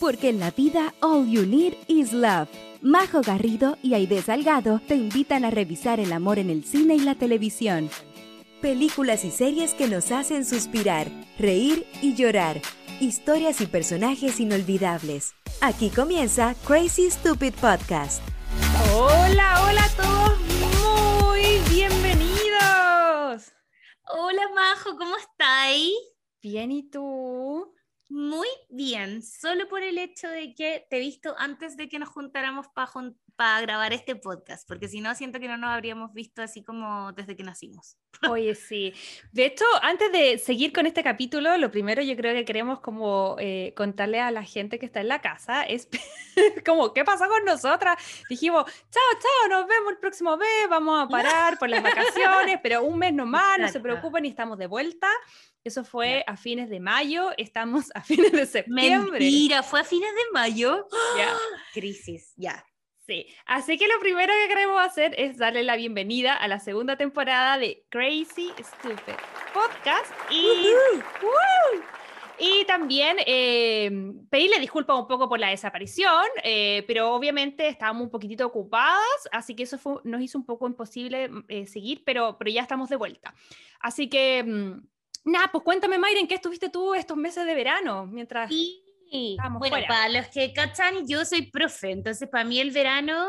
porque 0.00 0.30
en 0.30 0.40
la 0.40 0.50
vida 0.50 0.94
all 1.00 1.28
you 1.28 1.44
need 1.44 1.74
is 1.86 2.12
love. 2.12 2.48
Majo 2.80 3.20
Garrido 3.20 3.76
y 3.82 3.92
Aide 3.92 4.22
Salgado 4.22 4.80
te 4.88 4.94
invitan 4.94 5.44
a 5.44 5.50
revisar 5.50 6.00
el 6.00 6.12
amor 6.12 6.38
en 6.38 6.48
el 6.48 6.64
cine 6.64 6.94
y 6.96 7.00
la 7.00 7.14
televisión. 7.14 7.90
Películas 8.62 9.24
y 9.24 9.30
series 9.30 9.74
que 9.74 9.86
nos 9.86 10.10
hacen 10.10 10.46
suspirar, 10.46 11.08
reír 11.38 11.86
y 12.00 12.14
llorar. 12.14 12.62
Historias 13.00 13.60
y 13.60 13.66
personajes 13.66 14.40
inolvidables. 14.40 15.34
Aquí 15.60 15.90
comienza 15.90 16.54
Crazy 16.66 17.10
Stupid 17.10 17.54
Podcast. 17.54 18.22
Hola, 18.94 19.66
hola 19.66 19.84
a 19.84 19.90
todos, 19.90 20.38
muy 21.30 21.58
bienvenidos. 21.70 23.52
Hola 24.08 24.42
Majo, 24.54 24.96
¿cómo 24.96 25.16
estáis? 25.16 25.92
Bien, 26.42 26.72
¿y 26.72 26.88
tú? 26.88 27.74
Muy 28.12 28.48
bien, 28.68 29.22
solo 29.22 29.68
por 29.68 29.84
el 29.84 29.96
hecho 29.96 30.26
de 30.28 30.52
que 30.52 30.84
te 30.90 30.96
he 30.96 31.00
visto 31.00 31.32
antes 31.38 31.76
de 31.76 31.88
que 31.88 32.00
nos 32.00 32.08
juntáramos 32.08 32.66
para 32.66 32.88
grabar 33.60 33.92
este 33.92 34.16
podcast, 34.16 34.66
porque 34.68 34.88
si 34.88 35.00
no, 35.00 35.14
siento 35.14 35.40
que 35.40 35.48
no 35.48 35.56
nos 35.56 35.70
habríamos 35.70 36.12
visto 36.12 36.42
así 36.42 36.62
como 36.62 37.12
desde 37.12 37.36
que 37.36 37.42
nacimos. 37.42 37.96
Oye, 38.30 38.54
sí. 38.54 38.92
De 39.32 39.46
hecho, 39.46 39.64
antes 39.82 40.12
de 40.12 40.38
seguir 40.38 40.72
con 40.72 40.86
este 40.86 41.02
capítulo, 41.02 41.56
lo 41.56 41.70
primero 41.70 42.02
yo 42.02 42.16
creo 42.16 42.34
que 42.34 42.44
queremos 42.44 42.80
como 42.80 43.36
eh, 43.38 43.72
contarle 43.76 44.20
a 44.20 44.30
la 44.30 44.44
gente 44.44 44.78
que 44.78 44.86
está 44.86 45.00
en 45.00 45.08
la 45.08 45.20
casa 45.20 45.62
es 45.62 45.88
como, 46.66 46.92
¿qué 46.92 47.04
pasó 47.04 47.28
con 47.28 47.44
nosotras? 47.44 47.96
Dijimos, 48.28 48.64
chao, 48.64 49.20
chao, 49.20 49.58
nos 49.58 49.66
vemos 49.66 49.92
el 49.92 49.98
próximo 49.98 50.36
mes, 50.36 50.68
vamos 50.68 51.04
a 51.04 51.08
parar 51.08 51.58
por 51.58 51.68
las 51.68 51.82
vacaciones, 51.82 52.58
pero 52.62 52.82
un 52.82 52.98
mes 52.98 53.14
nomás, 53.14 53.58
no 53.58 53.68
se 53.68 53.80
preocupen 53.80 54.24
y 54.24 54.28
estamos 54.28 54.58
de 54.58 54.66
vuelta. 54.66 55.08
Eso 55.62 55.84
fue 55.84 56.24
a 56.26 56.36
fines 56.36 56.70
de 56.70 56.80
mayo, 56.80 57.30
estamos 57.36 57.90
a 57.94 58.02
fines 58.02 58.32
de 58.32 58.46
septiembre. 58.46 59.18
Mentira, 59.18 59.62
fue 59.62 59.80
a 59.80 59.84
fines 59.84 60.10
de 60.10 60.32
mayo. 60.32 60.86
Ya. 61.16 61.34
Crisis, 61.74 62.32
ya. 62.36 62.64
Sí, 63.10 63.26
así 63.44 63.76
que 63.76 63.88
lo 63.88 63.98
primero 63.98 64.32
que 64.40 64.46
queremos 64.46 64.80
hacer 64.80 65.16
es 65.18 65.36
darle 65.36 65.64
la 65.64 65.74
bienvenida 65.74 66.32
a 66.36 66.46
la 66.46 66.60
segunda 66.60 66.96
temporada 66.96 67.58
de 67.58 67.84
Crazy 67.88 68.52
Stupid 68.62 69.16
Podcast 69.52 70.14
y, 70.30 70.68
y 72.38 72.64
también 72.66 73.16
eh, 73.26 73.90
pedirle 74.30 74.60
disculpas 74.60 74.96
un 74.96 75.08
poco 75.08 75.28
por 75.28 75.40
la 75.40 75.48
desaparición, 75.48 76.22
eh, 76.44 76.84
pero 76.86 77.12
obviamente 77.12 77.66
estábamos 77.66 78.04
un 78.04 78.10
poquitito 78.10 78.46
ocupadas, 78.46 79.28
así 79.32 79.56
que 79.56 79.64
eso 79.64 79.76
fue, 79.76 79.94
nos 80.04 80.22
hizo 80.22 80.38
un 80.38 80.46
poco 80.46 80.68
imposible 80.68 81.28
eh, 81.48 81.66
seguir, 81.66 82.04
pero, 82.06 82.38
pero 82.38 82.52
ya 82.52 82.62
estamos 82.62 82.90
de 82.90 82.96
vuelta. 82.96 83.34
Así 83.80 84.08
que... 84.08 84.44
Mm, 84.44 84.86
Nada, 85.22 85.50
pues 85.52 85.62
cuéntame, 85.64 85.98
Mayra, 85.98 86.18
¿en 86.18 86.26
qué 86.26 86.36
estuviste 86.36 86.70
tú 86.70 86.94
estos 86.94 87.14
meses 87.14 87.44
de 87.44 87.54
verano? 87.54 88.06
Mientras 88.06 88.48
sí. 88.48 88.82
Bueno, 89.58 89.76
para 89.88 90.08
los 90.08 90.28
que 90.28 90.52
cachan, 90.52 91.06
yo 91.06 91.24
soy 91.24 91.50
profe, 91.50 91.90
entonces 91.90 92.28
para 92.28 92.44
mí 92.44 92.60
el 92.60 92.70
verano, 92.70 93.26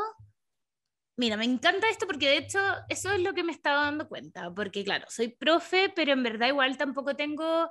mira, 1.17 1.37
me 1.37 1.45
encanta 1.45 1.89
esto 1.89 2.05
porque 2.05 2.27
de 2.27 2.37
hecho 2.37 2.59
eso 2.89 3.11
es 3.11 3.21
lo 3.21 3.33
que 3.33 3.43
me 3.43 3.51
estaba 3.51 3.85
dando 3.85 4.07
cuenta, 4.07 4.53
porque 4.53 4.83
claro, 4.83 5.05
soy 5.09 5.29
profe, 5.29 5.91
pero 5.95 6.13
en 6.13 6.23
verdad 6.23 6.47
igual 6.47 6.77
tampoco 6.77 7.15
tengo, 7.15 7.67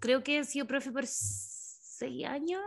creo 0.00 0.22
que 0.22 0.38
he 0.38 0.44
sido 0.44 0.66
profe 0.66 0.90
por 0.90 1.04
seis 1.06 2.26
años, 2.26 2.62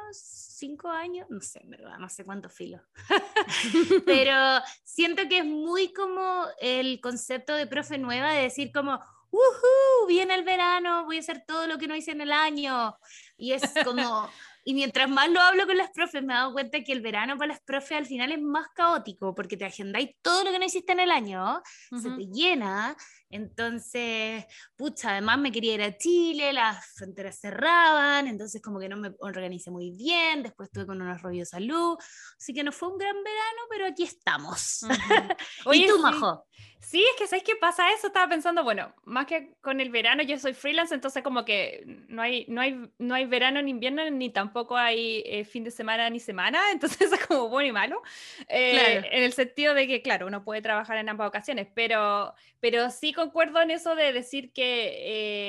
cinco 0.57 0.89
años, 0.89 1.27
no 1.29 1.41
sé, 1.41 1.59
en 1.63 1.69
verdad, 1.69 1.97
no 1.99 2.09
sé 2.09 2.23
cuánto 2.23 2.49
filo. 2.49 2.81
pero 4.05 4.61
siento 4.83 5.27
que 5.29 5.39
es 5.39 5.45
muy 5.45 5.93
como 5.93 6.45
el 6.59 6.99
concepto 7.01 7.53
de 7.53 7.67
profe 7.67 7.97
nueva 7.97 8.31
de 8.31 8.43
decir 8.43 8.71
como, 8.71 8.99
¡Woohoo! 9.31 10.07
Viene 10.07 10.35
el 10.35 10.43
verano, 10.43 11.05
voy 11.05 11.17
a 11.17 11.19
hacer 11.19 11.43
todo 11.45 11.67
lo 11.67 11.77
que 11.77 11.87
no 11.87 11.95
hice 11.95 12.11
en 12.11 12.21
el 12.21 12.31
año. 12.31 12.97
Y 13.37 13.51
es 13.53 13.61
como, 13.85 14.29
y 14.63 14.73
mientras 14.73 15.09
más 15.09 15.29
lo 15.29 15.39
hablo 15.39 15.65
con 15.65 15.77
las 15.77 15.91
profes, 15.91 16.23
me 16.23 16.33
he 16.33 16.35
dado 16.35 16.51
cuenta 16.51 16.83
que 16.83 16.91
el 16.91 17.01
verano 17.01 17.37
para 17.37 17.53
las 17.53 17.61
profes 17.61 17.97
al 17.97 18.05
final 18.05 18.33
es 18.33 18.41
más 18.41 18.67
caótico, 18.75 19.33
porque 19.33 19.55
te 19.55 19.63
agendáis 19.63 20.09
todo 20.21 20.43
lo 20.43 20.51
que 20.51 20.59
no 20.59 20.65
hiciste 20.65 20.91
en 20.91 20.99
el 20.99 21.11
año, 21.11 21.61
se 22.01 22.09
te 22.11 22.25
llena, 22.27 22.95
entonces, 23.29 24.45
pucha, 24.75 25.11
además 25.11 25.39
me 25.39 25.51
quería 25.51 25.73
ir 25.75 25.81
a 25.81 25.97
Chile, 25.97 26.53
las 26.53 26.85
fronteras 26.95 27.39
cerraban, 27.39 28.27
entonces 28.27 28.61
como 28.61 28.79
que 28.79 28.87
no 28.89 28.97
me 28.97 29.13
organicé 29.19 29.69
muy 29.69 29.91
bien, 29.91 30.43
después 30.43 30.67
estuve 30.67 30.85
con 30.85 31.01
unos 31.01 31.21
rollos 31.21 31.49
de 31.49 31.57
salud, 31.57 31.97
así 32.37 32.53
que 32.53 32.63
no 32.63 32.71
fue 32.73 32.89
un 32.89 32.97
gran 32.97 33.15
verano, 33.15 33.61
pero 33.69 33.85
aquí 33.85 34.03
estamos. 34.03 34.81
¿Y 35.73 35.87
tú, 35.87 35.99
Majo? 35.99 36.45
Sí, 36.79 37.03
es 37.03 37.19
que 37.19 37.27
¿sabes 37.27 37.43
qué 37.43 37.55
pasa 37.55 37.91
eso? 37.91 38.07
Estaba 38.07 38.29
pensando, 38.29 38.63
bueno, 38.63 38.93
más 39.03 39.25
que 39.25 39.53
con 39.61 39.81
el 39.81 39.89
verano, 39.89 40.23
yo 40.23 40.37
soy 40.37 40.53
freelance, 40.53 40.93
entonces 40.93 41.23
como 41.23 41.43
que 41.43 41.83
no 42.07 42.21
hay, 42.21 42.45
no 42.47 42.61
hay, 42.61 42.89
no 42.99 43.15
hay 43.15 43.25
verano 43.25 43.61
ni 43.61 43.71
invierno, 43.71 44.09
ni 44.09 44.29
tampoco 44.29 44.77
hay 44.77 45.23
eh, 45.25 45.43
fin 45.43 45.63
de 45.63 45.71
semana 45.71 46.09
ni 46.09 46.19
semana, 46.19 46.59
entonces 46.71 47.11
es 47.11 47.25
como 47.25 47.49
bueno 47.49 47.69
y 47.69 47.71
malo, 47.71 48.01
eh, 48.47 49.01
en 49.11 49.23
el 49.23 49.33
sentido 49.33 49.73
de 49.73 49.87
que, 49.87 50.01
claro, 50.01 50.27
uno 50.27 50.43
puede 50.43 50.61
trabajar 50.61 50.97
en 50.97 51.09
ambas 51.09 51.27
ocasiones, 51.27 51.67
pero, 51.73 52.33
pero 52.59 52.89
sí 52.91 53.11
concuerdo 53.11 53.61
en 53.61 53.71
eso 53.71 53.95
de 53.95 54.13
decir 54.13 54.53
que, 54.53 54.93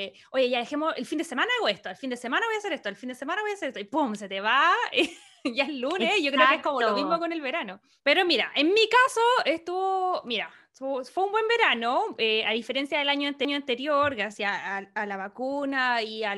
eh, 0.06 0.12
oye, 0.31 0.49
ya 0.49 0.59
dejemos, 0.60 0.95
el 0.97 1.06
fin 1.06 1.19
de 1.19 1.25
semana 1.25 1.50
hago 1.59 1.69
esto, 1.69 1.91
el 1.91 1.97
fin 1.97 2.10
de 2.10 2.16
semana 2.16 2.47
voy 2.47 2.55
a 2.55 2.59
hacer 2.59 2.72
esto, 2.72 2.89
el 2.89 2.97
fin 2.97 3.10
de 3.10 3.15
semana 3.15 3.43
voy 3.43 3.50
a 3.50 3.55
hacer 3.55 3.69
esto, 3.69 3.81
y 3.81 3.84
pum, 3.84 4.15
se 4.15 4.28
te 4.28 4.41
va. 4.41 4.72
ya 5.45 5.65
es 5.65 5.75
lunes, 5.75 6.21
yo 6.22 6.33
creo 6.33 6.49
que 6.49 6.55
es 6.56 6.62
como 6.62 6.81
lo 6.81 6.95
mismo 6.95 7.19
con 7.19 7.33
el 7.33 7.41
verano. 7.41 7.81
Pero 8.03 8.25
mira, 8.25 8.50
en 8.55 8.72
mi 8.72 8.89
caso 8.89 9.21
estuvo, 9.45 10.22
mira, 10.25 10.50
fue 10.78 11.25
un 11.25 11.33
buen 11.33 11.49
verano, 11.49 12.15
eh, 12.19 12.44
a 12.44 12.53
diferencia 12.53 12.99
del 12.99 13.09
año 13.09 13.28
anterior, 13.28 14.15
gracias 14.15 14.53
a, 14.94 15.06
la 15.06 15.16
vacuna 15.16 16.03
y 16.03 16.22
a 16.25 16.34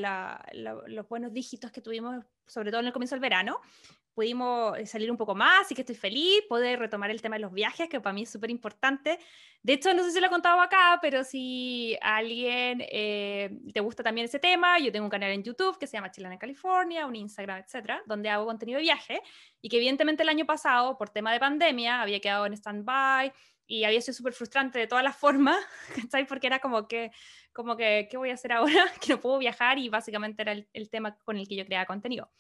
los 0.53 1.09
buenos 1.09 1.33
dígitos 1.33 1.71
que 1.71 1.81
tuvimos, 1.81 2.25
sobre 2.47 2.71
todo 2.71 2.81
en 2.81 2.87
el 2.87 2.93
comienzo 2.93 3.15
del 3.15 3.21
verano 3.21 3.61
pudimos 4.15 4.77
eh, 4.78 4.87
salir 4.87 5.11
un 5.11 5.17
poco 5.17 5.34
más, 5.34 5.62
así 5.62 5.75
que 5.75 5.83
estoy 5.83 5.97
feliz, 5.97 6.43
poder 6.49 6.78
retomar 6.78 7.11
el 7.11 7.23
tema 7.23 7.37
de 7.37 7.41
los 7.41 7.53
viajes, 7.53 7.89
que 7.89 8.01
para 8.01 8.12
mí 8.12 8.23
es 8.23 8.31
súper 8.31 8.51
importante. 8.51 9.19
De 9.62 9.75
hecho, 9.75 9.95
no 9.95 10.03
sé 10.03 10.11
si 10.11 10.21
lo 10.21 10.27
he 10.27 10.31
contado 10.31 10.61
acá, 10.61 10.99
pero 11.01 11.25
si 11.25 11.97
a 12.03 12.17
alguien 12.17 12.83
eh, 12.91 13.59
te 13.72 13.81
gusta 13.81 14.03
también 14.03 14.27
ese 14.27 14.39
tema, 14.39 14.78
yo 14.78 14.91
tengo 14.93 15.07
un 15.07 15.11
canal 15.11 15.31
en 15.31 15.43
YouTube 15.43 15.78
que 15.78 15.87
se 15.87 15.97
llama 15.97 16.11
Chilena 16.11 16.34
en 16.34 16.39
California, 16.39 17.07
un 17.07 17.17
Instagram, 17.17 17.61
etcétera, 17.61 18.03
donde 18.07 18.28
hago 18.28 18.47
contenido 18.47 18.77
de 18.77 18.83
viaje 18.83 19.22
y 19.62 19.69
que 19.69 19.77
evidentemente 19.77 20.22
el 20.22 20.28
año 20.28 20.45
pasado, 20.45 20.99
por 20.99 21.11
tema 21.11 21.33
de 21.33 21.41
pandemia, 21.41 22.03
había 22.03 22.21
quedado 22.21 22.47
en 22.47 22.55
stand-by 22.55 23.33
y 23.70 23.84
había 23.84 24.00
sido 24.00 24.14
súper 24.14 24.32
frustrante 24.32 24.81
de 24.81 24.88
todas 24.88 25.04
las 25.04 25.16
formas, 25.16 25.56
¿sabes? 26.10 26.26
Porque 26.26 26.48
era 26.48 26.58
como 26.58 26.88
que, 26.88 27.12
como 27.53 27.76
que, 27.76 28.08
¿qué 28.10 28.16
voy 28.16 28.31
a 28.31 28.34
hacer 28.34 28.53
ahora? 28.53 28.84
que 29.00 29.12
no 29.12 29.20
puedo 29.20 29.38
viajar 29.38 29.78
y 29.78 29.88
básicamente 29.88 30.42
era 30.42 30.53
el, 30.53 30.69
el 30.72 30.91
tema 30.91 31.16
con 31.25 31.36
el 31.36 31.47
que 31.47 31.54
yo 31.54 31.64
creaba 31.64 31.86
contenido 31.86 32.30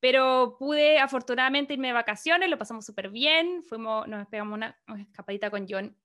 pero 0.00 0.56
pude 0.58 0.98
afortunadamente 0.98 1.72
irme 1.72 1.86
de 1.86 1.94
vacaciones, 1.94 2.50
lo 2.50 2.58
pasamos 2.58 2.84
súper 2.84 3.08
bien, 3.08 3.62
fuimos, 3.62 4.06
nos 4.06 4.28
pegamos 4.28 4.54
una, 4.54 4.78
escapadita 5.00 5.48
con 5.48 5.66
John, 5.66 5.96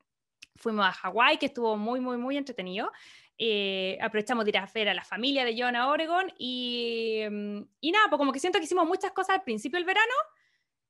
fuimos 0.56 0.86
a 0.86 0.94
Hawái, 0.94 1.38
que 1.38 1.48
estuvo 1.48 1.76
muy, 1.76 2.00
muy, 2.00 2.16
muy 2.16 2.38
entretenido. 2.38 2.94
Eh, 3.38 3.98
aprovechamos 4.02 4.46
de 4.46 4.52
ir 4.52 4.58
a 4.58 4.70
ver 4.74 4.88
a 4.88 4.94
la 4.94 5.04
familia 5.04 5.44
de 5.44 5.54
John 5.62 5.76
a 5.76 5.90
Oregon 5.90 6.32
y, 6.38 7.24
mm, 7.30 7.62
y 7.82 7.92
nada, 7.92 8.08
pues 8.08 8.18
como 8.20 8.32
que 8.32 8.40
siento 8.40 8.58
que 8.60 8.64
hicimos 8.64 8.88
muchas 8.88 9.12
cosas 9.12 9.36
al 9.36 9.44
principio 9.44 9.78
del 9.78 9.86
verano 9.86 10.14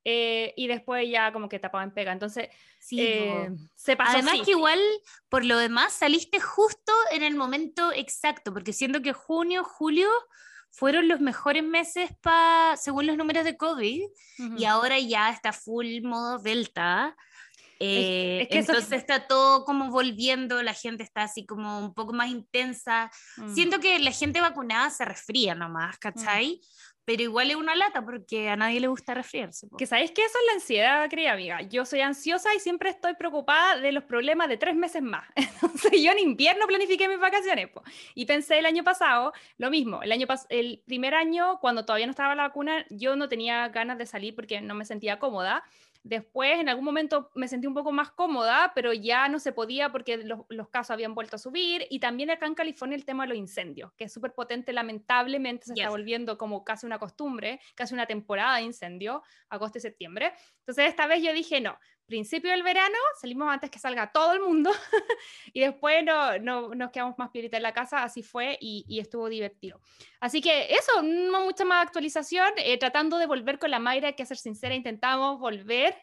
eh, 0.06 0.54
y 0.56 0.68
después 0.68 1.10
ya 1.10 1.32
como 1.32 1.50
que 1.50 1.60
tapaba 1.60 1.84
en 1.84 1.94
pega. 1.94 2.12
Entonces, 2.12 2.50
sí, 2.80 3.02
eh, 3.02 3.50
se 3.76 3.96
pasó. 3.96 4.18
Además 4.18 4.42
que 4.46 4.52
igual, 4.52 4.80
por 5.30 5.46
lo 5.46 5.58
demás, 5.58 5.94
saliste 5.94 6.40
justo 6.40 6.94
en 7.12 7.24
el 7.24 7.36
momento 7.36 7.92
exacto, 7.94 8.54
porque 8.54 8.74
siento 8.74 9.02
que 9.02 9.14
junio, 9.14 9.64
julio 9.64 10.10
fueron 10.72 11.08
los 11.08 11.20
mejores 11.20 11.64
meses 11.64 12.12
pa, 12.22 12.76
según 12.78 13.08
los 13.08 13.18
números 13.18 13.44
de 13.44 13.58
COVID 13.58 14.02
y 14.58 14.66
ahora 14.66 15.00
ya 15.00 15.30
está 15.30 15.52
full 15.52 16.02
modo 16.04 16.38
delta. 16.40 17.16
Eh, 17.82 18.46
entonces 18.52 18.92
está 18.92 19.26
todo 19.26 19.64
como 19.64 19.90
volviendo, 19.90 20.62
la 20.62 20.74
gente 20.74 21.02
está 21.02 21.24
así 21.24 21.46
como 21.46 21.80
un 21.80 21.94
poco 21.94 22.12
más 22.12 22.30
intensa. 22.30 23.10
Mm. 23.38 23.54
Siento 23.54 23.80
que 23.80 24.00
la 24.00 24.12
gente 24.12 24.42
vacunada 24.42 24.90
se 24.90 25.06
resfría 25.06 25.56
nomás, 25.56 25.96
mm. 25.96 26.00
Pero 27.06 27.24
igual 27.24 27.50
es 27.50 27.56
una 27.56 27.76
lata 27.76 28.04
porque 28.04 28.50
a 28.50 28.56
nadie 28.56 28.80
le 28.80 28.88
gusta 28.88 29.14
resfriarse. 29.14 29.68
Que 29.78 29.86
sabéis 29.86 30.12
que 30.12 30.24
eso 30.24 30.38
es 30.38 30.46
la 30.48 30.54
ansiedad, 30.54 31.10
querida 31.10 31.34
amiga. 31.34 31.62
Yo 31.62 31.86
soy 31.86 32.02
ansiosa 32.02 32.54
y 32.56 32.60
siempre 32.60 32.90
estoy 32.90 33.16
preocupada 33.16 33.80
de 33.80 33.92
los 33.92 34.04
problemas 34.04 34.48
de 34.48 34.58
tres 34.58 34.76
meses 34.76 35.02
más. 35.02 35.28
Entonces 35.36 36.02
yo 36.04 36.12
en 36.12 36.20
invierno 36.20 36.68
planifiqué 36.68 37.08
mis 37.08 37.20
vacaciones 37.20 37.70
y 38.14 38.26
pensé 38.26 38.60
el 38.60 38.66
año 38.66 38.84
pasado 38.84 39.34
lo 39.58 39.70
mismo. 39.70 40.02
El, 40.04 40.12
año 40.12 40.28
el 40.50 40.84
primer 40.86 41.16
año, 41.16 41.60
cuando 41.60 41.86
todavía 41.86 42.06
no 42.06 42.12
estaba 42.12 42.36
la 42.36 42.44
vacuna, 42.44 42.86
yo 42.90 43.16
no 43.16 43.28
tenía 43.28 43.68
ganas 43.70 43.98
de 43.98 44.06
salir 44.06 44.36
porque 44.36 44.62
no 44.62 44.76
me 44.76 44.86
sentía 44.86 45.20
cómoda. 45.20 45.64
Después, 46.04 46.60
en 46.60 46.70
algún 46.70 46.86
momento 46.86 47.30
me 47.36 47.48
sentí 47.48 47.68
un 47.68 47.74
poco 47.74 47.92
más 47.92 48.12
cómoda, 48.12 48.72
pero 48.74 48.94
ya 48.94 49.28
no 49.28 49.38
se 49.38 49.52
podía 49.52 49.92
porque 49.92 50.18
los, 50.18 50.70
casos 50.70 50.92
habían 50.92 51.14
vuelto 51.14 51.36
a 51.36 51.40
subir. 51.40 51.86
Y 51.90 52.00
también 52.00 52.32
acá 52.32 52.46
en 52.46 52.56
California 52.56 52.96
el 52.96 53.06
tema 53.06 53.24
de 53.24 53.30
los 53.30 53.38
incendios, 53.38 53.92
que 53.94 54.06
es 54.06 54.14
súper 54.14 54.34
potente, 54.34 54.72
lamentablemente 54.72 55.66
se 55.66 55.74
está 55.74 55.90
volviendo 55.90 56.38
como 56.38 56.64
casi 56.64 56.86
una 56.86 57.00
costumbre, 57.00 57.60
casi 57.76 57.94
una 57.94 58.06
temporada 58.06 58.58
de 58.58 58.64
incendio, 58.64 59.24
agosto 59.50 59.78
y 59.78 59.82
septiembre. 59.82 60.34
Entonces, 60.60 60.88
esta 60.88 61.06
vez 61.06 61.22
yo 61.22 61.34
dije, 61.34 61.60
no, 61.60 61.78
principio 62.10 62.52
del 62.52 62.64
verano, 62.64 62.98
salimos 63.22 63.48
antes 63.48 63.70
que 63.70 63.80
salga 63.80 64.12
todo 64.12 64.34
el 64.34 64.42
mundo 64.42 64.72
y 65.54 65.62
después 65.62 66.04
no, 66.04 66.38
no, 66.40 66.76
nos 66.76 66.92
quedamos 66.92 67.18
más 67.18 67.30
piedita 67.30 67.56
en 67.56 67.64
la 67.64 67.74
casa, 67.74 68.04
así 68.04 68.24
fue 68.24 68.58
y, 68.60 69.00
estuvo 69.00 69.30
divertido. 69.30 69.80
Así 70.20 70.42
que 70.42 70.74
eso, 70.74 71.02
no 71.02 71.46
mucha 71.46 71.64
más 71.64 71.86
actualización, 71.86 72.52
eh, 72.58 72.78
tratando 72.78 73.18
de 73.18 73.28
volver 73.28 73.60
con 73.60 73.72
la 73.72 73.80
Mayra, 73.80 74.12
que 74.12 74.26
ser 74.26 74.36
sincera, 74.36 74.76
intentamos 74.76 75.40
volver, 75.40 75.96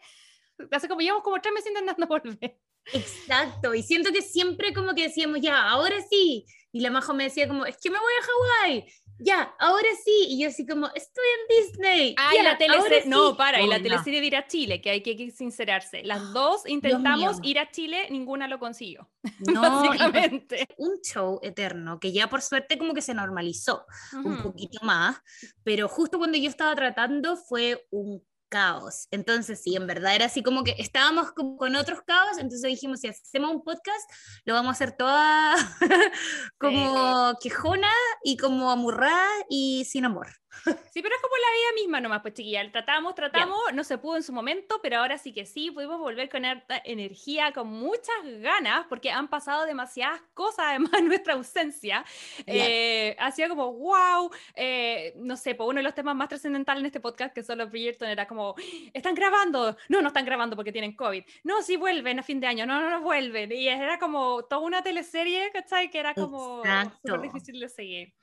hace 0.71 0.89
como 0.89 1.03
llevamos 1.03 1.23
como 1.23 1.41
tres 1.43 1.53
meses 1.53 1.71
intentando 1.71 2.07
volver. 2.09 2.59
Exacto, 2.93 3.75
y 3.75 3.83
siento 3.83 4.13
que 4.13 4.23
siempre 4.23 4.73
como 4.73 4.95
que 4.95 5.09
decíamos, 5.09 5.41
ya, 5.43 5.69
ahora 5.69 5.97
sí, 6.09 6.47
y 6.73 6.81
la 6.81 6.91
Majo 6.91 7.13
me 7.15 7.25
decía 7.25 7.49
como, 7.49 7.67
es 7.67 7.77
que 7.79 7.91
me 7.91 7.99
voy 7.99 8.13
a 8.21 8.25
Hawái, 8.25 8.87
ya, 9.19 9.55
ahora 9.59 9.89
sí. 10.05 10.27
Y 10.29 10.43
yo 10.43 10.49
así 10.49 10.67
como, 10.67 10.89
estoy 10.95 11.25
en 11.25 11.65
Disney. 11.65 12.15
Ah, 12.19 12.33
y 12.39 12.43
la 12.43 12.59
teleserie, 12.59 13.03
no, 13.07 13.37
para, 13.37 13.61
y 13.61 13.67
la 13.67 13.81
teleserie 13.81 14.21
de 14.21 14.27
ir 14.27 14.37
a 14.37 14.47
Chile, 14.47 14.81
que 14.81 14.91
hay 14.91 15.03
que 15.03 15.31
sincerarse. 15.31 16.03
Las 16.05 16.21
dos 16.33 16.67
intentamos 16.67 17.39
ir 17.43 17.59
a 17.59 17.71
Chile, 17.71 18.09
ninguna 18.11 18.49
lo 18.49 18.59
consiguió. 18.59 19.09
No, 19.57 19.61
básicamente. 19.61 20.67
Un 20.77 21.01
show 21.03 21.41
eterno 21.43 21.99
que 22.01 22.13
ya 22.13 22.29
por 22.29 22.43
suerte 22.43 22.79
como 22.79 22.95
que 22.95 23.03
se 23.03 23.15
normalizó 23.15 23.85
un 24.25 24.43
poquito 24.43 24.79
más, 24.83 25.17
pero 25.63 25.89
justo 25.89 26.19
cuando 26.19 26.39
yo 26.39 26.49
estaba 26.49 26.75
tratando 26.75 27.37
fue 27.37 27.87
un 27.91 28.23
caos. 28.57 29.07
Entonces, 29.11 29.61
sí, 29.63 29.77
en 29.77 29.87
verdad 29.87 30.15
era 30.15 30.25
así 30.25 30.43
como 30.43 30.65
que 30.65 30.75
estábamos 30.79 31.33
con, 31.33 31.77
otros 31.77 32.01
caos, 32.07 32.39
entonces 32.39 32.63
dijimos, 32.63 33.01
si 33.01 33.09
hacemos 33.09 33.51
un 33.51 33.63
podcast, 33.63 34.11
lo 34.47 34.55
vamos 34.55 34.71
a 34.71 34.73
hacer 34.73 34.93
toda 34.93 35.55
como 36.59 37.35
quejona 37.43 37.93
y 38.25 38.39
como 38.39 38.71
amurrada 38.71 39.29
y 39.51 39.85
sin 39.85 40.07
amor. 40.07 40.29
Sí, 40.97 41.03
pero 41.03 41.15
es 41.15 41.21
como 41.21 41.37
la 41.37 41.51
vida 41.51 41.83
misma 41.83 42.01
nomás, 42.01 42.23
pues 42.23 42.35
chiquilla. 42.35 42.71
Tratamos, 42.71 43.15
tratamos, 43.15 43.59
no 43.75 43.85
se 43.85 43.99
pudo 43.99 44.17
en 44.17 44.23
su 44.23 44.33
momento, 44.33 44.81
pero 44.83 44.99
ahora 44.99 45.19
sí 45.19 45.33
que 45.33 45.45
sí, 45.45 45.71
pudimos 45.71 45.99
volver 45.99 46.31
con 46.31 46.45
harta 46.45 46.81
energía, 46.85 47.53
con 47.53 47.69
muchas 47.69 48.17
ganas, 48.41 48.87
porque 48.89 49.11
han 49.11 49.29
pasado 49.29 49.67
demasiadas 49.67 50.23
cosas 50.33 50.67
además 50.71 50.95
en 50.95 51.09
nuestra 51.09 51.35
ausencia. 51.35 52.05
Eh, 52.47 53.15
ha 53.19 53.31
sido 53.31 53.51
como, 53.51 53.73
wow, 53.73 54.31
eh, 54.55 55.13
no 55.17 55.37
sé, 55.37 55.55
pues 55.55 55.69
uno 55.69 55.79
de 55.79 55.83
los 55.83 55.95
temas 55.95 56.17
más 56.17 56.29
trascendentales 56.29 56.81
en 56.81 56.87
este 56.87 57.01
podcast, 57.01 57.35
que 57.35 57.43
son 57.43 57.59
los 57.59 57.71
Bridgerton, 57.71 58.09
era 58.09 58.27
como, 58.27 58.55
están 58.95 59.15
grabando, 59.15 59.77
no, 59.89 60.01
no 60.01 60.09
están 60.09 60.25
grabando 60.25 60.57
porque 60.57 60.73
tienen 60.73 60.97
COVID, 60.97 61.25
no, 61.45 61.63
sí 61.63 61.77
vuelven 61.77 62.21
a 62.21 62.23
fin 62.23 62.41
de 62.41 62.47
año, 62.47 62.67
no, 62.67 62.81
no, 62.81 62.91
no 62.91 63.03
vuelven. 63.03 63.53
Y 63.53 63.69
era 63.69 63.99
como 63.99 64.45
toda 64.45 64.63
una 64.63 64.83
teleserie, 64.83 65.51
¿cachai? 65.53 65.91
Que 65.91 65.99
era 65.99 66.15
como 66.15 66.63
súper 67.03 67.21
difícil 67.21 67.61
de 67.61 67.69
seguir. 67.69 68.15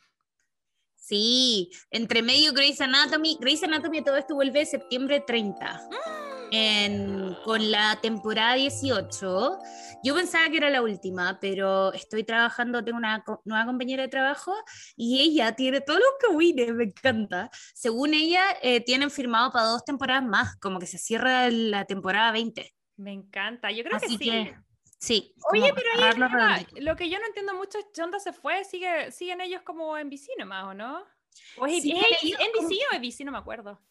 Sí, 1.04 1.70
entre 1.92 2.22
medio 2.22 2.54
Grey's 2.54 2.80
Anatomy, 2.80 3.38
Grey's 3.38 3.62
Anatomy 3.62 4.02
todo 4.02 4.16
esto 4.16 4.36
vuelve 4.36 4.66
septiembre 4.66 5.20
30. 5.20 5.90
En, 6.50 7.36
con 7.44 7.72
la 7.72 8.00
temporada 8.00 8.54
18. 8.54 9.58
Yo 10.02 10.16
pensaba 10.16 10.50
que 10.50 10.56
era 10.56 10.70
la 10.70 10.82
última, 10.82 11.40
pero 11.42 11.92
estoy 11.92 12.24
trabajando, 12.24 12.86
tengo 12.86 13.00
una 13.00 13.22
nueva 13.44 13.66
compañera 13.66 14.04
de 14.04 14.08
trabajo 14.08 14.56
y 14.96 15.20
ella 15.20 15.54
tiene 15.58 15.82
todos 15.82 16.00
los 16.00 16.12
que 16.22 16.72
me 16.72 16.84
encanta. 16.86 17.50
Según 17.74 18.14
ella, 18.14 18.44
eh, 18.62 18.80
tienen 18.80 19.12
firmado 19.12 19.52
para 19.52 19.66
dos 19.66 19.84
temporadas 19.84 20.24
más, 20.24 20.56
como 20.56 20.80
que 20.80 20.88
se 20.88 21.00
cierra 21.00 21.50
la 21.50 21.84
temporada 21.84 22.32
20. 22.32 22.74
Me 22.96 23.12
encanta, 23.12 23.72
yo 23.72 23.84
creo 23.84 24.00
que 24.00 24.08
sí. 24.08 24.54
Sí. 25.04 25.36
Oye, 25.52 25.74
pero 25.76 25.90
ahí 26.48 26.66
lo 26.80 26.96
que 26.96 27.10
yo 27.10 27.20
no 27.20 27.26
entiendo 27.26 27.54
mucho 27.56 27.78
es 27.78 27.92
Chonda 27.92 28.22
se 28.22 28.32
fue, 28.32 28.64
sigue, 28.64 29.12
siguen 29.12 29.42
ellos 29.42 29.62
como 29.62 29.98
en 29.98 30.10
BC 30.10 30.30
nomás, 30.40 30.68
¿o 30.68 30.74
no? 30.74 31.04
¿O 31.58 31.68
es, 31.68 31.84
NBC 31.84 32.80
o 32.90 32.96
ABC? 32.96 33.20
No 33.26 33.34
me 33.34 33.38
acuerdo. 33.38 33.82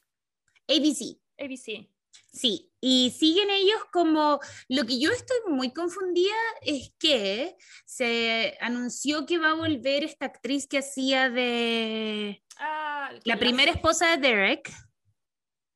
ABC. 0.67 1.19
ABC. 1.39 1.87
Sí, 2.33 2.73
y 2.81 3.11
siguen 3.11 3.51
ellos 3.51 3.85
como, 3.93 4.41
lo 4.71 4.87
que 4.87 4.99
yo 4.99 5.11
estoy 5.11 5.37
muy 5.49 5.75
confundida 5.75 6.35
es 6.63 6.95
que 6.99 7.59
se 7.85 8.57
anunció 8.63 9.27
que 9.27 9.37
va 9.37 9.51
a 9.51 9.55
volver 9.55 10.05
esta 10.05 10.25
actriz 10.25 10.67
que 10.67 10.79
hacía 10.79 11.29
de 11.29 12.43
ah, 12.57 13.11
la 13.25 13.39
primera 13.39 13.71
esposa 13.71 14.17
de 14.17 14.29
Derek. 14.29 14.73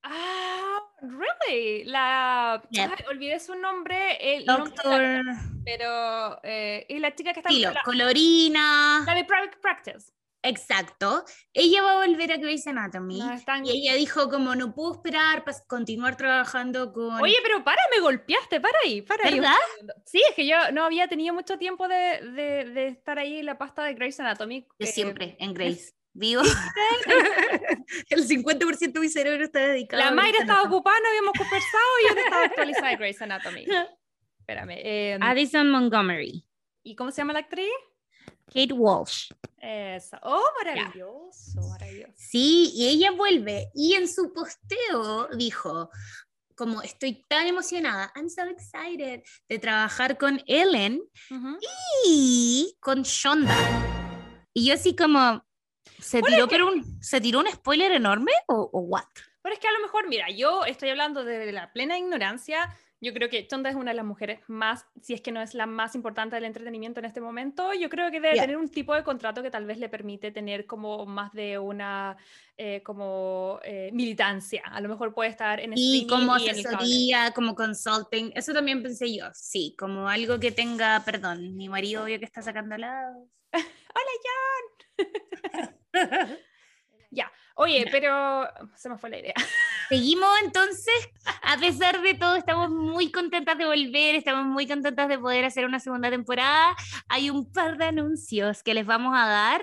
Ah, 0.09 0.83
really? 1.01 1.85
La 1.85 2.63
olvidé 3.11 3.39
su 3.41 3.55
nombre, 3.55 4.17
el 4.21 4.45
Doctor. 4.45 5.25
pero 5.65 6.41
eh, 6.43 6.87
y 6.89 6.99
la 6.99 7.15
chica 7.15 7.33
que 7.33 7.41
está 7.41 7.53
la, 7.53 7.83
Colorina. 7.83 9.05
La 9.07 9.15
de 9.15 9.25
Private 9.25 9.59
Practice. 9.61 10.13
Exacto. 10.43 11.25
Ella 11.53 11.83
va 11.83 11.93
a 11.93 12.07
volver 12.07 12.31
a 12.33 12.37
Grey's 12.37 12.67
Anatomy. 12.67 13.21
Y 13.65 13.71
ella 13.71 13.95
dijo 13.95 14.29
como 14.29 14.55
no 14.55 14.73
puedo 14.73 14.93
esperar 14.93 15.45
para 15.45 15.59
continuar 15.67 16.17
trabajando 16.17 16.93
con... 16.93 17.21
Oye, 17.21 17.37
pero 17.43 17.65
para, 17.65 17.83
me 17.93 18.01
golpeaste, 18.01 18.61
para 18.61 18.79
ahí, 18.85 19.03
para 19.03 19.29
¿verdad? 19.29 19.55
Sí, 20.05 20.23
es 20.29 20.37
que 20.37 20.47
yo 20.47 20.57
no 20.73 20.85
había 20.85 21.09
tenido 21.09 21.35
mucho 21.35 21.59
tiempo 21.59 21.89
de, 21.89 22.21
de, 22.73 22.87
estar 22.87 23.19
ahí 23.19 23.39
en 23.39 23.47
la 23.47 23.59
pasta 23.59 23.83
de 23.83 23.95
Grey's 23.95 24.21
Anatomy. 24.21 24.69
Yo 24.79 24.87
siempre, 24.87 25.37
en 25.41 25.53
Grey's. 25.53 25.96
Vivo. 26.17 26.43
el 28.11 28.27
50% 28.27 28.93
de 28.93 29.01
mi 29.01 29.09
cerebro 29.09 29.45
está 29.45 29.61
dedicado. 29.61 30.03
La 30.03 30.11
Mayra 30.11 30.39
estaba 30.41 30.63
ocupada, 30.63 30.97
no 31.01 31.09
habíamos 31.09 31.33
conversado 31.37 31.85
y 32.03 32.15
yo 32.15 32.21
estaba 32.21 32.45
actualizada 32.45 32.89
de 32.89 32.97
Grey's 32.97 33.23
Anatomy. 33.23 33.67
Espérame. 34.41 34.81
Em, 34.83 35.23
Addison 35.23 35.71
Montgomery. 35.71 36.45
¿Y 36.83 36.95
cómo 36.95 37.11
se 37.11 37.19
llama 37.19 37.33
la 37.33 37.41
actriz? 37.41 37.69
Kate 38.47 38.73
Walsh. 38.73 39.31
Oh, 40.23 40.45
maravilloso, 40.63 41.61
maravilloso. 41.69 42.13
Sí, 42.15 42.71
y 42.75 42.87
ella 42.87 43.11
vuelve 43.11 43.71
y 43.75 43.95
en 43.95 44.07
su 44.07 44.33
posteo 44.33 45.29
dijo, 45.37 45.91
como 46.55 46.81
estoy 46.83 47.25
tan 47.29 47.49
emocionada, 47.49 48.13
I'm 48.15 48.31
so 48.31 48.43
excited 48.45 49.23
de 49.49 49.59
trabajar 49.59 50.17
con 50.17 50.41
Ellen 50.47 51.03
y 52.07 52.77
con 52.81 53.03
Shonda. 53.03 53.57
Y 54.55 54.67
yo 54.67 54.75
así 54.75 54.95
como, 54.95 55.45
¿se 56.07 56.23
tiró, 56.23 56.49
pero 56.49 56.69
un, 56.69 57.03
¿se 57.03 57.21
tiró 57.21 57.41
un 57.41 57.49
spoiler 57.49 57.93
enorme 57.93 58.33
o, 58.47 58.71
o 58.73 58.81
what? 58.81 59.05
Pero 59.43 59.55
es 59.55 59.61
que 59.61 59.69
a 59.69 59.73
lo 59.73 59.81
mejor, 59.81 60.09
mira, 60.09 60.31
yo 60.31 60.65
estoy 60.65 60.91
hablando 60.91 61.25
de 61.25 61.53
la 61.53 61.73
plena 61.73 61.99
ignorancia 61.99 62.75
yo 63.01 63.13
creo 63.13 63.29
que 63.29 63.47
Chonda 63.47 63.69
es 63.69 63.77
una 63.77 63.91
de 63.91 63.97
las 63.97 64.07
mujeres 64.07 64.41
más, 64.47 64.87
si 65.03 65.13
es 65.13 65.21
que 65.21 65.31
no 65.31 65.43
es 65.43 65.53
la 65.53 65.67
más 65.67 65.95
importante 65.95 66.35
del 66.35 66.45
entretenimiento 66.45 67.01
en 67.01 67.07
este 67.07 67.21
momento, 67.21 67.75
yo 67.75 67.91
creo 67.91 68.11
que 68.11 68.21
debe 68.21 68.41
tener 68.41 68.57
un 68.57 68.71
tipo 68.71 68.95
de 68.95 69.05
contrato 69.05 69.43
que 69.43 69.51
tal 69.51 69.67
vez 69.67 69.79
le 69.79 69.91
permite 69.91 70.31
tener 70.31 70.67
como 70.67 71.05
más 71.05 71.33
de 71.33 71.59
una 71.59 72.17
eh, 72.57 72.83
como 72.83 73.61
eh, 73.65 73.91
militancia. 73.93 74.63
A 74.65 74.81
lo 74.81 74.89
mejor 74.89 75.13
puede 75.13 75.29
estar 75.29 75.61
en 75.61 75.75
y 75.77 76.07
como 76.07 76.35
asesoría, 76.35 77.33
como 77.33 77.55
consulting. 77.55 78.33
Eso 78.35 78.55
también 78.55 78.83
pensé 78.83 79.15
yo, 79.15 79.27
sí, 79.35 79.75
como 79.79 80.09
algo 80.09 80.41
que 80.41 80.51
tenga, 80.51 81.03
perdón, 81.05 81.55
mi 81.55 81.69
marido 81.69 82.05
obvio 82.05 82.19
que 82.19 82.25
está 82.25 82.41
sacando 82.41 82.79
lados. 82.79 83.29
Hola 83.53 84.13
John. 84.25 85.07
ya, 87.11 87.31
oye, 87.55 87.87
pero 87.91 88.49
se 88.77 88.89
me 88.89 88.99
fue 88.99 89.11
la 89.11 89.19
idea. 89.19 89.35
Seguimos 89.89 90.29
entonces, 90.43 90.95
a 91.43 91.57
pesar 91.59 92.03
de 92.03 92.15
todo, 92.15 92.35
estamos 92.35 92.71
muy 92.71 93.13
contentas 93.13 93.57
de 93.57 93.67
volver, 93.67 94.17
estamos 94.17 94.45
muy 94.45 94.67
contentas 94.67 95.09
de 95.09 95.19
poder 95.19 95.45
hacer 95.45 95.65
una 95.65 95.79
segunda 95.79 96.11
temporada. 96.11 96.75
Hay 97.09 97.31
un 97.31 97.51
par 97.53 97.79
de 97.79 97.85
anuncios 97.87 98.63
que 98.63 98.75
les 98.75 98.85
vamos 98.85 99.15
a 99.17 99.27
dar. 99.27 99.63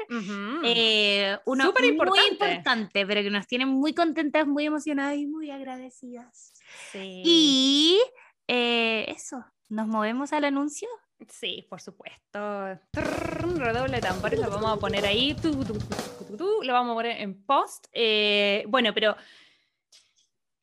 Eh, 0.64 1.38
uno 1.46 1.74
muy 1.74 2.20
importante, 2.30 3.06
pero 3.06 3.22
que 3.22 3.30
nos 3.30 3.48
tienen 3.48 3.68
muy 3.68 3.94
contentas, 3.94 4.48
muy 4.48 4.66
emocionadas 4.66 5.18
y 5.18 5.26
muy 5.26 5.52
agradecidas. 5.52 6.54
Y 6.94 8.00
eh, 8.48 9.06
eso, 9.10 9.46
¿nos 9.68 9.88
movemos 9.88 10.32
al 10.32 10.46
anuncio? 10.46 10.88
Sí, 11.30 11.66
por 11.70 11.82
supuesto. 11.82 12.80
Redoble 12.94 13.96
de 13.96 14.02
tambores, 14.02 14.40
lo 14.40 14.50
vamos 14.50 14.78
a 14.78 14.80
poner 14.80 15.06
ahí. 15.06 15.36
Lo 16.40 16.74
vamos 16.74 16.92
a 16.92 16.96
poner 16.96 17.22
en 17.22 17.44
post. 17.46 17.88
Eh, 17.92 18.64
bueno, 18.68 18.94
pero 18.94 19.16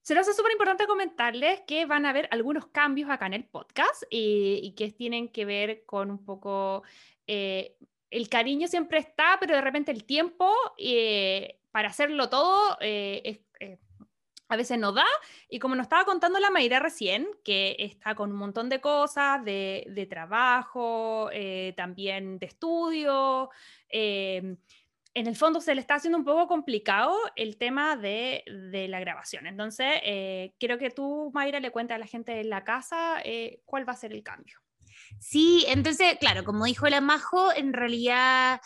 se 0.03 0.15
nos 0.15 0.27
hace 0.27 0.37
súper 0.37 0.53
importante 0.53 0.87
comentarles 0.87 1.61
que 1.67 1.87
van 1.87 2.07
a 2.07 2.11
haber 2.11 2.29
algunos 2.31 2.67
cambios 2.67 3.11
acá 3.11 3.27
en 3.27 3.35
el 3.35 3.45
podcast 3.45 4.03
y 4.11 4.75
que 4.77 4.91
tienen 4.91 5.29
que 5.29 5.45
ver 5.45 5.85
con 5.87 6.11
un 6.11 6.25
poco... 6.25 6.83
Eh, 7.27 7.77
el 8.11 8.29
cariño 8.29 8.67
siempre 8.67 8.99
está, 8.99 9.37
pero 9.39 9.55
de 9.55 9.61
repente 9.61 9.93
el 9.93 10.05
tiempo 10.05 10.53
eh, 10.77 11.61
para 11.71 11.91
hacerlo 11.91 12.29
todo 12.29 12.77
a 14.49 14.57
veces 14.57 14.81
no 14.81 14.91
da. 14.91 15.07
Y 15.49 15.61
como 15.61 15.77
nos 15.77 15.85
estaba 15.85 16.05
contando 16.05 16.41
la 16.41 16.50
Mayra 16.50 16.81
recién, 16.81 17.29
que 17.45 17.77
está 17.79 18.17
con 18.17 18.33
un 18.33 18.37
montón 18.37 18.69
de 18.69 18.81
cosas, 18.81 19.45
de 19.45 20.09
trabajo, 20.11 21.31
también 21.77 22.41
de 22.41 22.47
estudio, 22.47 23.50
en 25.14 25.26
el 25.26 25.37
fondo 25.37 25.61
se 25.61 25.75
le 25.75 25.81
está 25.81 25.97
haciendo 25.97 26.19
un 26.19 26.25
poco 26.25 26.47
complicado 26.47 27.17
el 27.37 27.57
tema 27.57 27.97
de, 27.97 28.45
la 28.47 29.00
grabación. 29.00 29.47
Entonces, 29.47 29.87
eh, 30.05 30.55
quiero 30.59 30.79
que 30.79 30.90
tú, 30.90 31.31
Mayra, 31.35 31.61
le 31.61 31.73
cuentes 31.73 31.97
a 31.97 31.99
la 31.99 32.07
gente 32.07 32.33
de 32.33 32.45
la 32.45 32.64
casa 32.64 33.21
eh, 33.25 33.61
cuál 33.64 33.88
va 33.88 33.93
a 33.93 33.97
ser 33.97 34.12
el 34.12 34.23
cambio. 34.23 34.59
Sí, 35.19 35.64
entonces, 35.69 36.17
claro, 36.21 36.45
como 36.45 36.64
dijo 36.64 36.88
la 36.88 37.00
Majo, 37.00 37.52
en 37.52 37.73
realidad 37.73 38.61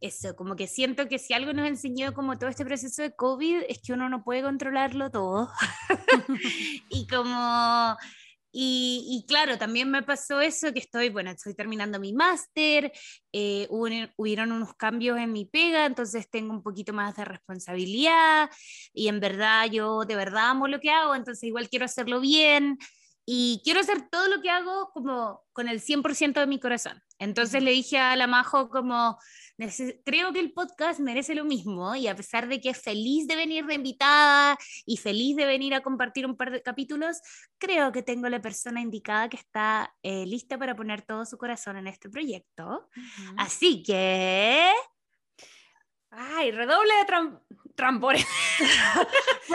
eso, 0.00 0.34
como 0.36 0.56
que 0.56 0.66
siento 0.66 1.08
que 1.08 1.18
si 1.18 1.32
algo 1.32 1.52
nos 1.52 1.66
enseñó 1.66 2.12
como 2.12 2.36
todo 2.38 2.50
este 2.50 2.64
proceso 2.64 3.02
de 3.02 3.14
COVID 3.14 3.62
es 3.68 3.80
que 3.80 3.92
uno 3.92 4.08
no 4.08 4.24
puede 4.24 4.42
controlarlo 4.42 5.10
todo. 5.10 5.50
y 6.90 7.06
como 7.06 7.96
y, 8.56 9.24
claro, 9.26 9.58
también 9.58 9.90
me 9.90 10.04
pasó 10.04 10.40
eso, 10.40 10.72
que 10.72 10.78
estoy, 10.78 11.08
bueno, 11.08 11.30
estoy 11.30 11.54
terminando 11.54 11.98
mi 11.98 12.12
máster, 12.12 12.92
eh, 13.32 13.66
hubieron 13.68 14.52
unos 14.52 14.74
cambios 14.74 15.18
en 15.18 15.32
mi 15.32 15.44
pega, 15.44 15.86
entonces 15.86 16.30
tengo 16.30 16.52
un 16.52 16.62
poquito 16.62 16.92
más 16.92 17.16
de 17.16 17.24
responsabilidad 17.24 18.48
y 18.92 19.08
en 19.08 19.18
verdad 19.18 19.66
yo 19.70 20.04
de 20.04 20.14
verdad 20.14 20.50
amo 20.50 20.68
lo 20.68 20.78
que 20.78 20.90
hago, 20.90 21.16
entonces 21.16 21.42
igual 21.42 21.68
quiero 21.68 21.84
hacerlo 21.84 22.20
bien 22.20 22.78
y 23.26 23.60
quiero 23.64 23.80
hacer 23.80 24.08
todo 24.08 24.28
lo 24.28 24.40
que 24.40 24.50
hago 24.50 24.90
como 24.92 25.42
con 25.52 25.68
el 25.68 25.80
100% 25.80 26.40
de 26.40 26.46
mi 26.46 26.60
corazón. 26.60 27.02
Entonces 27.18 27.62
le 27.62 27.72
dije 27.72 27.98
a 27.98 28.14
la 28.16 28.26
Majo 28.26 28.68
como, 28.68 29.18
creo 30.04 30.32
que 30.32 30.40
el 30.40 30.52
podcast 30.52 31.00
merece 31.00 31.34
lo 31.34 31.44
mismo 31.44 31.94
y 31.94 32.08
a 32.08 32.16
pesar 32.16 32.48
de 32.48 32.60
que 32.60 32.70
es 32.70 32.82
feliz 32.82 33.26
de 33.28 33.36
venir 33.36 33.66
de 33.66 33.74
invitada 33.74 34.58
y 34.84 34.96
feliz 34.96 35.36
de 35.36 35.46
venir 35.46 35.74
a 35.74 35.82
compartir 35.82 36.26
un 36.26 36.36
par 36.36 36.50
de 36.50 36.62
capítulos, 36.62 37.20
creo 37.58 37.92
que 37.92 38.02
tengo 38.02 38.28
la 38.28 38.42
persona 38.42 38.80
indicada 38.80 39.28
que 39.28 39.36
está 39.36 39.94
eh, 40.02 40.26
lista 40.26 40.58
para 40.58 40.74
poner 40.74 41.02
todo 41.02 41.24
su 41.24 41.38
corazón 41.38 41.76
en 41.76 41.86
este 41.86 42.10
proyecto. 42.10 42.88
Así 43.36 43.82
que... 43.82 44.72
Ay, 46.10 46.52
redoble 46.52 46.92
de 46.94 47.04
tambores. 47.74 48.26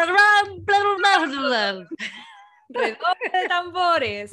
redoble 2.69 3.39
de 3.41 3.47
tambores. 3.47 4.31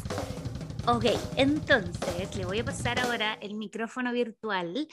Ok, 0.88 1.04
entonces 1.36 2.36
le 2.36 2.44
voy 2.44 2.60
a 2.60 2.64
pasar 2.64 3.00
ahora 3.00 3.34
el 3.40 3.54
micrófono 3.54 4.12
virtual 4.12 4.86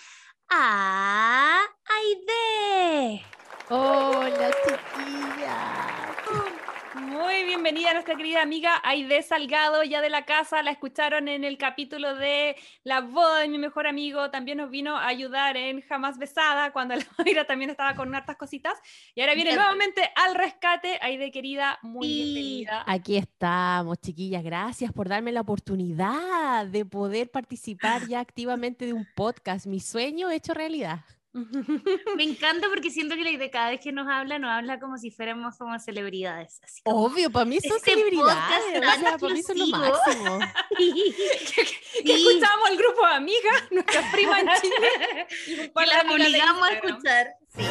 a 0.56 1.66
Aide. 1.90 3.24
Hola, 3.70 4.52
chiquilla. 4.64 6.53
Muy 6.96 7.44
bienvenida 7.46 7.90
a 7.90 7.94
nuestra 7.94 8.16
querida 8.16 8.44
amiga 8.44 8.80
Aide 8.84 9.24
Salgado, 9.24 9.84
ya 9.84 10.00
de 10.00 10.12
la 10.12 10.26
casa, 10.26 10.62
la 10.62 10.70
escucharon 10.70 11.28
en 11.28 11.44
el 11.44 11.58
capítulo 11.58 12.16
de 12.16 12.56
La 12.84 13.02
boda 13.02 13.40
de 13.40 13.48
mi 13.48 13.58
mejor 13.58 13.88
amigo, 13.88 14.30
también 14.30 14.60
nos 14.60 14.70
vino 14.70 14.96
a 14.96 15.08
ayudar 15.08 15.58
en 15.58 15.82
Jamás 15.82 16.20
Besada, 16.20 16.72
cuando 16.72 16.96
la 16.96 17.06
Mayra 17.18 17.46
también 17.46 17.72
estaba 17.72 17.96
con 17.96 18.14
hartas 18.14 18.38
cositas, 18.38 18.78
y 19.16 19.22
ahora 19.22 19.34
viene 19.34 19.56
nuevamente 19.56 20.08
al 20.16 20.36
rescate, 20.36 21.00
Aide 21.02 21.32
querida, 21.32 21.80
muy 21.82 22.08
bienvenida. 22.08 22.84
Aquí 22.86 23.18
estamos, 23.18 24.00
chiquillas, 24.00 24.44
gracias 24.44 24.92
por 24.92 25.10
darme 25.10 25.32
la 25.32 25.42
oportunidad 25.42 26.68
de 26.68 26.86
poder 26.86 27.32
participar 27.32 28.08
ya 28.08 28.20
activamente 28.20 28.86
de 28.86 28.94
un 28.94 29.08
podcast, 29.16 29.66
mi 29.66 29.80
sueño 29.80 30.30
hecho 30.30 30.54
realidad. 30.54 31.00
Me 32.16 32.24
encanta 32.24 32.68
porque 32.70 32.92
siento 32.92 33.16
que 33.16 33.38
de 33.38 33.50
cada 33.50 33.72
vez 33.72 33.80
que 33.80 33.92
nos 33.92 34.08
habla, 34.08 34.38
nos 34.38 34.52
habla 34.52 34.80
como 34.80 34.98
si 34.98 35.10
fuéramos 35.10 35.58
como 35.58 35.78
celebridades. 35.80 36.62
Obvio, 36.86 37.32
para 37.32 37.46
mí 37.46 37.60
son 37.60 37.78
este 37.78 37.92
celebridades. 37.92 39.20
para 39.20 39.34
mí 39.34 39.42
son 39.42 39.58
lo 39.58 39.68
máximo. 39.68 40.40
que, 40.78 42.14
escuchamos 42.14 42.70
el 42.70 42.78
grupo 42.78 43.06
de 43.08 43.14
amigas, 43.14 43.64
nuestras 43.72 44.12
primas 44.12 44.42
en 44.42 44.50
Chile. 44.62 45.28
Y 45.48 45.86
las 45.86 46.06
obligamos 46.06 46.68
a 46.68 46.74
escuchar. 46.74 47.36
Sí. 47.50 47.64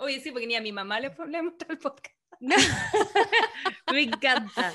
Oye, 0.00 0.20
sí, 0.20 0.32
porque 0.32 0.46
ni 0.46 0.56
a 0.56 0.60
mi 0.60 0.72
mamá 0.72 1.00
le, 1.00 1.14
le 1.28 1.38
el 1.38 1.78
podcast. 1.78 2.16
Me 3.92 4.02
encanta. 4.02 4.74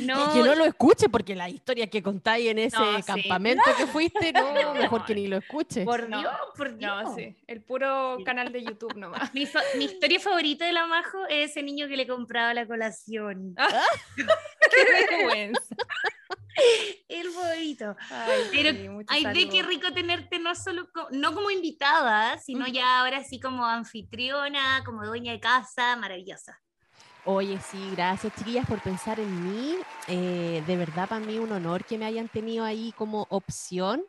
No, 0.00 0.32
que 0.32 0.40
no 0.40 0.54
lo 0.54 0.64
escuche, 0.64 1.08
porque 1.08 1.34
la 1.34 1.48
historia 1.48 1.86
que 1.88 2.02
contáis 2.02 2.48
en 2.48 2.58
ese 2.58 2.76
campamento 3.06 3.62
que 3.76 3.86
fuiste, 3.86 4.32
no, 4.32 4.52
mejor 4.74 5.04
que 5.04 5.14
ni 5.14 5.26
lo 5.26 5.36
escuche. 5.36 5.84
Por 5.84 6.06
Dios, 6.08 6.34
por 6.56 6.76
Dios. 6.76 7.02
No, 7.04 7.14
sí. 7.14 7.36
El 7.46 7.62
puro 7.62 8.18
canal 8.24 8.52
de 8.52 8.64
YouTube 8.64 8.94
nomás. 8.96 9.32
Mi, 9.34 9.46
mi, 9.76 9.84
historia 9.84 10.20
favorita 10.20 10.64
de 10.66 10.72
la 10.72 10.86
Majo 10.86 11.26
es 11.28 11.50
ese 11.50 11.62
niño 11.62 11.88
que 11.88 11.96
le 11.96 12.06
compraba 12.06 12.54
la 12.54 12.66
colación. 12.66 13.54
Ah, 13.72 13.84
¡Qué 14.16 14.84
vergüenza! 14.84 15.76
El 17.08 17.30
favorito. 17.30 17.96
Pero 18.50 19.04
ay, 19.08 19.24
de 19.24 19.48
qué 19.48 19.62
rico 19.62 19.92
tenerte 19.92 20.38
no 20.38 20.54
solo 20.54 20.88
no 21.10 21.34
como 21.34 21.50
invitada, 21.50 22.38
sino 22.38 22.66
ya 22.66 23.00
ahora 23.00 23.22
sí 23.24 23.40
como 23.40 23.66
anfitriona, 23.66 24.82
como 24.84 25.04
dueña 25.04 25.32
de 25.32 25.40
casa, 25.40 25.96
maravillosa. 25.96 26.61
Oye, 27.24 27.58
sí, 27.60 27.78
gracias 27.92 28.34
chiquillas 28.36 28.66
por 28.66 28.82
pensar 28.82 29.20
en 29.20 29.44
mí. 29.44 29.76
Eh, 30.08 30.62
de 30.66 30.76
verdad 30.76 31.08
para 31.08 31.24
mí 31.24 31.38
un 31.38 31.52
honor 31.52 31.84
que 31.84 31.96
me 31.96 32.04
hayan 32.04 32.28
tenido 32.28 32.64
ahí 32.64 32.92
como 32.96 33.26
opción. 33.30 34.02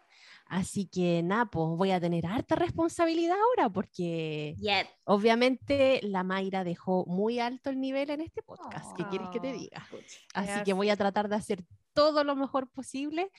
Así 0.48 0.86
que 0.86 1.22
nada, 1.24 1.46
pues 1.46 1.65
voy 1.77 1.91
a 1.91 2.00
tener 2.00 2.25
harta 2.25 2.55
responsabilidad 2.55 3.38
ahora 3.38 3.70
porque 3.70 4.55
obviamente 5.03 6.00
la 6.03 6.24
Mayra 6.24 6.63
dejó 6.63 7.05
muy 7.05 7.39
alto 7.39 7.70
el 7.70 7.79
nivel 7.79 8.10
en 8.10 8.22
este 8.22 8.41
podcast. 8.41 8.96
¿Qué 8.96 9.05
quieres 9.05 9.29
que 9.29 9.39
te 9.39 9.53
diga? 9.53 9.88
Así 10.34 10.63
que 10.63 10.74
voy 10.74 10.89
a 10.89 10.98
tratar 10.98 11.29
de 11.29 11.36
hacer 11.36 11.63
todo 11.93 12.24
lo 12.24 12.36
mejor 12.36 12.67
posible 12.67 13.32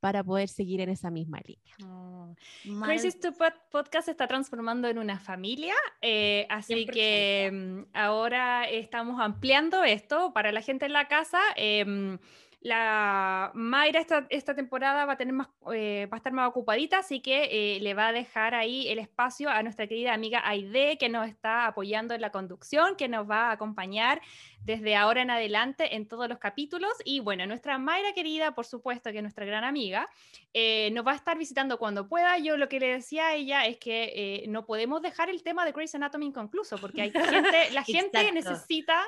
para 0.00 0.24
poder 0.24 0.48
seguir 0.48 0.80
en 0.80 0.88
esa 0.88 1.10
misma 1.10 1.38
línea. 1.46 1.76
Oh. 1.84 2.34
Crazy 2.82 3.10
Stupid 3.10 3.52
Podcast 3.70 4.06
se 4.06 4.10
está 4.12 4.26
transformando 4.26 4.88
en 4.88 4.98
una 4.98 5.18
familia, 5.18 5.74
eh, 6.00 6.46
así 6.48 6.86
que 6.86 7.50
mm, 7.52 7.96
ahora 7.96 8.64
estamos 8.64 9.20
ampliando 9.20 9.84
esto 9.84 10.32
para 10.32 10.52
la 10.52 10.62
gente 10.62 10.86
en 10.86 10.94
la 10.94 11.06
casa. 11.06 11.40
Em, 11.56 12.18
la 12.62 13.52
Mayra 13.54 14.00
esta, 14.00 14.26
esta 14.28 14.54
temporada 14.54 15.06
va 15.06 15.14
a, 15.14 15.16
tener 15.16 15.32
más, 15.32 15.48
eh, 15.72 16.06
va 16.12 16.16
a 16.16 16.18
estar 16.18 16.32
más 16.32 16.46
ocupadita, 16.46 16.98
así 16.98 17.20
que 17.20 17.76
eh, 17.76 17.80
le 17.80 17.94
va 17.94 18.08
a 18.08 18.12
dejar 18.12 18.54
ahí 18.54 18.86
el 18.88 18.98
espacio 18.98 19.48
a 19.48 19.62
nuestra 19.62 19.86
querida 19.86 20.12
amiga 20.12 20.42
Aide, 20.44 20.98
que 20.98 21.08
nos 21.08 21.26
está 21.26 21.66
apoyando 21.66 22.12
en 22.12 22.20
la 22.20 22.30
conducción, 22.30 22.96
que 22.96 23.08
nos 23.08 23.28
va 23.28 23.48
a 23.48 23.52
acompañar 23.52 24.20
desde 24.60 24.94
ahora 24.94 25.22
en 25.22 25.30
adelante 25.30 25.96
en 25.96 26.06
todos 26.06 26.28
los 26.28 26.38
capítulos. 26.38 26.92
Y 27.06 27.20
bueno, 27.20 27.46
nuestra 27.46 27.78
Mayra 27.78 28.12
querida, 28.12 28.54
por 28.54 28.66
supuesto, 28.66 29.10
que 29.10 29.16
es 29.18 29.22
nuestra 29.22 29.46
gran 29.46 29.64
amiga, 29.64 30.06
eh, 30.52 30.90
nos 30.92 31.06
va 31.06 31.12
a 31.12 31.16
estar 31.16 31.38
visitando 31.38 31.78
cuando 31.78 32.08
pueda. 32.08 32.36
Yo 32.36 32.58
lo 32.58 32.68
que 32.68 32.78
le 32.78 32.88
decía 32.88 33.28
a 33.28 33.34
ella 33.36 33.64
es 33.64 33.78
que 33.78 34.44
no 34.48 34.66
podemos 34.66 35.00
dejar 35.00 35.30
el 35.30 35.42
tema 35.42 35.64
de 35.64 35.72
Grey's 35.72 35.94
Anatomy 35.94 36.26
inconcluso, 36.26 36.76
porque 36.76 37.00
hay 37.00 37.10
gente, 37.10 37.70
la 37.70 37.84
gente 37.84 38.32
necesita 38.32 39.02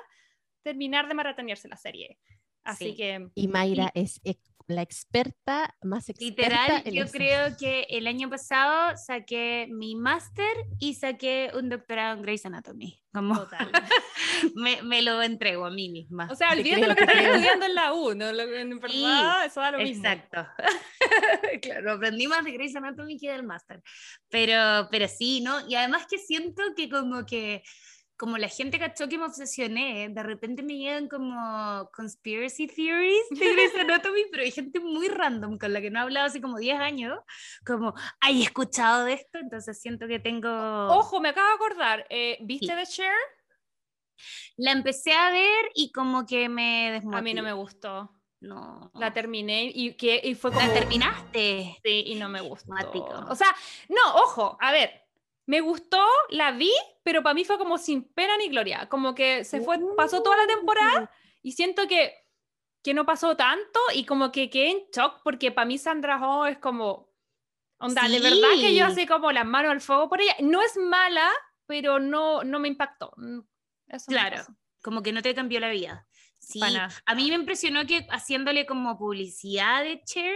terminar 0.63 1.07
de 1.07 1.13
maratonearse 1.15 1.69
la 1.69 1.77
serie. 1.77 2.19
Así 2.65 2.95
que. 2.95 3.29
Y 3.35 3.49
Mayra 3.49 3.91
es 3.95 4.21
la 4.67 4.83
experta 4.83 5.77
más 5.83 6.09
experta. 6.09 6.81
Literal, 6.81 6.93
yo 6.93 7.07
creo 7.11 7.57
que 7.57 7.87
el 7.91 8.07
año 8.07 8.29
pasado 8.31 8.97
saqué 8.97 9.69
mi 9.71 9.95
máster 9.95 10.53
y 10.79 10.95
saqué 10.95 11.51
un 11.55 11.69
doctorado 11.69 12.17
en 12.17 12.23
Grey's 12.23 12.47
Anatomy. 12.47 13.01
Como 13.13 13.39
Total. 13.39 13.71
me, 14.55 14.83
me, 14.83 15.03
lo 15.03 15.23
entrego 15.23 15.67
a 15.67 15.71
mí 15.71 15.91
misma. 15.91 16.29
O 16.31 16.35
sea, 16.35 16.53
olvídate 16.53 16.87
lo 16.87 16.95
que 16.95 17.03
estás 17.05 17.25
estudiando 17.25 17.67
en 17.67 17.75
la 17.75 17.93
U, 17.93 18.15
¿no? 18.15 18.29
En 18.29 18.81
verdad, 18.81 19.45
eso 19.45 19.61
da 19.61 19.73
lo 19.73 19.79
mismo. 19.79 20.07
Exacto. 20.07 20.47
claro, 21.63 21.93
aprendí 21.93 22.27
más 22.27 22.45
de 22.45 22.53
Grey's 22.53 22.75
Anatomy 22.75 23.19
que 23.19 23.31
del 23.31 23.43
máster. 23.43 23.83
Pero, 24.31 24.89
pero 24.91 25.09
sí, 25.09 25.43
¿no? 25.43 25.69
Y 25.69 25.75
además 25.75 26.07
que 26.09 26.19
siento 26.19 26.63
que 26.75 26.89
como 26.89 27.27
que 27.27 27.63
como 28.23 28.39
la 28.39 28.47
gente 28.47 28.79
cachó 28.79 29.09
que 29.09 29.19
me 29.19 29.25
obsesioné, 29.25 30.09
de 30.09 30.23
repente 30.23 30.63
me 30.63 30.77
llegan 30.77 31.09
como 31.09 31.91
conspiracy 31.93 32.69
theories 32.69 33.29
de 33.31 33.53
Grey's 33.53 33.75
Anatomy, 33.75 34.21
pero 34.31 34.45
hay 34.45 34.53
gente 34.53 34.79
muy 34.79 35.09
random 35.09 35.59
con 35.59 35.73
la 35.73 35.81
que 35.81 35.91
no 35.91 35.99
he 35.99 36.03
hablado 36.03 36.27
hace 36.27 36.41
como 36.41 36.59
10 36.59 36.79
años, 36.79 37.19
como, 37.67 37.95
¿hay 38.21 38.43
escuchado 38.43 39.07
de 39.07 39.15
esto? 39.15 39.39
Entonces 39.41 39.81
siento 39.81 40.07
que 40.07 40.21
tengo... 40.21 40.49
Ojo, 40.49 41.21
me 41.21 41.31
acabo 41.31 41.49
de 41.49 41.55
acordar, 41.55 42.07
eh, 42.11 42.39
¿viste 42.43 42.69
The 42.69 42.85
Share? 42.85 43.11
La 44.57 44.71
empecé 44.71 45.15
a 45.15 45.33
ver 45.33 45.73
y 45.75 45.91
como 45.91 46.25
que 46.25 46.49
me 46.49 46.93
desmotivó. 46.93 47.19
A 47.19 47.23
mí 47.23 47.35
no 47.35 47.43
me 47.43 47.53
gustó. 47.53 48.09
No. 48.39 48.93
La 48.95 49.13
terminé 49.13 49.73
y, 49.75 49.97
que, 49.97 50.21
y 50.23 50.37
fue 50.37 50.53
como... 50.53 50.65
¿La 50.65 50.73
terminaste? 50.73 51.77
Sí, 51.83 52.05
y 52.07 52.15
no 52.15 52.29
me 52.29 52.41
gustó. 52.41 52.73
O 53.29 53.35
sea, 53.35 53.49
no, 53.89 54.15
ojo, 54.15 54.57
a 54.61 54.71
ver, 54.71 55.02
me 55.47 55.61
gustó, 55.61 56.05
la 56.31 56.53
vi, 56.53 56.73
pero 57.03 57.23
para 57.23 57.35
mí 57.35 57.45
fue 57.45 57.59
como 57.59 57.79
sin 57.79 58.05
pena 58.05 58.37
ni 58.37 58.49
gloria. 58.49 58.89
Como 58.89 59.15
que 59.15 59.45
se 59.45 59.61
fue, 59.61 59.79
pasó 59.97 60.23
toda 60.23 60.37
la 60.37 60.47
temporada 60.47 61.11
y 61.43 61.53
siento 61.53 61.89
que, 61.89 62.15
que 62.83 62.95
no 62.95 63.05
pasó 63.05 63.37
tanto 63.37 63.81
y 63.95 64.05
como 64.05 64.31
que 64.31 64.51
quedé 64.51 64.71
en 64.71 64.83
shock 64.95 65.21
porque 65.23 65.51
para 65.51 65.67
mí 65.67 65.79
Sandra 65.79 66.21
Oh 66.23 66.47
es 66.47 66.59
como, 66.59 67.13
onda, 67.79 68.09
de 68.09 68.21
verdad 68.21 68.51
que 68.61 68.75
yo 68.75 68.87
así 68.87 69.07
como 69.07 69.33
las 69.33 69.47
manos 69.47 69.73
al 69.73 69.81
fuego 69.81 70.09
por 70.09 70.21
ella. 70.21 70.37
No 70.41 70.63
es 70.63 70.77
mala, 70.77 71.29
pero 71.67 71.99
no, 71.99 72.45
no 72.45 72.59
me 72.59 72.69
impactó. 72.69 73.13
Mm, 73.17 73.41
claro, 74.07 74.45
como 74.81 75.03
que 75.03 75.13
no 75.13 75.23
te 75.23 75.35
cambió 75.35 75.59
la 75.59 75.71
vida. 75.71 76.07
Sí, 76.53 76.61
a 76.61 77.15
mí 77.15 77.29
me 77.29 77.37
impresionó 77.37 77.87
que 77.87 78.07
haciéndole 78.11 78.67
como 78.67 78.99
publicidad 78.99 79.83
de 79.83 80.03
Cher, 80.05 80.35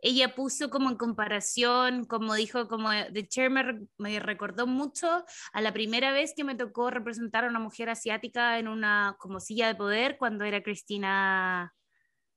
ella 0.00 0.34
puso 0.34 0.70
como 0.70 0.90
en 0.90 0.96
comparación, 0.96 2.04
como 2.04 2.34
dijo, 2.34 2.68
como 2.68 2.90
de 2.90 3.28
Cher 3.28 3.50
me, 3.50 4.20
recordó 4.20 4.66
mucho 4.66 5.24
a 5.52 5.60
la 5.60 5.72
primera 5.72 6.12
vez 6.12 6.34
que 6.36 6.44
me 6.44 6.54
tocó 6.54 6.90
representar 6.90 7.44
a 7.44 7.48
una 7.48 7.58
mujer 7.58 7.90
asiática 7.90 8.58
en 8.58 8.68
una 8.68 9.16
como 9.18 9.40
silla 9.40 9.66
de 9.66 9.74
poder 9.74 10.16
cuando 10.18 10.44
era 10.44 10.62
Cristina 10.62 11.74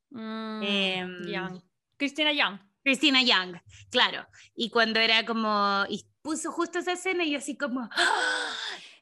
mm, 0.09 0.63
em, 0.63 1.27
Young. 1.27 1.62
Cristina 1.98 2.33
Young. 2.33 2.59
Cristina 2.83 3.21
Young, 3.21 3.57
claro. 3.91 4.25
Y 4.55 4.69
cuando 4.69 5.00
era 5.00 5.25
como, 5.25 5.83
y 5.89 6.05
puso 6.21 6.51
justo 6.51 6.79
esa 6.79 6.93
escena 6.93 7.24
y 7.24 7.31
yo 7.31 7.38
así 7.38 7.57
como, 7.57 7.89
¡Ah! 7.91 8.55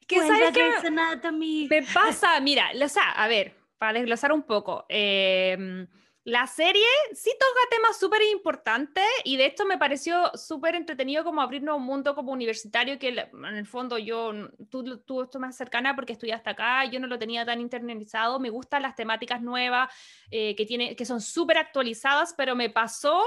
¿Qué 0.08 0.20
sabes 0.20 0.52
que 0.52 0.90
me, 1.32 1.68
me 1.70 1.84
pasa? 1.94 2.40
Mira, 2.40 2.72
o 2.82 2.88
sea, 2.88 3.12
a 3.12 3.28
ver, 3.28 3.56
para 3.78 4.00
desglosar 4.00 4.32
un 4.32 4.44
poco. 4.44 4.86
Em, 4.90 5.88
la 6.28 6.46
serie 6.46 6.84
sí 7.14 7.32
toca 7.40 7.76
temas 7.78 7.98
súper 7.98 8.22
importantes 8.24 9.06
y 9.24 9.38
de 9.38 9.46
hecho 9.46 9.66
me 9.66 9.78
pareció 9.78 10.30
súper 10.36 10.76
entretenido 10.76 11.24
como 11.24 11.40
abrirnos 11.40 11.78
un 11.78 11.84
mundo 11.84 12.16
como 12.16 12.34
universitario 12.34 13.00
que 13.00 13.08
en 13.08 13.56
el 13.56 13.66
fondo 13.66 13.98
yo, 13.98 14.34
tú, 14.70 14.98
tú 15.06 15.22
estás 15.22 15.40
más 15.40 15.56
cercana 15.56 15.96
porque 15.96 16.12
estudiaste 16.12 16.50
acá, 16.50 16.84
yo 16.84 17.00
no 17.00 17.08
lo 17.08 17.18
tenía 17.18 17.46
tan 17.46 17.62
internalizado, 17.62 18.42
me 18.42 18.50
gustan 18.50 18.82
las 18.82 18.96
temáticas 18.96 19.42
nuevas 19.42 19.90
eh, 20.30 20.54
que, 20.58 20.66
tiene, 20.66 20.98
que 20.98 21.06
son 21.06 21.22
súper 21.22 21.60
actualizadas, 21.60 22.34
pero 22.36 22.58
me 22.58 22.70
pasó 22.70 23.24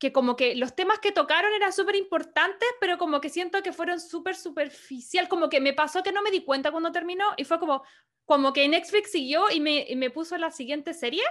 que 0.00 0.12
como 0.12 0.34
que 0.34 0.56
los 0.56 0.74
temas 0.74 0.98
que 0.98 1.12
tocaron 1.12 1.52
eran 1.52 1.74
súper 1.74 1.94
importantes, 1.94 2.68
pero 2.80 2.96
como 2.96 3.20
que 3.20 3.28
siento 3.28 3.62
que 3.62 3.74
fueron 3.74 4.00
súper 4.00 4.34
superficial, 4.34 5.28
como 5.28 5.50
que 5.50 5.60
me 5.60 5.74
pasó 5.74 6.02
que 6.02 6.10
no 6.10 6.22
me 6.22 6.30
di 6.30 6.42
cuenta 6.42 6.72
cuando 6.72 6.90
terminó 6.90 7.26
y 7.36 7.44
fue 7.44 7.60
como, 7.60 7.84
como 8.24 8.54
que 8.54 8.66
Netflix 8.66 9.12
siguió 9.12 9.50
y 9.50 9.60
me, 9.60 9.84
y 9.86 9.96
me 9.96 10.08
puso 10.08 10.38
la 10.38 10.50
siguiente 10.50 10.94
serie 10.94 11.22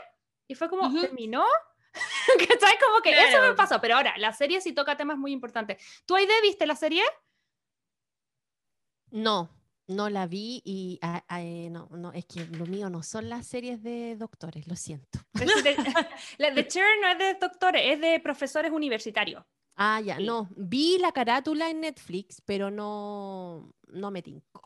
y 0.47 0.53
fue 0.53 0.69
como, 0.69 1.01
¿terminó? 1.01 1.43
¿Cachai? 2.47 2.77
Como 2.79 3.01
que 3.01 3.11
eso 3.11 3.41
me 3.41 3.55
pasó, 3.55 3.81
pero 3.81 3.95
ahora, 3.95 4.15
la 4.17 4.33
serie 4.33 4.61
sí 4.61 4.71
toca 4.71 4.95
temas 4.95 5.17
muy 5.17 5.31
importantes. 5.31 5.83
¿Tú, 6.05 6.15
Aide, 6.15 6.39
viste 6.43 6.67
la 6.67 6.75
serie? 6.75 7.03
No, 9.09 9.49
no 9.89 10.10
la 10.10 10.27
vi 10.27 10.62
y 10.63 11.00
ah, 11.01 11.24
ah, 11.27 11.41
eh, 11.41 11.69
no, 11.69 11.89
no, 11.91 12.13
es 12.13 12.25
que 12.25 12.46
lo 12.46 12.65
mío 12.65 12.89
no 12.89 13.01
son 13.03 13.27
las 13.27 13.48
series 13.48 13.81
de 13.81 14.15
doctores, 14.15 14.67
lo 14.67 14.75
siento. 14.75 15.19
la 16.38 16.51
de 16.51 16.67
Chair 16.67 16.86
no 17.01 17.10
es 17.10 17.17
de 17.17 17.34
doctores, 17.39 17.81
es 17.86 18.00
de 18.00 18.19
profesores 18.19 18.72
universitarios. 18.72 19.43
Ah, 19.75 20.00
ya, 20.01 20.19
no, 20.19 20.50
vi 20.55 20.98
la 21.00 21.12
carátula 21.12 21.69
en 21.69 21.81
Netflix, 21.81 22.41
pero 22.46 22.69
no, 22.69 23.74
no 23.88 24.12
me 24.12 24.22
tinco. 24.22 24.62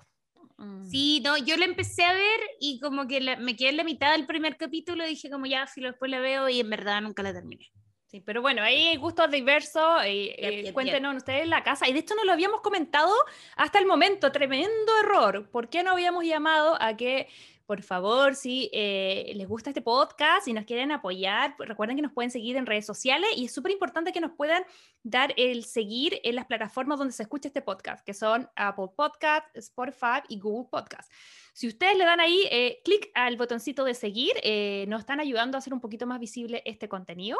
Sí, 0.89 1.19
no, 1.23 1.37
yo 1.37 1.57
la 1.57 1.65
empecé 1.65 2.05
a 2.05 2.13
ver 2.13 2.39
y 2.59 2.79
como 2.79 3.05
que 3.07 3.19
me 3.37 3.55
quedé 3.55 3.69
en 3.69 3.77
la 3.77 3.83
mitad 3.83 4.13
del 4.13 4.25
primer 4.25 4.55
capítulo, 4.55 5.05
dije 5.05 5.29
como 5.29 5.45
ya, 5.45 5.67
si 5.67 5.81
lo 5.81 5.89
después 5.89 6.09
la 6.09 6.19
veo 6.19 6.47
y 6.47 6.59
en 6.59 6.69
verdad 6.69 7.01
nunca 7.01 7.21
la 7.21 7.33
terminé. 7.33 7.71
Sí, 8.13 8.21
pero 8.21 8.43
bueno, 8.43 8.61
hay 8.61 8.95
gustos 8.97 9.31
diversos. 9.31 10.05
Y, 10.05 10.35
eh, 10.37 10.71
cuéntenos 10.71 11.15
ustedes 11.15 11.41
en 11.45 11.49
la 11.49 11.63
casa. 11.63 11.89
Y 11.89 11.93
de 11.93 11.99
esto 11.99 12.13
no 12.13 12.23
lo 12.25 12.31
habíamos 12.31 12.61
comentado 12.61 13.11
hasta 13.55 13.79
el 13.79 13.87
momento. 13.87 14.31
Tremendo 14.31 14.91
error. 15.01 15.49
¿Por 15.49 15.67
qué 15.67 15.81
no 15.81 15.93
habíamos 15.93 16.23
llamado 16.23 16.79
a 16.79 16.95
que 16.95 17.27
por 17.65 17.81
favor, 17.81 18.35
si 18.35 18.69
eh, 18.71 19.31
les 19.33 19.47
gusta 19.47 19.71
este 19.71 19.81
podcast, 19.81 20.47
y 20.47 20.53
nos 20.53 20.65
quieren 20.65 20.91
apoyar, 20.91 21.55
recuerden 21.57 21.95
que 21.95 22.03
nos 22.03 22.11
pueden 22.11 22.29
seguir 22.29 22.55
en 22.55 22.67
redes 22.67 22.85
sociales 22.85 23.29
y 23.35 23.45
es 23.45 23.51
súper 23.51 23.71
importante 23.71 24.11
que 24.11 24.19
nos 24.19 24.33
puedan 24.33 24.63
dar 25.01 25.33
el 25.37 25.63
seguir 25.63 26.19
en 26.23 26.35
las 26.35 26.45
plataformas 26.45 26.99
donde 26.99 27.13
se 27.13 27.23
escucha 27.23 27.47
este 27.47 27.63
podcast, 27.63 28.05
que 28.05 28.13
son 28.13 28.47
Apple 28.55 28.89
Podcast, 28.95 29.47
Spotify 29.55 30.21
y 30.27 30.39
Google 30.39 30.69
Podcast. 30.69 31.11
Si 31.53 31.67
ustedes 31.67 31.97
le 31.97 32.03
dan 32.03 32.19
ahí 32.19 32.47
eh, 32.51 32.81
clic 32.83 33.09
al 33.15 33.37
botoncito 33.37 33.85
de 33.85 33.95
seguir, 33.95 34.33
eh, 34.43 34.85
nos 34.87 34.99
están 34.99 35.19
ayudando 35.19 35.57
a 35.57 35.59
hacer 35.59 35.73
un 35.73 35.81
poquito 35.81 36.05
más 36.05 36.19
visible 36.19 36.61
este 36.65 36.87
contenido. 36.87 37.39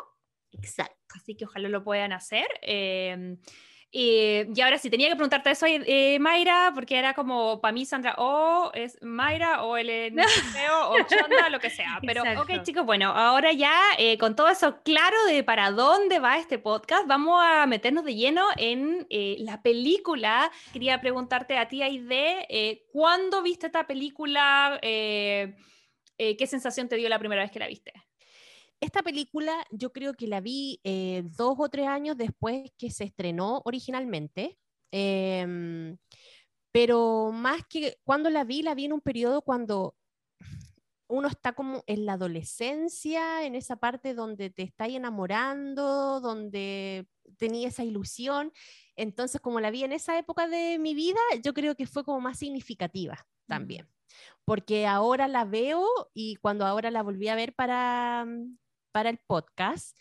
Exacto. 0.53 1.15
Así 1.15 1.35
que 1.35 1.45
ojalá 1.45 1.69
lo 1.69 1.83
puedan 1.83 2.11
hacer. 2.11 2.47
Em, 2.61 3.37
y 3.95 4.59
ahora 4.59 4.79
sí, 4.79 4.89
tenía 4.89 5.07
que 5.07 5.15
preguntarte 5.15 5.51
eso, 5.51 5.67
eh, 5.69 6.17
Mayra, 6.19 6.71
porque 6.73 6.97
era 6.97 7.13
como, 7.13 7.61
para 7.61 7.73
mí 7.73 7.85
Sandra 7.85 8.15
o 8.17 8.71
es 8.73 8.97
Mayra 9.03 9.61
o 9.63 9.77
el 9.77 10.17
o 10.89 10.97
Chonda, 11.07 11.49
lo 11.49 11.59
que 11.59 11.69
sea. 11.69 11.99
Pero, 12.01 12.23
ok 12.41 12.63
chicos, 12.63 12.87
bueno, 12.87 13.11
ahora 13.11 13.51
ya 13.51 13.71
eh, 13.99 14.17
con 14.17 14.35
todo 14.35 14.49
eso 14.49 14.81
claro 14.81 15.15
de 15.27 15.43
para 15.43 15.69
dónde 15.69 16.17
va 16.17 16.39
este 16.39 16.57
podcast, 16.57 17.05
vamos 17.05 17.39
a 17.45 17.67
meternos 17.67 18.03
de 18.03 18.15
lleno 18.15 18.47
en 18.57 19.05
eh, 19.11 19.35
la 19.41 19.61
película. 19.61 20.51
Quería 20.71 20.99
preguntarte 20.99 21.59
a 21.59 21.67
ti, 21.67 21.83
Aide, 21.83 22.47
eh, 22.49 22.87
¿cuándo 22.91 23.43
viste 23.43 23.67
esta 23.67 23.85
película? 23.85 24.79
¿Qué 24.81 26.47
sensación 26.47 26.89
te 26.89 26.95
dio 26.95 27.09
la 27.09 27.19
primera 27.19 27.43
vez 27.43 27.51
que 27.51 27.59
la 27.59 27.67
viste? 27.67 27.93
Esta 28.83 29.01
película 29.01 29.65
yo 29.71 29.91
creo 29.91 30.13
que 30.13 30.27
la 30.27 30.41
vi 30.41 30.79
eh, 30.83 31.23
dos 31.37 31.55
o 31.57 31.69
tres 31.69 31.87
años 31.87 32.17
después 32.17 32.71
que 32.77 32.91
se 32.91 33.05
estrenó 33.05 33.61
originalmente, 33.65 34.57
em, 34.91 35.97
pero 36.71 37.31
más 37.31 37.63
que 37.67 37.97
cuando 38.03 38.29
la 38.29 38.43
vi, 38.43 38.61
la 38.61 38.75
vi 38.75 38.85
en 38.85 38.93
un 38.93 39.01
periodo 39.01 39.41
cuando 39.41 39.95
uno 41.07 41.27
está 41.27 41.53
como 41.53 41.83
en 41.85 42.05
la 42.05 42.13
adolescencia, 42.13 43.45
en 43.45 43.55
esa 43.55 43.75
parte 43.75 44.13
donde 44.13 44.49
te 44.49 44.63
está 44.63 44.87
enamorando, 44.87 46.19
donde 46.19 47.07
tenía 47.37 47.67
esa 47.67 47.83
ilusión. 47.83 48.51
Entonces, 48.95 49.39
como 49.39 49.59
la 49.59 49.71
vi 49.71 49.83
en 49.83 49.93
esa 49.93 50.17
época 50.17 50.47
de 50.47 50.79
mi 50.79 50.95
vida, 50.95 51.19
yo 51.43 51.53
creo 51.53 51.75
que 51.75 51.85
fue 51.85 52.03
como 52.03 52.19
más 52.19 52.39
significativa 52.39 53.27
también. 53.47 53.87
Porque 54.45 54.87
ahora 54.87 55.27
la 55.27 55.45
veo 55.45 55.85
y 56.13 56.35
cuando 56.37 56.65
ahora 56.65 56.91
la 56.91 57.03
volví 57.03 57.27
a 57.27 57.35
ver 57.35 57.53
para, 57.53 58.25
para 58.93 59.09
el 59.09 59.17
podcast, 59.17 59.97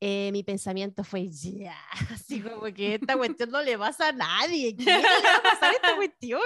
eh, 0.00 0.30
mi 0.32 0.42
pensamiento 0.42 1.04
fue, 1.04 1.28
ya, 1.28 1.76
así 2.10 2.40
como 2.40 2.62
que 2.74 2.94
esta 2.94 3.16
cuestión 3.16 3.50
no 3.50 3.62
le 3.62 3.78
pasa 3.78 4.08
a 4.08 4.12
nadie, 4.12 4.74
¿qué 4.74 4.84
le 4.84 5.02
va 5.02 5.36
a 5.38 5.42
pasar 5.42 5.74
esta 5.74 5.94
cuestión? 5.94 6.40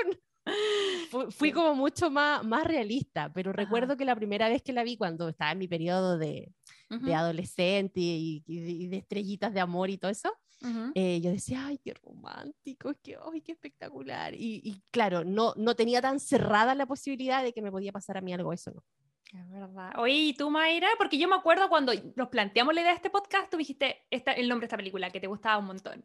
Fui, 1.30 1.52
como 1.52 1.74
mucho 1.74 2.10
más, 2.10 2.44
más 2.44 2.64
realista, 2.64 3.32
pero 3.32 3.52
recuerdo 3.52 3.96
que 3.96 4.04
la 4.04 4.16
primera 4.16 4.48
vez 4.48 4.60
que 4.60 4.74
la 4.74 4.82
vi, 4.82 4.96
cuando 4.98 5.28
estaba 5.30 5.52
en 5.52 5.58
mi 5.58 5.68
periodo 5.68 6.18
de, 6.18 6.52
de 6.90 7.14
adolescente 7.14 8.00
y, 8.00 8.42
de 8.88 8.98
estrellitas 8.98 9.54
de 9.54 9.60
amor 9.60 9.88
y 9.88 9.96
todo 9.96 10.10
eso, 10.10 10.36
eh, 10.94 11.20
yo 11.22 11.30
decía, 11.30 11.66
ay, 11.66 11.78
qué 11.78 11.94
romántico, 11.94 12.92
qué, 13.02 13.16
ay, 13.32 13.40
qué 13.42 13.52
espectacular. 13.52 14.34
Y, 14.34 14.60
y, 14.64 14.82
claro, 14.90 15.24
no, 15.24 15.54
no 15.56 15.74
tenía 15.74 16.02
tan 16.02 16.18
cerrada 16.20 16.74
la 16.74 16.86
posibilidad 16.86 17.42
de 17.42 17.52
que 17.52 17.62
me 17.62 17.70
podía 17.70 17.92
pasar 17.92 18.16
a 18.16 18.20
mí 18.20 18.32
algo 18.32 18.52
eso, 18.52 18.70
¿no? 18.70 18.82
Es 19.32 19.50
verdad. 19.50 19.92
Oye, 19.96 20.14
¿y 20.14 20.34
tú, 20.34 20.50
Mayra? 20.50 20.88
Porque 20.98 21.18
yo 21.18 21.28
me 21.28 21.34
acuerdo 21.34 21.68
cuando 21.68 21.92
nos 22.14 22.28
planteamos 22.28 22.74
la 22.74 22.82
idea 22.82 22.92
de 22.92 22.96
este 22.96 23.10
podcast, 23.10 23.50
tú 23.50 23.56
dijiste 23.56 24.06
esta, 24.10 24.32
el 24.32 24.48
nombre 24.48 24.64
de 24.64 24.66
esta 24.66 24.76
película, 24.76 25.10
que 25.10 25.20
te 25.20 25.26
gustaba 25.26 25.58
un 25.58 25.66
montón. 25.66 26.04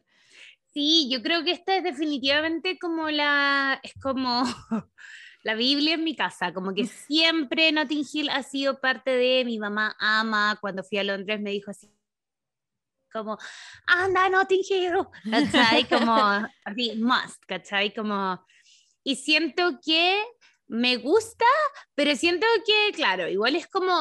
Sí, 0.72 1.08
yo 1.10 1.22
creo 1.22 1.44
que 1.44 1.50
esta 1.50 1.76
es 1.76 1.84
definitivamente 1.84 2.78
como 2.78 3.10
la, 3.10 3.80
es 3.82 3.94
como 4.00 4.42
la 5.42 5.54
Biblia 5.54 5.94
en 5.94 6.04
mi 6.04 6.14
casa, 6.14 6.52
como 6.52 6.74
que 6.74 6.86
siempre 6.86 7.72
Notting 7.72 8.04
Hill 8.10 8.30
ha 8.30 8.42
sido 8.42 8.80
parte 8.80 9.10
de 9.10 9.44
mi 9.44 9.58
mamá 9.58 9.96
ama, 9.98 10.58
cuando 10.60 10.84
fui 10.84 10.98
a 10.98 11.04
Londres 11.04 11.40
me 11.40 11.50
dijo 11.50 11.70
así, 11.70 11.92
como, 13.12 13.38
anda 13.86 14.28
Notting 14.28 14.62
Hill, 14.68 14.92
¿cachai? 15.30 15.88
Como, 15.88 16.14
así, 16.64 16.94
must, 16.96 17.44
¿cachai? 17.46 17.92
Como, 17.92 18.44
y 19.02 19.16
siento 19.16 19.80
que 19.84 20.22
me 20.70 20.98
gusta, 20.98 21.44
pero 21.96 22.14
siento 22.14 22.46
que, 22.64 22.92
claro, 22.94 23.28
igual 23.28 23.56
es 23.56 23.66
como 23.66 23.92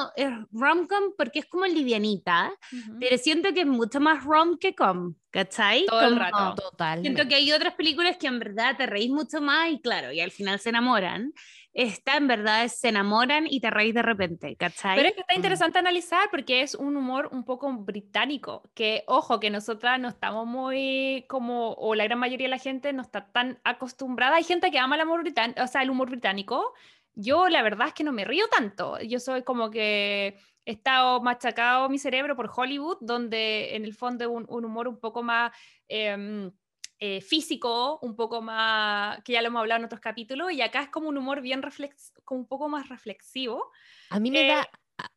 rom-com 0.51 1.15
porque 1.17 1.39
es 1.39 1.47
como 1.47 1.65
livianita, 1.65 2.53
pero 2.99 3.17
siento 3.17 3.51
que 3.53 3.61
es 3.61 3.65
mucho 3.65 3.99
más 3.99 4.23
rom 4.23 4.57
que 4.59 4.75
com, 4.75 5.15
¿cachai? 5.31 5.87
Todo 5.87 6.01
el 6.01 6.15
rato. 6.15 6.61
Total. 6.61 7.01
Siento 7.01 7.27
que 7.27 7.33
hay 7.35 7.51
otras 7.51 7.73
películas 7.73 8.17
que 8.17 8.27
en 8.27 8.37
verdad 8.37 8.77
te 8.77 8.85
reís 8.85 9.09
mucho 9.09 9.41
más 9.41 9.71
y 9.71 9.81
claro, 9.81 10.11
y 10.11 10.19
al 10.19 10.29
final 10.29 10.59
se 10.59 10.69
enamoran 10.69 11.33
esta 11.73 12.17
en 12.17 12.27
verdad 12.27 12.67
se 12.67 12.89
enamoran 12.89 13.45
y 13.47 13.59
te 13.61 13.69
reís 13.69 13.93
de 13.93 14.01
repente, 14.01 14.55
¿cachai? 14.55 14.95
Pero 14.95 15.09
es 15.09 15.15
que 15.15 15.21
está 15.21 15.33
mm. 15.33 15.37
interesante 15.37 15.79
analizar 15.79 16.29
porque 16.31 16.61
es 16.61 16.75
un 16.75 16.97
humor 16.97 17.29
un 17.31 17.43
poco 17.43 17.71
británico, 17.71 18.69
que 18.73 19.03
ojo, 19.07 19.39
que 19.39 19.49
nosotras 19.49 19.99
no 19.99 20.09
estamos 20.09 20.47
muy 20.47 21.25
como, 21.29 21.73
o 21.73 21.93
la 21.95 22.05
gran 22.05 22.19
mayoría 22.19 22.47
de 22.47 22.51
la 22.51 22.57
gente 22.57 22.91
no 22.91 23.01
está 23.01 23.31
tan 23.31 23.59
acostumbrada. 23.63 24.37
Hay 24.37 24.43
gente 24.43 24.71
que 24.71 24.79
ama 24.79 24.95
el 24.95 25.03
humor 25.03 25.21
británico, 25.21 25.63
o 25.63 25.67
sea, 25.67 25.83
el 25.83 25.89
humor 25.89 26.09
británico. 26.09 26.73
Yo 27.13 27.49
la 27.49 27.61
verdad 27.61 27.89
es 27.89 27.93
que 27.93 28.03
no 28.03 28.11
me 28.11 28.25
río 28.25 28.47
tanto. 28.47 28.99
Yo 29.01 29.19
soy 29.19 29.43
como 29.43 29.69
que 29.69 30.37
he 30.65 30.71
estado 30.71 31.21
machacado 31.21 31.87
mi 31.89 31.99
cerebro 31.99 32.35
por 32.35 32.49
Hollywood, 32.55 32.97
donde 33.01 33.75
en 33.75 33.83
el 33.83 33.93
fondo 33.93 34.29
un, 34.31 34.45
un 34.49 34.65
humor 34.65 34.87
un 34.87 34.99
poco 34.99 35.21
más... 35.21 35.51
Em, 35.87 36.51
eh, 36.99 37.21
físico, 37.21 37.99
un 38.01 38.15
poco 38.15 38.41
más, 38.41 39.21
que 39.23 39.33
ya 39.33 39.41
lo 39.41 39.47
hemos 39.47 39.61
hablado 39.61 39.79
en 39.79 39.85
otros 39.85 40.01
capítulos, 40.01 40.51
y 40.51 40.61
acá 40.61 40.83
es 40.83 40.89
como 40.89 41.09
un 41.09 41.17
humor 41.17 41.41
bien 41.41 41.61
reflex, 41.61 42.13
como 42.25 42.41
un 42.41 42.47
poco 42.47 42.69
más 42.69 42.89
reflexivo. 42.89 43.71
A 44.09 44.19
mí 44.19 44.31
me 44.31 44.47
da... 44.47 44.63
Eh, 44.63 44.67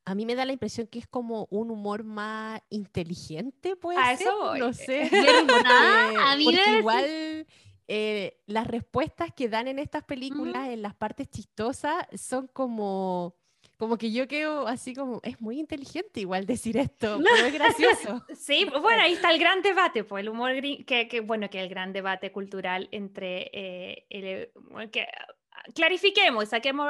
a 0.05 0.15
mí 0.15 0.27
me 0.27 0.37
da 0.37 0.45
la 0.45 0.53
impresión 0.53 0.87
que 0.87 1.01
es 1.01 1.09
como 1.09 1.49
un 1.51 1.73
humor 1.73 2.05
más 2.05 2.61
inteligente, 2.71 3.75
puede 3.75 3.99
a 3.99 4.17
ser. 4.17 4.29
Eso 4.29 4.55
No 4.55 4.73
sé. 4.73 5.11
a 6.25 6.37
mí 6.37 6.45
porque 6.45 6.79
igual 6.79 7.47
las 8.47 8.67
respuestas 8.69 9.31
que 9.35 9.49
dan 9.49 9.67
en 9.67 9.81
estas 9.81 10.05
películas, 10.05 10.69
en 10.69 10.83
las 10.83 10.95
partes 10.95 11.29
chistosas, 11.29 12.07
son 12.15 12.47
como 12.47 13.42
como 13.83 13.99
que 13.99 14.13
yo 14.13 14.29
quedo 14.29 14.69
así 14.69 14.95
como, 14.95 15.19
es 15.25 15.41
muy 15.41 15.59
inteligente 15.59 16.21
igual 16.21 16.47
decir 16.47 16.77
esto, 16.77 17.19
pero 17.21 17.47
es 17.49 17.53
gracioso. 17.53 18.25
Sí, 18.37 18.65
pues 18.71 18.81
bueno, 18.81 19.03
ahí 19.03 19.15
está 19.15 19.33
el 19.33 19.41
gran 19.41 19.61
debate, 19.61 20.05
pues 20.05 20.23
el 20.23 20.29
humor, 20.29 20.53
que, 20.87 21.09
que 21.11 21.21
bueno, 21.21 21.51
que 21.51 21.61
el 21.61 21.69
gran 21.69 21.93
debate 21.93 22.31
cultural 22.31 22.89
entre 22.93 23.51
eh, 23.53 24.07
el, 24.09 24.53
que, 24.93 25.09
clarifiquemos, 25.75 26.51
saquemos, 26.51 26.89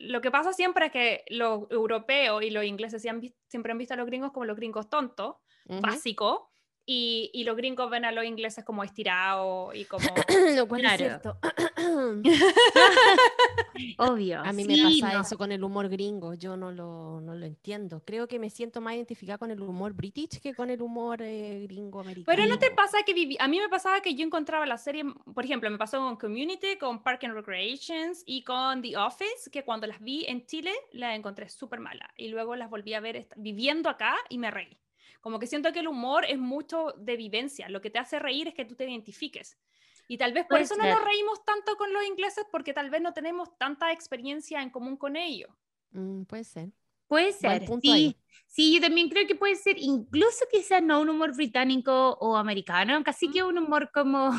lo 0.00 0.20
que 0.20 0.32
pasa 0.32 0.52
siempre 0.52 0.86
es 0.86 0.92
que 0.92 1.24
los 1.28 1.70
europeos 1.70 2.42
y 2.42 2.50
los 2.50 2.64
ingleses 2.64 3.02
siempre 3.46 3.70
han 3.70 3.78
visto 3.78 3.94
a 3.94 3.96
los 3.96 4.06
gringos 4.06 4.32
como 4.32 4.44
los 4.44 4.56
gringos 4.56 4.90
tontos, 4.90 5.36
básicos, 5.80 6.40
y, 6.84 7.30
y, 7.32 7.44
los 7.44 7.56
gringos 7.56 7.88
ven 7.90 8.04
a 8.04 8.12
los 8.12 8.24
ingleses 8.24 8.64
como 8.64 8.82
estirados 8.82 9.74
y 9.74 9.84
como... 9.84 10.04
Lo 10.56 10.66
cual 10.66 10.84
es 10.84 10.96
cierto. 10.96 11.38
Obvio. 13.98 14.40
A 14.40 14.52
mí 14.52 14.64
me 14.64 14.76
pasa 14.76 15.20
eso 15.20 15.38
con 15.38 15.52
el 15.52 15.62
humor 15.62 15.88
gringo, 15.88 16.34
yo 16.34 16.56
no 16.56 16.72
lo, 16.72 17.20
no 17.20 17.34
lo, 17.34 17.46
entiendo. 17.46 18.02
Creo 18.04 18.26
que 18.26 18.38
me 18.38 18.50
siento 18.50 18.80
más 18.80 18.94
identificada 18.94 19.38
con 19.38 19.50
el 19.50 19.60
humor 19.60 19.92
british 19.92 20.40
que 20.40 20.54
con 20.54 20.70
el 20.70 20.82
humor 20.82 21.22
eh, 21.22 21.66
gringo 21.68 22.00
americano. 22.00 22.36
Pero 22.36 22.48
no 22.48 22.58
te 22.58 22.70
pasa 22.70 22.98
que 23.04 23.14
viví, 23.14 23.36
a 23.38 23.48
mí 23.48 23.60
me 23.60 23.68
pasaba 23.68 24.00
que 24.00 24.14
yo 24.14 24.24
encontraba 24.24 24.66
la 24.66 24.78
serie, 24.78 25.04
por 25.34 25.44
ejemplo, 25.44 25.70
me 25.70 25.78
pasó 25.78 25.98
con 25.98 26.16
Community, 26.16 26.76
con 26.78 27.02
Park 27.02 27.24
and 27.24 27.34
Recreations 27.34 28.22
y 28.26 28.42
con 28.42 28.82
The 28.82 28.96
Office, 28.96 29.50
que 29.50 29.64
cuando 29.64 29.86
las 29.86 30.00
vi 30.00 30.24
en 30.26 30.46
Chile 30.46 30.72
las 30.92 31.16
encontré 31.16 31.48
súper 31.48 31.80
malas 31.80 32.08
y 32.16 32.28
luego 32.28 32.56
las 32.56 32.70
volví 32.70 32.94
a 32.94 33.00
ver 33.00 33.26
viviendo 33.36 33.88
acá 33.88 34.16
y 34.28 34.38
me 34.38 34.50
reí. 34.50 34.78
Como 35.22 35.38
que 35.38 35.46
siento 35.46 35.72
que 35.72 35.78
el 35.78 35.88
humor 35.88 36.26
es 36.28 36.36
mucho 36.36 36.92
de 36.98 37.16
vivencia, 37.16 37.70
lo 37.70 37.80
que 37.80 37.88
te 37.88 37.98
hace 37.98 38.18
reír 38.18 38.48
es 38.48 38.54
que 38.54 38.66
tú 38.66 38.74
te 38.74 38.84
identifiques. 38.84 39.56
Y 40.08 40.18
tal 40.18 40.32
vez 40.32 40.44
por 40.46 40.60
eso 40.60 40.76
no 40.76 40.84
nos 40.84 41.02
reímos 41.02 41.44
tanto 41.44 41.76
con 41.76 41.92
los 41.92 42.04
ingleses, 42.04 42.44
porque 42.50 42.74
tal 42.74 42.90
vez 42.90 43.00
no 43.00 43.14
tenemos 43.14 43.56
tanta 43.56 43.92
experiencia 43.92 44.60
en 44.60 44.68
común 44.68 44.96
con 44.96 45.16
ellos. 45.16 45.48
Mm, 45.92 46.24
puede 46.24 46.44
ser. 46.44 46.70
Puede 47.06 47.32
ser. 47.32 47.64
Sí, 47.80 48.16
sí, 48.46 48.74
yo 48.74 48.80
también 48.80 49.08
creo 49.08 49.26
que 49.26 49.36
puede 49.36 49.54
ser, 49.54 49.76
incluso 49.78 50.44
quizás 50.50 50.82
no 50.82 51.00
un 51.00 51.08
humor 51.08 51.36
británico 51.36 52.18
o 52.20 52.36
americano, 52.36 53.02
casi 53.04 53.30
que 53.30 53.44
un 53.44 53.58
humor 53.58 53.90
como 53.94 54.32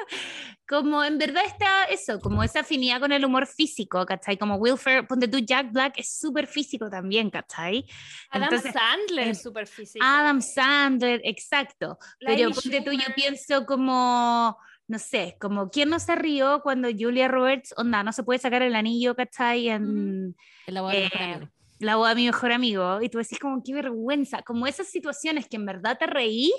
como 0.68 1.04
en 1.04 1.18
verdad 1.18 1.42
está 1.46 1.84
eso, 1.84 2.20
como 2.20 2.42
esa 2.42 2.60
afinidad 2.60 3.00
con 3.00 3.12
el 3.12 3.24
humor 3.24 3.46
físico, 3.46 4.04
¿cachai? 4.06 4.36
Como 4.36 4.56
Will 4.56 4.78
Ferrell, 4.78 5.06
ponte 5.06 5.28
tú, 5.28 5.38
Jack 5.38 5.72
Black 5.72 5.94
es 5.98 6.18
súper 6.18 6.46
físico 6.46 6.88
también, 6.88 7.30
¿cachai? 7.30 7.84
Adam 8.30 8.60
Sandler 8.60 9.28
es 9.28 9.42
súper 9.42 9.66
físico. 9.66 10.04
Adam 10.04 10.40
Sandler, 10.40 11.20
exacto. 11.24 11.98
Pero 12.20 12.50
ponte 12.50 12.80
tú, 12.80 12.92
yo 12.92 13.14
pienso 13.14 13.66
como 13.66 14.56
no 14.92 14.98
sé, 14.98 15.36
como 15.40 15.70
quién 15.70 15.88
no 15.88 15.98
se 15.98 16.14
rió 16.16 16.60
cuando 16.62 16.88
Julia 16.88 17.26
Roberts, 17.26 17.72
onda, 17.78 18.02
no 18.02 18.12
se 18.12 18.24
puede 18.24 18.38
sacar 18.38 18.60
el 18.60 18.74
anillo, 18.74 19.14
¿cachai? 19.14 19.70
En, 19.70 20.36
la 20.66 20.82
boda 20.82 20.92
de 20.92 20.98
mi 20.98 21.04
mejor 21.04 21.20
eh, 21.22 21.32
amigo. 21.32 21.50
La 21.78 21.96
boda 21.96 22.08
de 22.10 22.14
mi 22.16 22.26
mejor 22.26 22.52
amigo. 22.52 23.00
Y 23.00 23.08
tú 23.08 23.18
decís 23.18 23.38
como, 23.38 23.62
qué 23.64 23.72
vergüenza. 23.72 24.42
Como 24.42 24.66
esas 24.66 24.88
situaciones 24.88 25.48
que 25.48 25.56
en 25.56 25.64
verdad 25.64 25.96
te 25.98 26.06
reí, 26.06 26.52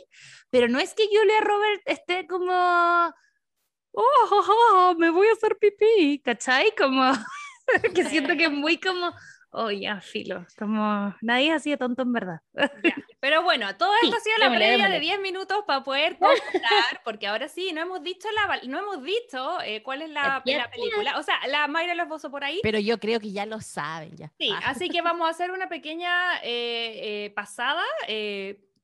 pero 0.49 0.67
no 0.67 0.79
es 0.79 0.95
que 0.95 1.05
Julia 1.05 1.41
Roberts 1.41 1.83
esté 1.85 2.25
como, 2.25 3.13
oh, 3.93 4.95
me 4.97 5.09
voy 5.09 5.27
a 5.27 5.33
hacer 5.33 5.57
pipí, 5.57 6.19
¿cachai? 6.23 6.73
Como 6.77 7.11
que 7.95 8.05
siento 8.05 8.35
que 8.35 8.45
es 8.45 8.51
muy 8.51 8.79
como 8.79 9.13
oh, 9.53 9.71
ya, 9.71 10.01
filo, 10.01 10.45
como 10.57 11.15
nadie 11.21 11.51
ha 11.51 11.59
sido 11.59 11.77
tonto 11.77 12.01
en 12.01 12.11
verdad. 12.11 12.41
Pero 13.19 13.43
bueno, 13.43 13.75
todo 13.77 13.91
esto 14.01 14.15
ha 14.15 14.19
sido 14.19 14.37
la 14.37 14.49
previa 14.49 14.89
de 14.89 14.99
10 14.99 15.21
minutos 15.21 15.63
para 15.65 15.83
poder 15.83 16.17
contar, 16.19 17.01
porque 17.05 17.27
ahora 17.27 17.47
sí, 17.47 17.71
no 17.71 17.81
hemos 17.81 18.03
dicho, 18.03 18.27
la, 18.31 18.59
no 18.67 18.79
hemos 18.79 19.03
dicho 19.03 19.61
eh, 19.61 19.81
cuál 19.83 20.01
es 20.01 20.09
la, 20.09 20.43
película. 20.43 21.17
O 21.17 21.23
sea, 21.23 21.35
la 21.47 21.67
Mayra 21.67 21.95
los 21.95 22.07
puso 22.07 22.29
por 22.29 22.43
ahí. 22.43 22.59
Pero 22.63 22.79
yo 22.79 22.99
creo 22.99 23.19
que 23.19 23.31
ya 23.31 23.45
lo 23.45 23.61
saben, 23.61 24.15
ya. 24.17 24.31
Sí, 24.39 24.49
ah. 24.51 24.61
así 24.65 24.89
que 24.89 25.01
vamos 25.01 25.27
a 25.27 25.31
hacer 25.31 25.51
una 25.51 25.69
pequeña 25.69 26.37
eh, 26.43 27.25
eh, 27.25 27.33
pasada. 27.35 27.83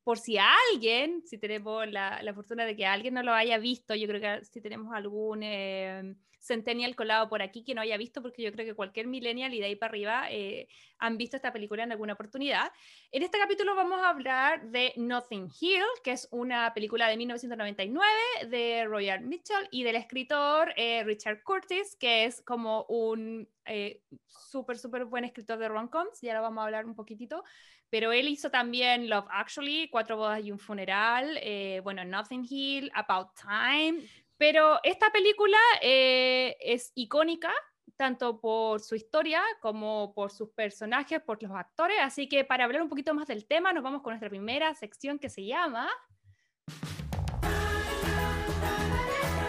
Por 0.03 0.17
si 0.17 0.37
alguien, 0.37 1.23
si 1.25 1.37
tenemos 1.37 1.87
la, 1.89 2.21
la, 2.23 2.33
fortuna 2.33 2.65
de 2.65 2.75
que 2.75 2.85
alguien 2.85 3.13
no 3.13 3.23
lo 3.23 3.33
haya 3.33 3.57
visto, 3.57 3.95
yo 3.95 4.07
creo 4.07 4.21
que 4.21 4.45
si 4.45 4.61
tenemos 4.61 4.93
algún 4.93 5.43
centennial 6.39 6.95
colado 6.95 7.29
por 7.29 7.41
aquí 7.41 7.63
que 7.63 7.75
no 7.75 7.81
haya 7.81 7.97
visto, 7.97 8.21
porque 8.21 8.41
yo 8.41 8.51
creo 8.51 8.65
que 8.65 8.73
cualquier 8.73 9.07
millennial 9.07 9.53
y 9.53 9.59
de 9.59 9.65
ahí 9.65 9.75
para 9.75 9.91
arriba 9.91 10.31
eh, 10.31 10.67
han 10.97 11.17
visto 11.17 11.35
esta 11.35 11.53
película 11.53 11.83
en 11.83 11.91
alguna 11.91 12.13
oportunidad. 12.13 12.71
En 13.11 13.23
este 13.23 13.37
capítulo 13.37 13.75
vamos 13.75 14.01
a 14.01 14.09
hablar 14.09 14.69
de 14.69 14.93
Nothing 14.95 15.49
Hill, 15.59 15.83
que 16.03 16.11
es 16.11 16.27
una 16.31 16.73
película 16.73 17.07
de 17.07 17.17
1999 17.17 18.07
de 18.49 18.85
Royal 18.85 19.21
Mitchell 19.21 19.67
y 19.71 19.83
del 19.83 19.95
escritor 19.95 20.73
eh, 20.77 21.03
Richard 21.03 21.43
Curtis, 21.43 21.95
que 21.97 22.25
es 22.25 22.41
como 22.41 22.85
un 22.85 23.47
eh, 23.65 24.01
súper, 24.27 24.77
súper 24.77 25.05
buen 25.05 25.25
escritor 25.25 25.59
de 25.59 25.67
rom-coms, 25.67 26.21
ya 26.21 26.33
lo 26.33 26.41
vamos 26.41 26.61
a 26.61 26.65
hablar 26.65 26.85
un 26.85 26.95
poquitito, 26.95 27.43
pero 27.89 28.11
él 28.11 28.27
hizo 28.27 28.49
también 28.49 29.09
Love 29.09 29.27
Actually, 29.29 29.89
Cuatro 29.89 30.17
bodas 30.17 30.43
y 30.43 30.51
un 30.51 30.59
funeral, 30.59 31.39
bueno, 31.83 32.05
Nothing 32.05 32.45
Hill, 32.49 32.91
About 32.93 33.29
Time, 33.41 34.03
pero 34.39 34.79
esta 34.83 35.11
película 35.11 35.57
eh, 35.81 36.55
es 36.61 36.93
icónica 36.95 37.51
tanto 37.97 38.39
por 38.39 38.79
su 38.79 38.95
historia 38.95 39.41
como 39.59 40.13
por 40.13 40.31
sus 40.31 40.49
personajes, 40.51 41.21
por 41.21 41.43
los 41.43 41.51
actores. 41.51 41.97
Así 42.01 42.29
que 42.29 42.45
para 42.45 42.63
hablar 42.63 42.81
un 42.81 42.87
poquito 42.87 43.13
más 43.13 43.27
del 43.27 43.45
tema, 43.45 43.73
nos 43.73 43.83
vamos 43.83 44.01
con 44.01 44.11
nuestra 44.11 44.29
primera 44.29 44.73
sección 44.75 45.19
que 45.19 45.29
se 45.29 45.45
llama... 45.45 45.89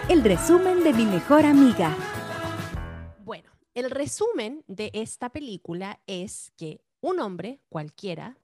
El 0.08 0.24
resumen 0.24 0.82
de 0.82 0.92
mi 0.92 1.04
mejor 1.04 1.46
amiga. 1.46 1.94
Bueno, 3.20 3.52
el 3.74 3.92
resumen 3.92 4.64
de 4.66 4.90
esta 4.92 5.30
película 5.30 6.00
es 6.08 6.52
que 6.56 6.80
un 7.00 7.20
hombre 7.20 7.60
cualquiera 7.68 8.36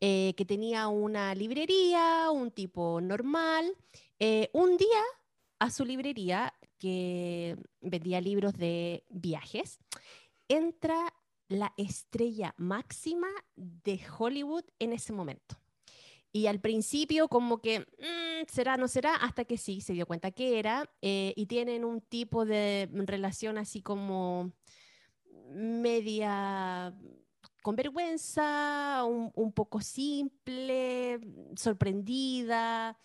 eh, 0.00 0.32
que 0.36 0.46
tenía 0.46 0.88
una 0.88 1.34
librería, 1.34 2.30
un 2.30 2.50
tipo 2.50 3.00
normal, 3.02 3.76
eh, 4.18 4.48
un 4.54 4.78
día 4.78 5.02
a 5.58 5.70
su 5.70 5.84
librería 5.84 6.54
que 6.78 7.58
vendía 7.82 8.22
libros 8.22 8.54
de 8.54 9.04
viajes, 9.10 9.78
entra 10.48 11.14
la 11.48 11.74
estrella 11.76 12.54
máxima 12.56 13.28
de 13.56 14.00
Hollywood 14.18 14.64
en 14.78 14.94
ese 14.94 15.12
momento. 15.12 15.56
Y 16.32 16.46
al 16.46 16.60
principio 16.60 17.28
como 17.28 17.60
que, 17.60 17.80
mm, 17.80 18.46
será, 18.48 18.78
no 18.78 18.88
será, 18.88 19.16
hasta 19.16 19.44
que 19.44 19.58
sí, 19.58 19.82
se 19.82 19.92
dio 19.92 20.06
cuenta 20.06 20.30
que 20.30 20.58
era, 20.58 20.90
eh, 21.02 21.34
y 21.36 21.44
tienen 21.46 21.84
un 21.84 22.00
tipo 22.00 22.46
de 22.46 22.88
relación 22.92 23.58
así 23.58 23.82
como 23.82 24.52
media 25.52 26.94
con 27.62 27.76
vergüenza, 27.76 29.04
un, 29.04 29.52
poco 29.52 29.80
simple, 29.80 31.20
sorprendida. 31.56 32.98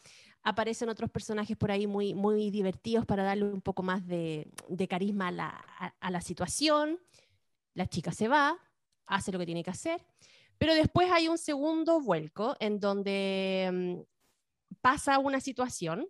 Aparecen 0.43 0.89
otros 0.89 1.09
personajes 1.09 1.57
por 1.57 1.71
ahí 1.71 1.87
muy, 1.87 2.13
muy 2.13 2.51
divertidos 2.51 3.05
para 3.05 3.23
darle 3.23 3.45
un 3.45 3.61
poco 3.61 3.83
más 3.83 4.05
de, 4.05 4.51
carisma 4.89 5.27
a 5.27 6.11
la, 6.11 6.21
situación. 6.21 6.99
La 7.73 7.87
chica 7.87 8.11
se 8.11 8.27
va, 8.27 8.57
hace 9.05 9.31
lo 9.31 9.39
que 9.39 9.45
tiene 9.45 9.63
que 9.63 9.71
hacer, 9.71 10.05
pero 10.57 10.73
después 10.73 11.11
hay 11.11 11.27
un 11.27 11.37
segundo 11.37 11.99
vuelco 11.99 12.55
en 12.59 12.79
donde 12.79 13.69
mm, 13.71 14.75
pasa 14.81 15.19
una 15.19 15.39
situación 15.39 16.07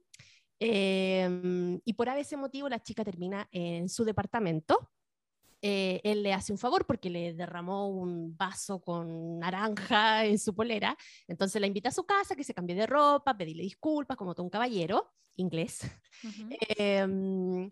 em, 0.60 1.80
y 1.84 1.94
por 1.94 2.10
ese 2.10 2.38
motivo 2.38 2.70
la 2.70 2.82
chica 2.82 3.04
termina 3.04 3.48
en 3.52 3.90
su 3.90 4.04
departamento 4.04 4.92
eh, 5.68 6.00
él 6.04 6.22
le 6.22 6.32
hace 6.32 6.52
un 6.52 6.60
favor 6.60 6.86
porque 6.86 7.10
le 7.10 7.34
derramó 7.34 7.90
un 7.90 8.38
vaso 8.38 8.80
con 8.80 9.40
naranja 9.40 10.24
en 10.24 10.38
su 10.38 10.54
polera, 10.54 10.96
entonces 11.28 11.60
la 11.60 11.66
invita 11.66 11.90
a 11.90 11.92
su 11.92 12.06
casa, 12.06 12.36
que 12.36 12.44
se 12.44 12.54
cambie 12.54 12.76
de 12.76 12.86
ropa, 12.86 13.36
pedirle 13.36 13.64
disculpas 13.64 14.16
como 14.16 14.36
todo 14.36 14.44
un 14.44 14.52
caballero 14.52 15.12
inglés. 15.38 15.82
Em, 16.78 17.72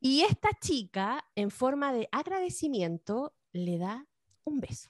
y 0.00 0.22
esta 0.22 0.48
chica, 0.62 1.22
en 1.34 1.50
forma 1.50 1.92
de 1.92 2.08
agradecimiento, 2.10 3.34
le 3.52 3.76
da 3.76 4.06
un 4.44 4.58
beso. 4.58 4.88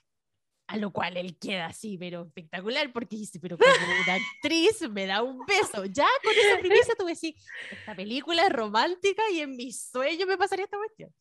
A 0.71 0.77
lo 0.77 0.91
cual 0.91 1.17
él 1.17 1.37
queda 1.37 1.65
así, 1.65 1.97
pero 1.97 2.21
espectacular, 2.21 2.93
porque 2.93 3.17
dice, 3.17 3.41
pero 3.41 3.57
como 3.57 3.71
una 4.05 4.13
actriz 4.13 4.89
me 4.89 5.05
da 5.05 5.21
un 5.21 5.45
beso. 5.45 5.83
Ya 5.83 6.07
con 6.23 6.33
esa 6.33 6.59
primicia 6.59 6.95
tuve 6.97 7.11
decir, 7.11 7.35
esta 7.69 7.93
película 7.93 8.43
es 8.43 8.53
romántica 8.53 9.21
y 9.33 9.41
en 9.41 9.57
mi 9.57 9.73
sueño 9.73 10.25
me 10.25 10.37
pasaría 10.37 10.63
esta 10.63 10.77
cuestión. 10.77 11.13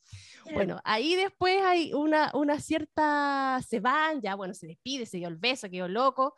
Bueno, 0.54 0.80
ahí 0.84 1.16
después 1.16 1.60
hay 1.64 1.92
una, 1.92 2.30
una 2.32 2.60
cierta, 2.60 3.60
se 3.68 3.80
van, 3.80 4.20
ya 4.20 4.36
bueno, 4.36 4.54
se 4.54 4.68
despide, 4.68 5.04
se 5.04 5.16
dio 5.16 5.26
el 5.26 5.36
beso, 5.36 5.68
quedó 5.68 5.88
loco, 5.88 6.36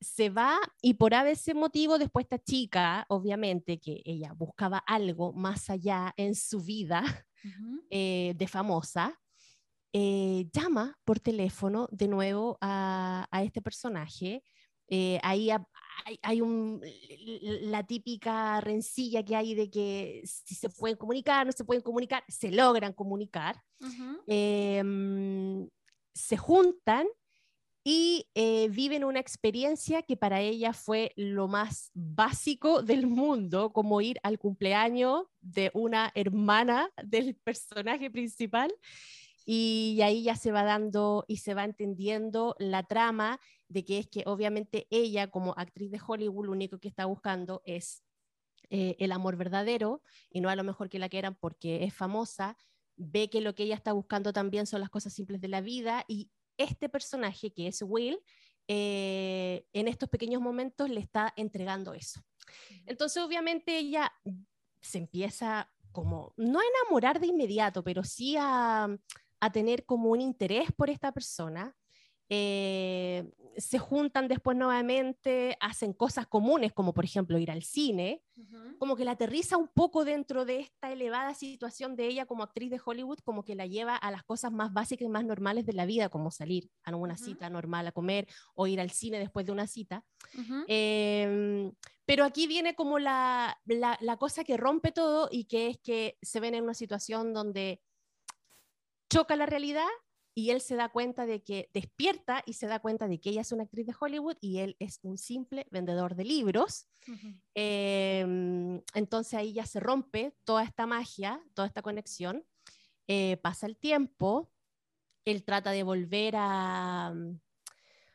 se 0.00 0.30
va 0.30 0.58
y 0.80 0.94
por 0.94 1.12
ese 1.12 1.52
motivo 1.52 1.98
después 1.98 2.24
esta 2.24 2.42
chica, 2.42 3.04
obviamente 3.08 3.78
que 3.78 4.00
ella 4.06 4.32
buscaba 4.32 4.78
algo 4.78 5.34
más 5.34 5.68
allá 5.68 6.14
en 6.16 6.34
su 6.34 6.62
vida 6.62 7.02
eh, 7.90 8.32
de 8.36 8.48
famosa, 8.48 9.20
eh, 9.92 10.48
llama 10.52 10.98
por 11.04 11.20
teléfono 11.20 11.86
de 11.90 12.08
nuevo 12.08 12.56
a, 12.60 13.26
este 13.44 13.60
personaje. 13.60 14.42
Eh, 14.88 15.18
ahí 15.22 15.50
hay, 16.22 16.40
un, 16.40 16.82
la 17.62 17.82
típica 17.86 18.60
rencilla 18.60 19.22
que 19.22 19.36
hay 19.36 19.54
de 19.54 19.70
que 19.70 20.22
si 20.24 20.54
se 20.54 20.68
pueden 20.70 20.96
comunicar, 20.96 21.46
no 21.46 21.52
se 21.52 21.64
pueden 21.64 21.82
comunicar, 21.82 22.24
se 22.28 22.50
logran 22.50 22.92
comunicar, 22.92 23.62
em, 24.26 25.68
se 26.14 26.36
juntan 26.36 27.06
y 27.84 28.28
eh, 28.34 28.68
viven 28.68 29.04
una 29.04 29.18
experiencia 29.18 30.02
que 30.02 30.16
para 30.16 30.40
ella 30.40 30.72
fue 30.72 31.12
lo 31.16 31.48
más 31.48 31.90
básico 31.94 32.82
del 32.82 33.06
mundo, 33.06 33.72
como 33.72 34.00
ir 34.00 34.18
al 34.22 34.38
cumpleaños 34.38 35.24
de 35.40 35.70
una 35.74 36.12
hermana 36.14 36.90
del 37.02 37.34
personaje 37.34 38.10
principal 38.10 38.72
y 39.44 40.00
ahí 40.02 40.22
ya 40.22 40.36
se 40.36 40.52
va 40.52 40.62
dando 40.62 41.24
y 41.28 41.38
se 41.38 41.54
va 41.54 41.64
entendiendo 41.64 42.54
la 42.58 42.84
trama 42.84 43.40
de 43.68 43.84
que 43.84 43.98
es 43.98 44.06
que 44.06 44.22
obviamente 44.26 44.86
ella 44.90 45.30
como 45.30 45.54
actriz 45.56 45.90
de 45.90 46.00
Hollywood 46.06 46.46
lo 46.46 46.52
único 46.52 46.78
que 46.78 46.88
está 46.88 47.06
buscando 47.06 47.62
es 47.64 48.04
eh, 48.70 48.96
el 48.98 49.12
amor 49.12 49.36
verdadero 49.36 50.02
y 50.30 50.40
no 50.40 50.48
a 50.48 50.56
lo 50.56 50.64
mejor 50.64 50.88
que 50.88 50.98
la 50.98 51.08
quieran 51.08 51.34
porque 51.34 51.84
es 51.84 51.94
famosa, 51.94 52.56
ve 52.96 53.28
que 53.28 53.40
lo 53.40 53.54
que 53.54 53.64
ella 53.64 53.74
está 53.74 53.92
buscando 53.92 54.32
también 54.32 54.66
son 54.66 54.80
las 54.80 54.90
cosas 54.90 55.12
simples 55.12 55.40
de 55.40 55.48
la 55.48 55.60
vida 55.60 56.04
y 56.08 56.30
este 56.56 56.88
personaje 56.88 57.52
que 57.52 57.66
es 57.66 57.82
Will, 57.82 58.18
eh, 58.68 59.66
en 59.72 59.88
estos 59.88 60.08
pequeños 60.08 60.40
momentos 60.40 60.88
le 60.88 61.00
está 61.00 61.32
entregando 61.36 61.94
eso. 61.94 62.20
Entonces 62.86 63.22
obviamente 63.22 63.76
ella 63.76 64.12
se 64.80 64.98
empieza 64.98 65.70
como, 65.90 66.32
no 66.36 66.58
a 66.58 66.62
enamorar 66.62 67.20
de 67.20 67.26
inmediato, 67.26 67.82
pero 67.82 68.02
sí 68.04 68.36
a, 68.38 68.88
a 69.42 69.50
tener 69.50 69.84
como 69.84 70.10
un 70.10 70.20
interés 70.20 70.70
por 70.72 70.88
esta 70.88 71.10
persona 71.10 71.76
eh, 72.34 73.30
se 73.58 73.78
juntan 73.78 74.26
después 74.26 74.56
nuevamente, 74.56 75.58
hacen 75.60 75.92
cosas 75.92 76.26
comunes, 76.26 76.72
como 76.72 76.94
por 76.94 77.04
ejemplo 77.04 77.38
ir 77.38 77.50
al 77.50 77.62
cine, 77.62 78.22
como 78.78 78.96
que 78.96 79.04
la 79.04 79.10
aterriza 79.10 79.58
un 79.58 79.68
poco 79.68 80.06
dentro 80.06 80.46
de 80.46 80.60
esta 80.60 80.90
elevada 80.90 81.34
situación 81.34 81.94
de 81.94 82.06
ella 82.06 82.24
como 82.24 82.42
actriz 82.42 82.70
de 82.70 82.80
Hollywood, 82.82 83.18
como 83.18 83.44
que 83.44 83.54
la 83.54 83.66
lleva 83.66 83.96
a 83.96 84.10
las 84.10 84.24
cosas 84.24 84.50
más 84.50 84.72
básicas 84.72 85.04
y 85.04 85.10
más 85.10 85.26
normales 85.26 85.66
de 85.66 85.74
la 85.74 85.84
vida, 85.84 86.08
como 86.08 86.30
salir 86.30 86.70
a 86.84 86.96
una 86.96 87.18
cita 87.18 87.50
normal 87.50 87.86
a 87.86 87.92
comer 87.92 88.26
o 88.54 88.66
ir 88.66 88.80
al 88.80 88.90
cine 88.90 89.18
después 89.18 89.44
de 89.44 89.52
una 89.52 89.66
cita. 89.66 90.02
Em, 90.68 91.70
pero 92.06 92.24
aquí 92.24 92.46
viene 92.46 92.74
como 92.74 92.98
la, 92.98 93.60
la, 93.66 93.98
la 94.00 94.16
cosa 94.16 94.42
que 94.42 94.56
rompe 94.56 94.90
todo 94.90 95.28
y 95.30 95.44
que 95.44 95.66
es 95.66 95.78
que 95.78 96.16
se 96.22 96.40
ven 96.40 96.54
en 96.54 96.64
una 96.64 96.74
situación 96.74 97.34
donde 97.34 97.82
choca 99.12 99.36
la 99.36 99.46
realidad 99.46 99.88
y 100.34 100.50
él 100.50 100.62
se 100.62 100.76
da 100.76 100.88
cuenta 100.88 101.26
de 101.26 101.42
que 101.42 101.68
despierta 101.74 102.42
y 102.46 102.54
se 102.54 102.66
da 102.66 102.80
cuenta 102.80 103.06
de 103.06 103.20
que 103.20 103.30
ella 103.30 103.42
es 103.42 103.52
una 103.52 103.64
actriz 103.64 103.86
de 103.86 103.94
Hollywood 103.98 104.36
y 104.40 104.58
él 104.60 104.76
es 104.78 104.98
un 105.02 105.18
simple 105.18 105.66
vendedor 105.70 106.14
de 106.14 106.24
libros. 106.24 106.88
Em, 107.54 108.80
entonces 108.94 109.34
ahí 109.34 109.52
ya 109.52 109.66
se 109.66 109.80
rompe 109.80 110.34
toda 110.44 110.64
esta 110.64 110.86
magia, 110.86 111.42
toda 111.54 111.68
esta 111.68 111.82
conexión. 111.82 112.44
Eh, 113.06 113.36
pasa 113.42 113.66
el 113.66 113.76
tiempo, 113.76 114.50
él 115.26 115.44
trata 115.44 115.72
de 115.72 115.82
volver 115.82 116.34
a, 116.36 117.14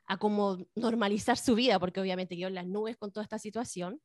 a 0.08 0.18
como 0.18 0.58
normalizar 0.74 1.38
su 1.38 1.54
vida, 1.54 1.80
porque 1.80 2.02
obviamente 2.02 2.36
quedó 2.36 2.48
en 2.48 2.56
las 2.56 2.66
nubes 2.66 2.98
con 2.98 3.12
toda 3.12 3.24
esta 3.24 3.38
situación. 3.38 4.02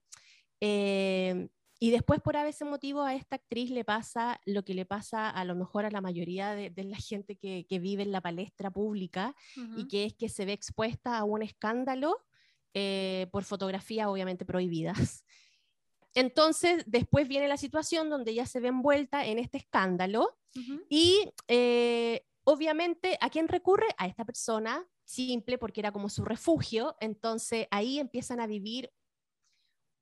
Eh, 0.60 1.48
y 1.82 1.90
después, 1.90 2.20
por 2.20 2.36
ese 2.36 2.64
motivo, 2.64 3.02
a 3.02 3.16
esta 3.16 3.34
actriz 3.34 3.68
le 3.68 3.84
pasa 3.84 4.40
lo 4.46 4.64
que 4.64 4.72
le 4.72 4.86
pasa 4.86 5.28
a 5.28 5.44
lo 5.44 5.56
mejor 5.56 5.84
a 5.84 5.90
la 5.90 6.00
mayoría 6.00 6.54
de, 6.54 6.84
la 6.84 6.96
gente 6.96 7.34
que, 7.34 7.66
vive 7.80 8.04
en 8.04 8.12
la 8.12 8.20
palestra 8.20 8.70
pública 8.70 9.34
y 9.76 9.88
que 9.88 10.04
es 10.04 10.14
que 10.14 10.28
se 10.28 10.44
ve 10.44 10.52
expuesta 10.52 11.18
a 11.18 11.24
un 11.24 11.42
escándalo 11.42 12.18
eh, 12.72 13.26
por 13.32 13.42
fotografías 13.42 14.06
obviamente 14.06 14.44
prohibidas. 14.44 15.24
Entonces, 16.14 16.84
después 16.86 17.26
viene 17.26 17.48
la 17.48 17.56
situación 17.56 18.10
donde 18.10 18.30
ella 18.30 18.46
se 18.46 18.60
ve 18.60 18.68
envuelta 18.68 19.26
en 19.26 19.40
este 19.40 19.58
escándalo 19.58 20.38
y 20.88 21.32
eh, 21.48 22.24
obviamente, 22.44 23.18
¿a 23.20 23.28
quién 23.28 23.48
recurre? 23.48 23.88
A 23.98 24.06
esta 24.06 24.24
persona 24.24 24.86
simple 25.04 25.58
porque 25.58 25.80
era 25.80 25.90
como 25.90 26.08
su 26.08 26.24
refugio. 26.24 26.94
Entonces, 27.00 27.66
ahí 27.72 27.98
empiezan 27.98 28.38
a 28.38 28.46
vivir 28.46 28.92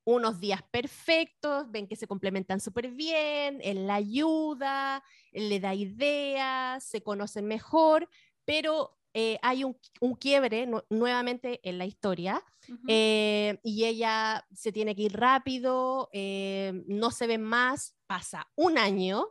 unos 0.04 0.40
días 0.40 0.62
perfectos, 0.70 1.70
ven 1.70 1.86
que 1.86 1.96
se 1.96 2.06
complementan 2.06 2.60
súper 2.60 2.90
bien, 2.90 3.60
él 3.62 3.86
la 3.86 3.94
ayuda, 3.94 5.04
él 5.32 5.48
le 5.48 5.60
da 5.60 5.74
ideas, 5.74 6.84
se 6.84 7.02
conocen 7.02 7.46
mejor, 7.46 8.08
pero 8.44 8.96
eh, 9.12 9.38
hay 9.42 9.64
un, 9.64 9.76
quiebre 10.20 10.68
nuevamente 10.88 11.60
en 11.68 11.78
la 11.78 11.84
historia 11.84 12.44
eh, 12.86 13.58
y 13.64 13.84
ella 13.84 14.46
se 14.54 14.70
tiene 14.70 14.94
que 14.94 15.02
ir 15.02 15.16
rápido, 15.16 16.08
eh, 16.12 16.84
no 16.86 17.10
se 17.10 17.26
ven 17.26 17.42
más, 17.42 17.96
pasa 18.06 18.48
un 18.54 18.78
año 18.78 19.26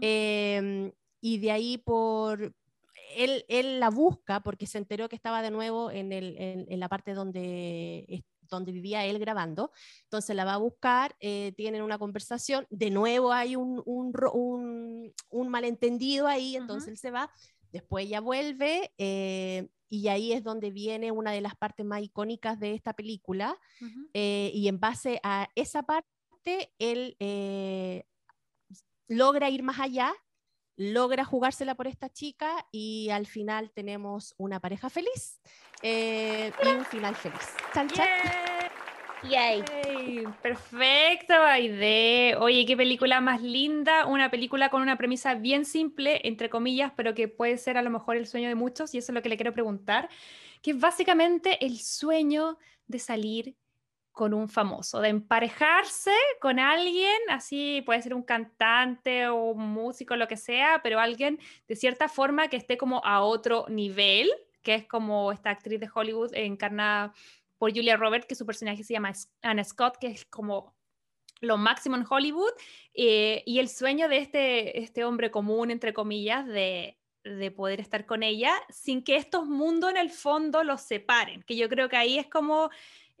em, 0.00 0.90
y 1.20 1.38
de 1.38 1.50
ahí 1.50 1.78
por... 1.78 2.54
Él, 3.16 3.44
él, 3.48 3.80
la 3.80 3.90
busca 3.90 4.40
porque 4.40 4.68
se 4.68 4.78
enteró 4.78 5.08
que 5.08 5.16
estaba 5.16 5.42
de 5.42 5.50
nuevo 5.50 5.90
en, 5.90 6.12
el, 6.12 6.36
en 6.38 6.78
la 6.78 6.88
parte 6.88 7.12
donde 7.12 8.24
donde 8.50 8.72
vivía 8.72 9.06
él 9.06 9.18
grabando. 9.18 9.72
Entonces 10.04 10.36
la 10.36 10.44
va 10.44 10.54
a 10.54 10.58
buscar, 10.58 11.16
eh, 11.20 11.52
tienen 11.56 11.82
una 11.82 11.98
conversación, 11.98 12.66
de 12.70 12.90
nuevo 12.90 13.32
hay 13.32 13.56
un, 13.56 13.82
un, 13.86 15.12
un, 15.30 15.48
malentendido 15.48 16.26
ahí, 16.26 16.56
entonces 16.56 16.88
él 16.88 16.98
se 16.98 17.10
va, 17.10 17.30
después 17.72 18.04
ella 18.04 18.20
vuelve 18.20 18.92
eh, 18.98 19.68
y 19.88 20.08
ahí 20.08 20.32
es 20.32 20.44
donde 20.44 20.70
viene 20.70 21.10
una 21.12 21.32
de 21.32 21.40
las 21.40 21.56
partes 21.56 21.86
más 21.86 22.02
icónicas 22.02 22.58
de 22.60 22.74
esta 22.74 22.92
película 22.92 23.56
eh, 24.12 24.50
y 24.54 24.68
en 24.68 24.78
base 24.78 25.20
a 25.22 25.48
esa 25.54 25.82
parte 25.82 26.72
él 26.78 27.16
logra 29.08 29.50
ir 29.50 29.62
más 29.62 29.80
allá 29.80 30.12
logra 30.80 31.26
jugársela 31.26 31.74
por 31.74 31.86
esta 31.86 32.08
chica 32.08 32.66
y 32.72 33.10
al 33.10 33.26
final 33.26 33.70
tenemos 33.70 34.34
una 34.38 34.60
pareja 34.60 34.88
feliz 34.88 35.38
eh, 35.82 36.52
y 36.64 36.68
un 36.68 36.86
final 36.86 37.14
feliz. 37.14 37.54
¡Chan, 37.74 37.86
Yay. 39.28 39.62
Perfecto, 40.40 41.34
Aide. 41.34 42.34
Oye, 42.36 42.64
qué 42.64 42.78
película 42.78 43.20
más 43.20 43.42
linda. 43.42 44.06
Una 44.06 44.30
película 44.30 44.70
con 44.70 44.80
una 44.80 44.96
premisa 44.96 45.34
bien 45.34 45.66
simple, 45.66 46.22
entre 46.24 46.48
comillas, 46.48 46.92
pero 46.96 47.14
que 47.14 47.28
puede 47.28 47.58
ser 47.58 47.76
a 47.76 47.82
lo 47.82 47.90
mejor 47.90 48.16
el 48.16 48.26
sueño 48.26 48.48
de 48.48 48.54
muchos, 48.54 48.94
y 48.94 48.98
eso 48.98 49.12
es 49.12 49.14
lo 49.14 49.20
que 49.20 49.28
le 49.28 49.36
quiero 49.36 49.52
preguntar, 49.52 50.08
que 50.62 50.70
es 50.70 50.80
básicamente 50.80 51.62
el 51.66 51.78
sueño 51.78 52.56
de 52.86 52.98
salir 52.98 53.54
con 54.20 54.34
un 54.34 54.50
famoso, 54.50 55.00
de 55.00 55.08
emparejarse 55.08 56.12
con 56.42 56.58
alguien, 56.58 57.16
así 57.30 57.82
puede 57.86 58.02
ser 58.02 58.12
un 58.12 58.22
cantante 58.22 59.28
o 59.28 59.52
un 59.52 59.70
músico, 59.70 60.14
lo 60.14 60.28
que 60.28 60.36
sea, 60.36 60.82
pero 60.82 61.00
alguien 61.00 61.38
de 61.66 61.74
cierta 61.74 62.06
forma 62.06 62.48
que 62.48 62.58
esté 62.58 62.76
como 62.76 63.02
a 63.02 63.22
otro 63.22 63.64
nivel, 63.70 64.28
que 64.60 64.74
es 64.74 64.84
como 64.86 65.32
esta 65.32 65.48
actriz 65.48 65.80
de 65.80 65.88
Hollywood 65.94 66.34
encarnada 66.34 67.14
por 67.56 67.74
Julia 67.74 67.96
Roberts, 67.96 68.26
que 68.26 68.34
su 68.34 68.44
personaje 68.44 68.84
se 68.84 68.92
llama 68.92 69.14
Anna 69.40 69.64
Scott, 69.64 69.96
que 69.98 70.08
es 70.08 70.26
como 70.26 70.74
lo 71.40 71.56
máximo 71.56 71.96
en 71.96 72.04
Hollywood, 72.06 72.52
eh, 72.92 73.42
y 73.46 73.58
el 73.58 73.70
sueño 73.70 74.06
de 74.10 74.18
este, 74.18 74.80
este 74.82 75.02
hombre 75.06 75.30
común, 75.30 75.70
entre 75.70 75.94
comillas, 75.94 76.46
de, 76.46 76.98
de 77.24 77.50
poder 77.50 77.80
estar 77.80 78.04
con 78.04 78.22
ella 78.22 78.52
sin 78.68 79.02
que 79.02 79.16
estos 79.16 79.46
mundos 79.46 79.88
en 79.88 79.96
el 79.96 80.10
fondo 80.10 80.62
los 80.62 80.82
separen, 80.82 81.42
que 81.42 81.56
yo 81.56 81.70
creo 81.70 81.88
que 81.88 81.96
ahí 81.96 82.18
es 82.18 82.26
como 82.26 82.68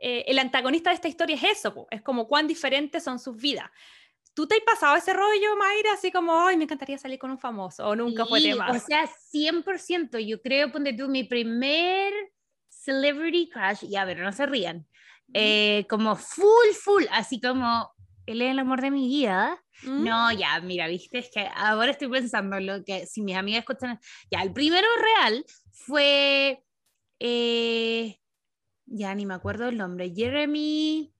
eh, 0.00 0.24
el 0.26 0.38
antagonista 0.38 0.90
de 0.90 0.94
esta 0.94 1.08
historia 1.08 1.36
es 1.36 1.58
eso, 1.58 1.86
es 1.90 2.02
como 2.02 2.26
cuán 2.26 2.46
diferentes 2.46 3.04
son 3.04 3.18
sus 3.18 3.36
vidas. 3.36 3.70
¿Tú 4.32 4.46
te 4.46 4.54
has 4.54 4.60
pasado 4.60 4.96
ese 4.96 5.12
rollo, 5.12 5.56
Mayra? 5.56 5.92
Así 5.92 6.10
como, 6.10 6.46
ay, 6.46 6.56
me 6.56 6.64
encantaría 6.64 6.96
salir 6.96 7.18
con 7.18 7.30
un 7.30 7.38
famoso, 7.38 7.86
o 7.86 7.96
nunca 7.96 8.24
fue 8.24 8.40
tema. 8.40 8.70
O 8.70 8.78
sea, 8.78 9.06
100%. 9.32 10.18
Yo 10.26 10.40
creo, 10.40 10.70
ponte 10.70 10.92
tú, 10.92 11.08
mi 11.08 11.24
primer 11.24 12.12
celebrity 12.68 13.50
crush, 13.50 13.84
y 13.84 13.96
a 13.96 14.04
ver, 14.04 14.20
no 14.20 14.32
se 14.32 14.46
rían, 14.46 14.86
eh, 15.34 15.84
como 15.88 16.16
full, 16.16 16.70
full, 16.80 17.04
así 17.10 17.40
como, 17.40 17.92
él 18.26 18.40
es 18.40 18.50
el 18.52 18.58
amor 18.58 18.80
de 18.80 18.90
mi 18.90 19.08
vida. 19.08 19.62
No, 19.82 20.28
mm. 20.28 20.36
ya, 20.36 20.60
mira, 20.60 20.86
viste, 20.86 21.18
es 21.18 21.30
que 21.30 21.48
ahora 21.54 21.90
estoy 21.90 22.08
pensando 22.08 22.60
lo 22.60 22.84
que, 22.84 23.06
si 23.06 23.22
mis 23.22 23.36
amigas 23.36 23.60
escuchan, 23.60 23.98
ya, 24.30 24.42
el 24.42 24.52
primero 24.52 24.86
real 24.96 25.44
fue, 25.72 26.62
eh, 27.18 28.19
ya 28.90 29.14
ni 29.14 29.24
me 29.24 29.34
acuerdo 29.34 29.68
el 29.68 29.78
nombre, 29.78 30.12
Jeremy 30.14 31.12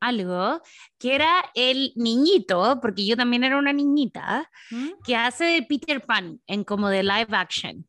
algo, 0.00 0.62
que 0.98 1.14
era 1.14 1.44
el 1.54 1.92
niñito, 1.96 2.78
porque 2.80 3.06
yo 3.06 3.16
también 3.16 3.44
era 3.44 3.58
una 3.58 3.72
niñita, 3.72 4.50
¿Mm? 4.70 4.90
que 5.04 5.16
hace 5.16 5.44
de 5.44 5.62
Peter 5.62 6.00
Pan 6.04 6.40
en 6.46 6.64
como 6.64 6.88
de 6.88 7.02
live 7.02 7.28
action. 7.30 7.86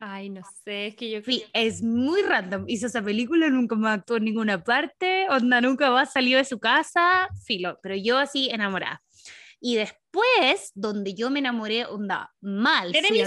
Ay, 0.00 0.30
no 0.30 0.42
sé, 0.64 0.88
es 0.88 0.96
que 0.96 1.10
yo... 1.10 1.20
Sí, 1.24 1.44
es 1.52 1.82
muy 1.82 2.22
random. 2.22 2.64
Hizo 2.68 2.86
esa 2.86 3.02
película, 3.02 3.48
nunca 3.48 3.74
me 3.74 3.88
actuó 3.88 4.18
en 4.18 4.24
ninguna 4.24 4.62
parte, 4.62 5.28
onda 5.28 5.60
nunca 5.60 5.90
va 5.90 6.06
salió 6.06 6.38
de 6.38 6.44
su 6.44 6.60
casa, 6.60 7.28
filo, 7.44 7.78
pero 7.82 7.96
yo 7.96 8.16
así 8.16 8.48
enamorada. 8.50 9.02
Y 9.60 9.74
después, 9.74 10.70
donde 10.74 11.14
yo 11.14 11.30
me 11.30 11.40
enamoré, 11.40 11.84
onda, 11.84 12.32
mal. 12.40 12.92
Jeremy, 12.92 13.24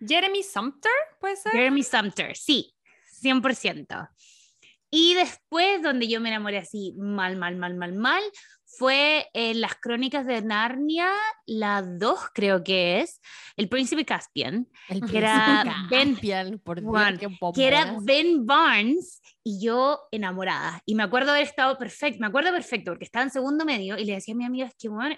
Jeremy 0.00 0.42
Sumter, 0.42 0.92
¿puede 1.20 1.36
ser? 1.36 1.52
Jeremy 1.52 1.82
Sumter, 1.82 2.34
sí, 2.34 2.75
100%. 3.20 4.08
Y 4.90 5.14
después, 5.14 5.82
donde 5.82 6.08
yo 6.08 6.20
me 6.20 6.28
enamoré 6.28 6.58
así 6.58 6.94
mal, 6.96 7.36
mal, 7.36 7.56
mal, 7.56 7.74
mal, 7.74 7.92
mal, 7.92 8.22
fue 8.76 9.28
en 9.32 9.60
las 9.60 9.74
crónicas 9.76 10.26
de 10.26 10.42
Narnia, 10.42 11.10
la 11.46 11.82
2 11.82 12.18
creo 12.34 12.62
que 12.62 13.00
es, 13.00 13.20
El 13.56 13.68
Príncipe 13.68 14.04
Caspian, 14.04 14.68
que 15.10 15.18
era 15.18 15.86
Ben, 15.90 16.16
por 16.58 16.82
que 17.54 17.66
era 17.66 17.96
Ben 18.02 18.44
Barnes 18.44 19.22
y 19.48 19.64
yo 19.64 20.00
enamorada. 20.10 20.82
Y 20.86 20.96
me 20.96 21.04
acuerdo 21.04 21.30
haber 21.30 21.44
estado 21.44 21.78
perfecto, 21.78 22.18
me 22.18 22.26
acuerdo 22.26 22.50
perfecto 22.50 22.90
porque 22.90 23.04
estaba 23.04 23.22
en 23.22 23.30
segundo 23.30 23.64
medio 23.64 23.96
y 23.96 24.04
le 24.04 24.14
decía 24.14 24.34
a 24.34 24.36
mi 24.36 24.44
amiga, 24.44 24.66
es 24.66 24.74
que 24.76 24.88
bueno, 24.88 25.14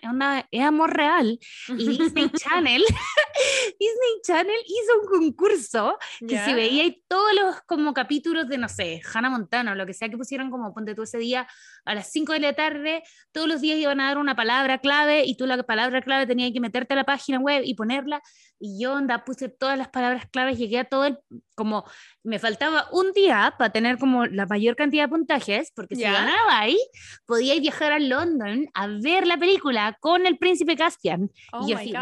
es, 0.51 0.61
amor 0.61 0.95
real. 0.95 1.39
Y 1.69 1.89
Disney 1.89 2.31
Channel, 2.37 2.85
Disney 3.81 4.21
Channel 4.23 4.61
hizo 4.67 5.01
un 5.01 5.19
concurso 5.19 5.99
que 6.21 6.39
se 6.39 6.53
veía 6.53 6.85
y 6.85 7.03
todos 7.09 7.33
los 7.35 7.63
como 7.63 7.95
capítulos 7.95 8.49
de, 8.49 8.59
no 8.59 8.69
sé, 8.69 9.01
Hannah 9.15 9.31
Montana 9.31 9.73
o 9.73 9.75
lo 9.75 9.87
que 9.87 9.95
sea 9.95 10.11
que 10.11 10.19
pusieron 10.19 10.51
como 10.51 10.75
ponte 10.75 10.95
tú 10.95 11.05
ese 11.05 11.17
día 11.17 11.49
a 11.87 11.95
las 11.95 12.13
5 12.13 12.35
de 12.35 12.41
la 12.41 12.53
tarde, 12.53 13.03
todos 13.33 13.48
los 13.49 13.61
días 13.61 13.79
iban 13.79 14.01
a 14.01 14.09
dar 14.09 14.19
una 14.19 14.37
palabra 14.37 14.79
clave 14.79 15.25
y 15.25 15.37
tú 15.37 15.47
la 15.47 15.61
palabra 15.63 16.03
clave 16.03 16.27
tenías 16.27 16.53
que 16.53 16.61
meterte 16.61 16.95
a 16.95 16.97
la 16.97 17.05
página 17.05 17.39
web 17.39 17.63
y 17.65 17.75
ponerla. 17.75 18.23
Y 18.61 18.81
yo 18.83 18.95
onda 18.95 19.25
puse 19.25 19.49
todas 19.49 19.79
las 19.79 19.89
palabras 19.89 20.27
claves, 20.31 20.59
llegué 20.59 20.79
a 20.79 20.85
todo 20.85 21.07
el, 21.07 21.19
como 21.55 21.85
me 22.23 22.39
faltaba 22.39 22.87
un 22.93 23.13
día 23.13 23.55
para 23.59 23.71
tener 23.71 23.99
como 23.99 24.27
la 24.27 24.47
mayor 24.47 24.77
cantidad 24.77 25.05
de 25.05 25.09
puntajes, 25.09 25.73
porque 25.75 25.97
si 25.97 26.03
ganaba 26.03 26.59
ahí, 26.59 26.79
podía 27.27 27.59
viajar 27.59 27.93
a 27.93 27.99
London 27.99 28.67
a 28.75 28.87
ver 28.87 29.27
la 29.27 29.37
película 29.37 29.97
con 30.01 30.27
el 30.27 30.39
príncipe 30.39 30.77
Caspian. 30.77 31.31
Oh 31.53 31.67
y 31.67 31.71
yo 31.71 31.79
así, 31.79 31.93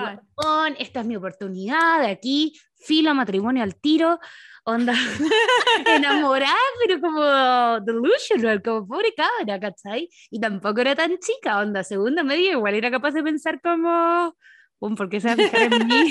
esta 0.79 1.01
es 1.01 1.07
mi 1.07 1.17
oportunidad 1.17 2.01
de 2.01 2.09
aquí, 2.09 2.59
filo 2.79 3.15
matrimonio 3.15 3.63
al 3.63 3.77
tiro, 3.77 4.19
onda 4.67 4.93
enamorada, 5.87 6.55
pero 6.85 7.01
como 7.01 7.81
delusional, 7.81 8.63
como 8.63 8.87
pobre 8.87 9.15
cabra, 9.17 9.61
¿cachai? 9.61 10.09
Y 10.31 10.41
tampoco 10.41 10.81
era 10.81 10.95
tan 10.95 11.17
chica, 11.19 11.61
onda, 11.61 11.85
segunda 11.85 12.25
media, 12.25 12.53
igual 12.53 12.75
era 12.75 12.91
capaz 12.91 13.13
de 13.13 13.23
pensar 13.23 13.61
como 13.61 14.35
porque 14.97 15.21
se 15.21 15.29
va 15.29 15.35
a 15.35 15.37
fijar 15.37 15.73
en 15.73 15.87
mí. 15.87 16.11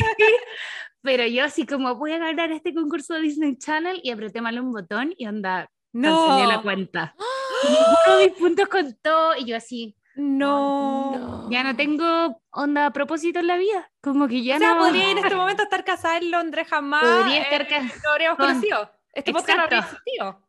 Pero 1.02 1.26
yo 1.28 1.44
así 1.44 1.66
como 1.66 1.96
voy 1.96 2.14
a 2.14 2.18
ganar 2.18 2.52
este 2.52 2.74
concurso 2.74 3.14
de 3.14 3.22
Disney 3.22 3.58
Channel 3.58 4.00
y 4.02 4.10
apreté 4.10 4.42
mal 4.42 4.60
un 4.60 4.72
botón 4.72 5.14
y 5.18 5.28
onda, 5.28 5.70
no. 5.94 6.48
la 6.48 6.62
cuenta. 6.62 7.14
Ninguno 7.64 8.18
de 8.18 8.30
mis 8.30 8.38
puntos 8.38 8.68
contó 8.68 9.36
y 9.38 9.46
yo 9.46 9.56
así, 9.56 9.96
no. 10.16 11.50
Ya 11.50 11.64
no 11.64 11.76
tengo 11.76 12.42
onda 12.52 12.88
a 12.88 12.92
propósito 12.92 13.40
en 13.40 13.48
la 13.48 13.58
vida. 13.58 13.92
Como 14.02 14.28
que 14.28 14.44
ya 14.44 14.56
o 14.56 14.60
sea, 14.60 14.74
no. 14.74 14.80
podría 14.80 15.12
en 15.12 15.18
este 15.20 15.36
momento 15.36 15.64
estar 15.64 15.84
casada 15.84 16.18
en 16.18 16.32
Londres 16.32 16.68
jamás. 16.70 17.04
Podría 17.04 17.42
estar 17.42 17.62
eh, 17.62 17.68
casada. 17.68 18.02
lo 18.04 18.12
habríamos 18.12 18.38
conocido. 18.38 18.92
Este 19.14 19.32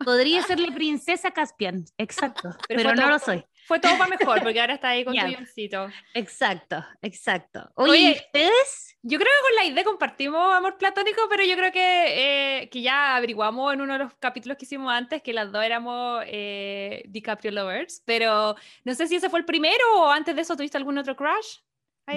Podría 0.05 0.42
ser 0.46 0.59
la 0.59 0.74
princesa 0.74 1.31
Caspian, 1.31 1.85
exacto. 1.98 2.50
pero 2.68 2.94
no 2.94 3.09
lo 3.09 3.18
soy. 3.20 3.44
Fue 3.66 3.81
todo 3.81 3.98
para 3.98 4.09
mejor, 4.09 4.42
porque 4.42 4.61
ahora 4.61 4.74
está 4.74 4.90
ahí 4.90 5.05
con 5.05 5.14
tu 5.14 5.26
guioncito. 5.26 5.88
Exacto, 6.14 6.85
exacto. 7.02 7.68
Oye, 7.74 8.12
¿ustedes? 8.12 8.96
Yo 9.02 9.18
creo 9.18 9.29
que 9.29 9.48
con 9.48 9.57
la 9.57 9.72
idea 9.72 9.85
compartimos 9.85 10.55
amor 10.55 10.79
platónico, 10.79 11.22
pero 11.29 11.44
yo 11.44 11.57
creo 11.57 11.72
que, 11.72 12.61
eh, 12.62 12.70
que 12.70 12.83
ya 12.83 13.16
averiguamos 13.16 13.74
en 13.74 13.81
uno 13.81 13.94
de 13.94 13.98
los 14.00 14.14
capítulos 14.14 14.57
que 14.57 14.64
hicimos 14.64 14.92
antes 14.92 15.20
que 15.20 15.33
las 15.33 15.50
dos 15.50 15.64
éramos 15.64 16.22
eh, 16.26 17.02
DiCaprio 17.09 17.50
lovers, 17.50 18.02
pero 18.05 18.55
no 18.85 18.94
sé 18.94 19.09
si 19.09 19.16
ese 19.16 19.31
fue 19.31 19.40
el 19.40 19.44
primero 19.44 19.85
o 19.96 20.11
antes 20.11 20.37
de 20.37 20.42
eso 20.42 20.57
tuviste 20.57 20.79
algún 20.79 20.98
otro 20.98 21.16
crush. 21.16 21.59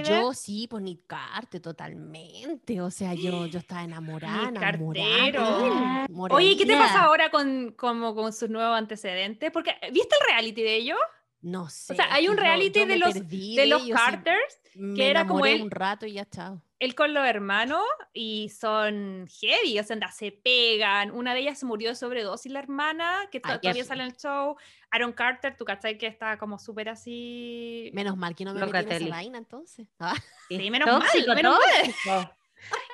Yo 0.04 0.34
sí, 0.34 0.68
pues 0.70 0.84
Nick 0.84 1.08
Carter, 1.08 1.60
totalmente. 1.60 2.80
O 2.80 2.92
sea, 2.92 3.16
yo, 3.16 3.48
yo 3.48 3.58
estaba 3.60 3.84
enamorada, 3.84 4.50
enamorada. 4.50 6.06
Oye, 6.30 6.56
¿qué 6.56 6.66
te 6.68 6.76
pasa 6.76 7.06
ahora 7.06 7.32
con, 7.32 7.72
como, 7.72 8.14
con 8.14 8.32
sus 8.32 8.50
nuevos 8.50 8.78
antecedentes? 8.78 9.52
Porque, 9.52 9.72
¿viste 9.92 10.16
el 10.16 10.28
reality 10.28 10.62
de 10.62 10.76
ellos? 10.76 11.00
No 11.42 11.70
sé. 11.70 11.94
O 11.94 11.96
sea, 11.96 12.14
hay 12.14 12.28
un 12.28 12.38
reality 12.38 12.86
de, 12.86 12.98
los, 12.98 13.14
de, 13.14 13.66
los 13.68 13.88
Carters 13.90 14.60
que 14.74 15.10
era 15.10 15.26
como 15.26 15.44
un 15.44 15.72
rato 15.72 16.06
y 16.06 16.14
ya 16.14 16.30
chao. 16.30 16.62
Él 16.80 16.96
con 16.96 17.14
los 17.14 17.26
hermanos 17.26 17.84
y 18.14 18.50
son 18.50 19.28
heavy, 19.28 19.80
o 19.80 19.84
sea, 19.84 20.12
se 20.12 20.32
pegan. 20.32 21.12
Una 21.12 21.34
de 21.34 21.42
ellas 21.42 21.60
se 21.60 21.66
murió 21.66 21.90
de 21.90 21.96
sobredosis, 21.96 22.52
la 22.52 22.60
hermana, 22.60 23.28
que 23.32 23.42
todavía 23.42 23.84
sale 23.84 24.04
en 24.04 24.10
el 24.10 24.18
show. 24.18 24.56
Aaron 24.90 25.12
Carter, 25.12 25.58
tu 25.58 25.66
cachai 25.66 25.98
que 25.98 26.08
está 26.08 26.38
como 26.38 26.58
súper 26.58 26.90
así. 26.90 27.92
Menos 27.94 28.16
mal 28.16 28.34
que 28.34 28.46
no 28.46 28.54
me 28.54 28.66
metí 28.66 28.78
en 28.78 28.92
esa 28.92 29.10
vaina 29.10 29.38
entonces. 29.38 29.88
Ah. 30.00 30.16
Sí, 30.48 30.72
menos 30.72 30.88
mal, 30.88 31.36
menos 31.36 31.60
mal. 32.06 32.36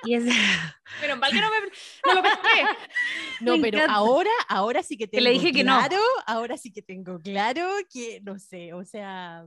Y 0.04 0.16
es... 0.16 0.24
Pero 1.02 1.18
mal 1.18 1.32
que 1.32 1.42
no 1.42 1.50
me, 1.50 2.14
no 2.14 2.22
pesqué. 2.22 2.68
No, 3.42 3.60
pero 3.62 3.80
ahora, 3.90 4.32
ahora 4.48 4.82
sí 4.82 4.96
que 4.96 5.08
tengo 5.08 5.24
le 5.24 5.32
dije 5.32 5.52
claro, 5.52 5.90
que 5.90 5.96
no. 5.96 6.02
ahora 6.26 6.58
sí 6.58 6.72
que 6.72 6.82
tengo 6.82 7.20
claro 7.20 7.70
que, 7.92 8.22
no 8.24 8.40
sé, 8.40 8.72
o 8.74 8.86
sea, 8.86 9.46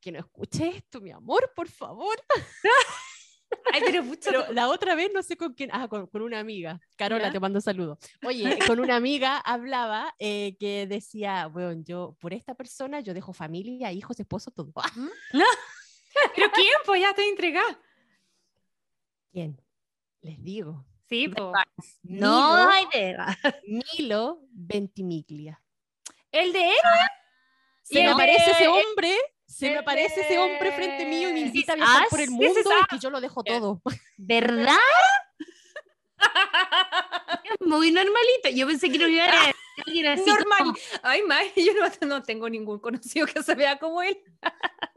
que 0.00 0.10
no 0.10 0.18
escuche 0.18 0.68
esto, 0.68 1.00
mi 1.00 1.10
amor, 1.10 1.52
por 1.54 1.68
favor. 1.68 2.16
Ay, 3.72 3.82
pero, 3.84 4.04
pero, 4.24 4.52
la 4.52 4.68
otra 4.68 4.94
vez 4.94 5.10
no 5.12 5.22
sé 5.22 5.36
con 5.36 5.52
quién, 5.54 5.70
ah, 5.72 5.88
con, 5.88 6.06
con 6.06 6.22
una 6.22 6.38
amiga, 6.38 6.80
Carola, 6.96 7.32
te 7.32 7.40
mando 7.40 7.60
saludos. 7.60 7.98
Oye, 8.24 8.58
con 8.66 8.78
una 8.80 8.96
amiga 8.96 9.38
hablaba 9.38 10.14
eh, 10.18 10.56
que 10.58 10.86
decía, 10.86 11.46
bueno, 11.48 11.82
yo 11.84 12.16
por 12.20 12.32
esta 12.32 12.54
persona 12.54 13.00
yo 13.00 13.12
dejo 13.12 13.32
familia, 13.32 13.92
hijos, 13.92 14.18
esposo, 14.20 14.50
todo. 14.50 14.72
¿Pero 15.32 16.50
quién? 16.52 16.74
Pues 16.86 17.00
ya 17.00 17.10
estoy 17.10 17.26
entregada. 17.26 17.78
¿Quién? 19.32 19.60
Les 20.22 20.42
digo. 20.42 20.84
Sí, 21.08 21.28
pues. 21.28 21.98
No 22.02 22.68
hay 22.68 22.84
idea. 22.92 23.38
Milo 23.66 24.40
Ventimiglia. 24.50 25.60
¿El 26.30 26.52
de 26.52 26.68
él? 26.68 26.76
Se 27.82 28.02
me 28.02 28.08
aparece 28.08 28.50
ese 28.52 28.68
hombre, 28.68 29.16
se 29.46 29.70
me 29.70 29.78
aparece 29.78 30.20
ese 30.20 30.38
hombre 30.38 30.70
frente 30.72 31.06
mío 31.06 31.30
y 31.30 31.32
me 31.32 31.40
invita 31.40 31.72
a 31.72 31.76
viajar 31.76 32.08
por 32.08 32.20
el 32.20 32.30
mundo 32.30 32.60
y 32.60 32.86
que 32.88 32.98
yo 33.00 33.10
lo 33.10 33.20
dejo 33.20 33.42
todo. 33.42 33.82
¿Verdad? 34.16 34.76
Muy 37.60 37.90
normalito. 37.90 38.48
Yo 38.54 38.66
pensé 38.66 38.90
que 38.90 38.98
no 38.98 39.08
iba 39.08 39.24
a 39.24 39.52
alguien 39.86 40.06
así. 40.06 40.24
Normal. 40.24 40.74
Ay, 41.02 41.22
May, 41.22 41.52
yo 41.56 41.72
no, 42.06 42.22
tengo 42.22 42.48
ningún 42.48 42.78
conocido 42.78 43.26
que 43.26 43.42
se 43.42 43.54
vea 43.56 43.78
como 43.78 44.02
él. 44.02 44.16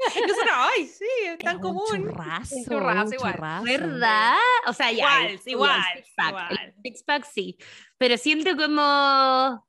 Yo 0.28 0.36
solo, 0.36 0.52
ay, 0.54 0.88
sí, 0.88 1.06
es 1.26 1.38
tan 1.38 1.60
común. 1.60 1.84
Un 1.92 2.10
churrazo, 2.10 2.56
un 2.56 2.66
churrazo 2.66 3.16
igual. 3.16 3.64
¿Verdad? 3.64 4.36
O 4.68 4.74
sea, 4.74 4.92
ya. 4.92 5.32
Igual, 5.46 5.84
igual. 6.18 6.76
Six 6.84 7.04
pack, 7.04 7.26
sí. 7.26 7.58
Pero 7.98 8.18
siento 8.18 8.56
como. 8.56 9.66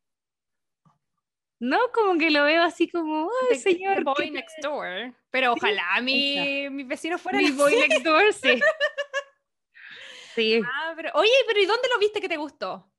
No, 1.60 1.78
como 1.94 2.18
que 2.18 2.30
lo 2.30 2.44
veo 2.44 2.62
así 2.62 2.88
como, 2.88 3.30
ay, 3.50 3.58
señor. 3.58 4.04
boy 4.04 4.30
next 4.30 4.56
door. 4.62 5.14
Pero 5.30 5.52
ojalá 5.52 6.00
mi, 6.02 6.68
mi 6.68 6.82
vecino 6.82 7.16
fuera 7.16 7.38
mi 7.38 7.52
boy 7.52 7.74
next 7.88 8.04
door, 8.04 8.32
sí. 8.32 8.60
sí. 10.34 10.60
Ah, 10.64 10.92
pero, 10.96 11.10
oye, 11.14 11.30
pero 11.46 11.60
¿y 11.60 11.66
dónde 11.66 11.88
lo 11.88 11.98
viste 11.98 12.20
que 12.20 12.28
te 12.28 12.36
gustó? 12.36 12.90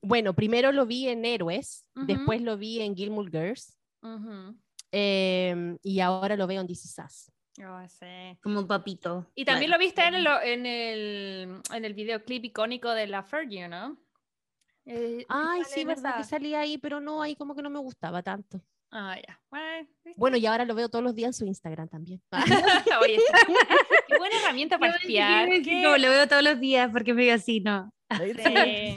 Bueno, 0.00 0.34
primero 0.34 0.72
lo 0.72 0.86
vi 0.86 1.08
en 1.08 1.24
Héroes, 1.24 1.86
después 1.94 2.40
lo 2.40 2.56
vi 2.56 2.80
en 2.80 2.96
Gilmore 2.96 3.30
Girls. 3.30 3.78
Em, 4.92 5.78
y 5.82 6.00
ahora 6.00 6.36
lo 6.36 6.46
veo 6.46 6.60
en 6.60 6.66
DC 6.66 6.86
Sass. 6.86 7.32
Oh, 7.60 7.88
sí. 7.88 8.38
Como 8.42 8.60
un 8.60 8.66
papito. 8.66 9.26
Y 9.34 9.44
también 9.44 9.70
lo 9.70 9.78
viste 9.78 10.02
en 10.06 10.14
el, 10.14 10.26
en, 10.26 10.66
el, 10.66 11.62
en 11.72 11.84
el 11.84 11.94
videoclip 11.94 12.44
icónico 12.44 12.90
de 12.90 13.06
La 13.06 13.22
Fergie, 13.22 13.68
¿no? 13.68 13.98
Eh, 14.84 15.24
Ay, 15.28 15.62
sí, 15.64 15.84
verdad 15.84 16.16
que 16.16 16.24
salía 16.24 16.60
ahí, 16.60 16.76
pero 16.76 17.00
no, 17.00 17.22
ahí 17.22 17.36
como 17.36 17.54
que 17.54 17.62
no 17.62 17.70
me 17.70 17.78
gustaba 17.78 18.22
tanto. 18.22 18.60
Ah, 18.90 19.16
ya. 19.16 19.40
Bueno, 20.16 20.36
y 20.36 20.44
ahora 20.44 20.66
lo 20.66 20.74
veo 20.74 20.90
todos 20.90 21.02
los 21.02 21.14
días 21.14 21.28
en 21.28 21.32
su 21.32 21.46
Instagram 21.46 21.88
también. 21.88 22.20
Oye, 23.00 23.18
qué 24.06 24.18
buena 24.18 24.36
herramienta 24.42 24.78
para 24.78 24.96
espiar. 24.96 25.48
No, 25.48 25.96
lo 25.96 26.10
veo 26.10 26.28
todos 26.28 26.42
los 26.42 26.60
días 26.60 26.90
porque 26.92 27.14
me 27.14 27.22
digo 27.22 27.34
así, 27.34 27.60
no. 27.60 27.90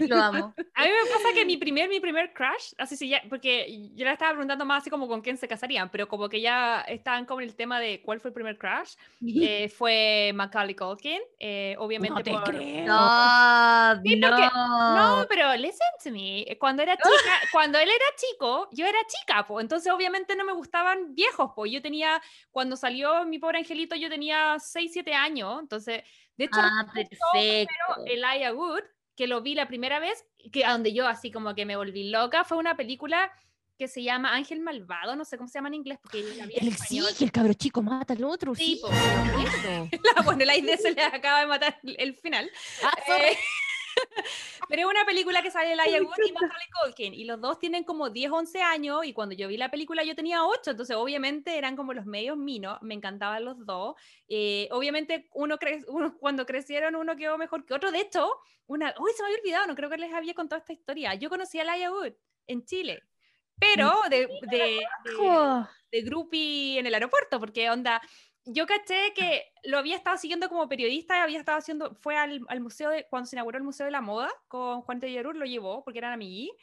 Lo 0.07 0.17
amo. 0.17 0.53
A 0.73 0.83
mí 0.83 0.89
me 0.89 1.11
pasa 1.11 1.33
que 1.33 1.45
mi 1.45 1.57
primer, 1.57 1.89
mi 1.89 1.99
primer 1.99 2.33
crush, 2.33 2.73
así 2.77 2.95
sí, 2.97 3.09
ya, 3.09 3.21
porque 3.29 3.89
yo 3.95 4.05
le 4.05 4.11
estaba 4.11 4.31
preguntando 4.31 4.65
más 4.65 4.81
así 4.81 4.89
como 4.89 5.07
con 5.07 5.21
quién 5.21 5.37
se 5.37 5.47
casarían, 5.47 5.89
pero 5.89 6.07
como 6.07 6.29
que 6.29 6.41
ya 6.41 6.81
estaban 6.81 7.25
con 7.25 7.41
el 7.41 7.55
tema 7.55 7.79
de 7.79 8.01
cuál 8.01 8.19
fue 8.19 8.29
el 8.29 8.33
primer 8.33 8.57
crush, 8.57 8.95
eh, 9.25 9.69
fue 9.69 10.31
Macaulay 10.33 10.75
Culkin, 10.75 11.21
eh, 11.39 11.75
obviamente. 11.79 12.31
No 12.31 12.43
te 12.43 12.51
creo. 12.51 12.85
No, 12.85 13.95
no. 13.95 15.19
no, 15.19 15.27
pero 15.27 15.55
listen 15.55 15.87
to 16.03 16.11
me, 16.11 16.45
cuando 16.59 16.83
era 16.83 16.95
chica, 16.97 17.39
cuando 17.51 17.77
él 17.79 17.89
era 17.89 18.05
chico, 18.17 18.69
yo 18.71 18.85
era 18.85 18.99
chica, 19.07 19.45
pues, 19.47 19.63
entonces 19.63 19.91
obviamente 19.91 20.35
no 20.35 20.45
me 20.45 20.53
gustaban 20.53 21.15
viejos, 21.15 21.51
pues, 21.55 21.71
yo 21.71 21.81
tenía, 21.81 22.21
cuando 22.51 22.75
salió 22.75 23.25
mi 23.25 23.39
pobre 23.39 23.59
angelito, 23.59 23.95
yo 23.95 24.09
tenía 24.09 24.57
6, 24.59 24.91
7 24.93 25.13
años, 25.13 25.59
entonces... 25.61 26.03
De 26.37 26.45
hecho, 26.45 26.59
ah, 26.59 26.85
perfecto. 26.93 27.73
Elijah 28.05 28.53
Wood, 28.53 28.83
que 29.15 29.27
lo 29.27 29.41
vi 29.41 29.55
la 29.55 29.67
primera 29.67 29.99
vez, 29.99 30.25
que 30.51 30.65
a 30.65 30.71
donde 30.71 30.93
yo 30.93 31.07
así 31.07 31.31
como 31.31 31.55
que 31.55 31.65
me 31.65 31.75
volví 31.75 32.09
loca, 32.09 32.43
fue 32.43 32.57
una 32.57 32.75
película 32.75 33.31
que 33.77 33.87
se 33.87 34.03
llama 34.03 34.33
Ángel 34.33 34.61
Malvado, 34.61 35.15
no 35.15 35.25
sé 35.25 35.37
cómo 35.37 35.49
se 35.49 35.57
llama 35.57 35.67
en 35.67 35.75
inglés, 35.75 35.99
porque 36.01 36.23
la 36.37 36.45
vi 36.45 36.53
en 36.55 36.67
el, 36.67 36.77
Sí, 36.77 37.01
el 37.19 37.31
cabro 37.31 37.53
chico 37.53 37.81
mata 37.81 38.13
al 38.13 38.23
otro. 38.23 38.55
Sí, 38.55 38.79
sí 38.81 39.99
la, 40.15 40.21
bueno, 40.23 40.45
la 40.45 40.55
idea 40.55 40.77
se 40.77 40.91
le 40.91 41.01
acaba 41.01 41.41
de 41.41 41.47
matar 41.47 41.77
el, 41.83 42.15
final. 42.15 42.49
Ah, 42.83 42.93
eh, 43.19 43.37
pero 44.69 44.81
es 44.81 44.87
una 44.87 45.05
película 45.05 45.41
que 45.41 45.51
sale 45.51 45.75
Laia 45.75 46.01
Wood 46.01 46.13
y 46.27 46.31
Macaulay 46.31 46.67
Culkin 46.81 47.13
y 47.13 47.25
los 47.25 47.39
dos 47.41 47.59
tienen 47.59 47.83
como 47.83 48.09
10, 48.09 48.31
11 48.31 48.61
años 48.61 49.05
y 49.05 49.13
cuando 49.13 49.35
yo 49.35 49.47
vi 49.47 49.57
la 49.57 49.71
película 49.71 50.03
yo 50.03 50.15
tenía 50.15 50.45
8, 50.45 50.71
entonces 50.71 50.95
obviamente 50.95 51.57
eran 51.57 51.75
como 51.75 51.93
los 51.93 52.05
medios 52.05 52.37
minos, 52.37 52.77
me 52.81 52.93
encantaban 52.93 53.45
los 53.45 53.65
dos. 53.65 53.95
Eh, 54.27 54.67
obviamente 54.71 55.29
uno, 55.33 55.57
cre 55.57 55.83
uno 55.87 56.17
cuando 56.17 56.45
crecieron 56.45 56.95
uno 56.95 57.15
quedó 57.15 57.37
mejor 57.37 57.65
que 57.65 57.73
otro, 57.73 57.91
de 57.91 58.01
hecho, 58.01 58.29
una, 58.67 58.93
uy, 58.99 59.11
se 59.15 59.23
me 59.23 59.27
había 59.27 59.39
olvidado, 59.39 59.67
no 59.67 59.75
creo 59.75 59.89
que 59.89 59.97
les 59.97 60.13
había 60.13 60.33
contado 60.33 60.59
esta 60.59 60.73
historia. 60.73 61.13
Yo 61.15 61.29
conocí 61.29 61.59
a 61.59 61.63
Laia 61.63 61.91
Wood 61.91 62.13
en 62.47 62.65
Chile, 62.65 63.03
pero 63.59 63.93
de, 64.09 64.27
de, 64.51 64.81
de, 65.17 65.65
de 65.91 66.01
groupie 66.01 66.79
en 66.79 66.87
el 66.87 66.93
aeropuerto, 66.93 67.39
porque 67.39 67.69
onda, 67.69 68.01
yo 68.45 68.67
caché 68.67 69.13
que 69.15 69.51
lo 69.63 69.77
había 69.77 69.95
estado 69.95 70.17
siguiendo 70.17 70.49
como 70.49 70.69
periodista, 70.69 71.23
había 71.23 71.39
estado 71.39 71.57
haciendo, 71.57 71.95
fue 71.95 72.15
al, 72.17 72.41
al 72.47 72.61
museo, 72.61 72.89
de, 72.91 73.07
cuando 73.09 73.27
se 73.27 73.35
inauguró 73.35 73.57
el 73.57 73.63
Museo 73.63 73.85
de 73.85 73.91
la 73.91 74.01
Moda 74.01 74.31
con 74.47 74.81
Juan 74.81 74.99
Tellerur, 74.99 75.35
lo 75.35 75.45
llevó 75.45 75.83
porque 75.83 75.99
eran 75.99 76.13
amigos. 76.13 76.55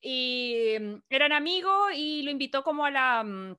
Y 0.00 0.76
mm, 0.80 0.94
eran 1.10 1.32
amigos 1.32 1.92
y 1.94 2.22
lo 2.22 2.30
invitó 2.30 2.62
como 2.62 2.84
a 2.84 2.90
la, 2.90 3.24
mm, 3.24 3.56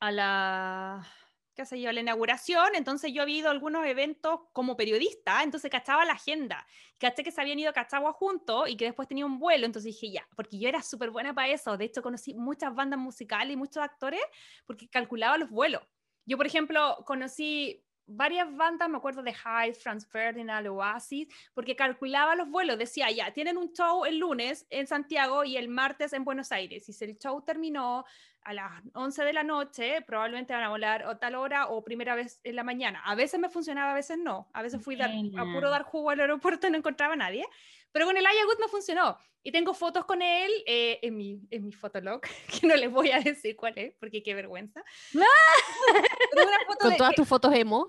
a 0.00 0.12
la, 0.12 1.06
qué 1.54 1.64
sé 1.64 1.80
yo, 1.80 1.90
a 1.90 1.92
la 1.92 2.00
inauguración. 2.00 2.74
Entonces 2.74 3.12
yo 3.12 3.22
había 3.22 3.38
ido 3.38 3.48
a 3.48 3.52
algunos 3.52 3.86
eventos 3.86 4.40
como 4.52 4.76
periodista, 4.76 5.42
entonces 5.42 5.70
cachaba 5.70 6.04
la 6.04 6.14
agenda. 6.14 6.66
Caché 6.98 7.22
que 7.24 7.30
se 7.32 7.40
habían 7.40 7.58
ido 7.58 7.70
a 7.70 7.72
Cachagua 7.72 8.12
juntos 8.12 8.68
y 8.68 8.76
que 8.76 8.86
después 8.86 9.08
tenía 9.08 9.26
un 9.26 9.38
vuelo. 9.38 9.66
Entonces 9.66 9.92
dije, 9.94 10.10
ya, 10.12 10.26
porque 10.36 10.58
yo 10.58 10.68
era 10.68 10.82
súper 10.82 11.10
buena 11.10 11.34
para 11.34 11.48
eso. 11.48 11.76
De 11.76 11.86
hecho, 11.86 12.02
conocí 12.02 12.34
muchas 12.34 12.74
bandas 12.74 12.98
musicales 12.98 13.54
y 13.54 13.56
muchos 13.56 13.82
actores 13.82 14.20
porque 14.66 14.88
calculaba 14.88 15.38
los 15.38 15.50
vuelos. 15.50 15.82
Yo, 16.26 16.36
por 16.36 16.46
ejemplo, 16.46 17.02
conocí 17.06 17.84
varias 18.06 18.54
bandas, 18.54 18.88
me 18.88 18.98
acuerdo 18.98 19.22
de 19.22 19.32
Hyde, 19.32 19.74
Franz 19.74 20.06
Ferdinand, 20.06 20.66
Oasis, 20.68 21.28
porque 21.54 21.76
calculaba 21.76 22.36
los 22.36 22.48
vuelos, 22.48 22.78
decía, 22.78 23.10
ya, 23.10 23.32
tienen 23.32 23.56
un 23.56 23.72
show 23.72 24.04
el 24.04 24.18
lunes 24.18 24.66
en 24.70 24.86
Santiago 24.86 25.44
y 25.44 25.56
el 25.56 25.68
martes 25.68 26.12
en 26.12 26.24
Buenos 26.24 26.52
Aires, 26.52 26.88
y 26.88 26.92
si 26.92 27.04
el 27.04 27.18
show 27.18 27.42
terminó 27.42 28.04
a 28.42 28.52
las 28.52 28.82
11 28.92 29.24
de 29.24 29.32
la 29.32 29.42
noche, 29.42 30.02
probablemente 30.02 30.52
van 30.52 30.64
a 30.64 30.68
volar 30.68 31.06
o 31.06 31.16
tal 31.16 31.34
hora 31.34 31.68
o 31.68 31.82
primera 31.82 32.14
vez 32.14 32.40
en 32.44 32.56
la 32.56 32.62
mañana. 32.62 33.00
A 33.06 33.14
veces 33.14 33.40
me 33.40 33.48
funcionaba, 33.48 33.92
a 33.92 33.94
veces 33.94 34.18
no, 34.18 34.50
a 34.52 34.60
veces 34.60 34.84
fui 34.84 35.00
a 35.00 35.08
puro 35.54 35.70
dar 35.70 35.82
jugo 35.82 36.10
al 36.10 36.20
aeropuerto 36.20 36.66
y 36.66 36.70
no 36.70 36.76
encontraba 36.76 37.14
a 37.14 37.16
nadie, 37.16 37.46
pero 37.94 38.06
con 38.06 38.16
el 38.16 38.26
Ayagut 38.26 38.58
no 38.58 38.66
funcionó. 38.66 39.16
Y 39.44 39.52
tengo 39.52 39.72
fotos 39.72 40.04
con 40.04 40.20
él 40.20 40.50
eh, 40.66 40.98
en, 41.00 41.16
mi, 41.16 41.40
en 41.48 41.64
mi 41.64 41.70
fotolog, 41.70 42.20
que 42.60 42.66
no 42.66 42.74
les 42.74 42.90
voy 42.90 43.12
a 43.12 43.20
decir 43.20 43.54
cuál 43.54 43.74
es, 43.76 43.94
porque 44.00 44.20
qué 44.20 44.34
vergüenza. 44.34 44.84
con 46.80 46.96
todas 46.96 47.14
tus 47.14 47.28
fotos 47.28 47.54
emo. 47.54 47.88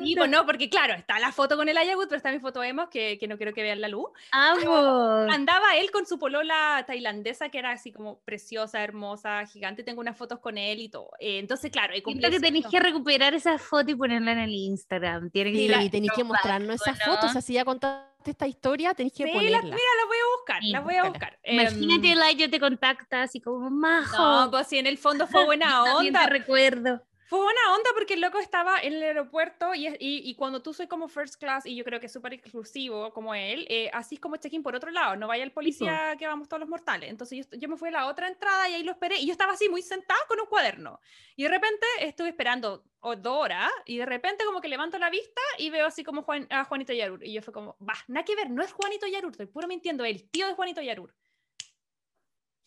Y 0.00 0.16
bueno, 0.16 0.44
porque 0.46 0.68
claro, 0.68 0.94
está 0.94 1.18
la 1.18 1.32
foto 1.32 1.56
con 1.56 1.68
el 1.68 1.76
Ayagut, 1.76 2.08
pero 2.08 2.16
está 2.16 2.32
mi 2.32 2.40
foto 2.40 2.62
emo, 2.62 2.88
que, 2.88 3.18
que, 3.18 3.28
no 3.28 3.36
quiero 3.36 3.52
que 3.52 3.62
vean 3.62 3.80
la 3.80 3.88
luz. 3.88 4.10
Andaba 4.32 5.76
él 5.76 5.90
con 5.90 6.06
su 6.06 6.18
polola 6.18 6.84
tailandesa, 6.86 7.48
que 7.48 7.58
era 7.58 7.72
así 7.72 7.92
como 7.92 8.20
preciosa, 8.20 8.82
hermosa, 8.82 9.46
gigante. 9.46 9.82
Tengo 9.82 10.00
unas 10.00 10.16
fotos 10.16 10.40
con 10.40 10.58
él 10.58 10.80
y 10.80 10.88
todo. 10.88 11.10
Eh, 11.20 11.38
entonces, 11.38 11.70
claro. 11.70 11.94
Siento 11.94 12.30
que 12.30 12.40
tenéis 12.40 12.66
que 12.66 12.80
recuperar 12.80 13.34
esa 13.34 13.58
foto 13.58 13.90
y 13.90 13.94
ponerla 13.94 14.32
en 14.32 14.38
el 14.38 14.52
Instagram. 14.52 15.30
Tiene 15.30 15.52
que 15.52 15.58
sí, 15.58 15.90
tenéis 15.90 16.12
que 16.12 16.24
mostrarnos 16.24 16.76
esas 16.76 16.98
fotos, 17.04 17.36
así 17.36 17.54
ya 17.54 17.64
contaste 17.64 18.08
esta 18.30 18.46
historia, 18.46 18.94
tenéis 18.94 19.14
que 19.14 19.24
sí, 19.24 19.30
ponerla. 19.32 19.62
mira, 19.62 19.76
la 19.76 20.06
voy 20.06 20.16
a 20.16 20.36
buscar, 20.36 20.62
la 20.64 20.80
voy 20.80 20.94
a 20.94 21.04
buscar. 21.04 21.38
Imagínate, 21.44 22.12
um, 22.12 22.18
like, 22.18 22.42
yo 22.42 22.50
te 22.50 22.60
contacta 22.60 23.22
así 23.22 23.40
como, 23.40 23.70
majo. 23.70 24.16
No, 24.16 24.50
pues 24.50 24.66
si 24.66 24.78
en 24.78 24.86
el 24.86 24.98
fondo 24.98 25.26
fue 25.26 25.44
buena 25.46 25.84
onda. 25.94 26.24
te 26.24 26.30
recuerdo. 26.30 27.02
Fue 27.28 27.38
buena 27.38 27.60
onda 27.74 27.90
porque 27.94 28.14
el 28.14 28.22
loco 28.22 28.38
estaba 28.38 28.80
en 28.80 28.94
el 28.94 29.02
aeropuerto 29.02 29.74
y, 29.74 29.94
y, 30.00 30.34
cuando 30.34 30.62
tú 30.62 30.72
soy 30.72 30.86
como 30.86 31.08
first 31.08 31.36
class 31.38 31.66
y 31.66 31.76
yo 31.76 31.84
creo 31.84 32.00
que 32.00 32.06
es 32.06 32.12
súper 32.12 32.32
exclusivo 32.32 33.12
como 33.12 33.34
él, 33.34 33.66
eh, 33.68 33.90
así 33.92 34.14
es 34.14 34.20
como 34.22 34.38
check-in 34.38 34.62
por 34.62 34.74
otro 34.74 34.90
lado, 34.90 35.14
no 35.14 35.28
vaya 35.28 35.44
el 35.44 35.52
policía 35.52 36.16
que 36.18 36.26
vamos 36.26 36.48
todos 36.48 36.60
los 36.60 36.70
mortales. 36.70 37.10
Entonces 37.10 37.46
yo, 37.50 37.58
yo, 37.58 37.68
me 37.68 37.76
fui 37.76 37.90
a 37.90 37.92
la 37.92 38.06
otra 38.06 38.28
entrada 38.28 38.70
y 38.70 38.74
ahí 38.74 38.82
lo 38.82 38.92
esperé 38.92 39.18
y 39.18 39.26
yo 39.26 39.32
estaba 39.32 39.52
así 39.52 39.68
muy 39.68 39.82
sentada 39.82 40.20
con 40.26 40.40
un 40.40 40.46
cuaderno. 40.46 41.00
Y 41.36 41.42
de 41.42 41.50
repente 41.50 41.86
estuve 42.00 42.30
esperando 42.30 42.82
dos 43.02 43.36
horas 43.36 43.70
y 43.84 43.98
de 43.98 44.06
repente 44.06 44.46
como 44.46 44.62
que 44.62 44.68
levanto 44.68 44.98
la 44.98 45.10
vista 45.10 45.42
y 45.58 45.68
veo 45.68 45.86
así 45.86 46.04
como 46.04 46.22
Juan, 46.22 46.46
a 46.48 46.64
Juanito 46.64 46.94
Yarur. 46.94 47.22
Y 47.22 47.34
yo 47.34 47.42
fue 47.42 47.52
como, 47.52 47.76
va, 47.86 47.92
nada 48.06 48.24
que 48.24 48.36
ver, 48.36 48.48
no 48.48 48.62
es 48.62 48.72
Juanito 48.72 49.06
Yarur, 49.06 49.32
estoy 49.32 49.46
puro 49.46 49.68
mintiendo, 49.68 50.02
el 50.06 50.30
tío 50.30 50.46
de 50.46 50.54
Juanito 50.54 50.80
Yarur. 50.80 51.14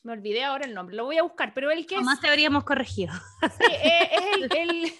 Me 0.04 0.14
olvidé 0.14 0.43
ahora 0.43 0.66
el 0.66 0.74
nombre, 0.74 0.95
lo 0.95 1.06
voy 1.06 1.18
a 1.18 1.24
buscar, 1.24 1.54
pero 1.54 1.70
el 1.70 1.86
que 1.86 1.95
Jamás 1.95 2.20
te 2.20 2.28
habríamos 2.28 2.64
corregido. 2.64 3.14
Sí, 3.41 3.72
eh, 3.72 4.10
es 4.12 4.36
el, 4.36 4.43
el, 4.58 4.93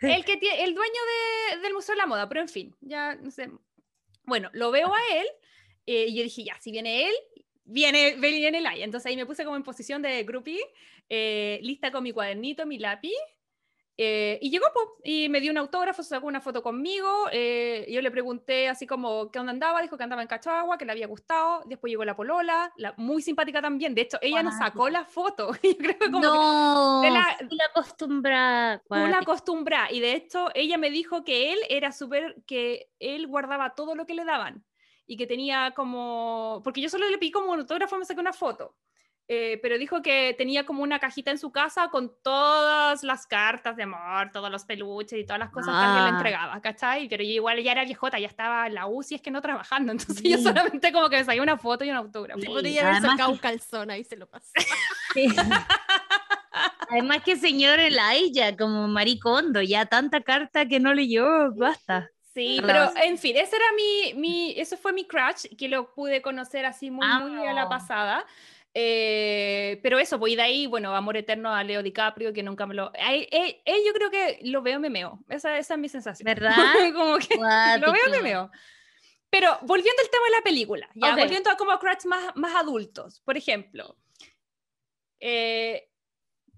el, 0.02 0.24
que 0.24 0.36
tiene, 0.36 0.62
el 0.62 0.74
dueño 0.74 1.00
de, 1.52 1.60
del 1.60 1.74
Museo 1.74 1.94
de 1.94 1.98
la 1.98 2.06
Moda, 2.06 2.28
pero 2.28 2.40
en 2.40 2.48
fin, 2.48 2.76
ya 2.80 3.16
no 3.16 3.30
sé. 3.30 3.50
Bueno, 4.24 4.50
lo 4.52 4.70
veo 4.70 4.94
a 4.94 5.00
él 5.16 5.26
eh, 5.86 6.06
y 6.08 6.16
yo 6.16 6.22
dije, 6.22 6.44
ya, 6.44 6.56
si 6.60 6.70
viene 6.70 7.08
él, 7.08 7.14
viene, 7.64 8.14
viene 8.16 8.58
el. 8.58 8.66
Entonces 8.82 9.06
ahí 9.06 9.16
me 9.16 9.26
puse 9.26 9.44
como 9.44 9.56
en 9.56 9.62
posición 9.62 10.02
de 10.02 10.22
groupie, 10.22 10.60
eh, 11.08 11.58
lista 11.62 11.90
con 11.90 12.02
mi 12.02 12.12
cuadernito, 12.12 12.66
mi 12.66 12.78
lápiz, 12.78 13.14
eh, 14.00 14.38
y 14.40 14.50
llegó 14.50 14.66
y 15.02 15.28
me 15.28 15.40
dio 15.40 15.50
un 15.50 15.58
autógrafo, 15.58 16.04
sacó 16.04 16.28
una 16.28 16.40
foto 16.40 16.62
conmigo. 16.62 17.26
Eh, 17.32 17.84
yo 17.90 18.00
le 18.00 18.12
pregunté 18.12 18.68
así 18.68 18.86
como 18.86 19.28
qué 19.32 19.40
onda 19.40 19.50
andaba, 19.50 19.82
dijo 19.82 19.96
que 19.96 20.04
andaba 20.04 20.22
en 20.22 20.28
Cachagua, 20.28 20.78
que 20.78 20.84
le 20.84 20.92
había 20.92 21.08
gustado. 21.08 21.64
Después 21.66 21.90
llegó 21.90 22.04
la 22.04 22.14
Polola, 22.14 22.72
la, 22.76 22.94
muy 22.96 23.22
simpática 23.22 23.60
también. 23.60 23.96
De 23.96 24.02
hecho, 24.02 24.18
ella 24.22 24.44
nos 24.44 24.56
sacó 24.56 24.88
la 24.88 25.04
foto. 25.04 25.50
yo 25.64 25.76
creo 25.76 25.98
como 25.98 26.20
no, 26.20 27.00
que 27.02 27.10
la, 27.10 27.36
la 27.50 27.64
acostumbra. 27.64 28.82
Una 28.88 29.18
acostumbra. 29.18 29.90
Y 29.90 29.98
de 29.98 30.12
hecho, 30.12 30.48
ella 30.54 30.78
me 30.78 30.90
dijo 30.90 31.24
que 31.24 31.52
él 31.52 31.58
era 31.68 31.90
súper, 31.90 32.36
que 32.46 32.92
él 33.00 33.26
guardaba 33.26 33.74
todo 33.74 33.96
lo 33.96 34.06
que 34.06 34.14
le 34.14 34.24
daban. 34.24 34.64
Y 35.08 35.16
que 35.16 35.26
tenía 35.26 35.72
como. 35.74 36.60
Porque 36.62 36.80
yo 36.80 36.88
solo 36.88 37.08
le 37.10 37.18
pedí 37.18 37.32
como 37.32 37.50
un 37.50 37.58
autógrafo, 37.58 37.98
me 37.98 38.04
saqué 38.04 38.20
una 38.20 38.32
foto. 38.32 38.76
Eh, 39.30 39.58
pero 39.60 39.76
dijo 39.76 40.00
que 40.00 40.34
tenía 40.38 40.64
como 40.64 40.82
una 40.82 40.98
cajita 40.98 41.30
en 41.30 41.36
su 41.36 41.52
casa 41.52 41.90
con 41.90 42.10
todas 42.22 43.02
las 43.02 43.26
cartas 43.26 43.76
de 43.76 43.82
amor, 43.82 44.30
todos 44.32 44.50
los 44.50 44.64
peluches 44.64 45.18
y 45.18 45.24
todas 45.24 45.38
las 45.38 45.50
cosas 45.50 45.74
que 45.74 45.84
él 45.86 45.94
le 45.96 46.00
ah. 46.00 46.14
entregaba, 46.14 46.60
¿cachai? 46.62 47.08
Pero 47.10 47.22
yo 47.22 47.32
igual 47.32 47.62
ya 47.62 47.72
era 47.72 47.84
viejota, 47.84 48.18
ya 48.18 48.26
estaba 48.26 48.66
en 48.66 48.72
la 48.72 48.86
UCI, 48.86 49.16
es 49.16 49.20
que 49.20 49.30
no 49.30 49.42
trabajando, 49.42 49.92
entonces 49.98 50.22
yo 50.22 50.38
solamente 50.38 50.90
como 50.92 51.10
que 51.10 51.18
me 51.18 51.24
saqué 51.24 51.42
una 51.42 51.58
foto 51.58 51.84
y 51.84 51.90
un 51.90 51.96
autógrafo. 51.96 52.40
Podría 52.40 52.88
haber 52.88 53.02
sacado 53.02 53.30
un 53.30 53.36
calzón 53.36 53.90
ahí 53.90 54.02
se 54.02 54.16
lo 54.16 54.26
pasó. 54.26 54.50
Además 56.90 57.22
que 57.22 57.36
señor 57.36 57.78
Elijah, 57.80 58.56
como 58.56 58.88
maricondo, 58.88 59.60
ya 59.60 59.84
tanta 59.84 60.22
carta 60.22 60.64
que 60.66 60.80
no 60.80 60.94
leyó, 60.94 61.52
basta. 61.54 62.10
Sí, 62.32 62.60
pero 62.64 62.90
en 63.02 63.18
fin, 63.18 63.36
ese 63.36 63.56
era 63.56 63.64
mi, 63.76 64.14
mi, 64.14 64.54
eso 64.56 64.76
fue 64.76 64.92
mi 64.92 65.04
crush, 65.04 65.54
que 65.58 65.68
lo 65.68 65.92
pude 65.92 66.22
conocer 66.22 66.64
así 66.64 66.90
muy, 66.90 67.06
muy 67.06 67.46
a 67.46 67.52
la 67.52 67.68
pasada. 67.68 68.24
Eh, 68.80 69.80
pero 69.82 69.98
eso, 69.98 70.18
voy 70.18 70.36
de 70.36 70.42
ahí, 70.42 70.68
bueno, 70.68 70.94
amor 70.94 71.16
eterno 71.16 71.52
a 71.52 71.64
Leo 71.64 71.82
DiCaprio, 71.82 72.32
que 72.32 72.44
nunca 72.44 72.64
me 72.64 72.74
lo... 72.74 72.92
Eh, 72.94 73.60
yo 73.84 73.92
creo 73.92 74.08
que 74.08 74.38
lo 74.42 74.62
veo 74.62 74.78
memeo, 74.78 75.18
esa, 75.28 75.58
esa 75.58 75.74
es 75.74 75.80
mi 75.80 75.88
sensación. 75.88 76.24
¿Verdad? 76.24 76.54
como 76.94 77.18
que 77.18 77.34
lo 77.34 77.92
veo 77.92 78.08
memeo. 78.08 78.52
Pero 79.30 79.58
volviendo 79.62 80.00
al 80.00 80.10
tema 80.10 80.24
de 80.26 80.30
la 80.30 80.42
película, 80.42 80.88
ya 80.94 81.16
volviendo 81.16 81.50
a 81.50 81.56
como 81.56 81.76
crush 81.80 82.06
más, 82.06 82.36
más 82.36 82.54
adultos, 82.54 83.20
por 83.24 83.36
ejemplo, 83.36 83.96
eh, 85.18 85.87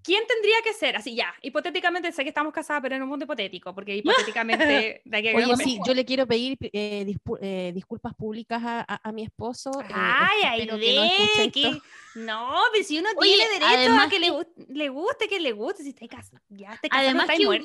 ¿Quién 0.03 0.23
tendría 0.27 0.55
que 0.63 0.73
ser? 0.73 0.95
Así 0.95 1.15
ya, 1.15 1.33
hipotéticamente, 1.41 2.11
sé 2.11 2.23
que 2.23 2.29
estamos 2.29 2.53
casadas, 2.53 2.81
pero 2.81 2.95
en 2.95 3.03
un 3.03 3.09
mundo 3.09 3.25
hipotético, 3.25 3.73
porque 3.73 3.95
hipotéticamente... 4.35 5.01
Oye, 5.05 5.55
sí, 5.57 5.79
yo 5.85 5.93
le 5.93 6.05
quiero 6.05 6.27
pedir 6.27 6.57
eh, 6.61 7.15
eh, 7.41 7.71
disculpas 7.73 8.13
públicas 8.15 8.61
a, 8.63 8.99
a, 9.03 9.11
mi 9.11 9.23
esposo. 9.23 9.71
Eh, 9.81 9.93
ay, 9.93 10.41
ay, 10.43 10.65
de 10.65 11.51
que... 11.51 11.81
No, 12.15 12.57
pero 12.73 12.83
si 12.83 12.99
uno 12.99 13.09
tiene 13.21 13.47
derecho 13.47 13.93
a 13.93 14.09
que, 14.09 14.19
Le, 14.19 14.31
le, 14.67 14.89
guste, 14.89 15.27
que 15.27 15.39
le 15.39 15.53
guste, 15.53 15.83
si 15.83 15.89
está 15.89 16.07
casa, 16.07 16.41
ya 16.49 16.77
te 16.81 16.89
Además 16.91 17.27
que 17.37 17.47
Will, 17.47 17.63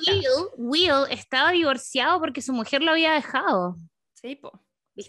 Will 0.56 0.92
estaba 1.10 1.50
divorciado 1.50 2.20
porque 2.20 2.42
su 2.42 2.52
mujer 2.52 2.82
lo 2.82 2.92
había 2.92 3.12
dejado. 3.12 3.76
Sí, 4.14 4.36
po. 4.36 4.65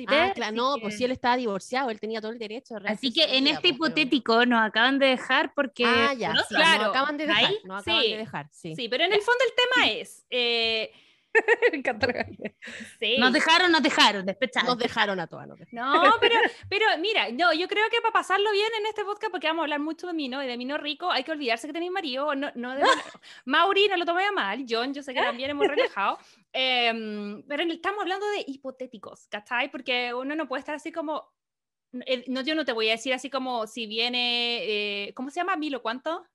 Ah, 0.07 0.31
claro, 0.35 0.55
no, 0.55 0.75
pues 0.81 0.97
si 0.97 1.05
él 1.05 1.11
estaba 1.11 1.37
divorciado, 1.37 1.89
él 1.89 1.99
tenía 1.99 2.19
todo 2.19 2.31
el 2.31 2.39
derecho. 2.39 2.75
Así 2.85 3.13
que 3.13 3.37
en 3.37 3.47
este 3.47 3.69
hipotético 3.69 4.45
nos 4.45 4.61
acaban 4.61 4.99
de 4.99 5.07
dejar 5.07 5.53
porque... 5.53 5.85
Ah, 5.85 6.13
ya, 6.13 6.33
claro. 6.49 6.83
Nos 6.83 6.89
acaban 6.89 7.17
de 7.17 7.27
dejar, 7.27 7.51
nos 7.63 7.81
acaban 7.81 8.01
de 8.03 8.17
dejar, 8.17 8.49
sí. 8.51 8.75
Sí, 8.75 8.89
pero 8.89 9.05
en 9.05 9.13
el 9.13 9.21
fondo 9.21 9.43
el 9.45 9.53
tema 9.55 9.91
es... 9.91 10.25
Eh, 10.29 10.91
Me 11.71 11.77
encanta 11.77 12.07
sí. 12.99 13.17
Nos 13.17 13.33
dejaron, 13.33 13.71
nos 13.71 13.81
dejaron, 13.81 14.25
despechados. 14.25 14.69
Nos 14.69 14.77
dejaron 14.77 15.19
a 15.19 15.27
todas. 15.27 15.47
No, 15.71 16.15
pero, 16.19 16.35
pero 16.69 16.85
mira, 16.99 17.29
no, 17.31 17.53
yo 17.53 17.67
creo 17.67 17.89
que 17.89 18.01
para 18.01 18.13
pasarlo 18.13 18.51
bien 18.51 18.69
en 18.79 18.85
este 18.85 19.03
podcast, 19.03 19.31
porque 19.31 19.47
vamos 19.47 19.61
a 19.61 19.63
hablar 19.63 19.79
mucho 19.79 20.07
de 20.07 20.13
mí, 20.13 20.27
¿no? 20.29 20.43
Y 20.43 20.47
de 20.47 20.57
mí 20.57 20.65
no 20.65 20.77
rico, 20.77 21.11
hay 21.11 21.23
que 21.23 21.31
olvidarse 21.31 21.67
que 21.67 21.73
tenéis 21.73 21.91
marido. 21.91 22.35
No, 22.35 22.51
no 22.55 22.75
Mauri, 23.45 23.87
no 23.87 23.97
lo 23.97 24.05
tomé 24.05 24.25
a 24.25 24.31
mal. 24.31 24.65
John, 24.67 24.93
yo 24.93 25.03
sé 25.03 25.13
que 25.13 25.21
también 25.21 25.51
hemos 25.51 25.67
relajado. 25.67 26.17
Em, 26.53 27.43
pero 27.47 27.63
estamos 27.63 28.01
hablando 28.01 28.27
de 28.29 28.43
hipotéticos, 28.47 29.27
¿cachai? 29.27 29.69
Porque 29.69 30.13
uno 30.13 30.35
no 30.35 30.47
puede 30.47 30.61
estar 30.61 30.75
así 30.75 30.91
como. 30.91 31.31
Eh, 32.05 32.25
no, 32.27 32.41
yo 32.41 32.53
no 32.53 32.65
te 32.65 32.73
voy 32.73 32.89
a 32.89 32.93
decir 32.93 33.13
así 33.13 33.29
como 33.29 33.67
si 33.67 33.87
viene. 33.87 34.59
Eh, 34.63 35.13
¿Cómo 35.13 35.29
se 35.29 35.39
llama? 35.39 35.55
Milo, 35.55 35.81
¿cuánto? 35.81 36.25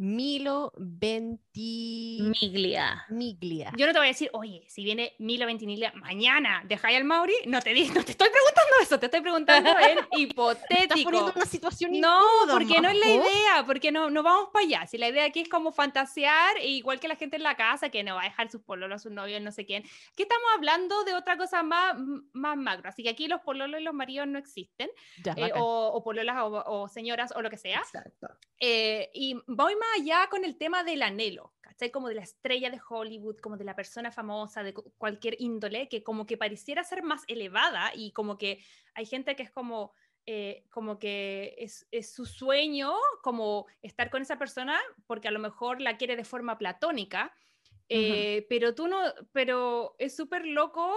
Milo 0.00 0.72
Ventimiglia. 0.78 3.04
Miglia. 3.10 3.70
Yo 3.76 3.86
no 3.86 3.92
te 3.92 3.98
voy 3.98 4.06
a 4.06 4.12
decir, 4.12 4.30
oye, 4.32 4.64
si 4.66 4.82
viene 4.82 5.12
Milo 5.18 5.44
Ventimiglia 5.44 5.92
mañana, 5.94 6.62
dejáis 6.64 6.96
al 6.96 7.04
Mauri. 7.04 7.34
No 7.44 7.60
te, 7.60 7.74
no 7.74 8.02
te 8.02 8.12
estoy 8.12 8.30
preguntando 8.30 8.72
eso, 8.80 8.98
te 8.98 9.04
estoy 9.06 9.20
preguntando 9.20 9.78
en 9.78 9.98
hipotético. 10.18 10.82
Estás 10.82 11.02
poniendo 11.02 11.32
una 11.36 11.44
situación 11.44 12.00
No, 12.00 12.18
porque 12.50 12.80
no 12.80 12.88
es 12.88 12.98
la 12.98 13.10
idea, 13.10 13.66
porque 13.66 13.92
no, 13.92 14.08
no 14.08 14.22
vamos 14.22 14.48
para 14.54 14.64
allá. 14.64 14.86
Si 14.86 14.96
la 14.96 15.08
idea 15.08 15.26
aquí 15.26 15.40
es 15.40 15.50
como 15.50 15.70
fantasear, 15.70 16.56
e 16.56 16.68
igual 16.68 16.98
que 16.98 17.06
la 17.06 17.16
gente 17.16 17.36
en 17.36 17.42
la 17.42 17.56
casa, 17.56 17.90
que 17.90 18.02
no 18.02 18.14
va 18.14 18.22
a 18.22 18.24
dejar 18.24 18.50
sus 18.50 18.62
pololos, 18.62 19.02
sus 19.02 19.12
novios, 19.12 19.42
no 19.42 19.52
sé 19.52 19.66
quién. 19.66 19.82
Aquí 19.82 20.22
estamos 20.22 20.46
hablando 20.56 21.04
de 21.04 21.12
otra 21.12 21.36
cosa 21.36 21.62
más, 21.62 21.94
más 22.32 22.56
macro. 22.56 22.88
Así 22.88 23.02
que 23.02 23.10
aquí 23.10 23.28
los 23.28 23.42
pololos 23.42 23.78
y 23.78 23.84
los 23.84 23.92
maridos 23.92 24.26
no 24.28 24.38
existen. 24.38 24.88
Eh, 25.36 25.52
o, 25.56 25.90
o, 25.92 26.02
pololas 26.02 26.38
o, 26.40 26.88
señoras 26.88 27.34
o 27.36 27.42
lo 27.42 27.50
que 27.50 27.58
sea. 27.58 27.80
Exacto. 27.80 28.28
Eh, 28.58 29.10
y 29.12 29.34
voy 29.46 29.76
más 29.76 29.89
allá 29.96 30.28
con 30.30 30.44
el 30.44 30.56
tema 30.56 30.84
del 30.84 31.02
anhelo, 31.02 31.54
¿cachai? 31.60 31.90
Como 31.90 32.08
de 32.08 32.14
la 32.14 32.22
estrella 32.22 32.70
de 32.70 32.80
Hollywood, 32.88 33.38
como 33.38 33.56
de 33.56 33.64
la 33.64 33.76
persona 33.76 34.10
famosa, 34.10 34.62
de 34.62 34.74
cualquier 34.74 35.36
índole, 35.38 35.88
que 35.88 36.02
como 36.02 36.26
que 36.26 36.36
pareciera 36.36 36.84
ser 36.84 37.02
más 37.02 37.24
elevada 37.28 37.92
y 37.94 38.12
como 38.12 38.38
que 38.38 38.62
hay 38.94 39.06
gente 39.06 39.36
que 39.36 39.42
es 39.42 39.50
como, 39.50 39.92
eh, 40.26 40.64
como 40.70 40.98
que 40.98 41.54
es, 41.58 41.86
es, 41.90 42.12
su 42.12 42.26
sueño, 42.26 42.94
como 43.22 43.66
estar 43.82 44.10
con 44.10 44.22
esa 44.22 44.38
persona, 44.38 44.78
porque 45.06 45.28
a 45.28 45.32
lo 45.32 45.38
mejor 45.38 45.80
la 45.80 45.96
quiere 45.96 46.16
de 46.16 46.24
forma 46.24 46.58
platónica, 46.58 47.34
eh, 47.88 48.46
pero 48.48 48.74
tú 48.74 48.86
no, 48.86 48.98
pero 49.32 49.96
es 49.98 50.14
súper 50.14 50.46
loco 50.46 50.94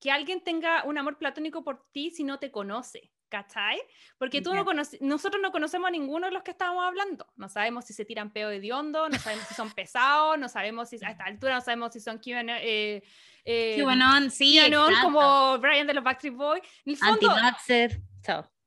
que 0.00 0.10
alguien 0.10 0.42
tenga 0.42 0.84
un 0.84 0.98
amor 0.98 1.16
platónico 1.18 1.62
por 1.62 1.86
ti 1.92 2.10
si 2.10 2.24
no 2.24 2.38
te 2.38 2.50
conoce. 2.50 3.12
¿Cachai? 3.28 3.80
Porque 4.18 4.42
tú 4.42 4.54
no 4.54 4.64
nosotros 5.00 5.42
no 5.42 5.52
conocemos 5.52 5.88
a 5.88 5.90
ninguno 5.90 6.26
de 6.26 6.32
los 6.32 6.42
que 6.42 6.50
estábamos 6.50 6.84
hablando. 6.84 7.26
No 7.36 7.48
sabemos 7.48 7.84
si 7.84 7.92
se 7.92 8.04
tiran 8.04 8.32
peo 8.32 8.48
de 8.48 8.72
hondo, 8.72 9.08
no 9.08 9.18
sabemos 9.18 9.46
si 9.46 9.54
son 9.54 9.70
pesados, 9.70 10.38
no 10.38 10.48
sabemos 10.48 10.88
si 10.88 10.96
a 11.04 11.10
esta 11.10 11.24
altura 11.24 11.54
no 11.54 11.60
sabemos 11.60 11.92
si 11.92 12.00
son 12.00 12.18
QAnon, 12.18 12.56
eh, 12.60 13.02
eh, 13.44 13.80
QAnon 13.82 14.30
sí, 14.30 14.58
como 15.02 15.58
Brian 15.58 15.86
de 15.86 15.94
los 15.94 16.04
Backstreet 16.04 16.34
Boys. 16.34 16.62
En 16.84 16.92
el 16.92 16.96
fondo, 16.96 17.34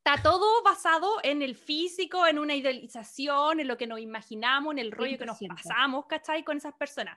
Está 0.04 0.20
todo 0.20 0.64
basado 0.64 1.20
en 1.22 1.42
el 1.42 1.54
físico, 1.54 2.26
en 2.26 2.40
una 2.40 2.56
idealización, 2.56 3.60
en 3.60 3.68
lo 3.68 3.76
que 3.76 3.86
nos 3.86 4.00
imaginamos, 4.00 4.72
en 4.72 4.80
el 4.80 4.90
rollo 4.90 5.16
que 5.16 5.26
nos 5.26 5.38
pasamos, 5.38 6.06
¿cachai? 6.06 6.42
Con 6.42 6.56
esas 6.56 6.74
personas 6.74 7.16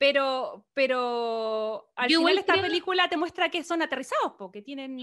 pero, 0.00 0.66
pero 0.72 1.92
al 1.94 2.08
final 2.08 2.38
esta 2.38 2.58
película 2.58 3.06
te 3.10 3.18
muestra 3.18 3.50
que 3.50 3.62
son 3.62 3.82
aterrizados, 3.82 4.32
porque 4.38 4.62
tienen... 4.62 4.98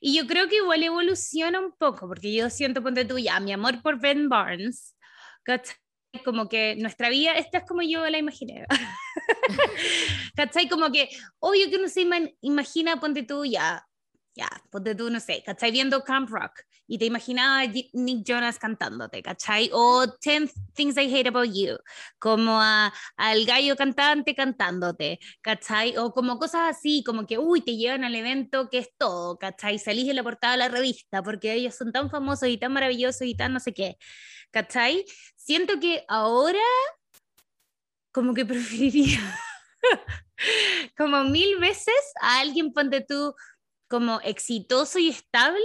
Y 0.00 0.16
yo 0.16 0.26
creo 0.26 0.48
que 0.48 0.56
igual 0.56 0.82
evoluciona 0.82 1.60
un 1.60 1.72
poco, 1.72 2.08
porque 2.08 2.32
yo 2.32 2.48
siento, 2.48 2.82
ponte 2.82 3.04
tú 3.04 3.18
ya, 3.18 3.38
mi 3.40 3.52
amor 3.52 3.82
por 3.82 4.00
Ben 4.00 4.30
Barnes, 4.30 4.96
como 6.24 6.48
que 6.48 6.76
nuestra 6.76 7.10
vida, 7.10 7.32
esta 7.32 7.58
es 7.58 7.64
como 7.64 7.82
yo 7.82 8.08
la 8.08 8.16
imaginé. 8.16 8.64
¿Cachai? 10.34 10.66
Como 10.66 10.90
que, 10.90 11.10
obvio 11.38 11.68
que 11.68 11.76
uno 11.76 11.88
se 11.88 12.08
imagina, 12.40 12.98
ponte 12.98 13.22
tú 13.22 13.44
ya, 13.44 13.85
ya, 14.36 14.48
ponte 14.70 14.94
tú, 14.94 15.08
no 15.10 15.18
sé, 15.18 15.42
¿cachai? 15.44 15.70
Viendo 15.70 16.04
Camp 16.04 16.28
Rock 16.28 16.60
y 16.86 16.98
te 16.98 17.06
imaginaba 17.06 17.64
Nick 17.94 18.22
Jonas 18.24 18.58
cantándote, 18.58 19.22
¿cachai? 19.22 19.70
O 19.72 20.06
10 20.06 20.52
Things 20.74 20.96
I 20.98 21.12
Hate 21.12 21.28
About 21.28 21.50
You, 21.54 21.78
como 22.18 22.60
a, 22.60 22.92
al 23.16 23.46
gallo 23.46 23.76
cantante 23.76 24.34
cantándote, 24.34 25.18
¿cachai? 25.40 25.96
O 25.96 26.12
como 26.12 26.38
cosas 26.38 26.76
así, 26.76 27.02
como 27.02 27.26
que, 27.26 27.38
uy, 27.38 27.62
te 27.62 27.76
llevan 27.76 28.04
al 28.04 28.14
evento 28.14 28.68
que 28.68 28.78
es 28.78 28.90
todo, 28.98 29.38
¿cachai? 29.38 29.78
Salís 29.78 30.08
en 30.08 30.16
la 30.16 30.22
portada 30.22 30.52
de 30.52 30.58
la 30.58 30.68
revista 30.68 31.22
porque 31.22 31.54
ellos 31.54 31.74
son 31.74 31.90
tan 31.90 32.10
famosos 32.10 32.48
y 32.48 32.58
tan 32.58 32.74
maravillosos 32.74 33.22
y 33.22 33.34
tan 33.34 33.54
no 33.54 33.60
sé 33.60 33.72
qué, 33.72 33.96
¿cachai? 34.50 35.04
Siento 35.34 35.80
que 35.80 36.04
ahora 36.08 36.60
como 38.12 38.34
que 38.34 38.44
preferiría 38.46 39.20
como 40.96 41.24
mil 41.24 41.58
veces 41.58 41.94
a 42.20 42.40
alguien, 42.40 42.72
ponte 42.72 43.00
tú, 43.00 43.34
como 43.88 44.20
exitoso 44.20 44.98
y 44.98 45.08
estable 45.08 45.60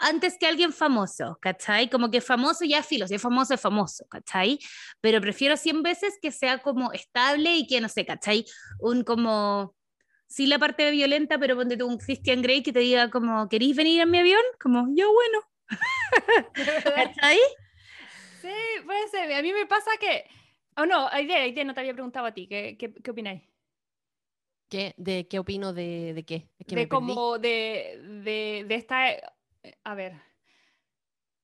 antes 0.00 0.38
que 0.38 0.46
alguien 0.46 0.72
famoso, 0.72 1.38
¿cachai? 1.40 1.90
Como 1.90 2.10
que 2.10 2.20
famoso 2.20 2.64
ya 2.64 2.82
filo, 2.82 3.06
si 3.06 3.14
es 3.14 3.22
famoso 3.22 3.54
es 3.54 3.60
famoso, 3.60 4.06
¿cachai? 4.08 4.58
Pero 5.00 5.20
prefiero 5.20 5.56
100 5.56 5.82
veces 5.82 6.18
que 6.20 6.32
sea 6.32 6.58
como 6.58 6.92
estable 6.92 7.56
y 7.56 7.66
que, 7.66 7.80
no 7.80 7.88
sé, 7.88 8.06
¿cachai? 8.06 8.46
Un 8.78 9.04
como, 9.04 9.76
sí 10.26 10.46
la 10.46 10.58
parte 10.58 10.90
violenta, 10.90 11.38
pero 11.38 11.54
ponte 11.54 11.76
tú 11.76 11.86
un 11.86 11.98
Christian 11.98 12.40
Grey 12.40 12.62
que 12.62 12.72
te 12.72 12.80
diga 12.80 13.10
como, 13.10 13.48
¿queréis 13.48 13.76
venir 13.76 14.00
a 14.00 14.06
mi 14.06 14.18
avión? 14.18 14.42
Como, 14.58 14.86
yo 14.94 15.12
bueno. 15.12 15.40
¿Cachai? 16.54 17.38
Sí, 18.40 18.54
puede 18.86 19.08
ser. 19.08 19.32
A 19.34 19.42
mí 19.42 19.52
me 19.52 19.66
pasa 19.66 19.90
que, 20.00 20.24
oh 20.76 20.86
no, 20.86 21.08
Aide, 21.08 21.62
no 21.64 21.74
te 21.74 21.80
había 21.80 21.92
preguntado 21.92 22.26
a 22.26 22.32
ti, 22.32 22.48
¿qué, 22.48 22.76
qué, 22.78 22.92
qué 22.92 23.10
opináis? 23.10 23.49
¿Qué, 24.70 24.94
de, 24.96 25.26
¿Qué 25.26 25.40
opino 25.40 25.72
de, 25.72 26.14
de 26.14 26.24
qué? 26.24 26.48
de 26.58 26.88
como 26.88 27.38
de, 27.38 28.00
de, 28.24 28.64
de 28.66 28.74
esta, 28.76 29.10
eh, 29.10 29.20
a 29.82 29.94
ver, 29.96 30.14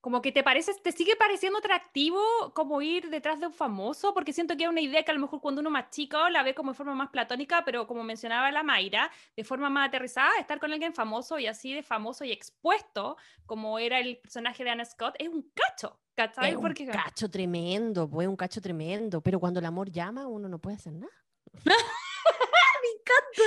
como 0.00 0.22
que 0.22 0.30
te 0.30 0.44
parece, 0.44 0.72
te 0.74 0.92
sigue 0.92 1.16
pareciendo 1.16 1.58
atractivo 1.58 2.20
como 2.54 2.80
ir 2.80 3.10
detrás 3.10 3.40
de 3.40 3.48
un 3.48 3.52
famoso, 3.52 4.14
porque 4.14 4.32
siento 4.32 4.56
que 4.56 4.62
es 4.62 4.70
una 4.70 4.80
idea 4.80 5.02
que 5.02 5.10
a 5.10 5.14
lo 5.14 5.20
mejor 5.20 5.40
cuando 5.40 5.60
uno 5.60 5.70
más 5.70 5.90
chico 5.90 6.28
la 6.28 6.44
ve 6.44 6.54
como 6.54 6.70
de 6.70 6.76
forma 6.76 6.94
más 6.94 7.10
platónica, 7.10 7.64
pero 7.64 7.88
como 7.88 8.04
mencionaba 8.04 8.52
la 8.52 8.62
Mayra, 8.62 9.10
de 9.34 9.42
forma 9.42 9.68
más 9.70 9.88
aterrizada, 9.88 10.30
estar 10.38 10.60
con 10.60 10.70
alguien 10.70 10.94
famoso 10.94 11.40
y 11.40 11.48
así 11.48 11.74
de 11.74 11.82
famoso 11.82 12.24
y 12.24 12.30
expuesto, 12.30 13.16
como 13.46 13.80
era 13.80 13.98
el 13.98 14.18
personaje 14.18 14.62
de 14.62 14.70
Anna 14.70 14.84
Scott, 14.84 15.16
es 15.18 15.28
un 15.28 15.50
cacho, 15.52 15.98
¿cachai? 16.14 16.52
Es 16.52 16.56
un 16.56 16.72
cacho 16.72 17.28
tremendo, 17.28 18.08
pues 18.08 18.28
un 18.28 18.36
cacho 18.36 18.60
tremendo, 18.60 19.20
pero 19.20 19.40
cuando 19.40 19.58
el 19.58 19.66
amor 19.66 19.90
llama 19.90 20.28
uno 20.28 20.48
no 20.48 20.60
puede 20.60 20.76
hacer 20.76 20.92
nada. 20.92 21.12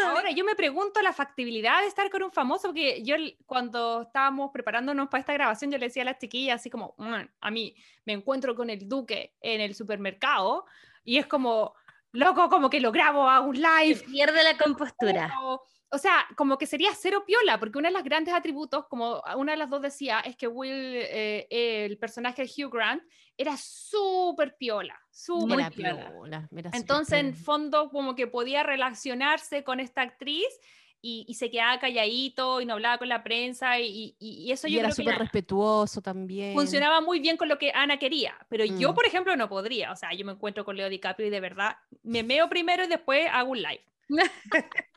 Ahora, 0.05 0.32
yo 0.32 0.45
me 0.45 0.55
pregunto 0.55 1.01
la 1.01 1.14
factibilidad 1.14 1.82
de 1.82 1.88
estar 1.88 2.10
con 2.10 2.24
un 2.24 2.32
famoso, 2.32 2.70
porque 2.70 3.03
yo 3.03 3.16
cuando 3.45 4.03
estábamos 4.03 4.51
preparándonos 4.51 5.10
para 5.10 5.20
esta 5.20 5.34
grabación, 5.34 5.72
yo 5.72 5.78
le 5.78 5.88
decía 5.88 6.03
a 6.03 6.05
las 6.05 6.20
chiquillas 6.20 6.60
así 6.60 6.70
como, 6.70 6.95
mm, 6.97 7.14
a 7.41 7.51
mí 7.51 7.76
me 8.05 8.14
encuentro 8.14 8.55
con 8.55 8.70
el 8.70 8.88
duque 8.88 9.36
en 9.41 9.62
el 9.62 9.76
supermercado 9.76 10.66
y 11.03 11.18
es 11.18 11.28
como, 11.28 11.74
loco, 12.12 12.49
como 12.49 12.70
que 12.70 12.80
lo 12.80 12.91
grabo 12.91 13.30
a 13.30 13.39
un 13.41 13.55
live. 13.55 14.01
pierde 14.12 14.43
la 14.43 14.57
compostura 14.57 15.34
o 15.92 15.98
sea, 15.98 16.26
como 16.36 16.58
que 16.58 16.68
sería 16.68 16.92
cero 16.96 17.24
piola, 17.26 17.60
porque 17.60 17.80
uno 17.80 17.88
de 17.88 17.94
los 17.94 18.04
grandes 18.04 18.34
atributos, 18.34 18.86
como 18.88 19.22
una 19.38 19.54
de 19.54 19.58
las 19.58 19.70
dos 19.70 19.82
decía, 19.82 20.20
es 20.20 20.36
que 20.36 20.48
Will, 20.48 20.72
eh, 20.74 21.48
el 21.50 21.98
personaje 21.98 22.44
de 22.44 22.50
Hugh 22.50 22.72
Grant, 22.72 23.04
era 23.38 23.56
súper 23.58 24.56
piola, 24.58 25.00
súper 25.10 25.72
piola. 25.72 26.48
Entonces, 26.74 27.20
en 27.20 27.34
fondo, 27.34 27.90
como 27.90 28.14
que 28.14 28.28
podía 28.28 28.64
relacionarse 28.64 29.64
con 29.64 29.80
esta 29.80 30.02
actriz 30.02 30.48
y, 31.02 31.34
se 31.34 31.50
quedaba 31.50 31.80
calladito 31.80 32.60
y 32.60 32.66
no 32.66 32.74
hablaba 32.74 32.98
con 32.98 33.08
la 33.08 33.24
prensa 33.24 33.80
y, 33.80 34.16
y, 34.20 34.52
eso 34.52 34.68
yo 34.68 34.82
era 34.82 34.92
súper 34.92 35.18
respetuoso 35.18 36.02
también. 36.02 36.54
Funcionaba 36.54 37.00
muy 37.00 37.20
bien 37.20 37.38
con 37.38 37.48
lo 37.48 37.58
que 37.58 37.72
Ana 37.74 37.98
quería, 37.98 38.36
pero 38.50 38.66
yo, 38.66 38.92
mm. 38.92 38.96
por 38.96 39.06
ejemplo, 39.06 39.36
no 39.38 39.48
podría. 39.48 39.92
O 39.92 39.96
sea, 39.96 40.14
yo 40.14 40.26
me 40.26 40.34
encuentro 40.34 40.66
con 40.66 40.76
Leo 40.76 40.90
DiCaprio 40.90 41.28
y 41.28 41.32
de 41.32 41.40
verdad 41.40 41.78
me 42.04 42.24
meo 42.24 42.50
primero 42.50 42.84
y 42.84 42.88
después 42.88 43.28
hago 43.32 43.52
un 43.52 43.62
live. 43.62 43.86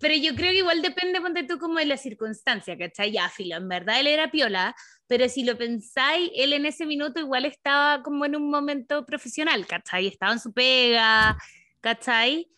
Pero 0.00 0.14
yo 0.14 0.34
creo 0.34 0.50
que 0.50 0.58
igual 0.58 0.80
depende, 0.80 1.20
ponte 1.20 1.44
tú, 1.44 1.58
como 1.58 1.78
de 1.78 1.84
la 1.84 1.98
circunstancia, 1.98 2.76
¿cachai? 2.76 3.12
Ya, 3.12 3.28
filo, 3.28 3.56
en 3.56 3.68
verdad 3.68 4.00
él 4.00 4.06
era 4.06 4.30
piola, 4.30 4.74
pero 5.06 5.28
si 5.28 5.44
lo 5.44 5.58
pensáis, 5.58 6.30
él 6.34 6.54
en 6.54 6.64
ese 6.64 6.86
minuto 6.86 7.20
igual 7.20 7.44
estaba 7.44 8.02
como 8.02 8.24
en 8.24 8.34
un 8.34 8.50
momento 8.50 9.04
profesional, 9.04 9.66
¿cachai? 9.66 10.06
Estaba 10.06 10.32
en 10.32 10.40
su 10.40 10.54
pega, 10.54 11.36
¿cachai? 11.82 12.48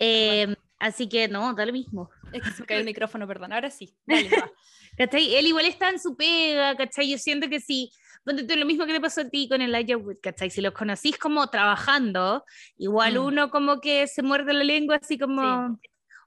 Em, 0.00 0.56
así 0.80 1.08
que 1.08 1.28
no, 1.28 1.54
da 1.54 1.64
lo 1.64 1.72
mismo. 1.72 2.10
Es 2.32 2.42
que 2.42 2.50
se 2.50 2.64
cae 2.64 2.80
el 2.80 2.84
micrófono, 2.92 3.28
perdón, 3.28 3.52
ahora 3.52 3.70
sí. 3.70 3.94
¿Cachai? 4.98 5.36
Él 5.36 5.46
igual 5.46 5.66
está 5.66 5.90
en 5.90 6.00
su 6.00 6.16
pega, 6.16 6.74
¿cachai? 6.76 7.08
Yo 7.10 7.18
siento 7.18 7.48
que 7.48 7.60
sí, 7.60 7.92
ponte 8.24 8.42
tú 8.42 8.56
lo 8.56 8.66
mismo 8.66 8.86
que 8.86 8.92
te 8.92 9.00
pasó 9.00 9.20
a 9.20 9.28
ti 9.28 9.48
con 9.48 9.62
el 9.62 9.96
Wood, 9.96 10.16
¿cachai? 10.20 10.50
Si 10.50 10.60
los 10.60 10.72
conocís 10.72 11.16
como 11.16 11.48
trabajando, 11.48 12.44
igual 12.76 13.20
mm. 13.20 13.24
uno 13.24 13.50
como 13.50 13.80
que 13.80 14.08
se 14.08 14.22
muerde 14.22 14.52
la 14.52 14.64
lengua 14.64 14.98
así 15.00 15.16
como 15.16 15.78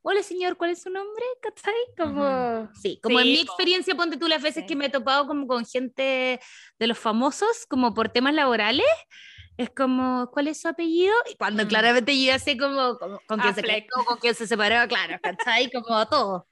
hola 0.02 0.24
señor, 0.24 0.58
¿cuál 0.58 0.72
es 0.72 0.82
su 0.82 0.90
nombre? 0.90 1.24
¿Cachai? 1.42 1.74
Como, 1.98 2.70
sí, 2.74 3.00
como 3.02 3.20
en 3.20 3.28
mi 3.28 3.40
experiencia, 3.40 3.96
ponte 3.96 4.18
tú 4.18 4.28
las 4.28 4.42
veces 4.42 4.64
que 4.68 4.76
me 4.76 4.88
he 4.88 4.90
topado 4.90 5.28
como 5.28 5.48
con 5.48 5.66
gente 5.66 6.40
de 6.78 6.88
los 6.88 6.98
famosos, 6.98 7.66
como 7.68 7.94
por 7.94 8.10
temas 8.10 8.34
laborales, 8.34 8.88
es 9.58 9.70
como, 9.70 10.30
¿cuál 10.32 10.48
es 10.48 10.62
su 10.62 10.68
apellido? 10.68 11.14
Y 11.30 11.36
cuando 11.36 11.66
mm. 11.66 11.68
claramente 11.68 12.18
yo 12.18 12.28
ya 12.28 12.40
sé 12.40 12.58
como, 12.58 12.98
con 13.28 13.40
quién 13.40 13.54
se 13.54 13.62
quedó, 13.62 14.06
con 14.06 14.18
quién 14.18 14.34
se 14.34 14.48
separó, 14.48 14.88
claro, 14.88 15.20
¿cachai? 15.22 15.70
Como 15.72 16.08
todo. 16.08 16.48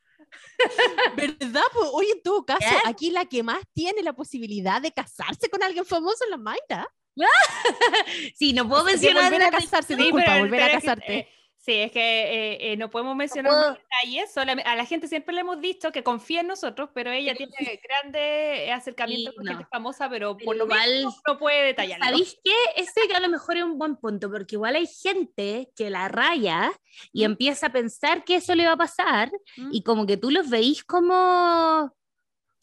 ¿Verdad? 1.16 1.64
Pues, 1.74 1.89
oye, 1.93 2.12
en 2.12 2.22
todo 2.22 2.45
caso, 2.45 2.68
aquí 2.86 3.12
la 3.12 3.26
que 3.26 3.43
más 3.43 3.62
tiene 3.74 4.02
la 4.04 4.14
posibilidad 4.14 4.82
de 4.82 4.91
casarse 4.91 5.50
con 5.50 5.64
alguien 5.64 5.86
famoso 5.86 6.24
es 6.26 6.30
la 6.30 6.38
Mayra. 6.38 6.88
sí, 8.36 8.54
no 8.54 8.68
puedo 8.68 8.84
mencionar. 8.84 9.32
Volver 9.32 9.43
a 9.43 9.52
casarse, 9.52 9.95
disculpa, 9.95 10.39
volver 10.39 10.64
a 10.64 10.72
casarte. 10.72 11.30
Sí, 11.68 11.74
es 11.74 11.91
que 11.91 11.99
eh, 11.99 12.72
eh, 12.72 12.78
no 12.78 12.89
podemos 12.89 13.13
mencionar 13.13 13.78
detalles. 13.78 14.38
a 14.38 14.76
la 14.76 14.86
gente 14.86 15.09
siempre 15.09 15.36
le 15.36 15.41
hemos 15.41 15.59
dicho 15.59 15.91
que 15.91 16.01
confía 16.01 16.39
en 16.39 16.47
nosotros, 16.47 16.91
pero 16.93 17.11
ella 17.11 17.36
tiene 17.36 17.82
grande 17.84 18.72
acercamiento 18.72 19.34
con 19.36 19.45
gente 19.45 19.65
famosa, 19.70 20.09
pero, 20.09 20.38
por 20.38 20.55
lo 20.55 20.65
menos 20.65 21.20
no 21.28 21.38
puede 21.38 21.65
detallar. 21.65 21.99
¿Sabéis 21.99 22.39
qué? 22.41 22.53
Ese 22.78 23.01
a 23.13 23.20
lo 23.20 23.28
mejor 23.28 23.57
es 23.57 23.63
un 23.63 23.78
buen 23.78 23.97
punto, 23.97 24.32
porque 24.32 24.55
igual 24.55 24.78
hay 24.78 24.88
gente 24.88 25.70
que 25.76 25.89
la 25.89 26.07
raya 26.07 26.72
y 27.11 27.26
empieza 27.26 27.68
a 27.68 27.74
pensar 27.74 28.24
que 28.24 28.38
eso 28.38 28.55
le 28.55 28.65
va 28.65 28.72
a 28.72 28.78
pasar 28.78 29.30
y 29.70 29.84
como 29.84 30.05
que 30.05 30.15
tú 30.15 30.32
los 30.32 30.49
veis 30.49 30.86
como, 30.86 31.93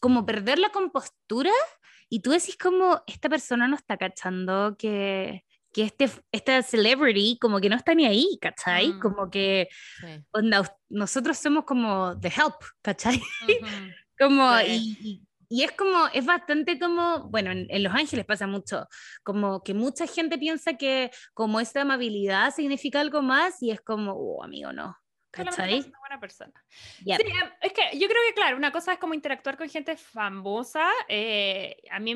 como 0.00 0.24
perder 0.24 0.58
la 0.58 0.70
compostura 0.70 1.52
y 2.08 2.20
tú 2.20 2.30
decís 2.30 2.56
como, 2.56 3.02
esta 3.06 3.28
persona 3.28 3.68
no 3.68 3.76
está 3.76 3.98
cachando 3.98 4.76
que 4.78 5.43
que 5.74 5.82
este, 5.82 6.08
esta 6.30 6.62
celebrity 6.62 7.36
como 7.40 7.60
que 7.60 7.68
no 7.68 7.76
está 7.76 7.94
ni 7.94 8.06
ahí, 8.06 8.38
¿cachai? 8.40 8.92
Mm. 8.92 9.00
Como 9.00 9.28
que 9.28 9.68
nosotros 10.88 11.36
somos 11.36 11.64
como 11.64 12.18
the 12.20 12.28
help, 12.28 12.54
¿cachai? 12.80 13.20
como, 14.18 14.48
y, 14.60 15.26
y 15.48 15.62
es 15.64 15.72
como, 15.72 16.06
es 16.14 16.24
bastante 16.24 16.78
como, 16.78 17.28
bueno, 17.28 17.50
en, 17.50 17.82
Los 17.82 17.92
Ángeles 17.92 18.24
pasa 18.24 18.46
mucho, 18.46 18.88
como 19.24 19.62
que 19.64 19.74
mucha 19.74 20.06
gente 20.06 20.38
piensa 20.38 20.74
que 20.74 21.10
como 21.34 21.58
esta 21.60 21.82
amabilidad 21.82 22.54
significa 22.54 23.00
algo 23.00 23.20
más 23.20 23.60
y 23.60 23.72
es 23.72 23.80
como, 23.80 24.12
oh, 24.12 24.44
amigo, 24.44 24.72
no. 24.72 24.96
¿Cachai? 25.32 25.80
una 25.80 25.98
buena 25.98 26.20
persona. 26.20 26.52
Sí, 26.68 27.10
em, 27.10 27.50
es 27.60 27.72
que 27.72 27.98
yo 27.98 28.06
creo 28.06 28.20
que, 28.28 28.34
claro, 28.34 28.56
una 28.56 28.70
cosa 28.70 28.92
es 28.92 29.00
como 29.00 29.14
interactuar 29.14 29.56
con 29.56 29.68
gente 29.68 29.96
famosa. 29.96 30.88
Eh, 31.08 31.76
a 31.90 31.98
mí 31.98 32.14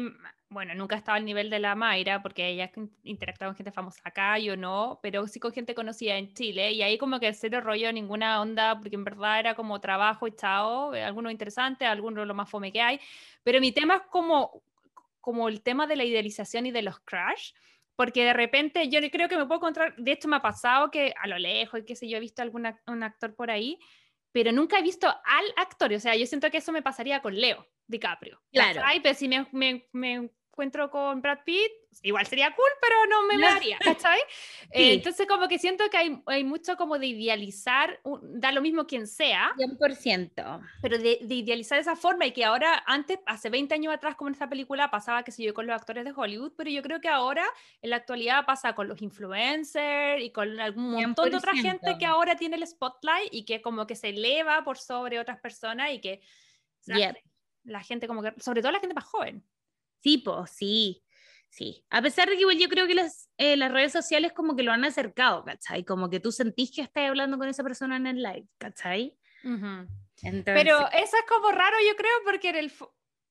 bueno, 0.51 0.75
nunca 0.75 0.97
estaba 0.97 1.19
al 1.19 1.25
nivel 1.25 1.51
de 1.51 1.59
la 1.59 1.75
Mayra, 1.75 2.23
porque 2.23 2.49
ella 2.49 2.71
interactuaba 3.03 3.53
con 3.53 3.57
gente 3.57 3.73
famosa 3.73 4.01
acá, 4.05 4.39
yo 4.39 4.57
no, 4.57 4.99
pero 5.03 5.27
sí 5.27 5.39
con 5.39 5.53
gente 5.53 5.75
conocida 5.75 6.17
en 6.17 6.33
Chile, 6.33 6.73
y 6.73 6.83
ahí 6.83 6.97
como 6.97 7.21
que 7.21 7.33
cero 7.35 7.61
rollo, 7.61 7.93
ninguna 7.93 8.41
onda, 8.41 8.79
porque 8.79 8.97
en 8.97 9.05
verdad 9.05 9.41
era 9.41 9.55
como 9.55 9.81
trabajo 9.81 10.27
y 10.27 10.33
chao, 10.33 10.95
eh, 10.95 11.05
algunos 11.05 11.33
interesantes, 11.33 11.87
algunos 11.87 12.27
lo 12.27 12.35
más 12.35 12.49
fome 12.49 12.73
que 12.73 12.81
hay, 12.81 12.99
pero 13.43 13.61
mi 13.61 13.73
tema 13.73 13.97
es 13.97 14.03
como, 14.11 14.63
como 15.21 15.49
el 15.49 15.63
tema 15.63 15.87
de 15.87 15.97
la 15.97 16.05
idealización 16.05 16.65
y 16.65 16.71
de 16.71 16.83
los 16.83 16.99
crash, 17.01 17.53
porque 17.95 18.25
de 18.25 18.33
repente 18.33 18.89
yo 18.89 19.01
creo 19.11 19.29
que 19.29 19.37
me 19.37 19.45
puedo 19.45 19.59
encontrar, 19.59 19.97
de 19.97 20.13
hecho 20.13 20.29
me 20.29 20.37
ha 20.37 20.43
pasado 20.43 20.91
que 20.91 21.13
a 21.21 21.27
lo 21.27 21.39
lejos, 21.39 21.83
qué 21.87 21.95
sé 21.95 22.09
yo, 22.09 22.17
he 22.17 22.21
visto 22.21 22.41
algún 22.41 22.67
un 22.87 23.03
actor 23.03 23.35
por 23.35 23.51
ahí, 23.51 23.79
pero 24.33 24.51
nunca 24.53 24.79
he 24.79 24.83
visto 24.83 25.09
al 25.09 25.45
actor, 25.57 25.93
o 25.93 26.01
sea, 26.01 26.17
yo 26.17 26.25
siento 26.25 26.51
que 26.51 26.59
eso 26.59 26.73
me 26.73 26.81
pasaría 26.81 27.21
con 27.21 27.35
Leo 27.35 27.67
DiCaprio. 27.87 28.41
Claro. 28.53 28.83
Ay, 28.85 29.01
pero 29.01 29.15
si 29.15 29.29
me, 29.29 29.47
me, 29.53 29.89
me 29.93 30.31
encuentro 30.59 30.91
con 30.91 31.23
Brad 31.23 31.39
Pitt, 31.45 31.71
igual 32.03 32.27
sería 32.27 32.53
cool, 32.53 32.69
pero 32.81 33.07
no 33.07 33.27
me 33.29 33.41
daría, 33.41 33.79
¿cachai? 34.03 34.19
Eh, 34.73 34.95
entonces 34.95 35.25
como 35.29 35.47
que 35.47 35.57
siento 35.57 35.89
que 35.89 35.97
hay, 35.97 36.21
hay, 36.27 36.43
mucho 36.43 36.77
como 36.77 36.99
de 36.99 37.07
idealizar, 37.07 38.01
da 38.23 38.51
lo 38.51 38.61
mismo 38.61 38.85
quien 38.85 39.07
sea. 39.07 39.53
100%. 39.57 40.61
Pero 40.83 40.99
de, 40.99 41.21
de, 41.23 41.35
idealizar 41.37 41.79
esa 41.79 41.95
forma 41.95 42.27
y 42.27 42.33
que 42.33 42.45
ahora, 42.45 42.83
antes, 42.87 43.21
hace 43.25 43.51
20 43.51 43.73
años 43.73 43.95
atrás, 43.95 44.17
como 44.17 44.29
en 44.29 44.33
esta 44.33 44.49
película, 44.49 44.91
pasaba, 44.91 45.23
que 45.23 45.31
sé 45.31 45.45
yo, 45.45 45.55
con 45.55 45.69
los 45.69 45.77
actores 45.77 46.05
de 46.05 46.13
Hollywood, 46.15 46.55
pero 46.57 46.71
yo 46.71 46.83
creo 46.83 47.01
que 47.01 47.09
ahora, 47.09 47.45
en 47.81 47.91
la 47.91 47.97
actualidad, 47.97 48.45
pasa 48.45 48.75
con 48.75 48.89
los 48.89 49.01
influencers 49.01 50.21
y 50.21 50.31
con 50.31 50.59
algún 50.59 50.91
montón 50.91 51.31
de 51.31 51.37
otra 51.37 51.55
gente 51.55 51.97
que 52.01 52.07
ahora 52.07 52.35
tiene 52.35 52.57
el 52.57 52.67
spotlight 52.67 53.33
y 53.33 53.45
que 53.45 53.63
como 53.63 53.87
que 53.87 53.95
se 53.95 54.09
eleva 54.09 54.65
por 54.65 54.77
sobre 54.77 55.21
otras 55.21 55.39
personas 55.39 55.93
y 55.93 56.01
que... 56.01 56.21
La 57.65 57.83
gente 57.83 58.09
como 58.09 58.23
que, 58.23 58.33
sobre 58.41 58.63
todo 58.63 58.73
la 58.73 58.81
gente 58.81 58.95
más 58.95 59.05
joven. 59.05 59.45
Sí, 60.01 60.19
pues 60.19 60.51
sí, 60.51 61.05
sí. 61.49 61.85
A 61.91 62.03
pesar 62.03 62.29
de 62.29 62.35
que 62.35 62.43
igual 62.43 62.59
yo 62.59 62.69
creo 62.69 62.87
que 62.87 62.95
las, 62.95 63.29
eh, 63.37 63.57
las 63.57 63.73
redes 63.73 63.93
sociales 63.93 64.33
como 64.33 64.57
que 64.57 64.63
lo 64.63 64.73
han 64.73 64.85
acercado, 64.85 65.45
¿cachai? 65.45 65.85
Como 65.85 66.11
que 66.11 66.21
tú 66.21 66.33
sentís 66.33 66.71
que 66.75 66.83
estás 66.83 67.09
hablando 67.09 67.39
con 67.39 67.49
esa 67.49 67.63
persona 67.63 67.97
en 67.97 68.07
el 68.07 68.23
live, 68.23 68.47
¿cachai? 68.59 69.17
Pero 70.45 70.89
eso 70.93 71.17
es 71.17 71.25
como 71.29 71.51
raro, 71.53 71.77
yo 71.89 71.97
creo, 71.97 72.13
porque 72.25 72.51
en 72.51 72.57
el 72.57 72.73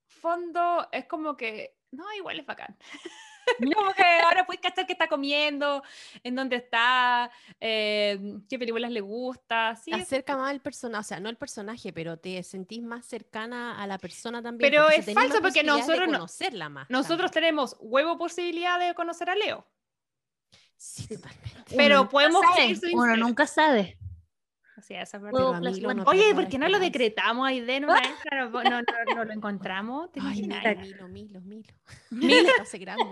fondo 0.08 0.88
es 0.92 1.06
como 1.06 1.36
que, 1.36 1.76
no, 1.92 2.12
igual 2.14 2.40
es 2.40 2.46
bacán. 2.46 2.78
Como 3.76 3.94
que 3.94 4.04
ahora 4.24 4.46
puedes 4.46 4.62
cachar 4.62 4.86
qué 4.86 4.94
está 4.94 5.08
comiendo, 5.08 5.84
en 6.24 6.36
dónde 6.36 6.58
está, 6.58 7.32
eh, 7.60 8.40
qué 8.50 8.60
películas 8.60 8.92
le 8.92 9.02
gusta. 9.02 9.76
Sí, 9.76 9.92
acerca 9.92 10.36
más 10.38 10.52
al 10.52 10.62
personaje, 10.62 11.02
o 11.02 11.04
sea, 11.04 11.20
no 11.20 11.30
el 11.30 11.38
personaje, 11.38 11.94
pero 11.94 12.18
te 12.18 12.42
sentís 12.44 12.82
más 12.82 13.06
cercana 13.06 13.82
a 13.82 13.88
la 13.88 13.98
persona 13.98 14.42
también. 14.42 14.70
Pero 14.70 14.90
es 14.90 15.14
falso 15.14 15.42
porque 15.42 15.64
nosotros, 15.64 16.06
conocerla 16.06 16.70
más, 16.70 16.90
nosotros 16.90 17.32
tenemos 17.32 17.76
huevo 17.80 18.18
posibilidad 18.18 18.80
de 18.80 18.94
conocer 18.94 19.30
a 19.30 19.36
Leo. 19.36 19.66
Sí, 20.76 21.08
totalmente. 21.08 21.76
Pero 21.76 22.08
podemos 22.08 22.44
Uno 22.94 23.18
nunca 23.18 23.48
sabe. 23.48 23.98
Oye, 26.06 26.36
¿por 26.36 26.48
qué 26.48 26.58
no 26.58 26.68
lo 26.68 26.80
decretamos 26.80 27.48
ahí 27.48 27.62
de 27.62 27.80
no, 27.80 27.88
no, 27.88 28.82
no, 29.16 29.26
lo 29.26 29.34
encontramos? 29.34 30.10
Ay, 30.22 30.44
milo, 30.44 31.08
milo, 31.08 31.42
milo. 31.42 31.74
Milo 32.12 32.50
hace 32.62 32.78
grande. 32.78 33.06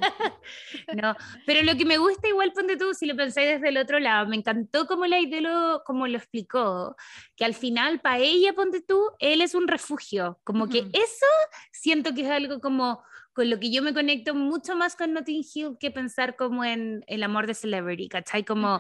No, 0.94 1.16
pero 1.46 1.64
lo 1.64 1.76
que 1.76 1.86
me 1.86 1.98
gusta 1.98 2.28
igual, 2.28 2.54
ponte 2.54 2.78
tú, 2.78 2.94
si 2.94 3.06
lo 3.06 3.16
pensáis 3.16 3.50
desde 3.50 3.70
el 3.70 3.78
otro 3.78 4.00
lado, 4.00 4.28
me 4.28 4.36
encantó 4.36 4.86
como 4.86 5.06
la 5.06 5.20
idea 5.20 5.42
lo, 5.42 5.84
como 5.86 6.08
lo 6.08 6.18
explicó, 6.18 6.96
que 7.36 7.46
al 7.46 7.54
final 7.54 8.00
para 8.00 8.20
ella, 8.20 8.54
ponte 8.54 8.82
tú, 8.82 9.02
él 9.20 9.42
es 9.42 9.56
un 9.56 9.68
refugio, 9.68 10.40
como 10.44 10.68
que 10.68 10.80
eso 10.94 11.26
siento 11.72 12.14
que 12.14 12.22
es 12.22 12.30
algo 12.30 12.60
como 12.60 13.02
con 13.36 13.50
lo 13.50 13.60
que 13.60 13.70
yo 13.70 13.82
me 13.82 13.94
conecto 13.94 14.34
mucho 14.34 14.78
más 14.78 14.96
con 14.96 15.12
Notting 15.12 15.44
Hill 15.54 15.78
que 15.78 15.92
pensar 15.92 16.38
como 16.38 16.64
en 16.64 17.04
el 17.08 17.22
amor 17.22 17.48
de 17.48 17.54
Celebrity, 17.54 18.08
¿cachai? 18.08 18.46
Como 18.46 18.80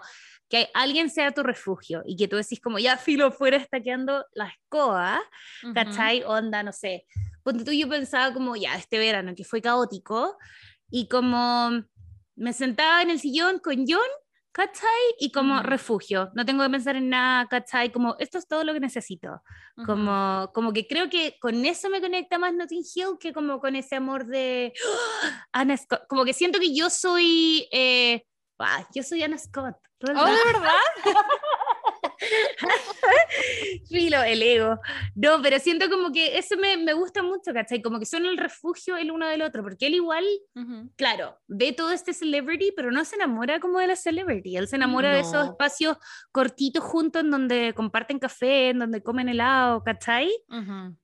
que 0.49 0.69
alguien 0.73 1.09
sea 1.09 1.31
tu 1.31 1.43
refugio 1.43 2.03
y 2.05 2.15
que 2.15 2.27
tú 2.27 2.35
decís 2.35 2.59
como 2.61 2.79
ya 2.79 2.97
filo 2.97 3.31
fuera 3.31 3.57
está 3.57 3.81
quedando 3.81 4.25
la 4.33 4.47
escoba, 4.47 5.21
¿cachai? 5.73 6.23
Onda, 6.23 6.61
no 6.63 6.71
sé. 6.71 7.05
Ponte 7.43 7.63
tú, 7.63 7.71
yo 7.71 7.89
pensaba 7.89 8.33
como 8.33 8.55
ya 8.55 8.75
este 8.75 8.99
verano 8.99 9.33
que 9.35 9.43
fue 9.43 9.61
caótico 9.61 10.37
y 10.89 11.07
como 11.07 11.71
me 12.35 12.53
sentaba 12.53 13.01
en 13.01 13.09
el 13.09 13.19
sillón 13.19 13.59
con 13.59 13.85
John, 13.87 13.99
¿cachai? 14.51 14.89
Y 15.19 15.31
como 15.31 15.63
refugio, 15.63 16.31
no 16.35 16.45
tengo 16.45 16.63
que 16.63 16.69
pensar 16.69 16.95
en 16.95 17.09
nada, 17.09 17.47
¿cachai? 17.47 17.91
Como 17.91 18.15
esto 18.19 18.37
es 18.37 18.47
todo 18.47 18.63
lo 18.63 18.73
que 18.73 18.79
necesito. 18.79 19.41
Como, 19.85 20.49
como 20.53 20.71
que 20.71 20.87
creo 20.87 21.09
que 21.09 21.37
con 21.41 21.65
eso 21.65 21.89
me 21.89 21.99
conecta 21.99 22.37
más 22.37 22.53
Notting 22.53 22.83
Hill 22.95 23.17
que 23.19 23.33
como 23.33 23.59
con 23.59 23.75
ese 23.75 23.95
amor 23.95 24.25
de 24.25 24.73
Ana 25.51 25.75
Scott. 25.75 26.03
Como 26.07 26.23
que 26.23 26.33
siento 26.33 26.59
que 26.59 26.73
yo 26.73 26.89
soy... 26.89 27.67
Eh, 27.71 28.23
yo 28.93 29.03
soy 29.03 29.23
Anna 29.23 29.37
Scott. 29.37 29.75
¿Oh, 30.01 30.07
de 30.07 30.13
verdad? 30.13 30.71
Filo, 33.89 34.23
el 34.23 34.41
ego. 34.41 34.79
No, 35.15 35.41
pero 35.41 35.59
siento 35.59 35.89
como 35.89 36.11
que 36.11 36.37
eso 36.37 36.55
me, 36.57 36.77
me, 36.77 36.93
gusta 36.93 37.23
mucho, 37.23 37.53
¿cachai? 37.53 37.81
Como 37.81 37.99
que 37.99 38.05
son 38.05 38.25
el 38.25 38.37
refugio 38.37 38.97
el 38.97 39.11
uno 39.11 39.27
del 39.27 39.41
otro, 39.41 39.63
porque 39.63 39.87
él 39.87 39.95
igual, 39.95 40.25
claro, 40.95 41.39
ve 41.47 41.73
todo 41.73 41.91
este 41.91 42.13
celebrity, 42.13 42.73
pero 42.75 42.91
no 42.91 43.03
se 43.05 43.15
enamora 43.15 43.59
como 43.59 43.79
de 43.79 43.87
la 43.87 43.95
celebrity, 43.95 44.57
él 44.57 44.67
se 44.67 44.75
enamora 44.75 45.13
de 45.13 45.21
esos 45.21 45.49
espacios 45.49 45.97
cortitos 46.31 46.83
juntos 46.83 47.23
en 47.23 47.31
donde 47.31 47.73
comparten 47.75 48.19
café, 48.19 48.69
en 48.69 48.79
donde 48.79 49.01
comen 49.01 49.29
helado, 49.29 49.83
¿cachai? 49.83 50.31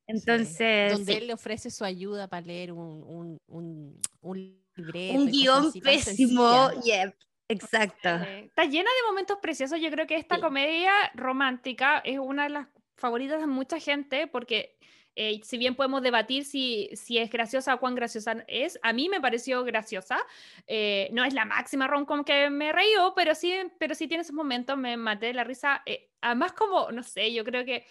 Entonces... 0.08 0.94
Donde 0.94 1.18
él 1.18 1.28
le 1.28 1.34
ofrece 1.34 1.70
su 1.72 1.84
ayuda 1.84 2.28
para 2.28 2.46
leer 2.46 2.72
un, 2.72 3.04
un, 3.04 3.38
un, 3.48 4.02
un 4.22 4.38
libreto. 4.76 5.20
Un 5.20 5.28
guion 5.28 5.72
pésimo, 5.74 6.72
yep. 6.84 7.14
Exacto. 7.52 8.10
está 8.10 8.66
llena 8.66 8.90
de 8.90 9.08
momentos 9.08 9.38
preciosos. 9.42 9.80
Yo 9.80 9.90
creo 9.92 10.08
que 10.08 10.16
esta 10.16 10.40
comedia 10.40 10.92
romántica 11.14 12.00
es 12.04 12.20
una 12.20 12.44
de 12.44 12.50
las 12.50 12.68
favoritas 12.96 13.40
de 13.40 13.48
mucha 13.48 13.80
gente 13.80 14.28
porque 14.28 14.78
eh, 15.16 15.42
si 15.44 15.58
bien 15.58 15.76
podemos 15.76 16.02
debatir 16.02 16.46
si, 16.46 16.90
si 16.94 17.18
es 17.18 17.30
graciosa 17.30 17.76
o 17.76 17.80
cuán 17.80 17.96
graciosa 17.96 18.46
es, 18.48 18.80
a 18.82 18.94
mí 18.94 19.10
me 19.10 19.20
pareció 19.20 19.64
graciosa. 19.64 20.20
Eh, 20.68 21.10
no 21.12 21.24
es 21.26 21.34
la 21.34 21.46
máxima 21.46 21.88
rom-com 21.88 22.24
que 22.24 22.50
me 22.50 22.72
reíó, 22.72 23.14
pero 23.16 23.36
sí, 23.36 23.54
pero 23.78 23.94
sí 23.94 24.08
tiene 24.08 24.22
esos 24.22 24.36
momentos, 24.36 24.78
me 24.78 24.96
maté 24.96 25.28
de 25.28 25.34
la 25.34 25.44
risa. 25.44 25.82
Eh, 25.86 26.10
además, 26.22 26.54
como, 26.54 26.92
no 26.92 27.04
sé, 27.04 27.34
yo 27.34 27.44
creo 27.44 27.66
que 27.66 27.86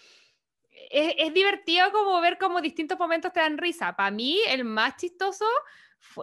es, 0.89 1.13
es, 1.17 1.33
divertido 1.33 1.91
como 1.91 2.19
ver 2.21 2.37
como 2.39 2.59
distintos 2.59 2.97
momentos 2.97 3.31
te 3.31 3.39
dan 3.39 3.57
risa. 3.59 3.95
Para 3.95 4.09
mí, 4.09 4.39
el 4.47 4.63
más 4.63 4.95
chistoso 4.97 5.45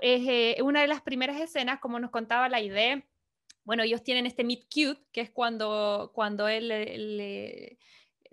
es 0.02 0.60
una 0.60 0.80
de 0.80 0.88
las 0.88 1.02
primeras 1.02 1.40
escenas, 1.40 1.78
como 1.78 2.00
nos 2.00 2.10
contaba 2.10 2.48
la 2.48 2.60
idea 2.60 3.00
bueno, 3.68 3.82
ellos 3.82 4.02
tienen 4.02 4.24
este 4.24 4.44
meet 4.44 4.62
cute, 4.64 4.98
que 5.12 5.20
es 5.20 5.30
cuando, 5.30 6.10
cuando 6.14 6.48
él 6.48 6.68
le, 6.68 7.78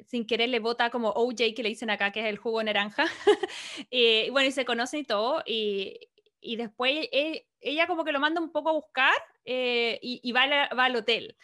sin 0.07 0.25
querer 0.25 0.47
le 0.47 0.59
vota 0.59 0.89
como 0.89 1.09
OJ, 1.09 1.53
que 1.53 1.61
le 1.61 1.67
dicen 1.67 1.89
acá, 1.89 2.13
que 2.13 2.21
es 2.21 2.27
el 2.27 2.37
jugo 2.37 2.63
naranja. 2.63 3.05
y 3.91 4.29
bueno, 4.29 4.47
y 4.47 4.53
se 4.53 4.63
conocen 4.63 5.01
y 5.01 5.03
todo. 5.03 5.43
Y, 5.45 5.99
y 6.39 6.55
después 6.55 7.09
e, 7.11 7.49
ella 7.59 7.85
como 7.85 8.05
que 8.05 8.13
lo 8.13 8.21
manda 8.21 8.39
un 8.39 8.53
poco 8.53 8.69
a 8.69 8.75
buscar 8.75 9.11
eh, 9.43 9.99
y, 10.01 10.31
va, 10.31 10.47
va, 10.73 10.85
al 10.85 10.95
hotel. 10.95 11.35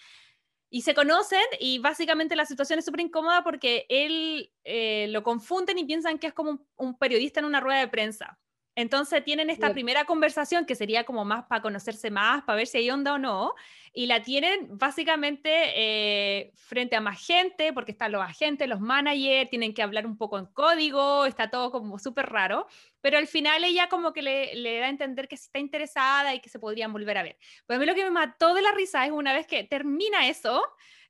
Y 0.70 0.84
se 0.84 0.94
conocen 0.94 1.44
y 1.60 1.80
básicamente 1.80 2.38
la 2.38 2.46
situación 2.46 2.80
es 2.80 2.86
súper 2.86 3.02
incómoda 3.02 3.44
porque 3.44 3.86
él 3.90 4.54
eh, 4.64 5.08
lo 5.10 5.22
confunden 5.22 5.78
y 5.80 5.84
piensan 5.84 6.18
que 6.18 6.28
es 6.28 6.34
como 6.34 6.66
un, 6.78 6.98
periodista 6.98 7.42
en 7.42 7.46
una 7.46 7.60
rueda 7.60 7.82
de 7.82 7.90
prensa. 7.90 8.40
Entonces 8.76 9.24
tienen 9.24 9.50
esta 9.50 9.74
primera 9.74 10.06
conversación 10.06 10.66
que 10.66 10.76
sería 10.76 11.04
como 11.04 11.26
más 11.26 11.44
para 11.46 11.62
conocerse 11.62 12.10
más, 12.10 12.44
para 12.44 12.56
ver 12.56 12.68
si 12.68 12.78
hay 12.78 12.90
onda 12.90 13.14
o 13.14 13.18
no, 13.18 13.54
y 13.94 14.06
la 14.06 14.22
tienen 14.24 14.78
básicamente 14.78 15.52
eh, 15.76 16.52
frente 16.56 16.96
a 16.96 17.02
más 17.02 17.26
gente, 17.26 17.74
porque 17.74 17.92
están 17.92 18.14
los 18.14 18.22
agentes, 18.22 18.70
los 18.70 18.80
managers, 18.80 19.50
tienen 19.50 19.74
que 19.74 19.84
hablar 19.84 20.06
un 20.06 20.18
poco 20.18 20.40
en 20.40 20.46
código, 20.46 21.26
está 21.26 21.50
todo 21.50 21.70
como 21.70 22.00
súper 22.00 22.28
raro, 22.30 22.66
pero 23.02 23.18
al 23.18 23.28
final 23.28 23.66
ella 23.66 23.90
como 23.90 24.14
que 24.14 24.22
le, 24.22 24.56
le, 24.56 24.80
da 24.80 24.86
a 24.86 24.90
entender 24.90 25.28
que 25.28 25.36
está 25.36 25.60
interesada 25.60 26.34
y 26.34 26.40
que 26.40 26.50
se 26.50 26.60
podrían 26.60 26.94
volver 26.94 27.18
a 27.18 27.24
ver. 27.24 27.38
Pero 27.68 27.78
a 27.78 27.80
mí 27.80 27.86
lo 27.86 27.96
que 27.96 28.06
me 28.06 28.12
mató 28.12 28.54
de 28.54 28.62
la 28.62 28.72
risa 28.72 29.06
es 29.06 29.12
una 29.12 29.34
vez 29.34 29.46
que 29.48 29.66
termina 29.66 30.30
eso, 30.30 30.64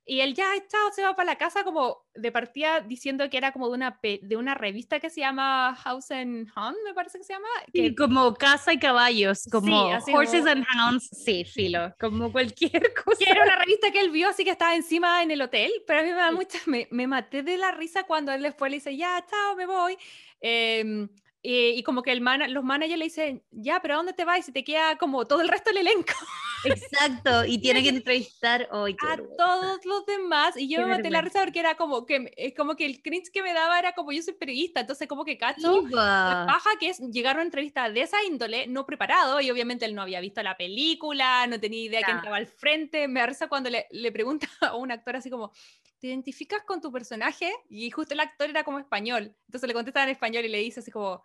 y 0.04 0.20
él 0.20 0.34
ya, 0.34 0.46
chao, 0.68 0.90
se 0.92 1.02
va 1.02 1.14
para 1.14 1.26
la 1.32 1.38
casa 1.38 1.62
como 1.62 2.04
de 2.14 2.32
partida 2.32 2.80
diciendo 2.80 3.30
que 3.30 3.36
era 3.36 3.52
como 3.52 3.68
de 3.68 3.74
una, 3.74 4.00
de 4.02 4.36
una 4.36 4.54
revista 4.54 4.98
que 4.98 5.10
se 5.10 5.20
llama 5.20 5.76
House 5.76 6.10
and 6.10 6.48
Hound, 6.56 6.76
me 6.84 6.92
parece 6.92 7.18
que 7.18 7.24
se 7.24 7.34
llama. 7.34 7.48
Que... 7.72 7.94
como 7.94 8.34
Casa 8.34 8.72
y 8.72 8.78
Caballos, 8.78 9.44
como 9.50 9.90
Horses 10.12 10.46
and 10.46 10.66
Hounds, 10.66 11.08
sí, 11.24 11.44
filo, 11.44 11.94
como 12.00 12.32
cualquier 12.32 12.92
cosa. 13.04 13.18
Que 13.18 13.30
era 13.30 13.44
una 13.44 13.56
revista 13.56 13.92
que 13.92 14.00
él 14.00 14.10
vio, 14.10 14.28
así 14.28 14.44
que 14.44 14.50
estaba 14.50 14.74
encima 14.74 15.22
en 15.22 15.30
el 15.30 15.40
hotel, 15.40 15.70
pero 15.86 16.00
a 16.00 16.02
mí 16.02 16.10
me 16.10 16.16
da 16.16 16.32
mucha, 16.32 16.58
me, 16.66 16.88
me 16.90 17.06
maté 17.06 17.42
de 17.42 17.56
la 17.56 17.70
risa 17.70 18.02
cuando 18.02 18.32
él 18.32 18.42
después 18.42 18.70
le 18.70 18.78
dice, 18.78 18.96
ya, 18.96 19.24
chao, 19.30 19.56
me 19.56 19.66
voy. 19.66 19.96
Eh, 20.40 21.06
eh, 21.44 21.74
y 21.76 21.82
como 21.82 22.02
que 22.02 22.12
el 22.12 22.22
los 22.48 22.62
managers 22.62 22.98
le 22.98 23.04
dicen, 23.04 23.42
ya, 23.50 23.82
pero 23.82 23.94
¿a 23.94 23.96
dónde 23.96 24.12
te 24.12 24.24
vas? 24.24 24.38
Y 24.38 24.42
se 24.42 24.52
te 24.52 24.62
queda 24.62 24.96
como 24.96 25.26
todo 25.26 25.40
el 25.40 25.48
resto 25.48 25.70
del 25.70 25.78
elenco. 25.78 26.12
Exacto, 26.64 27.44
y 27.44 27.58
tiene 27.58 27.82
que 27.82 27.88
entrevistar 27.88 28.68
hoy 28.70 28.96
a 29.00 29.16
todos 29.36 29.84
los 29.84 30.06
demás. 30.06 30.56
Y 30.56 30.68
yo 30.68 30.80
me 30.82 30.86
maté 30.86 31.10
la 31.10 31.20
risa 31.20 31.40
porque 31.40 31.58
era 31.58 31.74
como 31.76 32.06
que, 32.06 32.32
es 32.36 32.54
como 32.54 32.76
que 32.76 32.86
el 32.86 33.02
cringe 33.02 33.30
que 33.32 33.42
me 33.42 33.52
daba 33.52 33.76
era 33.80 33.92
como 33.92 34.12
yo 34.12 34.22
soy 34.22 34.34
periodista, 34.34 34.82
entonces 34.82 35.08
como 35.08 35.24
que 35.24 35.36
cacho 35.36 35.82
la 35.88 36.44
paja 36.46 36.70
que 36.78 36.90
es 36.90 37.00
llegar 37.10 37.34
a 37.34 37.38
una 37.38 37.44
entrevista 37.44 37.90
de 37.90 38.02
esa 38.02 38.22
índole, 38.22 38.68
no 38.68 38.86
preparado, 38.86 39.40
y 39.40 39.50
obviamente 39.50 39.84
él 39.84 39.96
no 39.96 40.02
había 40.02 40.20
visto 40.20 40.40
la 40.44 40.56
película, 40.56 41.48
no 41.48 41.58
tenía 41.58 41.82
idea 41.82 41.98
de 41.98 42.04
quién 42.04 42.18
estaba 42.18 42.36
al 42.36 42.46
frente. 42.46 43.08
Me 43.08 43.18
da 43.18 43.26
risa 43.26 43.48
cuando 43.48 43.68
le, 43.68 43.88
le 43.90 44.12
pregunta 44.12 44.46
a 44.60 44.76
un 44.76 44.92
actor 44.92 45.16
así 45.16 45.28
como, 45.28 45.50
¿te 45.98 46.06
identificas 46.06 46.62
con 46.62 46.80
tu 46.80 46.92
personaje? 46.92 47.52
Y 47.68 47.90
justo 47.90 48.14
el 48.14 48.20
actor 48.20 48.48
era 48.48 48.62
como 48.62 48.78
español, 48.78 49.34
entonces 49.46 49.66
le 49.66 49.74
contesta 49.74 50.04
en 50.04 50.10
español 50.10 50.44
y 50.44 50.48
le 50.48 50.58
dice 50.58 50.78
así 50.78 50.92
como 50.92 51.24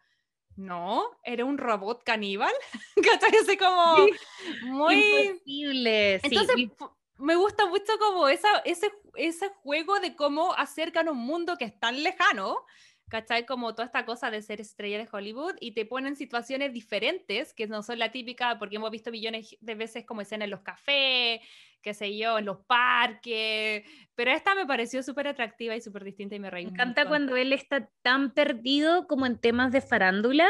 no, 0.57 1.03
era 1.23 1.45
un 1.45 1.57
robot 1.57 2.03
caníbal. 2.03 2.51
¿Cachai? 2.95 3.31
Así 3.41 3.57
como 3.57 4.07
muy. 4.63 4.95
Imposible. 4.95 6.15
Entonces, 6.15 6.55
me 7.17 7.35
gusta 7.35 7.67
mucho 7.67 7.97
como 7.99 8.27
esa, 8.27 8.49
ese, 8.65 8.91
ese 9.15 9.49
juego 9.49 9.99
de 9.99 10.15
cómo 10.15 10.53
acercan 10.53 11.09
un 11.09 11.17
mundo 11.17 11.57
que 11.57 11.65
es 11.65 11.79
tan 11.79 12.03
lejano. 12.03 12.57
¿Cachai? 13.09 13.45
Como 13.45 13.73
toda 13.73 13.85
esta 13.85 14.05
cosa 14.05 14.29
de 14.29 14.41
ser 14.41 14.59
estrella 14.59 14.97
de 14.97 15.07
Hollywood 15.09 15.55
y 15.61 15.71
te 15.71 15.85
ponen 15.85 16.17
situaciones 16.17 16.73
diferentes 16.73 17.53
que 17.53 17.65
no 17.65 17.81
son 17.81 17.99
la 17.99 18.11
típica, 18.11 18.59
porque 18.59 18.75
hemos 18.75 18.91
visto 18.91 19.11
millones 19.11 19.55
de 19.61 19.75
veces 19.75 20.05
como 20.05 20.19
escena 20.19 20.43
en 20.43 20.51
los 20.51 20.59
cafés, 20.59 21.39
qué 21.81 21.93
sé 21.93 22.17
yo, 22.17 22.37
en 22.37 22.45
los 22.45 22.59
parques, 22.65 23.83
pero 24.15 24.31
esta 24.31 24.55
me 24.55 24.65
pareció 24.65 25.03
súper 25.03 25.27
atractiva 25.27 25.75
y 25.75 25.81
súper 25.81 26.03
distinta 26.03 26.35
y 26.35 26.39
me 26.39 26.49
reí. 26.49 26.65
Me 26.65 26.71
encanta 26.71 27.07
cuando 27.07 27.35
él 27.35 27.53
está 27.53 27.89
tan 28.01 28.33
perdido 28.33 29.07
como 29.07 29.25
en 29.25 29.37
temas 29.37 29.71
de 29.71 29.81
farándula. 29.81 30.47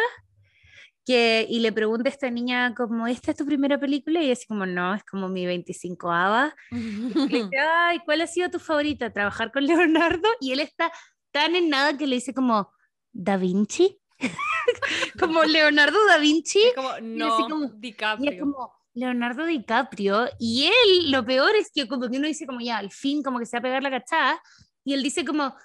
Que, 1.05 1.47
y 1.49 1.59
le 1.59 1.71
pregunta 1.71 2.09
a 2.09 2.11
esta 2.11 2.29
niña 2.29 2.75
como, 2.75 3.07
¿esta 3.07 3.31
es 3.31 3.37
tu 3.37 3.45
primera 3.45 3.79
película? 3.79 4.21
Y 4.21 4.29
así 4.29 4.45
como, 4.45 4.65
no, 4.65 4.93
es 4.93 5.05
como 5.05 5.29
mi 5.29 5.45
25 5.45 6.11
ava. 6.11 6.53
y 6.69 7.29
le 7.29 7.43
dice, 7.43 7.57
ay, 7.61 7.99
¿cuál 8.03 8.19
ha 8.19 8.27
sido 8.27 8.49
tu 8.49 8.59
favorita? 8.59 9.13
¿Trabajar 9.13 9.53
con 9.53 9.65
Leonardo? 9.65 10.27
Y 10.41 10.51
él 10.51 10.59
está 10.59 10.91
tan 11.31 11.55
en 11.55 11.69
nada 11.69 11.97
que 11.97 12.07
le 12.07 12.15
dice 12.15 12.33
como, 12.33 12.73
¿Da 13.19 13.35
Vinci? 13.35 13.99
como 15.19 15.43
Leonardo 15.43 15.97
da 16.07 16.17
Vinci. 16.19 16.61
como, 16.75 16.89
no, 17.01 17.35
como, 17.49 17.67
DiCaprio. 17.69 18.31
Y 18.31 18.35
es 18.35 18.39
como, 18.39 18.71
Leonardo 18.97 19.45
DiCaprio 19.45 20.27
y 20.39 20.65
él, 20.65 21.11
lo 21.11 21.23
peor 21.23 21.55
es 21.55 21.69
que 21.71 21.87
como 21.87 22.09
que 22.09 22.17
uno 22.17 22.27
dice 22.27 22.47
como 22.47 22.59
ya, 22.59 22.77
al 22.77 22.91
fin 22.91 23.21
como 23.21 23.37
que 23.37 23.45
se 23.45 23.57
va 23.57 23.59
a 23.59 23.61
pegar 23.61 23.83
la 23.83 23.91
cachada 23.91 24.41
y 24.83 24.93
él 24.93 25.03
dice 25.03 25.23
como, 25.23 25.55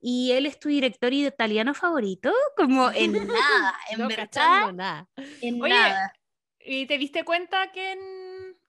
¿y 0.00 0.32
él 0.32 0.46
es 0.46 0.58
tu 0.58 0.68
director 0.68 1.12
italiano 1.12 1.72
favorito? 1.72 2.32
Como 2.56 2.90
en 2.94 3.12
nada, 3.12 3.78
en 3.90 3.98
no 3.98 4.08
verdad, 4.08 4.72
nada. 4.72 5.08
En 5.40 5.62
Oye, 5.62 5.72
nada. 5.72 6.12
¿y 6.58 6.86
te 6.86 6.98
diste 6.98 7.24
cuenta 7.24 7.70
quién, 7.70 7.98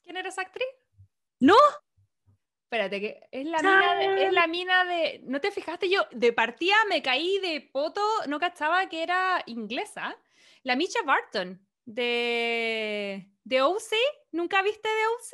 quién 0.04 0.18
era 0.18 0.30
esa 0.30 0.44
actriz? 0.44 0.68
No. 1.40 1.56
Espérate, 2.66 3.02
que 3.02 3.28
es 3.32 3.46
la, 3.48 3.58
mina 3.58 3.96
de, 3.96 4.26
es 4.28 4.34
la 4.34 4.48
mina 4.48 4.86
de. 4.86 5.22
¿No 5.26 5.42
te 5.42 5.52
fijaste? 5.52 5.90
Yo 5.90 6.06
de 6.12 6.32
partida 6.32 6.76
me 6.88 7.02
caí 7.02 7.40
de 7.40 7.70
poto, 7.74 8.02
no 8.28 8.40
cachaba 8.40 8.88
que 8.88 9.04
era 9.04 9.44
inglesa. 9.48 10.16
La 10.64 10.76
Misha 10.76 11.02
Barton 11.04 11.60
de 11.86 13.32
¿De 13.44 13.62
OC? 13.62 13.92
¿Nunca 14.32 14.62
viste 14.62 14.88
de 14.88 15.08
OC? 15.08 15.34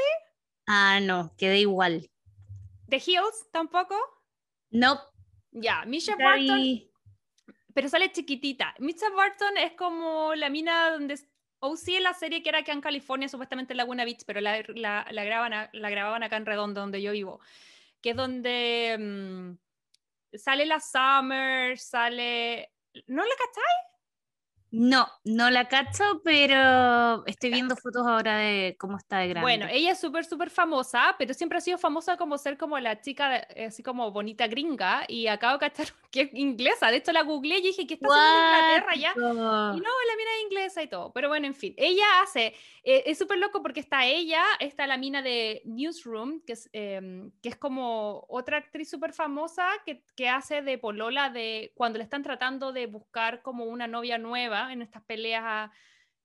Ah, 0.68 1.00
no, 1.02 1.36
quedé 1.38 1.60
igual. 1.60 2.10
¿The 2.88 2.98
Hills 2.98 3.48
tampoco? 3.52 3.96
No. 4.70 5.00
Ya, 5.52 5.86
Misha 5.86 6.16
Barton. 6.16 6.82
Pero 7.74 7.90
sale 7.90 8.12
chiquitita. 8.12 8.74
Misha 8.80 9.10
Barton 9.10 9.58
es 9.58 9.74
como 9.74 10.34
la 10.36 10.50
mina 10.50 10.92
donde 10.92 11.20
OC 11.60 11.88
es 11.90 12.02
la 12.02 12.14
serie 12.14 12.42
que 12.42 12.50
era 12.50 12.60
acá 12.60 12.72
en 12.72 12.82
California, 12.82 13.30
supuestamente 13.30 13.74
en 13.74 13.78
Laguna 13.78 14.06
Beach, 14.06 14.24
pero 14.26 14.42
la, 14.42 14.64
la, 14.70 15.06
la, 15.12 15.24
grababan, 15.24 15.70
la 15.74 15.90
grababan 15.90 16.24
acá 16.24 16.38
en 16.38 16.46
Redondo, 16.46 16.82
donde 16.82 17.02
yo 17.02 17.12
vivo. 17.12 17.40
Que 18.02 18.12
es 18.12 18.16
donde 18.16 18.98
mm, 19.00 20.38
sale 20.38 20.66
la 20.66 20.80
Summer, 20.80 21.78
sale. 21.78 22.72
¿No 23.08 23.24
la 23.24 23.36
cacháis? 23.36 23.97
No, 24.70 25.08
no 25.24 25.50
la 25.50 25.70
cacho, 25.70 26.22
pero 26.26 27.26
estoy 27.26 27.52
viendo 27.52 27.78
fotos 27.78 28.06
ahora 28.06 28.38
de 28.38 28.76
cómo 28.78 28.98
está 28.98 29.20
de 29.20 29.30
grande. 29.30 29.46
Bueno, 29.46 29.66
ella 29.72 29.92
es 29.92 30.00
súper, 30.00 30.26
súper 30.26 30.50
famosa, 30.50 31.16
pero 31.18 31.34
siempre 31.34 31.60
ha 31.60 31.62
sido 31.62 31.78
famosa 31.78 32.18
como 32.18 32.38
ser 32.38 32.58
como 32.58 32.78
la 32.78 33.00
chica, 33.00 33.48
así 33.66 33.82
como 33.82 34.12
bonita 34.12 34.48
gringa, 34.48 35.06
y 35.08 35.28
acabo 35.28 35.54
de 35.54 35.60
cachar 35.60 35.88
que 36.12 36.22
es 36.22 36.34
inglesa. 36.34 36.92
De 36.92 36.98
hecho, 36.98 37.14
la 37.14 37.24
googleé 37.24 37.60
y 37.60 37.62
dije 37.62 37.88
que 37.88 37.94
está 37.94 38.08
en 38.08 38.76
Inglaterra 38.76 38.96
ya. 38.96 39.14
Y 39.16 39.20
no, 39.22 39.78
la 39.78 40.16
mina 40.18 40.32
es 40.38 40.44
inglesa 40.44 40.84
y 40.84 40.88
todo. 40.88 41.14
Pero 41.14 41.30
bueno, 41.30 41.48
en 41.48 41.56
fin, 41.56 41.74
ella 41.78 42.06
hace, 42.22 42.54
eh, 42.84 43.04
es 43.06 43.18
súper 43.18 43.38
loco 43.38 43.62
porque 43.62 43.80
está 43.80 44.06
ella, 44.06 44.44
está 44.60 44.86
la 44.86 44.98
mina 44.98 45.22
de 45.22 45.62
Newsroom, 45.64 46.42
que 46.42 46.54
es, 46.54 46.70
em, 46.74 47.32
que 47.42 47.50
es 47.50 47.56
como 47.56 48.26
otra 48.28 48.58
actriz 48.58 48.90
súper 48.90 49.14
famosa 49.14 49.66
que, 49.86 50.04
que 50.16 50.28
hace 50.28 50.62
de 50.62 50.78
polola 50.78 51.30
de 51.30 51.72
cuando 51.76 52.00
le 52.00 52.04
están 52.04 52.24
tratando 52.24 52.74
de 52.74 52.88
buscar 52.88 53.42
como 53.42 53.64
una 53.64 53.88
novia 53.88 54.18
nueva 54.18 54.57
en 54.72 54.82
estas 54.82 55.04
peleas 55.04 55.70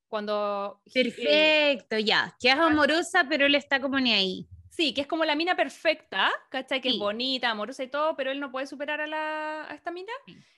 cuando... 0.08 0.80
Perfecto, 0.92 1.98
ya, 1.98 2.36
que 2.38 2.48
es 2.48 2.54
amorosa, 2.54 3.26
pero 3.28 3.46
él 3.46 3.54
está 3.54 3.80
como 3.80 3.98
ni 3.98 4.12
ahí. 4.12 4.46
Sí, 4.70 4.94
que 4.94 5.02
es 5.02 5.06
como 5.06 5.24
la 5.24 5.36
mina 5.36 5.54
perfecta, 5.54 6.30
¿cachai? 6.50 6.80
Que 6.80 6.90
es 6.90 6.98
bonita, 6.98 7.50
amorosa 7.50 7.84
y 7.84 7.88
todo, 7.88 8.16
pero 8.16 8.30
él 8.30 8.40
no 8.40 8.50
puede 8.50 8.66
superar 8.66 9.00
a, 9.00 9.06
la, 9.06 9.66
a 9.70 9.74
esta 9.74 9.90
mina. 9.90 10.12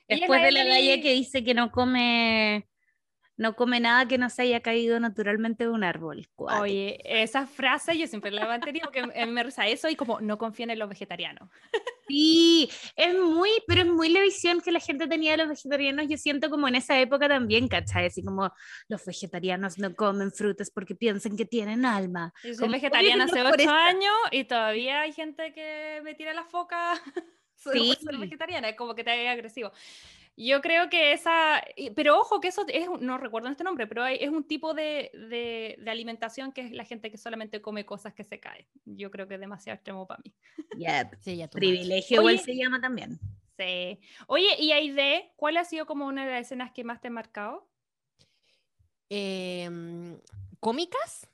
Después 0.09 0.43
de 0.43 0.53
la 0.53 0.65
galla 0.65 1.01
que 1.01 1.13
dice 1.13 1.43
que 1.43 1.55
no 1.55 1.71
come 1.71 2.69
no 3.37 3.57
come 3.57 3.81
nada 3.81 4.07
que 4.07 4.19
no 4.19 4.31
se 4.31 4.43
haya 4.43 4.61
caído 4.61 4.99
naturalmente 5.01 5.65
de 5.65 5.71
un 5.71 5.85
árbol. 5.85 6.29
Oye, 6.37 6.99
esa 7.05 7.47
frase 7.47 7.99
yo 7.99 8.07
siempre 8.07 8.31
la 8.31 8.45
he 8.45 8.47
mantenido 8.47 8.85
porque 8.85 9.27
me 9.27 9.43
reza 9.43 9.67
eso 9.67 9.89
y 9.89 9.97
como 9.97 10.21
no 10.21 10.39
confían 10.39 10.71
en 10.71 10.79
los 10.79 10.89
vegetarianos. 10.89 11.49
Sí, 12.07 12.69
es 12.97 13.19
muy, 13.19 13.49
pero 13.67 13.81
es 13.81 13.87
muy 13.87 14.11
la 14.11 14.21
visión 14.21 14.61
que 14.61 14.71
la 14.71 14.79
gente 14.79 15.07
tenía 15.07 15.31
de 15.31 15.39
los 15.39 15.49
vegetarianos, 15.49 16.07
yo 16.07 16.19
siento 16.19 16.51
como 16.51 16.69
en 16.69 16.75
esa 16.75 17.01
época 17.01 17.31
también, 17.31 17.67
¿cachai? 17.67 18.05
Así 18.05 18.23
como 18.23 18.53
los 18.89 19.03
vegetarianos 19.07 19.79
no 19.79 19.95
comen 19.95 20.31
frutas 20.31 20.71
porque 20.71 20.95
piensan 20.95 21.35
que 21.35 21.47
tienen 21.47 21.87
alma. 21.87 22.35
Yo 22.43 22.53
soy 22.53 22.69
vegetariana 22.69 23.25
hace 23.25 23.41
ocho 23.43 23.71
años 23.71 24.13
y 24.33 24.45
todavía 24.45 25.01
hay 25.01 25.13
gente 25.13 25.55
que 25.55 26.03
me 26.05 26.15
tira 26.15 26.35
la 26.35 26.45
foca. 26.45 26.93
sí. 27.57 27.97
ser 27.99 28.19
vegetariana, 28.19 28.69
es 28.69 28.77
como 28.77 28.95
que 28.95 29.03
te 29.03 29.27
agresivo. 29.27 29.73
Yo 30.37 30.61
creo 30.61 30.91
que 30.91 31.13
esa, 31.13 31.63
pero 31.95 32.19
ojo 32.19 32.41
que 32.41 32.49
eso 32.49 32.65
es, 32.67 32.89
no 33.01 33.19
recuerdo 33.19 33.49
este 33.49 33.63
nombre, 33.63 33.87
pero 33.87 34.05
es 34.05 34.29
un 34.31 34.43
tipo 34.43 34.75
de, 34.75 35.13
de, 35.15 35.77
de, 35.79 35.91
alimentación 35.91 36.51
que 36.51 36.63
es 36.63 36.73
la 36.73 36.85
gente 36.85 37.11
que 37.11 37.19
solamente 37.19 37.63
come 37.63 37.87
cosas 37.87 38.15
que 38.15 38.25
se 38.25 38.41
caen. 38.41 38.67
Yo 38.85 39.13
creo 39.13 39.29
que 39.29 39.35
es 39.35 39.41
demasiado 39.41 39.77
extremo 39.77 40.09
para 40.09 40.23
mí. 40.25 40.35
sí, 41.21 41.41
Privilegio 41.53 42.21
igual 42.21 42.41
se 42.41 42.57
llama 42.57 42.81
también. 42.81 43.21
Sí. 43.57 44.01
Oye, 44.27 44.57
y 44.59 44.73
Aide, 44.73 45.33
¿cuál 45.37 45.57
ha 45.57 45.65
sido 45.65 45.87
como 45.87 46.07
una 46.07 46.27
de 46.27 46.33
las 46.33 46.47
escenas 46.47 46.73
que 46.73 46.83
más 46.83 47.01
te 47.01 47.09
ha 47.09 47.13
marcado? 47.13 47.69
Em, 49.09 50.19
¿Cómicas? 50.59 51.29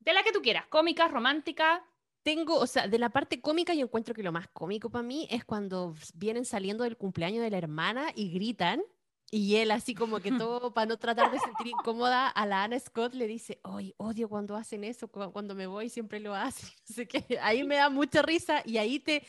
De 0.00 0.14
la 0.14 0.22
que 0.22 0.32
tú 0.32 0.40
quieras, 0.40 0.66
cómicas, 0.68 1.10
románticas 1.10 1.82
tengo, 2.22 2.56
o 2.56 2.66
sea, 2.66 2.88
de 2.88 2.98
la 2.98 3.10
parte 3.10 3.40
cómica 3.40 3.74
yo 3.74 3.84
encuentro 3.84 4.14
que 4.14 4.22
lo 4.22 4.32
más 4.32 4.48
cómico 4.48 4.90
para 4.90 5.02
mí 5.02 5.26
es 5.30 5.44
cuando 5.44 5.94
vienen 6.14 6.44
saliendo 6.44 6.84
del 6.84 6.96
cumpleaños 6.96 7.42
de 7.42 7.50
la 7.50 7.58
hermana 7.58 8.12
y 8.14 8.30
gritan 8.30 8.82
y 9.30 9.56
él 9.56 9.70
así 9.70 9.94
como 9.94 10.20
que 10.20 10.30
todo 10.50 10.72
para 10.72 10.86
no 10.86 10.96
tratar 10.96 11.30
de 11.30 11.38
sentir 11.38 11.68
incómoda 11.68 12.28
a 12.28 12.46
la 12.46 12.64
Anna 12.64 12.78
Scott 12.78 13.14
le 13.14 13.26
dice, 13.26 13.60
hoy 13.62 13.94
odio 13.98 14.28
cuando 14.28 14.56
hacen 14.56 14.84
eso, 14.84 15.08
cuando 15.08 15.54
me 15.54 15.66
voy 15.66 15.88
siempre 15.88 16.20
lo 16.20 16.34
hacen. 16.34 16.70
Así 16.88 17.06
que 17.06 17.38
ahí 17.42 17.64
me 17.64 17.76
da 17.76 17.90
mucha 17.90 18.22
risa 18.22 18.62
y 18.64 18.78
ahí 18.78 18.98
te, 18.98 19.22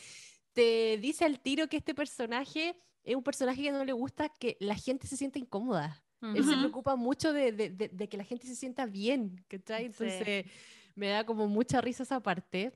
te 0.52 0.98
dice 1.00 1.24
al 1.24 1.40
tiro 1.40 1.68
que 1.68 1.76
este 1.76 1.94
personaje 1.94 2.76
es 3.02 3.16
un 3.16 3.22
personaje 3.22 3.62
que 3.62 3.72
no 3.72 3.84
le 3.84 3.92
gusta 3.92 4.28
que 4.28 4.56
la 4.60 4.74
gente 4.74 5.06
se 5.06 5.16
sienta 5.16 5.38
incómoda. 5.38 6.02
Él 6.22 6.44
se 6.44 6.54
preocupa 6.54 6.96
mucho 6.96 7.32
de, 7.32 7.50
de, 7.50 7.70
de, 7.70 8.08
que 8.10 8.18
la 8.18 8.24
gente 8.24 8.46
se 8.46 8.54
sienta 8.54 8.84
bien, 8.84 9.42
¿cachai? 9.48 9.86
Entonces 9.86 10.44
me 10.94 11.08
da 11.08 11.24
como 11.24 11.48
mucha 11.48 11.80
risa 11.80 12.02
esa 12.02 12.20
parte. 12.20 12.72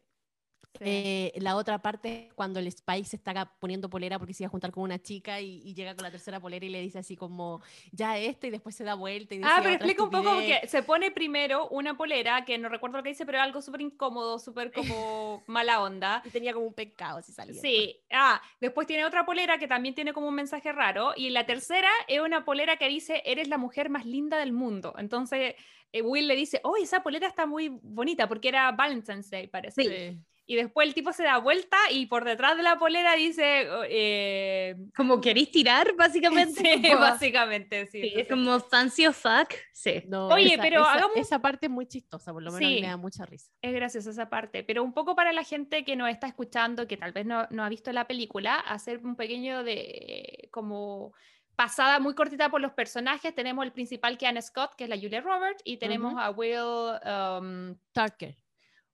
Eh, 0.81 1.33
la 1.37 1.57
otra 1.57 1.81
parte 1.81 2.27
es 2.27 2.33
cuando 2.35 2.59
el 2.59 2.67
Spike 2.67 3.07
se 3.07 3.17
está 3.17 3.45
poniendo 3.61 3.89
polera 3.89 4.19
porque 4.19 4.35
se 4.35 4.43
iba 4.43 4.49
a 4.49 4.51
juntar 4.51 4.73
con 4.73 4.83
una 4.83 5.01
chica 5.01 5.41
y, 5.41 5.75
llega 5.75 5.95
con 5.95 6.05
la 6.05 6.11
tercera 6.11 6.41
polera 6.41 6.65
y 6.65 6.69
le 6.69 6.81
dice 6.81 6.99
así 6.99 7.17
como, 7.17 7.63
ya 7.93 8.19
esto, 8.19 8.47
y 8.47 8.51
después 8.51 8.75
se 8.75 8.85
da 8.85 8.95
vuelta 8.95 9.35
y 9.35 9.39
dice 9.39 9.51
Ah, 9.51 9.61
pero 9.63 9.75
explica 9.75 10.03
un 10.03 10.11
poco 10.11 10.35
porque 10.35 10.63
se 10.67 10.83
pone 10.83 11.11
primero 11.11 11.69
una 11.69 11.97
polera, 11.97 12.45
que 12.45 12.59
no 12.59 12.69
recuerdo 12.69 12.99
lo 12.99 13.03
que 13.03 13.11
dice, 13.11 13.27
pero 13.27 13.41
algo 13.41 13.63
súper 13.63 13.81
incómodo, 13.81 14.39
súper 14.39 14.73
como 14.73 15.43
mala 15.47 15.83
onda. 15.83 16.23
Y 16.25 16.31
tenía 16.31 16.53
como 16.53 16.67
un 16.67 16.75
pecado 16.75 17.23
si 17.23 17.33
salía. 17.33 17.61
Sí, 17.61 18.01
ah, 18.13 18.41
después 18.61 18.87
tiene 18.87 19.05
otra 19.05 19.25
polera 19.25 19.59
que 19.59 19.69
también 19.69 19.95
tiene 19.95 20.13
como 20.13 20.29
un 20.29 20.35
mensaje 20.35 20.73
raro, 20.73 21.13
y 21.17 21.31
la 21.31 21.47
tercera 21.47 21.91
es 22.09 22.21
una 22.21 22.45
polera 22.45 22.77
que 22.77 22.89
dice, 22.89 23.23
eres 23.25 23.49
la 23.49 23.59
mujer 23.59 23.91
más 23.91 24.07
linda 24.07 24.39
del 24.39 24.53
mundo. 24.53 24.95
Entonces... 24.99 25.55
Eh, 25.97 26.03
Will 26.03 26.27
le 26.27 26.35
dice, 26.35 26.61
oh, 26.65 26.77
esa 26.77 27.05
polera 27.05 27.29
está 27.29 27.47
muy 27.47 27.69
bonita 27.69 28.27
porque 28.27 28.49
era 28.49 28.73
Valentine's 28.73 29.31
Day, 29.31 29.47
parece. 29.47 29.85
Sí. 29.85 30.21
Y 30.47 30.57
después 30.57 30.87
el 30.87 30.95
tipo 30.95 31.13
se 31.13 31.23
da 31.23 31.39
vuelta 31.39 31.77
y 31.91 32.07
por 32.07 32.25
detrás 32.25 32.57
de 32.57 32.63
la 32.63 32.79
polera 32.79 33.15
dice... 33.15 33.71
Oh, 33.71 33.83
eh, 33.89 34.77
como 34.95 35.21
queréis 35.21 35.51
tirar, 35.51 35.95
básicamente. 35.97 36.79
Sí, 36.83 36.95
básicamente, 36.95 37.87
sí. 37.87 38.13
es 38.15 38.29
como 38.29 38.61
fancy 38.61 39.07
of 39.07 39.17
fuck. 39.17 39.55
Sí. 39.73 40.03
Oye, 40.13 40.59
pero 40.61 40.83
esa, 40.83 40.93
hagamos... 40.93 41.17
Esa 41.17 41.39
parte 41.41 41.67
es 41.67 41.73
muy 41.73 41.87
chistosa, 41.87 42.33
por 42.33 42.43
lo 42.43 42.53
menos 42.53 42.81
me 42.81 42.87
da 42.87 42.97
mucha 42.97 43.25
risa. 43.25 43.51
Es 43.63 43.73
graciosa 43.73 44.11
esa 44.11 44.29
parte, 44.29 44.63
pero 44.65 44.83
un 44.83 44.93
poco 44.93 45.17
para 45.17 45.33
la 45.33 45.45
gente 45.45 45.85
que 45.85 45.97
nos 45.97 46.11
está 46.11 46.27
escuchando, 46.27 46.87
que 46.87 46.97
tal 46.99 47.13
vez 47.13 47.25
no, 47.25 47.47
no 47.51 47.65
ha 47.65 47.69
visto 47.71 47.91
la 47.93 48.07
película, 48.07 48.57
hacer 48.57 48.99
un 49.05 49.17
pequeño 49.17 49.65
de... 49.65 50.49
como 50.51 51.15
pasada 51.57 52.01
muy 52.01 52.15
cortita 52.15 52.51
por 52.51 52.61
los 52.61 52.73
personajes. 52.73 53.35
Tenemos 53.35 53.65
el 53.65 53.73
principal 53.73 54.19
que 54.19 54.27
es 54.27 54.31
Anna 54.31 54.43
Scott, 54.43 54.75
que 54.77 54.85
es 54.85 54.91
la 54.91 54.97
Julia 54.97 55.21
Roberts, 55.21 55.63
y 55.65 55.77
tenemos 55.79 56.15
a 56.19 56.31
Will 56.31 56.59
um, 56.61 57.77
Tucker. 57.93 58.37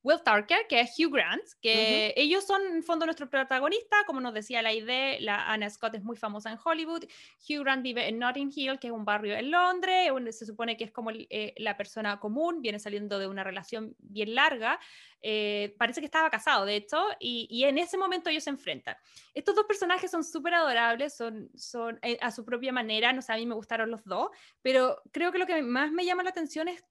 Will 0.02 0.18
Tucker, 0.24 0.66
que 0.66 0.80
es 0.80 0.98
Hugh 0.98 1.12
Grant, 1.12 1.44
que 1.60 2.14
ellos 2.16 2.46
son 2.46 2.62
en 2.66 2.82
fondo 2.82 3.04
nuestros 3.04 3.28
protagonistas, 3.28 4.04
como 4.06 4.20
nos 4.20 4.32
decía 4.32 4.62
la 4.62 4.72
idea, 4.72 5.20
la 5.20 5.52
Anna 5.52 5.68
Scott 5.68 5.94
es 5.94 6.02
muy 6.02 6.16
famosa 6.16 6.50
en 6.50 6.58
Hollywood, 6.62 7.04
Hugh 7.46 7.62
Grant 7.62 7.82
vive 7.82 8.08
en 8.08 8.18
Notting 8.18 8.50
Hill, 8.54 8.78
que 8.78 8.86
es 8.86 8.92
un 8.92 9.04
barrio 9.04 9.34
en 9.34 9.50
Londres, 9.50 10.08
donde 10.08 10.32
se 10.32 10.46
supone 10.46 10.76
que 10.78 10.84
es 10.84 10.90
como 10.90 11.10
eh, 11.12 11.52
la 11.58 11.76
persona 11.76 12.18
común, 12.18 12.62
viene 12.62 12.78
saliendo 12.78 13.18
de 13.18 13.26
una 13.26 13.44
relación 13.44 13.94
bien 13.98 14.34
larga, 14.34 14.80
eh, 15.20 15.74
parece 15.78 16.00
que 16.00 16.06
estaba 16.06 16.30
casado, 16.30 16.64
de 16.64 16.76
hecho, 16.76 17.04
y, 17.18 17.64
en 17.64 17.76
ese 17.76 17.98
momento 17.98 18.30
ellos 18.30 18.44
se 18.44 18.50
enfrentan. 18.50 18.96
Estos 19.34 19.54
dos 19.54 19.66
personajes 19.66 20.10
son 20.10 20.24
súper 20.24 20.54
adorables, 20.54 21.14
son, 21.14 21.50
son 21.54 21.98
eh, 22.00 22.16
a 22.22 22.30
su 22.30 22.42
propia 22.44 22.72
manera, 22.72 23.12
no 23.12 23.20
sé, 23.20 23.34
a 23.34 23.36
mí 23.36 23.44
me 23.44 23.54
gustaron 23.54 23.90
los 23.90 24.02
dos, 24.04 24.30
pero 24.62 25.02
creo 25.12 25.30
que 25.30 25.38
lo 25.38 25.46
que 25.46 25.60
más 25.62 25.92
me 25.92 26.06
llama 26.06 26.22
la 26.22 26.30
atención 26.30 26.68
es 26.68 26.82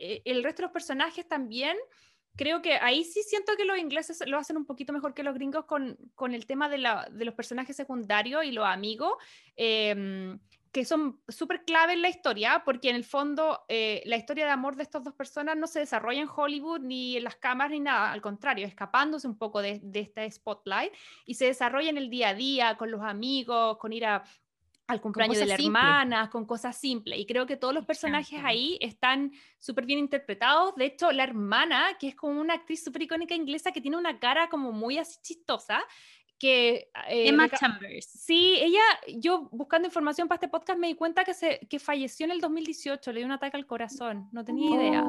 el 0.00 0.44
resto 0.44 0.62
de 0.62 0.66
los 0.66 0.72
personajes 0.72 1.26
también 1.26 1.76
creo 2.38 2.62
que 2.62 2.74
ahí 2.74 3.04
sí 3.04 3.22
siento 3.24 3.56
que 3.56 3.64
los 3.64 3.76
ingleses 3.76 4.22
lo 4.26 4.38
hacen 4.38 4.56
un 4.56 4.64
poquito 4.64 4.92
mejor 4.92 5.12
que 5.12 5.24
los 5.24 5.34
gringos 5.34 5.64
con, 5.64 5.98
con 6.14 6.34
el 6.34 6.46
tema 6.46 6.68
de, 6.68 6.78
la, 6.78 7.08
de, 7.10 7.24
los 7.24 7.34
personajes 7.34 7.76
secundarios 7.76 8.44
y 8.44 8.52
los 8.52 8.64
amigos, 8.64 9.14
em, 9.56 10.38
que 10.70 10.84
son 10.84 11.20
súper 11.26 11.64
clave 11.64 11.94
en 11.94 12.02
la 12.02 12.08
historia, 12.08 12.62
porque 12.64 12.90
en 12.90 12.96
el 12.96 13.04
fondo 13.04 13.64
eh, 13.68 14.02
la 14.06 14.16
historia 14.16 14.44
de 14.46 14.52
amor 14.52 14.76
de 14.76 14.84
estas 14.84 15.02
dos 15.02 15.14
personas 15.14 15.56
no 15.56 15.66
se 15.66 15.80
desarrolla 15.80 16.20
en 16.20 16.28
Hollywood 16.34 16.80
ni 16.80 17.16
en 17.16 17.24
las 17.24 17.34
cámaras 17.34 17.72
ni 17.72 17.80
nada, 17.80 18.12
al 18.12 18.22
contrario, 18.22 18.66
escapándose 18.66 19.26
un 19.26 19.36
poco 19.36 19.60
de, 19.60 19.80
de 19.82 20.00
este 20.00 20.30
spotlight 20.30 20.92
y 21.26 21.34
se 21.34 21.46
desarrolla 21.46 21.90
en 21.90 21.98
el 21.98 22.08
día 22.08 22.28
a 22.28 22.34
día, 22.34 22.76
con 22.76 22.92
los 22.92 23.02
amigos, 23.02 23.78
con 23.78 23.92
ir 23.92 24.06
a 24.06 24.22
al 24.88 25.02
cumpleaños 25.02 25.38
de 25.38 25.46
la 25.46 25.54
hermana, 25.54 26.30
con 26.30 26.46
cosas 26.46 26.74
simples. 26.76 27.18
Y 27.20 27.26
creo 27.26 27.46
que 27.46 27.56
todos 27.56 27.74
los 27.74 27.84
personajes 27.84 28.40
ahí 28.42 28.78
están 28.80 29.32
súper 29.58 29.84
bien 29.84 29.98
interpretados. 29.98 30.74
De 30.76 30.86
hecho, 30.86 31.12
la 31.12 31.24
hermana, 31.24 31.96
que 32.00 32.08
es 32.08 32.14
como 32.14 32.40
una 32.40 32.54
actriz 32.54 32.82
súper 32.82 33.02
icónica 33.02 33.34
inglesa 33.34 33.70
que 33.70 33.82
tiene 33.82 33.98
una 33.98 34.18
cara 34.18 34.48
como 34.48 34.72
muy 34.72 34.96
así 34.96 35.18
chistosa, 35.22 35.84
que... 36.38 36.90
Eh, 37.08 37.28
Emma 37.28 37.50
Chambers. 37.50 38.06
Sí, 38.06 38.56
ella, 38.60 38.80
yo 39.18 39.50
buscando 39.52 39.86
información 39.86 40.26
para 40.26 40.36
este 40.36 40.48
podcast 40.48 40.78
me 40.78 40.86
di 40.86 40.94
cuenta 40.94 41.22
que, 41.22 41.34
se, 41.34 41.60
que 41.68 41.78
falleció 41.78 42.24
en 42.24 42.32
el 42.32 42.40
2018, 42.40 43.12
le 43.12 43.20
dio 43.20 43.26
un 43.26 43.32
ataque 43.32 43.58
al 43.58 43.66
corazón, 43.66 44.28
no 44.32 44.42
tenía 44.42 44.74
idea. 44.74 45.04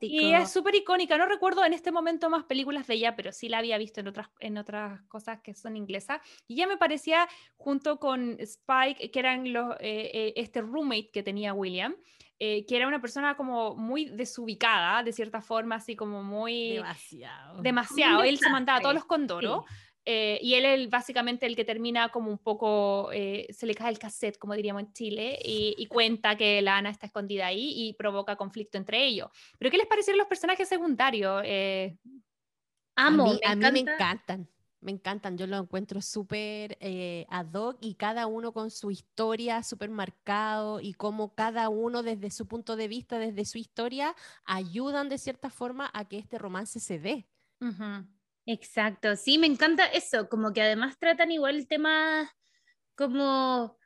Y 0.00 0.34
es 0.34 0.50
súper 0.50 0.74
icónica. 0.74 1.16
No 1.18 1.26
recuerdo 1.26 1.64
en 1.64 1.72
este 1.72 1.92
momento 1.92 2.30
más 2.30 2.44
películas 2.44 2.86
de 2.86 2.94
ella, 2.94 3.16
pero 3.16 3.32
sí 3.32 3.48
la 3.48 3.58
había 3.58 3.78
visto 3.78 4.00
en 4.00 4.08
otras, 4.08 4.28
en 4.40 4.58
otras 4.58 5.02
cosas 5.02 5.40
que 5.42 5.54
son 5.54 5.76
inglesas. 5.76 6.20
Y 6.46 6.56
ya 6.56 6.66
me 6.66 6.76
parecía, 6.76 7.28
junto 7.56 7.98
con 7.98 8.36
Spike, 8.38 9.10
que 9.10 9.18
eran 9.18 9.52
los, 9.52 9.74
eh, 9.80 10.10
eh, 10.12 10.32
este 10.36 10.60
roommate 10.60 11.10
que 11.12 11.22
tenía 11.22 11.54
William, 11.54 11.94
eh, 12.38 12.66
que 12.66 12.76
era 12.76 12.88
una 12.88 13.00
persona 13.00 13.36
como 13.36 13.76
muy 13.76 14.06
desubicada, 14.06 15.02
de 15.02 15.12
cierta 15.12 15.40
forma, 15.40 15.76
así 15.76 15.94
como 15.94 16.24
muy... 16.24 16.74
Demasiado. 16.74 17.62
Demasiado. 17.62 18.22
Él 18.24 18.38
se 18.38 18.50
mandaba 18.50 18.80
todos 18.80 18.94
los 18.94 19.04
condoros. 19.04 19.64
Eh, 20.04 20.40
y 20.42 20.54
él 20.54 20.64
es 20.64 20.90
básicamente 20.90 21.46
el 21.46 21.54
que 21.54 21.64
termina 21.64 22.08
como 22.10 22.30
un 22.30 22.38
poco, 22.38 23.10
eh, 23.12 23.46
se 23.50 23.66
le 23.66 23.74
cae 23.74 23.90
el 23.90 23.98
cassette, 23.98 24.36
como 24.36 24.54
diríamos 24.54 24.82
en 24.82 24.92
Chile, 24.92 25.38
y, 25.44 25.86
cuenta 25.86 26.36
que 26.36 26.60
la 26.62 26.78
Ana 26.78 26.90
está 26.90 27.06
escondida 27.06 27.46
ahí 27.46 27.72
y 27.76 27.92
provoca 27.94 28.36
conflicto 28.36 28.78
entre 28.78 29.04
ellos. 29.04 29.28
Pero 29.58 29.70
¿qué 29.70 29.76
les 29.76 29.86
parecieron 29.86 30.18
los 30.18 30.26
personajes 30.26 30.68
secundarios? 30.68 31.42
Eh, 31.44 31.96
Amo, 32.96 33.32
a 33.44 33.54
mí 33.54 33.64
me, 33.70 33.80
encantan. 33.80 34.48
Me 34.80 34.90
encantan, 34.90 35.38
yo 35.38 35.46
lo 35.46 35.58
encuentro 35.58 36.02
súper 36.02 36.76
ad 37.28 37.54
hoc 37.54 37.78
y 37.80 37.94
cada 37.94 38.26
uno 38.26 38.52
con 38.52 38.70
su 38.70 38.90
historia 38.90 39.62
súper 39.62 39.90
marcado 39.90 40.80
y 40.80 40.94
cómo 40.94 41.34
cada 41.34 41.68
uno 41.68 42.02
desde 42.02 42.30
su 42.30 42.46
punto 42.48 42.74
de 42.74 42.88
vista, 42.88 43.18
desde 43.18 43.44
su 43.44 43.58
historia, 43.58 44.16
ayudan 44.44 45.08
de 45.08 45.18
cierta 45.18 45.50
forma 45.50 45.90
a 45.94 46.06
que 46.06 46.18
este 46.18 46.38
romance 46.38 46.80
se 46.80 46.98
dé. 46.98 47.28
Exacto, 48.46 49.14
sí, 49.14 49.38
me 49.38 49.46
encanta 49.46 49.86
eso, 49.86 50.28
como 50.28 50.52
que 50.52 50.62
además 50.62 50.98
tratan 50.98 51.30
igual 51.30 51.68
temas 51.68 52.28
como 52.96 53.78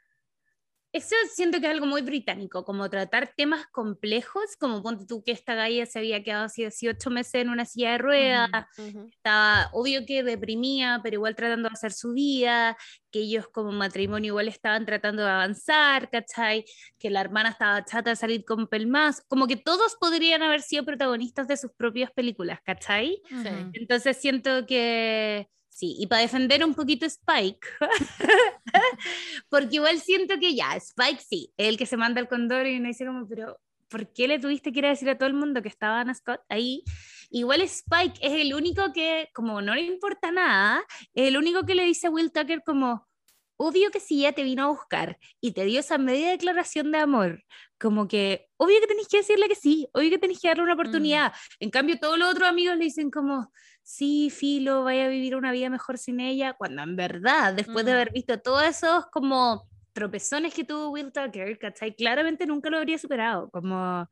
eso 0.93 1.15
siento 1.35 1.61
que 1.61 1.67
es 1.67 1.73
algo 1.73 1.87
muy 1.87 2.03
británico, 2.03 2.65
como 2.65 2.89
tratar 2.89 3.33
temas 3.37 3.67
complejos, 3.67 4.57
como 4.59 4.83
ponte 4.83 5.05
tú 5.07 5.23
que 5.23 5.33
esta 5.33 5.55
galla 5.55 5.85
se 5.85 5.99
había 5.99 6.23
quedado 6.23 6.47
así 6.47 6.63
18 6.63 7.11
meses 7.11 7.35
en 7.35 7.51
una 7.51 7.65
silla 7.65 7.93
de 7.93 7.99
ruedas, 7.99 8.49
estaba 9.11 9.69
obvio 9.73 10.07
que 10.07 10.23
deprimía, 10.23 11.01
pero 11.03 11.15
igual 11.15 11.35
tratando 11.35 11.69
de 11.69 11.75
hacer 11.75 11.93
su 11.93 12.13
vida, 12.13 12.77
que 13.11 13.21
ellos 13.21 13.47
como 13.49 13.73
matrimonio 13.73 14.31
igual 14.31 14.49
estaban 14.49 14.87
tratando 14.87 15.23
de 15.23 15.31
avanzar, 15.31 16.09
¿cachai? 16.11 16.65
Que 16.99 17.11
la 17.11 17.21
hermana 17.21 17.51
estaba 17.51 17.85
chata 17.85 18.11
de 18.11 18.17
salir 18.17 18.45
con 18.45 18.67
Pelmas, 18.67 19.23
como 19.29 19.47
que 19.47 19.57
todos 19.57 19.97
podrían 20.01 20.43
haber 20.43 20.63
sido 20.63 20.85
protagonistas 20.85 21.47
de 21.49 21.57
sus 21.57 21.73
propias 21.73 22.11
películas, 22.13 22.61
¿cachai? 22.65 23.21
Entonces 23.75 24.17
siento 24.17 24.67
que 24.67 25.49
Sí, 25.77 25.95
y 25.99 26.07
para 26.07 26.23
defender 26.23 26.65
un 26.65 26.73
poquito 26.73 27.05
Spike, 27.05 27.69
porque 29.51 29.77
igual 29.77 30.01
siento 30.01 30.39
que 30.41 30.55
ya, 30.55 30.75
Spike 30.75 31.21
sí, 31.21 31.53
el 31.59 31.77
que 31.77 31.85
se 31.85 31.99
manda 31.99 32.19
el 32.19 32.29
condor 32.29 32.67
y 32.67 32.81
me 32.81 32.89
dice 32.89 33.05
como, 33.05 33.29
pero 33.29 33.61
¿por 33.91 34.11
qué 34.11 34.27
le 34.27 34.39
tuviste 34.39 34.73
que 34.73 34.79
ir 34.79 34.87
a 34.87 34.89
decir 34.89 35.11
a 35.11 35.19
todo 35.19 35.27
el 35.27 35.35
mundo 35.35 35.61
que 35.61 35.69
estaba 35.69 36.01
Anna 36.01 36.15
Scott 36.15 36.41
ahí? 36.49 36.83
Igual 37.29 37.61
Spike 37.61 38.19
es 38.23 38.33
el 38.33 38.55
único 38.55 38.91
que, 38.95 39.29
como 39.35 39.61
no 39.61 39.75
le 39.75 39.83
importa 39.83 40.31
nada, 40.31 40.83
es 41.13 41.29
el 41.29 41.37
único 41.37 41.67
que 41.67 41.75
le 41.75 41.85
dice 41.85 42.07
a 42.07 42.11
Will 42.11 42.33
Tucker 42.33 42.63
como, 42.65 43.07
obvio 43.59 43.91
que 43.91 44.01
si 44.01 44.21
ella 44.21 44.33
te 44.33 44.45
vino 44.45 44.65
a 44.65 44.69
buscar 44.69 45.19
y 45.43 45.53
te 45.53 45.67
dio 45.67 45.81
esa 45.81 45.99
media 45.99 46.31
declaración 46.31 46.91
de 46.91 47.01
amor, 47.01 47.45
como 47.79 48.09
que, 48.09 48.49
obvio 48.57 48.81
que 48.81 48.87
tenés 48.87 49.09
que 49.09 49.19
decirle 49.19 49.47
que 49.47 49.55
sí, 49.55 49.89
obvio 49.93 50.09
que 50.09 50.19
tenés 50.19 50.41
que 50.41 50.49
darle 50.49 50.63
una 50.63 50.75
mm. 50.75 50.81
oportunidad. 50.81 51.33
En 51.61 51.69
cambio, 51.69 51.99
todos 52.01 52.19
los 52.19 52.31
otros 52.31 52.49
amigos 52.49 52.79
le 52.79 52.85
dicen 52.85 53.11
como, 53.11 53.53
sí, 53.87 54.31
Filo, 54.31 54.83
vaya 54.83 55.05
a 55.05 55.09
vivir 55.09 55.37
una 55.37 55.53
vida 55.53 55.71
mejor 55.71 55.97
sin 55.97 56.19
ella, 56.19 56.55
cuando 56.55 56.83
en 56.83 56.97
verdad, 56.97 57.55
después 57.55 57.87
de 57.87 57.93
haber 57.93 58.13
visto 58.13 58.41
todos 58.41 58.65
esos 58.65 59.07
como 59.13 59.69
tropezones 59.93 60.53
que 60.53 60.65
tuvo 60.65 60.91
Will 60.91 61.13
Tucker, 61.13 61.57
¿cachai? 61.57 61.95
Claramente 61.95 62.47
nunca 62.47 62.69
lo 62.69 62.79
habría 62.79 62.99
superado, 62.99 63.49
como... 63.51 64.09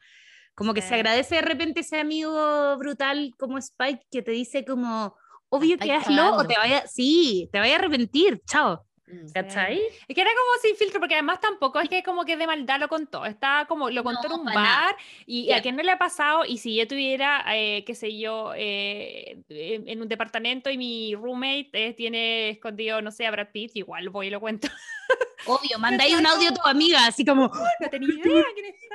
Como 0.57 0.73
que 0.73 0.83
se 0.83 0.95
agradece 0.95 1.35
de 1.35 1.43
repente 1.43 1.81
ese 1.81 1.99
amigo 1.99 2.79
brutal 2.79 3.33
como 3.37 3.59
Spike 3.59 4.07
que 4.09 4.23
te 4.23 4.31
dice 4.31 4.65
como, 4.65 5.17
obvio 5.49 5.77
que 5.77 5.91
hazlo 5.91 6.37
o 6.37 6.47
te 6.47 6.55
vaya, 6.57 6.87
sí, 6.87 7.49
te 7.51 7.59
vaya 7.59 7.75
a 7.75 7.79
arrepentir, 7.81 8.41
chao. 8.47 8.87
Mm. 9.07 9.33
¿Cachai? 9.33 9.81
Es 10.09 10.15
que 10.15 10.21
era 10.21 10.31
como 10.31 10.63
sin 10.63 10.77
filtro, 10.77 10.99
porque 10.99 11.15
además 11.15 11.39
tampoco 11.41 11.79
es 11.79 11.89
que 11.91 12.03
como 12.03 12.25
que 12.25 12.39
de 12.39 12.47
maldad 12.47 12.81
lo 12.81 12.89
contó, 12.89 13.27
está 13.27 13.67
como 13.69 13.91
lo 13.91 14.03
contó 14.03 14.27
en 14.27 14.33
un 14.41 14.45
bar 14.47 14.97
y, 15.27 15.53
a 15.53 15.61
quién 15.61 15.77
no 15.77 15.83
le 15.83 15.91
ha 15.91 15.99
pasado 15.99 16.45
y 16.47 16.57
si 16.57 16.75
yo 16.75 16.89
tuviera, 16.89 17.45
eh, 17.55 17.85
qué 17.85 17.95
sé 17.95 18.19
yo, 18.19 18.53
eh, 18.57 19.43
en 19.49 20.01
un 20.01 20.09
departamento 20.09 20.71
y 20.71 20.79
mi 20.79 21.15
roommate 21.15 21.69
eh, 21.73 21.93
tiene 21.93 22.51
escondido, 22.51 23.03
no 23.03 23.11
sé, 23.11 23.27
a 23.27 23.31
Brad 23.31 23.49
Pitt, 23.53 23.77
igual 23.77 24.09
voy 24.09 24.29
y 24.29 24.31
lo 24.31 24.41
cuento. 24.41 24.69
Obvio, 25.47 25.79
manda 25.79 26.05
ahí 26.05 26.15
un 26.15 26.27
audio 26.27 26.49
a 26.49 26.55
tu 26.55 26.67
amiga, 26.67 27.07
así 27.07 27.25
como... 27.25 27.49
no 27.81 27.91
tenía 27.91 28.09
idea 28.09 28.45
quién 28.55 28.67
está. 28.67 28.95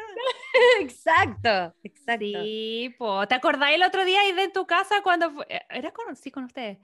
exacto, 0.80 1.76
exacto. 1.84 2.26
Sí, 2.26 2.96
po. 2.98 3.28
¿te 3.28 3.36
acordáis 3.36 3.76
el 3.76 3.84
otro 3.84 4.04
día 4.04 4.22
ahí 4.22 4.32
de 4.32 4.50
tu 4.50 4.66
casa 4.66 5.04
cuando... 5.04 5.46
¿Era 5.70 5.92
con, 5.92 6.16
sí, 6.16 6.32
con 6.32 6.46
ustedes? 6.46 6.80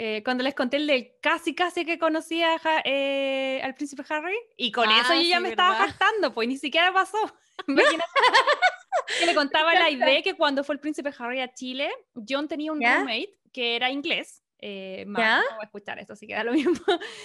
Eh, 0.00 0.22
cuando 0.22 0.44
les 0.44 0.54
conté 0.54 0.76
el 0.76 0.86
de 0.86 1.18
casi, 1.20 1.56
casi 1.56 1.84
que 1.84 1.98
conocía 1.98 2.56
eh, 2.84 3.60
al 3.64 3.74
príncipe 3.74 4.04
Harry, 4.08 4.38
y 4.56 4.70
con 4.70 4.88
eso 4.88 5.12
yo 5.12 5.18
ah, 5.18 5.22
ya 5.22 5.40
me 5.40 5.48
estaba 5.48 5.74
jactando, 5.74 6.32
pues 6.32 6.46
ni 6.46 6.56
siquiera 6.56 6.92
pasó. 6.92 7.18
que 9.18 9.26
le 9.26 9.34
contaba 9.34 9.74
la 9.74 9.90
idea 9.90 10.22
que 10.22 10.34
cuando 10.34 10.62
fue 10.62 10.76
el 10.76 10.80
príncipe 10.80 11.10
Harry 11.18 11.40
a 11.40 11.52
Chile, 11.52 11.90
John 12.14 12.46
tenía 12.46 12.70
un 12.70 12.80
roommate 12.80 13.40
que 13.52 13.74
era 13.74 13.90
inglés. 13.90 14.44
Eh, 14.60 15.04
no 15.08 15.18
voy 15.18 15.24
a 15.24 15.64
escuchar 15.64 15.98
esto, 15.98 16.12
así 16.12 16.28
que 16.28 16.34
da 16.34 16.44
lo 16.44 16.52
mismo. 16.52 16.74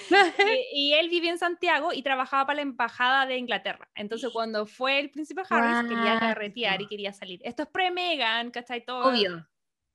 y, 0.73 0.93
él 0.93 1.09
vivía 1.09 1.29
en 1.29 1.37
Santiago 1.37 1.93
y 1.93 2.01
trabajaba 2.01 2.47
para 2.47 2.55
la 2.55 2.61
embajada 2.63 3.27
de 3.27 3.37
Inglaterra. 3.37 3.87
Entonces, 3.93 4.31
cuando 4.33 4.65
fue 4.65 4.99
el 4.99 5.11
príncipe 5.11 5.43
Harry, 5.47 5.89
quería 5.89 6.19
carretear 6.19 6.81
y 6.81 6.87
quería 6.87 7.13
salir. 7.13 7.39
Esto 7.43 7.61
es 7.61 7.69
pre-Megan, 7.69 8.49
¿cachai? 8.49 8.83
Todo. 8.83 9.09
Obvio 9.09 9.47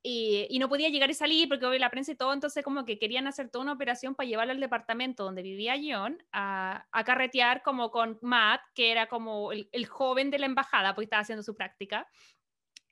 y, 0.02 0.58
no 0.58 0.68
podía 0.68 0.88
llegar 0.88 1.10
y 1.10 1.14
salir 1.14 1.48
porque 1.48 1.66
hoy 1.66 1.78
la 1.78 1.90
prensa 1.90 2.12
y 2.12 2.16
todo, 2.16 2.32
entonces 2.32 2.64
como 2.64 2.84
que 2.84 2.98
querían 2.98 3.26
hacer 3.26 3.50
toda 3.50 3.64
una 3.64 3.72
operación 3.72 4.14
para 4.14 4.28
llevarlo 4.28 4.52
al 4.52 4.60
departamento 4.60 5.24
donde 5.24 5.42
vivía 5.42 5.76
John 5.82 6.18
a, 6.32 6.86
a 6.92 7.04
carretear 7.04 7.62
como 7.62 7.90
con 7.90 8.18
Matt, 8.22 8.60
que 8.74 8.90
era 8.90 9.08
como 9.08 9.52
el, 9.52 9.68
el, 9.72 9.86
joven 9.86 10.30
de 10.30 10.38
la 10.38 10.46
embajada 10.46 10.94
porque 10.94 11.04
estaba 11.04 11.22
haciendo 11.22 11.42
su 11.42 11.54
práctica. 11.54 12.06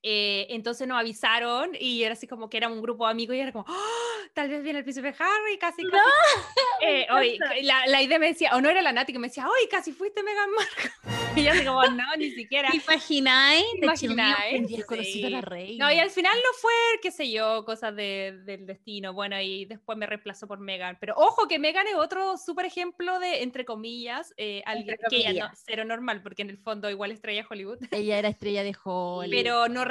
Eh, 0.08 0.46
entonces 0.54 0.86
nos 0.86 1.00
avisaron 1.00 1.72
y 1.80 2.04
era 2.04 2.12
así 2.12 2.28
como 2.28 2.48
que 2.48 2.58
era 2.58 2.68
un 2.68 2.80
grupo 2.80 3.06
de 3.06 3.10
amigos 3.10 3.34
y 3.34 3.40
era 3.40 3.50
como, 3.50 3.64
¡Ah! 3.66 4.16
tal 4.34 4.48
vez 4.48 4.62
viene 4.62 4.78
el 4.78 4.84
príncipe 4.84 5.08
Harry, 5.08 5.58
casi, 5.58 5.82
casi. 5.82 5.96
Eh, 6.82 7.06
hoy, 7.10 7.38
la, 7.62 7.86
la, 7.86 8.02
idea 8.02 8.18
me 8.18 8.28
decía, 8.28 8.50
o 8.54 8.60
no 8.60 8.68
era 8.68 8.82
la 8.82 8.92
Nati 8.92 9.10
que 9.10 9.18
me 9.18 9.28
decía, 9.28 9.46
hoy 9.46 9.66
casi 9.70 9.92
fuiste 9.92 10.22
Megan 10.22 10.50
Markle. 10.50 10.90
y 11.36 11.42
yo 11.42 11.50
así 11.50 11.64
como, 11.64 11.82
no, 11.84 12.04
ni 12.18 12.30
siquiera. 12.30 12.68
¿Imagináis? 12.72 13.64
¿Imagináis? 13.82 14.84
Sí. 15.02 15.22
la 15.22 15.40
reina. 15.40 15.86
No, 15.86 15.92
y 15.92 15.98
al 15.98 16.10
final 16.10 16.36
no 16.36 16.58
fue, 16.60 16.72
qué 17.00 17.10
sé 17.10 17.30
yo, 17.30 17.64
cosas 17.64 17.96
de, 17.96 18.40
del 18.44 18.66
destino. 18.66 19.14
Bueno, 19.14 19.40
y 19.40 19.64
después 19.64 19.96
me 19.96 20.06
reemplazó 20.06 20.46
por 20.46 20.60
Megan. 20.60 20.98
Pero 21.00 21.14
ojo 21.16 21.48
que 21.48 21.58
Megan 21.58 21.86
es 21.88 21.94
otro 21.94 22.36
súper 22.36 22.66
ejemplo 22.66 23.18
de, 23.18 23.42
entre 23.42 23.64
comillas, 23.64 24.34
eh, 24.36 24.62
alguien 24.66 24.98
que 25.08 25.16
ella 25.16 25.48
no, 25.48 25.54
cero 25.54 25.84
normal, 25.86 26.22
porque 26.22 26.42
en 26.42 26.50
el 26.50 26.58
fondo 26.58 26.90
igual 26.90 27.10
estrella 27.10 27.40
de 27.40 27.46
Hollywood. 27.50 27.78
Ella 27.90 28.18
era 28.18 28.28
estrella 28.28 28.62
de 28.62 28.76
Hollywood. 28.84 29.34
Pero 29.34 29.68
no 29.68 29.84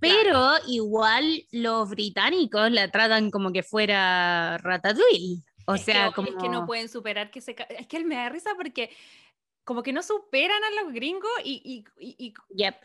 pero 0.00 0.52
igual 0.66 1.44
los 1.50 1.90
británicos 1.90 2.70
la 2.70 2.90
tratan 2.90 3.30
como 3.30 3.52
que 3.52 3.62
fuera 3.62 4.58
Ratatouille. 4.58 5.42
O 5.66 5.76
sea, 5.76 6.12
como... 6.12 6.28
Es 6.28 6.36
que 6.36 6.48
no 6.48 6.66
pueden 6.66 6.88
superar 6.88 7.30
que 7.30 7.40
se... 7.40 7.54
Es 7.70 7.86
que 7.86 7.96
él 7.96 8.06
me 8.06 8.14
da 8.14 8.28
risa 8.28 8.52
porque 8.56 8.90
como 9.68 9.82
que 9.82 9.92
no 9.92 10.02
superan 10.02 10.64
a 10.64 10.82
los 10.82 10.94
gringos 10.94 11.30
y, 11.44 11.84
y, 11.98 12.32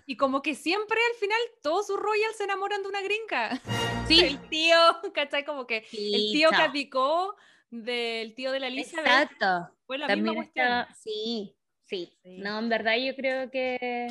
y, 0.06 0.18
como 0.18 0.42
que 0.42 0.54
siempre 0.54 0.98
al 1.14 1.18
final 1.18 1.40
todos 1.62 1.88
sus 1.88 1.98
royals 1.98 2.36
se 2.36 2.44
enamoran 2.44 2.82
de 2.84 2.90
una 2.90 3.02
gringa. 3.02 3.62
Sí. 4.10 4.20
el 4.20 4.50
tío, 4.50 4.76
¿cachai? 5.14 5.46
Como 5.46 5.66
que 5.66 5.78
el 5.94 6.34
tío 6.34 6.50
que 6.50 6.58
aplicó 6.58 7.38
del 7.70 8.36
tío 8.36 8.52
de 8.52 8.60
la 8.60 8.70
Lisa. 8.70 9.00
Exacto. 9.00 9.70
Fue 9.86 9.98
la 9.98 10.14
misma 10.14 10.34
cuestión. 10.34 10.86
sí, 11.02 11.56
sí, 11.86 12.14
sí. 12.22 12.38
No, 12.40 12.60
en 12.60 12.68
verdad 12.68 12.98
yo 12.98 13.16
creo 13.16 13.50
que 13.50 14.08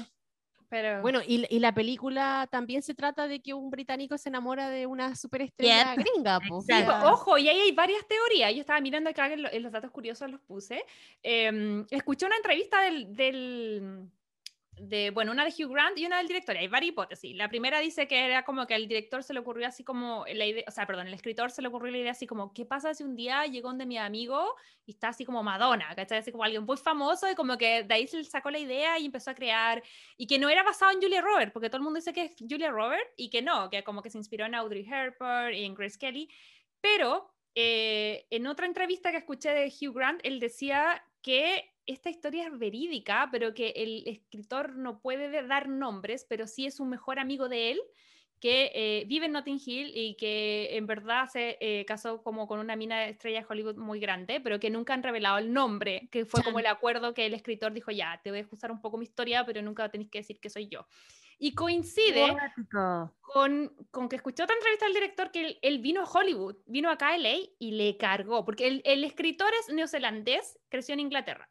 bueno, 1.00 1.20
y, 1.26 1.58
la 1.58 1.72
película 1.72 2.48
también 2.50 2.82
se 2.82 2.94
trata 2.94 3.28
de 3.28 3.40
que 3.40 3.54
un 3.54 3.70
británico 3.70 4.16
se 4.16 4.28
enamora 4.28 4.70
de 4.70 4.86
una 4.86 5.14
superestrella 5.14 5.94
gringa. 5.94 6.40
Ojo, 7.04 7.38
y 7.38 7.48
ahí 7.48 7.60
hay 7.60 7.72
varias 7.72 8.06
teorías. 8.06 8.54
Yo 8.54 8.60
estaba 8.60 8.80
mirando 8.80 9.10
acá 9.10 9.32
en, 9.32 9.62
los 9.62 9.72
datos 9.72 9.90
curiosos 9.90 10.30
los 10.30 10.40
puse. 10.40 10.84
Em, 11.22 11.84
escuché 11.90 12.26
una 12.26 12.36
entrevista 12.36 12.80
del 12.82 14.10
de, 14.78 15.10
bueno, 15.10 15.32
una 15.32 15.44
de 15.44 15.50
Hugh 15.50 15.70
Grant 15.70 15.98
y 15.98 16.06
una 16.06 16.18
del 16.18 16.26
director. 16.26 16.56
Hay 16.56 16.66
varias 16.66 16.92
hipótesis. 16.92 17.36
La 17.36 17.48
primera 17.48 17.78
dice 17.78 18.08
que 18.08 18.24
era 18.24 18.44
como 18.44 18.66
que 18.66 18.74
al 18.74 18.88
director 18.88 19.22
se 19.22 19.34
le 19.34 19.40
ocurrió 19.40 19.66
así 19.66 19.84
como 19.84 20.24
la 20.32 20.46
idea, 20.46 20.64
o 20.66 20.70
sea, 20.70 20.86
perdón, 20.86 21.06
el 21.06 21.14
escritor 21.14 21.50
se 21.50 21.62
le 21.62 21.68
ocurrió 21.68 21.92
la 21.92 21.98
idea 21.98 22.12
así 22.12 22.26
como, 22.26 22.52
¿qué 22.52 22.64
pasa 22.64 22.94
si 22.94 23.04
un 23.04 23.14
día 23.14 23.46
llegó 23.46 23.68
donde 23.68 23.86
mi 23.86 23.98
amigo 23.98 24.54
y 24.86 24.92
está 24.92 25.08
así 25.08 25.24
como 25.24 25.42
Madonna, 25.42 25.94
¿cachai? 25.94 26.18
Así 26.18 26.32
como 26.32 26.44
alguien 26.44 26.64
muy 26.64 26.76
famoso 26.76 27.30
y 27.30 27.34
como 27.34 27.58
que 27.58 27.82
de 27.82 27.94
ahí 27.94 28.06
se 28.06 28.24
sacó 28.24 28.50
la 28.50 28.58
idea 28.58 28.98
y 28.98 29.06
empezó 29.06 29.30
a 29.30 29.34
crear 29.34 29.82
y 30.16 30.26
que 30.26 30.38
no 30.38 30.48
era 30.48 30.62
basado 30.62 30.90
en 30.92 31.00
Julia 31.00 31.20
Roberts, 31.20 31.52
porque 31.52 31.68
todo 31.68 31.78
el 31.78 31.84
mundo 31.84 31.98
dice 31.98 32.12
que 32.12 32.24
es 32.24 32.34
Julia 32.38 32.70
Roberts 32.70 33.12
y 33.16 33.30
que 33.30 33.42
no, 33.42 33.68
que 33.68 33.84
como 33.84 34.02
que 34.02 34.10
se 34.10 34.18
inspiró 34.18 34.46
en 34.46 34.54
Audrey 34.54 34.86
Hepburn 34.88 35.54
y 35.54 35.64
en 35.64 35.74
Grace 35.74 35.98
Kelly, 35.98 36.28
pero 36.80 37.32
eh, 37.54 38.26
en 38.30 38.46
otra 38.46 38.66
entrevista 38.66 39.10
que 39.10 39.18
escuché 39.18 39.50
de 39.50 39.66
Hugh 39.66 39.94
Grant, 39.94 40.20
él 40.24 40.40
decía 40.40 41.04
que 41.20 41.71
esta 41.86 42.10
historia 42.10 42.46
es 42.46 42.58
verídica, 42.58 43.28
pero 43.30 43.54
que 43.54 43.70
el 43.76 44.04
escritor 44.06 44.76
no 44.76 45.00
puede 45.00 45.46
dar 45.46 45.68
nombres, 45.68 46.24
pero 46.28 46.46
sí 46.46 46.66
es 46.66 46.80
un 46.80 46.88
mejor 46.88 47.18
amigo 47.18 47.48
de 47.48 47.72
él 47.72 47.80
que 48.42 48.72
eh, 48.74 49.04
vive 49.06 49.26
en 49.26 49.32
Notting 49.32 49.60
Hill 49.64 49.92
y 49.94 50.16
que 50.16 50.76
en 50.76 50.88
verdad 50.88 51.28
se 51.28 51.58
eh, 51.60 51.84
casó 51.86 52.24
como 52.24 52.48
con 52.48 52.58
una 52.58 52.74
mina 52.74 52.98
de 52.98 53.10
estrella 53.10 53.38
de 53.38 53.46
Hollywood 53.48 53.76
muy 53.76 54.00
grande, 54.00 54.40
pero 54.40 54.58
que 54.58 54.68
nunca 54.68 54.94
han 54.94 55.04
revelado 55.04 55.38
el 55.38 55.52
nombre, 55.52 56.08
que 56.10 56.26
fue 56.26 56.42
como 56.42 56.58
el 56.58 56.66
acuerdo 56.66 57.14
que 57.14 57.24
el 57.24 57.34
escritor 57.34 57.72
dijo, 57.72 57.92
ya, 57.92 58.20
te 58.24 58.30
voy 58.32 58.40
a 58.40 58.48
usar 58.50 58.72
un 58.72 58.80
poco 58.80 58.98
mi 58.98 59.04
historia, 59.04 59.46
pero 59.46 59.62
nunca 59.62 59.88
tenéis 59.88 60.10
que 60.10 60.18
decir 60.18 60.40
que 60.40 60.50
soy 60.50 60.66
yo. 60.66 60.88
Y 61.38 61.54
coincide 61.54 62.36
con, 63.20 63.72
con, 63.92 64.08
que 64.08 64.16
escuché 64.16 64.42
otra 64.42 64.56
entrevista 64.56 64.86
del 64.86 64.94
director 64.94 65.30
que 65.30 65.60
él, 65.62 65.78
vino 65.78 66.02
a 66.02 66.10
Hollywood, 66.10 66.56
vino 66.66 66.90
acá 66.90 67.10
a 67.10 67.18
LA 67.18 67.34
y 67.60 67.70
le 67.72 67.96
cargó, 67.96 68.44
porque 68.44 68.66
el, 68.66 68.82
el 68.84 69.04
escritor 69.04 69.52
es 69.60 69.72
neozelandés, 69.72 70.58
creció 70.68 70.94
en 70.94 71.00
Inglaterra. 71.00 71.48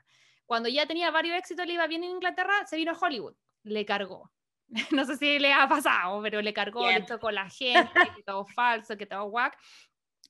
Cuando 0.51 0.67
ya 0.67 0.85
tenía 0.85 1.09
varios 1.11 1.37
éxitos, 1.37 1.65
le 1.65 1.75
iba 1.75 1.87
bien 1.87 2.03
en 2.03 2.09
Inglaterra, 2.09 2.67
se 2.67 2.75
vino 2.75 2.91
a 2.91 2.97
Hollywood, 2.99 3.33
le 3.63 3.85
cargó. 3.85 4.33
No 4.91 5.05
sé 5.05 5.15
si 5.15 5.39
le 5.39 5.53
ha 5.53 5.65
pasado, 5.69 6.21
pero 6.21 6.41
le 6.41 6.51
cargó, 6.51 6.91
le 6.91 7.03
tocó 7.03 7.31
la 7.31 7.49
gente, 7.49 7.89
que 8.17 8.23
todo 8.23 8.45
falso, 8.47 8.97
que 8.97 9.05
todo 9.05 9.23
guac. 9.29 9.57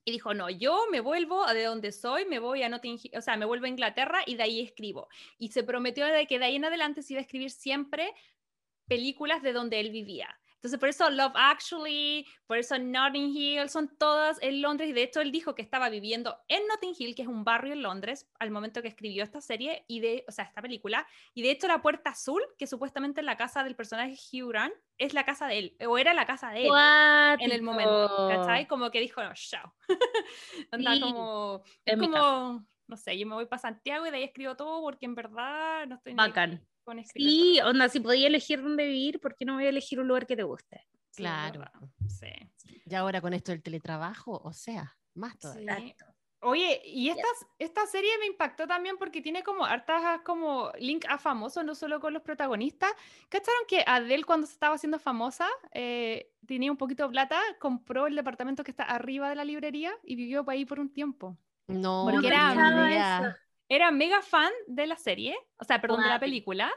Y 0.05 0.11
dijo, 0.11 0.35
no, 0.35 0.47
yo 0.51 0.85
me 0.91 0.99
vuelvo 0.99 1.43
de 1.47 1.63
donde 1.63 1.91
soy, 1.91 2.25
me 2.25 2.37
voy 2.37 2.61
a 2.61 2.69
Notting 2.69 2.99
o 3.17 3.21
sea, 3.21 3.35
me 3.35 3.45
vuelvo 3.45 3.65
a 3.65 3.69
Inglaterra 3.69 4.19
y 4.27 4.35
de 4.35 4.43
ahí 4.43 4.61
escribo. 4.61 5.07
Y 5.39 5.49
se 5.53 5.63
prometió 5.63 6.05
de 6.05 6.27
que 6.27 6.37
de 6.37 6.45
ahí 6.45 6.55
en 6.57 6.65
adelante 6.65 7.01
se 7.01 7.13
iba 7.13 7.19
a 7.21 7.23
escribir 7.23 7.49
siempre 7.49 8.13
películas 8.87 9.41
de 9.41 9.53
donde 9.53 9.79
él 9.79 9.89
vivía. 9.89 10.39
Entonces, 10.61 10.79
por 10.79 10.89
eso 10.89 11.09
Love 11.09 11.33
Actually, 11.33 12.23
por 12.45 12.59
eso 12.59 12.77
Notting 12.77 13.35
Hill, 13.35 13.67
son 13.67 13.97
todas 13.97 14.37
en 14.43 14.61
Londres. 14.61 14.91
Y 14.91 14.93
de 14.93 15.01
hecho, 15.01 15.19
él 15.19 15.31
dijo 15.31 15.55
que 15.55 15.63
estaba 15.63 15.89
viviendo 15.89 16.37
en 16.47 16.67
Notting 16.67 16.93
Hill, 16.95 17.15
que 17.15 17.23
es 17.23 17.27
un 17.27 17.43
barrio 17.43 17.73
en 17.73 17.81
Londres, 17.81 18.29
al 18.37 18.51
momento 18.51 18.83
que 18.83 18.87
escribió 18.87 19.23
esta 19.23 19.41
serie, 19.41 19.85
y 19.87 20.01
de, 20.01 20.23
o 20.27 20.31
sea, 20.31 20.45
esta 20.45 20.61
película. 20.61 21.07
Y 21.33 21.41
de 21.41 21.49
hecho, 21.49 21.67
la 21.67 21.81
puerta 21.81 22.11
azul, 22.11 22.43
que 22.59 22.67
supuestamente 22.67 23.21
es 23.21 23.25
la 23.25 23.37
casa 23.37 23.63
del 23.63 23.75
personaje 23.75 24.13
Hugh 24.13 24.49
Grant, 24.49 24.75
es 24.99 25.15
la 25.15 25.25
casa 25.25 25.47
de 25.47 25.57
él, 25.57 25.77
o 25.87 25.97
era 25.97 26.13
la 26.13 26.27
casa 26.27 26.51
de 26.51 26.67
él 26.67 26.71
en 27.39 27.51
el 27.51 27.63
momento. 27.63 28.27
¿Cachai? 28.29 28.67
Como 28.67 28.91
que 28.91 28.99
dijo, 28.99 29.23
no, 29.23 29.31
chao. 29.33 29.73
Anda 30.71 30.99
como, 30.99 31.63
como, 31.99 32.67
no 32.85 32.97
sé, 32.97 33.17
yo 33.17 33.25
me 33.25 33.33
voy 33.33 33.47
para 33.47 33.63
Santiago 33.63 34.05
y 34.05 34.11
de 34.11 34.17
ahí 34.17 34.23
escribo 34.25 34.55
todo 34.55 34.79
porque 34.81 35.07
en 35.07 35.15
verdad 35.15 35.87
no 35.87 35.95
estoy. 35.95 36.13
Bacán. 36.13 36.63
Sí, 37.13 37.59
onda, 37.61 37.89
si 37.89 37.99
podía 37.99 38.27
elegir 38.27 38.61
dónde 38.61 38.85
vivir, 38.85 39.19
¿por 39.19 39.35
qué 39.35 39.45
no 39.45 39.55
voy 39.55 39.65
a 39.65 39.69
elegir 39.69 39.99
un 39.99 40.07
lugar 40.07 40.25
que 40.25 40.35
te 40.35 40.43
guste? 40.43 40.87
Claro. 41.15 41.63
Sí. 42.07 42.31
Y 42.85 42.95
ahora 42.95 43.21
con 43.21 43.33
esto 43.33 43.51
del 43.51 43.61
teletrabajo, 43.61 44.41
o 44.43 44.53
sea, 44.53 44.97
más 45.13 45.37
todavía. 45.37 45.95
Oye, 46.43 46.81
y 46.83 47.09
esta, 47.09 47.27
esta 47.59 47.85
serie 47.85 48.09
me 48.19 48.25
impactó 48.25 48.65
también 48.65 48.97
porque 48.97 49.21
tiene 49.21 49.43
como 49.43 49.63
hartas 49.63 50.21
como 50.25 50.71
link 50.79 51.05
a 51.07 51.19
famosos, 51.19 51.63
no 51.63 51.75
solo 51.75 51.99
con 51.99 52.13
los 52.13 52.23
protagonistas. 52.23 52.91
¿Cacharon 53.29 53.61
que 53.67 53.83
Adele 53.85 54.23
cuando 54.23 54.47
se 54.47 54.53
estaba 54.53 54.73
haciendo 54.73 54.97
famosa 54.97 55.47
eh, 55.71 56.31
tenía 56.47 56.71
un 56.71 56.77
poquito 56.77 57.03
de 57.03 57.09
plata, 57.09 57.39
compró 57.59 58.07
el 58.07 58.15
departamento 58.15 58.63
que 58.63 58.71
está 58.71 58.85
arriba 58.85 59.29
de 59.29 59.35
la 59.35 59.45
librería 59.45 59.93
y 60.03 60.15
vivió 60.15 60.43
ahí 60.47 60.65
por 60.65 60.79
un 60.79 60.91
tiempo? 60.91 61.37
No, 61.67 62.07
porque 62.09 62.27
era, 62.27 63.37
era 63.71 63.89
mega 63.89 64.21
fan 64.21 64.51
de 64.67 64.85
la 64.85 64.97
serie, 64.97 65.33
o 65.57 65.63
sea, 65.63 65.79
perdón, 65.79 66.03
de 66.03 66.09
la 66.09 66.19
película. 66.19 66.69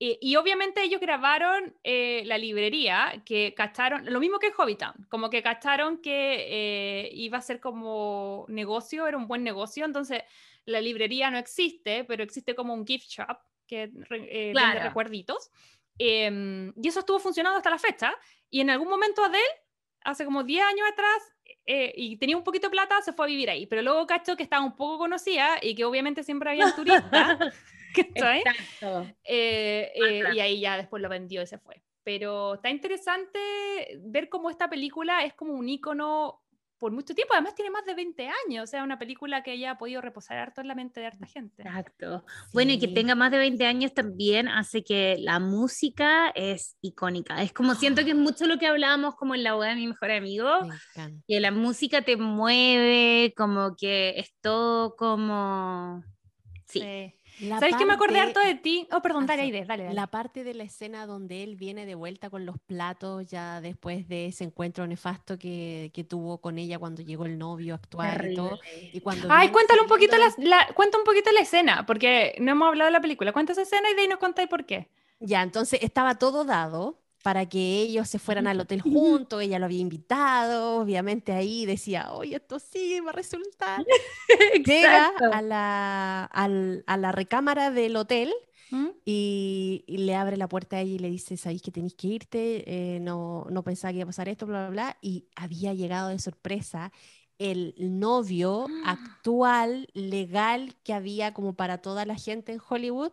y 0.00 0.34
obviamente 0.34 0.82
ellos 0.82 1.00
grabaron 1.00 1.76
eh, 1.84 2.24
la 2.26 2.38
librería, 2.38 3.22
que 3.24 3.54
cacharon, 3.54 4.04
lo 4.06 4.18
mismo 4.18 4.40
que 4.40 4.50
Hobbiton, 4.50 5.06
como 5.08 5.30
que 5.30 5.44
cacharon 5.44 5.98
que 5.98 6.46
eh, 6.48 7.10
iba 7.12 7.38
a 7.38 7.42
ser 7.42 7.60
como 7.60 8.46
negocio, 8.48 9.06
era 9.06 9.16
un 9.16 9.28
buen 9.28 9.44
negocio, 9.44 9.84
entonces 9.84 10.24
la 10.64 10.80
librería 10.80 11.30
no 11.30 11.38
existe, 11.38 12.02
pero 12.02 12.24
existe 12.24 12.56
como 12.56 12.74
un 12.74 12.84
gift 12.84 13.08
shop 13.08 13.38
que 13.68 13.84
eh, 14.10 14.52
vende 14.52 14.80
recuerditos. 14.80 15.52
Em, 15.98 16.72
y 16.82 16.88
eso 16.88 16.98
estuvo 16.98 17.20
funcionando 17.20 17.58
hasta 17.58 17.70
la 17.70 17.78
fecha. 17.78 18.12
Y 18.50 18.60
en 18.60 18.70
algún 18.70 18.88
momento 18.88 19.22
Adele, 19.22 19.44
hace 20.02 20.24
como 20.24 20.42
10 20.42 20.64
años 20.64 20.88
atrás, 20.90 21.32
eh, 21.66 21.92
y 21.96 22.16
tenía 22.16 22.36
un 22.36 22.44
poquito 22.44 22.68
de 22.68 22.72
plata, 22.72 23.00
se 23.02 23.12
fue 23.12 23.26
a 23.26 23.28
vivir 23.28 23.50
ahí. 23.50 23.66
Pero 23.66 23.82
luego 23.82 24.06
cachó 24.06 24.36
que 24.36 24.42
estaba 24.42 24.64
un 24.64 24.76
poco 24.76 24.98
conocida 24.98 25.58
y 25.62 25.74
que 25.74 25.84
obviamente 25.84 26.22
siempre 26.22 26.50
había 26.50 26.74
turistas. 26.74 27.38
Exacto. 27.96 29.06
Eh, 29.24 29.92
eh, 29.94 30.22
y 30.34 30.40
ahí 30.40 30.60
ya 30.60 30.76
después 30.76 31.02
lo 31.02 31.08
vendió 31.08 31.42
y 31.42 31.46
se 31.46 31.58
fue. 31.58 31.82
Pero 32.02 32.54
está 32.54 32.70
interesante 32.70 33.38
ver 34.00 34.28
cómo 34.28 34.50
esta 34.50 34.70
película 34.70 35.24
es 35.24 35.34
como 35.34 35.52
un 35.52 35.68
icono 35.68 36.39
por 36.80 36.90
mucho 36.92 37.14
tiempo. 37.14 37.34
Además 37.34 37.54
tiene 37.54 37.70
más 37.70 37.84
de 37.84 37.94
20 37.94 38.28
años, 38.46 38.64
o 38.64 38.66
sea, 38.66 38.82
una 38.82 38.98
película 38.98 39.42
que 39.42 39.52
haya 39.52 39.76
podido 39.78 40.00
reposar 40.00 40.38
harto 40.38 40.60
en 40.60 40.68
la 40.68 40.74
mente 40.74 40.98
de 40.98 41.06
harta 41.06 41.26
gente. 41.26 41.62
Exacto. 41.62 42.24
Bueno, 42.52 42.72
y 42.72 42.78
que 42.78 42.88
tenga 42.88 43.14
más 43.14 43.30
de 43.30 43.38
20 43.38 43.64
años 43.66 43.94
también 43.94 44.48
hace 44.48 44.82
que 44.82 45.16
la 45.20 45.38
música 45.38 46.30
es 46.30 46.76
icónica. 46.80 47.40
Es 47.42 47.52
como 47.52 47.74
siento 47.74 48.02
que 48.02 48.10
es 48.10 48.16
mucho 48.16 48.46
lo 48.46 48.58
que 48.58 48.66
hablábamos 48.66 49.14
como 49.14 49.34
en 49.34 49.44
la 49.44 49.54
boda 49.54 49.68
de 49.68 49.76
mi 49.76 49.86
mejor 49.86 50.10
amigo, 50.10 50.48
que 51.28 51.38
la 51.38 51.52
música 51.52 52.02
te 52.02 52.16
mueve, 52.16 53.34
como 53.36 53.76
que 53.76 54.14
es 54.16 54.32
todo 54.40 54.96
como... 54.96 56.02
sí. 56.66 56.82
¿Sabes 57.58 57.76
que 57.76 57.86
me 57.86 57.94
acordé 57.94 58.20
harto 58.20 58.40
de 58.40 58.54
ti? 58.54 58.86
Oh, 58.92 59.00
perdón, 59.00 59.26
dale, 59.26 59.50
dale, 59.50 59.64
dale, 59.64 59.94
La 59.94 60.06
parte 60.08 60.44
de 60.44 60.54
la 60.54 60.64
escena 60.64 61.06
donde 61.06 61.42
él 61.42 61.56
viene 61.56 61.86
de 61.86 61.94
vuelta 61.94 62.28
con 62.30 62.44
los 62.44 62.58
platos 62.58 63.26
ya 63.26 63.60
después 63.60 64.08
de 64.08 64.26
ese 64.26 64.44
encuentro 64.44 64.86
nefasto 64.86 65.38
que, 65.38 65.90
que 65.94 66.04
tuvo 66.04 66.38
con 66.38 66.58
ella 66.58 66.78
cuando 66.78 67.02
llegó 67.02 67.26
el 67.26 67.38
novio 67.38 67.74
actual 67.74 68.32
y 68.32 68.34
todo. 68.34 68.60
Y 68.92 69.00
cuando 69.00 69.28
Ay, 69.30 69.48
cuéntale 69.50 69.80
un 69.80 69.88
poquito 69.88 70.16
la, 70.18 70.68
cuenta 70.74 70.98
un 70.98 71.04
poquito 71.04 71.30
la 71.32 71.40
escena, 71.40 71.86
porque 71.86 72.34
no 72.40 72.52
hemos 72.52 72.68
hablado 72.68 72.88
de 72.88 72.92
la 72.92 73.00
película. 73.00 73.32
Cuenta 73.32 73.52
esa 73.52 73.62
escena 73.62 73.90
y 73.90 73.94
de 73.94 74.02
ahí 74.02 74.08
nos 74.08 74.18
contáis 74.18 74.48
por 74.48 74.66
qué. 74.66 74.88
Ya, 75.20 75.42
entonces 75.42 75.80
estaba 75.82 76.16
todo 76.18 76.44
dado 76.44 76.98
para 77.22 77.46
que 77.46 77.82
ellos 77.82 78.08
se 78.08 78.18
fueran 78.18 78.46
al 78.46 78.60
hotel 78.60 78.80
juntos, 78.80 79.42
ella 79.42 79.58
lo 79.58 79.66
había 79.66 79.80
invitado, 79.80 80.80
obviamente 80.80 81.32
ahí 81.32 81.66
decía, 81.66 82.12
oye, 82.12 82.36
esto 82.36 82.58
sí 82.58 83.00
va 83.00 83.10
a 83.10 83.14
resultar. 83.14 83.84
Llega 84.64 85.12
a 85.32 85.42
la, 85.42 86.24
a 86.24 86.96
la 86.96 87.12
recámara 87.12 87.70
del 87.70 87.96
hotel 87.96 88.32
¿Mm? 88.70 88.88
Y, 89.04 89.84
le 89.88 90.14
abre 90.14 90.36
la 90.36 90.48
puerta 90.48 90.76
a 90.76 90.80
ella 90.80 90.94
y 90.94 90.98
le 90.98 91.10
dice, 91.10 91.36
sabéis 91.36 91.62
que 91.62 91.72
tenéis 91.72 91.94
que 91.94 92.06
irte, 92.08 92.64
eh, 92.66 93.00
no, 93.00 93.46
no 93.50 93.62
pensaba 93.62 93.92
que 93.92 93.98
iba 93.98 94.04
a 94.04 94.06
pasar 94.06 94.28
esto, 94.28 94.46
bla, 94.46 94.68
bla, 94.68 94.70
bla. 94.70 94.96
Y 95.02 95.26
había 95.34 95.74
llegado 95.74 96.08
de 96.08 96.18
sorpresa 96.18 96.92
el 97.40 97.74
novio 97.78 98.66
actual, 98.84 99.88
legal, 99.94 100.74
que 100.84 100.92
había 100.92 101.32
como 101.32 101.54
para 101.54 101.78
toda 101.78 102.04
la 102.04 102.14
gente 102.14 102.52
en 102.52 102.60
Hollywood. 102.68 103.12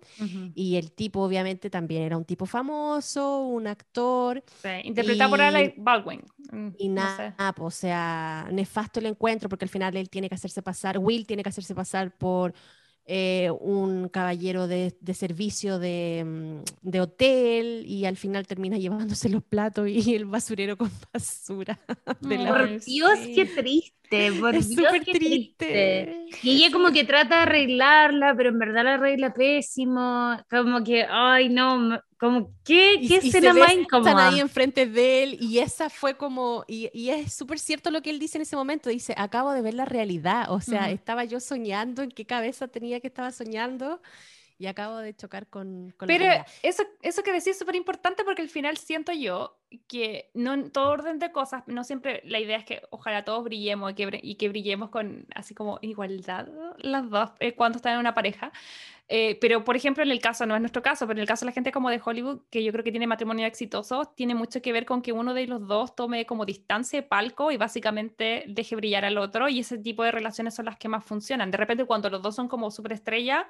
Y 0.54 0.76
el 0.76 0.92
tipo 0.92 1.22
obviamente 1.22 1.70
también 1.70 2.04
era 2.04 2.18
un 2.18 2.26
tipo 2.26 2.46
famoso, 2.46 3.40
un 3.40 3.68
actor. 3.68 4.44
interpretado 4.84 5.30
por 5.30 5.42
Alec 5.42 5.76
Baldwin. 5.78 6.22
Mm, 6.52 6.68
y 6.78 6.90
nada, 6.90 7.54
pues, 7.56 7.68
o 7.68 7.72
sea, 7.72 8.50
nefasto 8.52 9.00
el 9.00 9.06
encuentro 9.06 9.48
porque 9.48 9.64
al 9.64 9.70
final 9.70 9.96
él 9.96 10.10
tiene 10.10 10.28
que 10.28 10.36
hacerse 10.36 10.62
pasar, 10.62 11.00
Will 11.00 11.26
tiene 11.26 11.42
que 11.42 11.50
hacerse 11.50 11.74
pasar 11.74 12.12
por 12.18 12.54
eh, 13.10 13.50
un 13.62 14.10
caballero 14.10 14.68
de, 14.68 14.94
servicio 15.14 15.78
mm, 15.78 16.64
de, 16.82 17.00
hotel 17.00 17.86
y 17.88 18.04
al 18.04 18.18
final 18.18 18.46
termina 18.46 18.78
llevándose 18.78 19.30
los 19.30 19.42
platos 19.44 19.88
y 19.88 20.14
el 20.14 20.26
basurero 20.26 20.76
con 20.76 20.92
basura. 21.14 21.80
por 22.22 22.84
Dios, 22.84 23.20
qué 23.34 23.46
triste. 23.46 23.94
Por 24.40 24.56
es 24.56 24.74
súper 24.74 25.04
triste. 25.04 26.26
Y 26.42 26.52
ella 26.52 26.72
como 26.72 26.92
que 26.92 27.04
trata 27.04 27.38
de 27.38 27.42
arreglarla, 27.44 28.34
pero 28.36 28.50
en 28.50 28.60
verdad 28.60 28.84
la 28.84 28.94
arregla 28.96 29.34
pésimo. 29.34 30.38
Como 30.50 30.84
que, 30.84 31.06
ay, 31.10 31.50
no, 31.50 32.00
como, 32.20 32.52
¿qué, 32.64 32.96
qué 33.08 33.20
y, 33.22 33.28
escena 33.28 33.54
más 33.54 33.74
incómoda? 33.74 34.12
Están 34.12 34.34
ahí 34.34 34.40
enfrente 34.40 34.88
de 34.88 35.24
él 35.24 35.38
y 35.40 35.60
esa 35.60 35.90
fue 35.90 36.16
como, 36.16 36.64
y, 36.68 36.90
y 36.94 37.10
es 37.10 37.34
súper 37.34 37.60
cierto 37.60 37.92
lo 37.92 38.02
que 38.02 38.10
él 38.10 38.20
dice 38.20 38.38
en 38.38 38.42
ese 38.42 38.56
momento, 38.56 38.90
dice, 38.90 39.14
acabo 39.18 39.52
de 39.52 39.62
ver 39.62 39.76
la 39.76 39.86
realidad, 39.86 40.50
o 40.50 40.60
sea, 40.60 40.90
estaba 40.90 41.26
yo 41.26 41.40
soñando, 41.40 42.02
en 42.02 42.10
qué 42.10 42.26
cabeza 42.26 42.68
tenía 42.68 43.00
que 43.00 43.08
estaba 43.08 43.32
soñando 43.32 44.02
y 44.58 44.68
acabo 44.68 44.98
de 44.98 45.16
chocar 45.16 45.48
con, 45.48 45.94
con 45.98 46.08
Pero 46.08 46.26
eso, 46.64 46.84
eso 47.02 47.24
que 47.24 47.32
decís 47.32 47.48
es 47.48 47.60
súper 47.60 47.76
importante 47.76 48.24
porque 48.24 48.42
al 48.42 48.50
final 48.50 48.78
siento 48.78 49.12
yo 49.14 49.58
que 49.88 50.32
no 50.34 50.54
en 50.54 50.72
todo 50.72 50.90
orden 50.90 51.20
de 51.20 51.32
cosas, 51.32 51.64
no 51.68 51.84
siempre 51.84 52.22
la 52.26 52.40
idea 52.40 52.58
es 52.58 52.66
que 52.66 52.82
ojalá 52.90 53.24
todos 53.26 53.44
brillemos 53.44 53.92
y 53.92 53.96
que, 53.96 54.20
y 54.24 54.36
que 54.36 54.50
brillemos 54.50 54.90
con 54.90 55.28
así 55.36 55.54
como 55.54 55.78
igualdad 55.82 56.48
las 56.78 57.10
dos 57.10 57.32
eh, 57.40 57.54
cuando 57.54 57.78
están 57.78 57.94
en 57.94 58.00
una 58.00 58.14
pareja. 58.14 58.52
Eh, 59.10 59.38
pero, 59.40 59.64
por 59.64 59.78
ejemplo, 59.78 60.04
en 60.04 60.12
el 60.12 60.20
caso, 60.20 60.46
no 60.46 60.54
es 60.56 60.62
nuestro 60.62 60.82
caso, 60.82 61.08
pero 61.08 61.18
en 61.18 61.22
el 61.22 61.28
caso 61.28 61.46
de 61.46 61.52
la 61.52 61.54
gente 61.54 61.72
como 61.72 61.90
de 61.90 62.02
Hollywood, 62.04 62.42
que 62.50 62.62
yo 62.62 62.74
creo 62.74 62.84
que 62.84 62.92
tiene 62.92 63.08
matrimonio 63.08 63.46
exitoso, 63.46 64.12
tiene 64.16 64.36
mucho 64.36 64.62
que 64.62 64.74
ver 64.74 64.86
con 64.86 65.02
que 65.02 65.14
uno 65.14 65.34
de 65.34 65.48
los 65.48 65.66
dos 65.66 65.96
tome 65.96 66.26
como 66.26 66.46
distancia 66.46 67.02
de 67.02 67.08
palco 67.08 67.52
y 67.52 67.58
básicamente 67.58 68.44
deje 68.48 68.76
brillar 68.76 69.06
al 69.06 69.18
otro 69.18 69.48
y 69.48 69.60
ese 69.60 69.78
tipo 69.78 70.04
de 70.04 70.12
relaciones 70.12 70.56
son 70.56 70.66
las 70.66 70.78
que 70.78 70.90
más 70.90 71.06
funcionan. 71.06 71.52
De 71.52 71.58
repente, 71.58 71.86
cuando 71.86 72.10
los 72.10 72.22
dos 72.22 72.36
son 72.36 72.50
como 72.50 72.70
superestrella, 72.70 73.48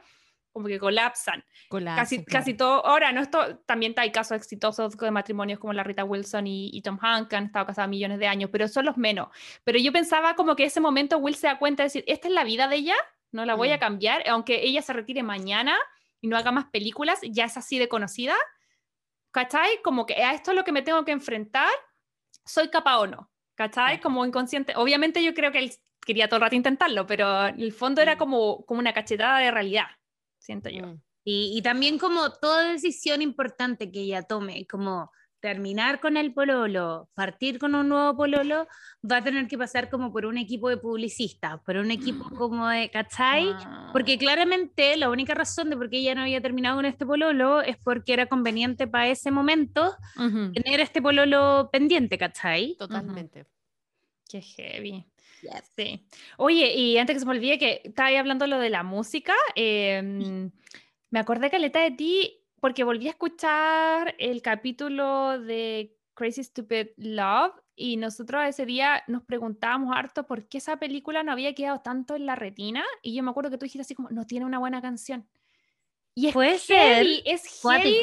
como 0.57 0.69
que 0.69 0.79
colapsan. 0.79 1.45
casi, 1.69 2.25
casi 2.25 2.55
todo. 2.55 2.83
Ahora, 2.83 3.11
no 3.11 3.21
esto, 3.21 3.59
también 3.67 3.93
hay 3.97 4.11
casos 4.11 4.37
exitosos 4.37 4.97
de 4.97 5.11
matrimonios 5.11 5.59
como 5.59 5.71
la 5.71 5.83
Rita 5.83 6.03
Wilson 6.03 6.47
y, 6.47 6.81
Tom 6.81 6.97
Hanks, 6.99 7.29
que 7.29 7.35
han 7.35 7.45
estado 7.45 7.67
casados 7.67 7.91
millones 7.91 8.17
de 8.17 8.25
años, 8.25 8.49
pero 8.51 8.67
son 8.67 8.85
los 8.85 8.97
menos. 8.97 9.27
Pero 9.63 9.77
yo 9.77 9.91
pensaba 9.91 10.33
como 10.35 10.55
que 10.55 10.63
ese 10.63 10.79
momento 10.79 11.19
Will 11.19 11.35
se 11.35 11.45
da 11.45 11.59
cuenta 11.59 11.83
de 11.83 11.89
decir, 11.89 12.03
esta 12.07 12.27
es 12.27 12.33
la 12.33 12.43
vida 12.43 12.67
de 12.67 12.77
ella, 12.77 12.95
no 13.31 13.45
la 13.45 13.53
voy 13.53 13.69
a 13.69 13.77
mm. 13.77 13.79
cambiar, 13.79 14.27
aunque 14.27 14.65
ella 14.65 14.81
se 14.81 14.93
retire 14.93 15.21
mañana 15.21 15.77
y 16.21 16.27
no 16.27 16.37
haga 16.37 16.51
más 16.51 16.65
películas, 16.65 17.19
ya 17.21 17.45
es 17.45 17.55
así 17.55 17.77
de 17.77 17.87
conocida. 17.87 18.33
¿Cachai? 19.29 19.83
Como 19.83 20.07
que 20.07 20.15
a 20.15 20.33
esto 20.33 20.49
es 20.49 20.57
lo 20.57 20.63
que 20.63 20.71
me 20.71 20.81
tengo 20.81 21.05
que 21.05 21.11
enfrentar, 21.11 21.69
soy 22.45 22.69
capaz 22.69 22.97
o 22.97 23.05
no. 23.05 23.29
¿Cachai? 23.53 24.01
Como 24.01 24.25
inconsciente. 24.25 24.73
Obviamente 24.75 25.23
yo 25.23 25.35
creo 25.35 25.51
que 25.51 25.59
él 25.59 25.71
quería 26.03 26.27
todo 26.27 26.37
el 26.37 26.41
rato 26.41 26.55
intentarlo, 26.55 27.05
pero 27.05 27.45
en 27.45 27.61
el 27.61 27.73
fondo 27.73 28.01
era 28.01 28.15
mm. 28.15 28.17
como, 28.17 28.65
como 28.65 28.79
una 28.79 28.93
cachetada 28.93 29.37
de 29.37 29.51
realidad, 29.51 29.85
siento 30.39 30.69
yo. 30.69 30.87
Mm. 30.87 31.01
Y, 31.23 31.57
y, 31.57 31.61
también 31.61 31.97
como 31.97 32.31
toda 32.31 32.71
decisión 32.71 33.21
importante 33.21 33.91
que 33.91 33.99
ella 33.99 34.21
tome, 34.21 34.65
como 34.65 35.11
terminar 35.39 35.99
con 35.99 36.17
el 36.17 36.33
pololo, 36.33 37.09
partir 37.13 37.59
con 37.59 37.75
un 37.75 37.89
nuevo 37.89 38.15
pololo, 38.15 38.67
va 39.09 39.17
a 39.17 39.23
tener 39.23 39.47
que 39.47 39.57
pasar 39.57 39.89
como 39.89 40.11
por 40.11 40.25
un 40.25 40.37
equipo 40.37 40.69
de 40.69 40.77
publicistas, 40.77 41.61
por 41.63 41.77
un 41.77 41.91
equipo 41.91 42.29
como 42.31 42.67
de, 42.67 42.89
¿cachai? 42.89 43.53
Porque 43.93 44.13
ah. 44.13 44.17
claramente 44.17 44.97
la 44.97 45.09
única 45.09 45.33
razón 45.33 45.69
de 45.69 45.77
por 45.77 45.89
qué 45.89 45.99
ella 45.99 46.15
no 46.15 46.21
había 46.21 46.41
terminado 46.41 46.77
con 46.77 46.85
este 46.85 47.05
pololo 47.05 47.61
es 47.61 47.77
porque 47.77 48.13
era 48.13 48.25
conveniente 48.25 48.87
para 48.87 49.07
ese 49.07 49.31
momento 49.31 49.95
tener 50.15 50.79
este 50.79 51.01
pololo 51.01 51.69
pendiente, 51.71 52.17
¿cachai? 52.17 52.75
Totalmente. 52.77 53.45
Qué 54.29 54.41
heavy. 54.41 55.05
Sí. 55.75 56.05
Oye, 56.37 56.73
y 56.73 56.97
antes 56.97 57.15
que 57.15 57.19
se 57.19 57.25
me 57.25 57.33
olvide 57.33 57.57
que 57.57 57.81
estaba 57.83 58.09
ahí 58.09 58.15
hablando 58.15 58.47
lo 58.47 58.59
de 58.59 58.69
la 58.69 58.83
música, 58.83 59.33
em, 59.55 60.51
me 61.09 61.19
acordé, 61.19 61.49
Caleta, 61.49 61.81
de 61.81 61.91
ti 61.91 62.43
porque 62.59 62.83
volví 62.83 63.07
a 63.07 63.11
escuchar 63.11 64.15
el 64.17 64.41
capítulo 64.41 65.39
de 65.39 65.95
Crazy 66.15 66.43
Stupid 66.43 66.87
Love 66.97 67.53
y 67.75 67.97
nosotros 67.97 68.43
ese 68.45 68.65
día 68.65 69.03
nos 69.07 69.23
preguntábamos 69.23 69.95
harto 69.95 70.25
por 70.25 70.47
qué 70.47 70.57
esa 70.57 70.77
película 70.77 71.21
no 71.21 71.31
había 71.31 71.53
quedado 71.53 71.81
tanto 71.81 72.15
en 72.15 72.25
la 72.25 72.35
retina 72.35 72.83
y 73.03 73.13
yo 73.13 73.21
me 73.21 73.29
acuerdo 73.29 73.51
que 73.51 73.57
tú 73.57 73.65
dijiste 73.65 73.83
así 73.83 73.93
como, 73.93 74.09
no 74.09 74.25
tiene 74.25 74.45
una 74.45 74.57
buena 74.57 74.81
canción. 74.81 75.27
Y 76.15 76.27
es 76.27 76.33
Puede 76.33 76.57
ser. 76.57 77.05
Es 77.25 77.61
heavy, 77.61 77.99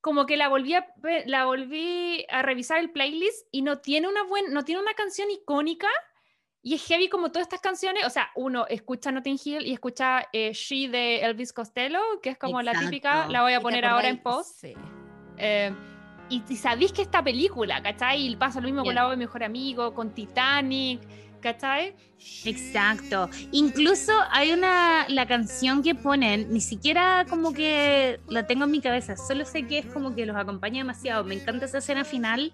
como 0.00 0.24
que 0.24 0.38
la 0.38 0.48
volví, 0.48 0.72
a, 0.72 0.86
la 1.26 1.44
volví 1.44 2.24
a 2.30 2.40
revisar 2.40 2.78
el 2.78 2.90
playlist 2.90 3.46
y 3.50 3.62
no 3.62 3.80
tiene 3.80 4.08
una, 4.08 4.22
buena, 4.22 4.48
no 4.50 4.64
tiene 4.64 4.80
una 4.80 4.94
canción 4.94 5.30
icónica 5.30 5.88
y 6.66 6.74
es 6.74 6.84
heavy 6.84 7.08
como 7.08 7.30
todas 7.30 7.46
estas 7.46 7.60
canciones, 7.60 8.04
o 8.04 8.10
sea, 8.10 8.32
uno 8.34 8.66
escucha 8.68 9.12
Notting 9.12 9.38
Hill 9.44 9.64
y 9.64 9.72
escucha 9.72 10.26
eh, 10.32 10.50
She 10.52 10.88
de 10.88 11.20
Elvis 11.20 11.52
Costello, 11.52 12.00
que 12.20 12.30
es 12.30 12.38
como 12.38 12.60
la 12.60 12.72
típica, 12.72 13.28
la 13.28 13.42
voy 13.42 13.52
a 13.52 13.60
poner 13.60 13.84
ahora 13.84 14.08
en 14.08 14.20
post. 14.20 14.64
Eh, 15.36 15.72
y, 16.28 16.56
sabéis 16.56 16.90
que 16.90 17.02
esta 17.02 17.22
película, 17.22 17.80
¿cachai? 17.84 18.26
Y 18.26 18.34
pasa 18.34 18.60
lo 18.60 18.66
mismo 18.66 18.82
con 18.82 18.96
La 18.96 19.04
voz 19.04 19.12
de 19.12 19.16
Mejor 19.16 19.44
Amigo, 19.44 19.94
con 19.94 20.12
Titanic, 20.12 21.02
¿cachai? 21.40 21.94
Exacto. 22.44 23.30
Incluso 23.52 24.12
hay 24.32 24.50
una, 24.50 25.06
la 25.08 25.28
canción 25.28 25.84
que 25.84 25.94
ponen, 25.94 26.52
ni 26.52 26.60
siquiera 26.60 27.26
como 27.30 27.52
que 27.52 28.18
la 28.26 28.48
tengo 28.48 28.64
en 28.64 28.72
mi 28.72 28.80
cabeza, 28.80 29.16
solo 29.16 29.44
sé 29.44 29.68
que 29.68 29.78
es 29.78 29.86
como 29.86 30.16
que 30.16 30.26
los 30.26 30.34
acompaña 30.34 30.78
demasiado. 30.78 31.22
Me 31.22 31.36
encanta 31.36 31.66
esa 31.66 31.78
escena 31.78 32.02
final 32.02 32.52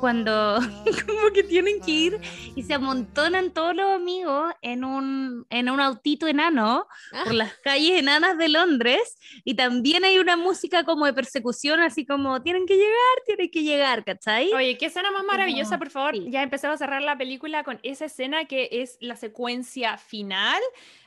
cuando 0.00 0.58
como 1.06 1.32
que 1.32 1.42
tienen 1.42 1.80
que 1.80 1.90
ir 1.90 2.20
y 2.54 2.62
se 2.62 2.74
amontonan 2.74 3.52
todos 3.52 3.74
los 3.74 3.90
amigos 3.90 4.52
en 4.62 4.84
un, 4.84 5.46
en 5.50 5.70
un 5.70 5.80
autito 5.80 6.26
enano 6.26 6.86
por 7.24 7.34
las 7.34 7.54
calles 7.58 8.00
enanas 8.00 8.36
de 8.38 8.48
Londres 8.48 9.18
y 9.44 9.54
también 9.54 10.04
hay 10.04 10.18
una 10.18 10.36
música 10.36 10.84
como 10.84 11.06
de 11.06 11.12
persecución, 11.12 11.80
así 11.80 12.04
como 12.04 12.42
tienen 12.42 12.66
que 12.66 12.74
llegar, 12.74 12.92
tienen 13.26 13.50
que 13.50 13.62
llegar, 13.62 14.04
¿cachai? 14.04 14.52
Oye, 14.52 14.76
qué 14.78 14.86
escena 14.86 15.10
más 15.10 15.24
maravillosa, 15.24 15.78
por 15.78 15.90
favor. 15.90 16.14
Ya 16.28 16.42
empezamos 16.42 16.74
a 16.76 16.78
cerrar 16.78 17.02
la 17.02 17.16
película 17.16 17.64
con 17.64 17.78
esa 17.82 18.06
escena 18.06 18.46
que 18.46 18.68
es 18.72 18.96
la 19.00 19.16
secuencia 19.16 19.98
final 19.98 20.60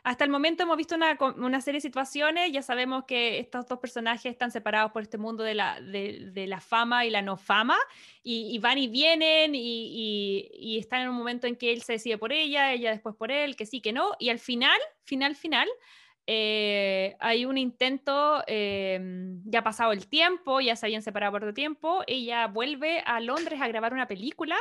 hasta 0.05 0.23
el 0.23 0.29
momento 0.29 0.61
hemos 0.61 0.77
visto 0.77 0.95
una, 0.95 1.61
serie 1.61 1.79
de 1.79 1.81
situaciones, 1.81 2.51
ya 2.51 2.61
sabemos 2.61 3.05
que 3.05 3.39
estos 3.39 3.65
dos 3.65 3.79
personajes 3.79 4.31
están 4.31 4.51
separados 4.51 4.91
por 4.91 5.01
este 5.01 5.17
mundo 5.17 5.43
de 5.43 5.55
la, 5.55 6.61
fama 6.61 7.07
y 7.07 7.09
la 7.09 7.23
no 7.23 7.37
fama, 7.37 7.75
y, 8.21 8.59
van 8.59 8.77
y 8.77 8.87
vienen, 8.87 9.55
y, 9.55 10.47
y, 10.53 10.77
están 10.77 11.01
en 11.01 11.09
un 11.09 11.15
momento 11.15 11.47
en 11.47 11.55
que 11.55 11.73
él 11.73 11.81
se 11.81 11.93
decide 11.93 12.19
por 12.19 12.31
ella, 12.31 12.71
ella 12.71 12.91
después 12.91 13.15
por 13.15 13.31
él, 13.31 13.55
que 13.55 13.65
sí, 13.65 13.81
que 13.81 13.93
no, 13.93 14.11
y 14.19 14.29
al 14.29 14.37
final, 14.37 14.77
final, 15.05 15.35
final, 15.35 15.67
eh, 16.27 17.15
hay 17.19 17.45
un 17.45 17.57
intento, 17.57 18.43
eh, 18.45 18.99
ya 19.45 19.59
ha 19.59 19.63
pasado 19.63 19.91
el 19.91 20.07
tiempo, 20.07 20.61
ya 20.61 20.75
se 20.75 20.85
habían 20.85 21.01
separado 21.01 21.31
por 21.31 21.41
otro 21.41 21.53
tiempo, 21.55 22.03
ella 22.05 22.45
vuelve 22.45 22.99
a 23.07 23.19
Londres 23.21 23.59
a 23.59 23.67
grabar 23.67 23.91
una 23.91 24.07
película 24.07 24.57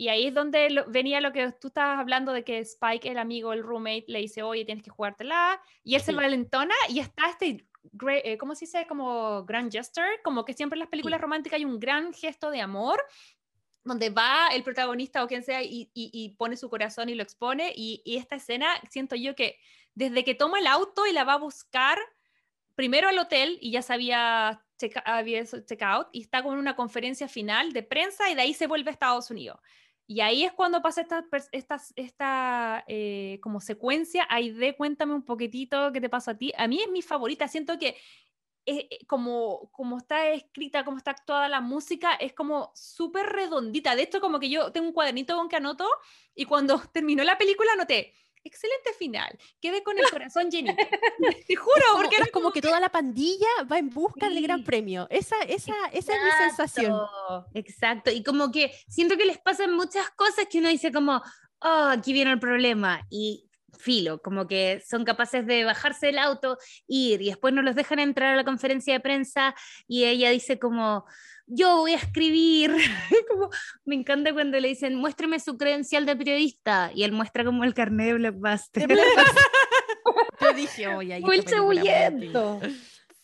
y 0.00 0.08
ahí 0.08 0.28
es 0.28 0.34
donde 0.34 0.82
venía 0.88 1.20
lo 1.20 1.30
que 1.30 1.52
tú 1.52 1.68
estabas 1.68 1.98
hablando 1.98 2.32
de 2.32 2.42
que 2.42 2.58
Spike, 2.60 3.06
el 3.06 3.18
amigo, 3.18 3.52
el 3.52 3.62
roommate, 3.62 4.06
le 4.08 4.20
dice, 4.20 4.42
oye, 4.42 4.64
tienes 4.64 4.82
que 4.82 4.88
jugártela. 4.88 5.60
Y 5.84 5.94
él 5.94 6.00
se 6.00 6.14
valentona 6.14 6.74
y 6.88 7.00
está 7.00 7.28
este, 7.28 7.68
eh, 8.08 8.38
¿cómo 8.38 8.54
se 8.54 8.64
dice? 8.64 8.86
Como 8.86 9.44
grand 9.44 9.70
gesture, 9.70 10.08
como 10.24 10.46
que 10.46 10.54
siempre 10.54 10.76
en 10.76 10.80
las 10.80 10.88
películas 10.88 11.20
románticas 11.20 11.58
hay 11.58 11.66
un 11.66 11.78
gran 11.78 12.14
gesto 12.14 12.50
de 12.50 12.62
amor 12.62 12.98
donde 13.84 14.08
va 14.08 14.48
el 14.54 14.62
protagonista 14.62 15.22
o 15.22 15.28
quien 15.28 15.42
sea 15.42 15.62
y, 15.62 15.90
y, 15.92 16.34
pone 16.38 16.56
su 16.56 16.70
corazón 16.70 17.10
y 17.10 17.14
lo 17.14 17.22
expone. 17.22 17.70
Y, 17.76 18.00
y, 18.06 18.16
esta 18.16 18.36
escena, 18.36 18.80
siento 18.88 19.16
yo 19.16 19.34
que 19.34 19.58
desde 19.94 20.24
que 20.24 20.34
toma 20.34 20.60
el 20.60 20.66
auto 20.66 21.06
y 21.06 21.12
la 21.12 21.24
va 21.24 21.34
a 21.34 21.38
buscar 21.38 21.98
primero 22.74 23.06
al 23.06 23.18
hotel 23.18 23.58
y 23.60 23.70
ya 23.70 23.82
sabía 23.82 24.64
check, 24.78 24.96
había 25.04 25.44
check 25.44 25.82
out 25.82 26.08
y 26.12 26.22
está 26.22 26.42
con 26.42 26.56
una 26.56 26.74
conferencia 26.74 27.28
final 27.28 27.74
de 27.74 27.82
prensa 27.82 28.30
y 28.30 28.34
de 28.34 28.40
ahí 28.40 28.54
se 28.54 28.66
vuelve 28.66 28.88
a 28.88 28.92
Estados 28.94 29.30
Unidos. 29.30 29.60
Y 30.10 30.22
ahí 30.22 30.42
es 30.42 30.52
cuando 30.52 30.82
pasa 30.82 31.02
esta, 31.02 31.24
esta, 31.52 31.80
esta 31.94 32.84
eh, 32.88 33.38
como 33.40 33.60
secuencia. 33.60 34.26
de 34.28 34.74
cuéntame 34.76 35.14
un 35.14 35.24
poquitito 35.24 35.92
qué 35.92 36.00
te 36.00 36.08
pasa 36.08 36.32
a 36.32 36.36
ti. 36.36 36.52
A 36.58 36.66
mí 36.66 36.82
es 36.82 36.90
mi 36.90 37.00
favorita. 37.00 37.46
Siento 37.46 37.78
que 37.78 37.96
eh, 38.66 38.88
eh, 38.90 39.06
como, 39.06 39.70
como 39.70 39.98
está 39.98 40.30
escrita, 40.30 40.84
como 40.84 40.96
está 40.96 41.12
actuada 41.12 41.48
la 41.48 41.60
música, 41.60 42.14
es 42.14 42.32
como 42.32 42.72
súper 42.74 43.26
redondita. 43.26 43.94
De 43.94 44.02
hecho, 44.02 44.20
como 44.20 44.40
que 44.40 44.50
yo 44.50 44.72
tengo 44.72 44.88
un 44.88 44.92
cuadernito 44.92 45.36
con 45.36 45.48
que 45.48 45.54
anoto 45.54 45.88
y 46.34 46.44
cuando 46.44 46.80
terminó 46.92 47.22
la 47.22 47.38
película 47.38 47.70
anoté 47.74 48.12
excelente 48.44 48.92
final. 48.98 49.38
Quedé 49.60 49.82
con 49.82 49.98
el 49.98 50.04
corazón 50.10 50.50
llenito. 50.50 50.82
Te 51.46 51.56
juro, 51.56 51.84
porque 51.96 52.16
es 52.16 52.30
como 52.30 52.50
que 52.52 52.62
toda 52.62 52.80
la 52.80 52.90
pandilla 52.90 53.48
va 53.70 53.78
en 53.78 53.90
busca 53.90 54.28
del 54.28 54.42
gran 54.42 54.64
premio. 54.64 55.06
Esa, 55.10 55.36
esa, 55.42 55.74
esa 55.92 56.14
es 56.14 56.24
mi 56.24 56.30
sensación. 56.46 57.00
Exacto. 57.54 58.10
Y 58.10 58.22
como 58.22 58.50
que 58.50 58.72
siento 58.88 59.16
que 59.16 59.24
les 59.24 59.38
pasan 59.38 59.74
muchas 59.74 60.10
cosas 60.10 60.46
que 60.50 60.58
uno 60.58 60.68
dice 60.68 60.92
como, 60.92 61.22
oh, 61.60 61.88
aquí 61.90 62.12
viene 62.12 62.32
el 62.32 62.40
problema. 62.40 63.06
Y 63.10 63.46
filo, 63.78 64.20
como 64.20 64.46
que 64.46 64.82
son 64.86 65.04
capaces 65.04 65.46
de 65.46 65.64
bajarse 65.64 66.06
del 66.06 66.18
auto, 66.18 66.58
ir 66.86 67.22
y 67.22 67.26
después 67.26 67.54
no 67.54 67.62
los 67.62 67.74
dejan 67.74 67.98
entrar 67.98 68.34
a 68.34 68.36
la 68.36 68.44
conferencia 68.44 68.92
de 68.92 69.00
prensa 69.00 69.54
y 69.88 70.04
ella 70.04 70.30
dice 70.30 70.58
como, 70.58 71.06
yo 71.50 71.78
voy 71.78 71.92
a 71.92 71.96
escribir. 71.96 72.74
como, 73.28 73.50
me 73.84 73.96
encanta 73.96 74.32
cuando 74.32 74.58
le 74.58 74.68
dicen, 74.68 74.94
muéstreme 74.94 75.40
su 75.40 75.56
credencial 75.56 76.06
de 76.06 76.16
periodista 76.16 76.90
y 76.94 77.02
él 77.02 77.12
muestra 77.12 77.44
como 77.44 77.64
el 77.64 77.74
carnet 77.74 78.06
de 78.06 78.14
Blockbuster. 78.14 78.88
Yo 80.40 80.52
dije, 80.54 80.86
oye, 80.88 81.14
ahí 81.14 81.22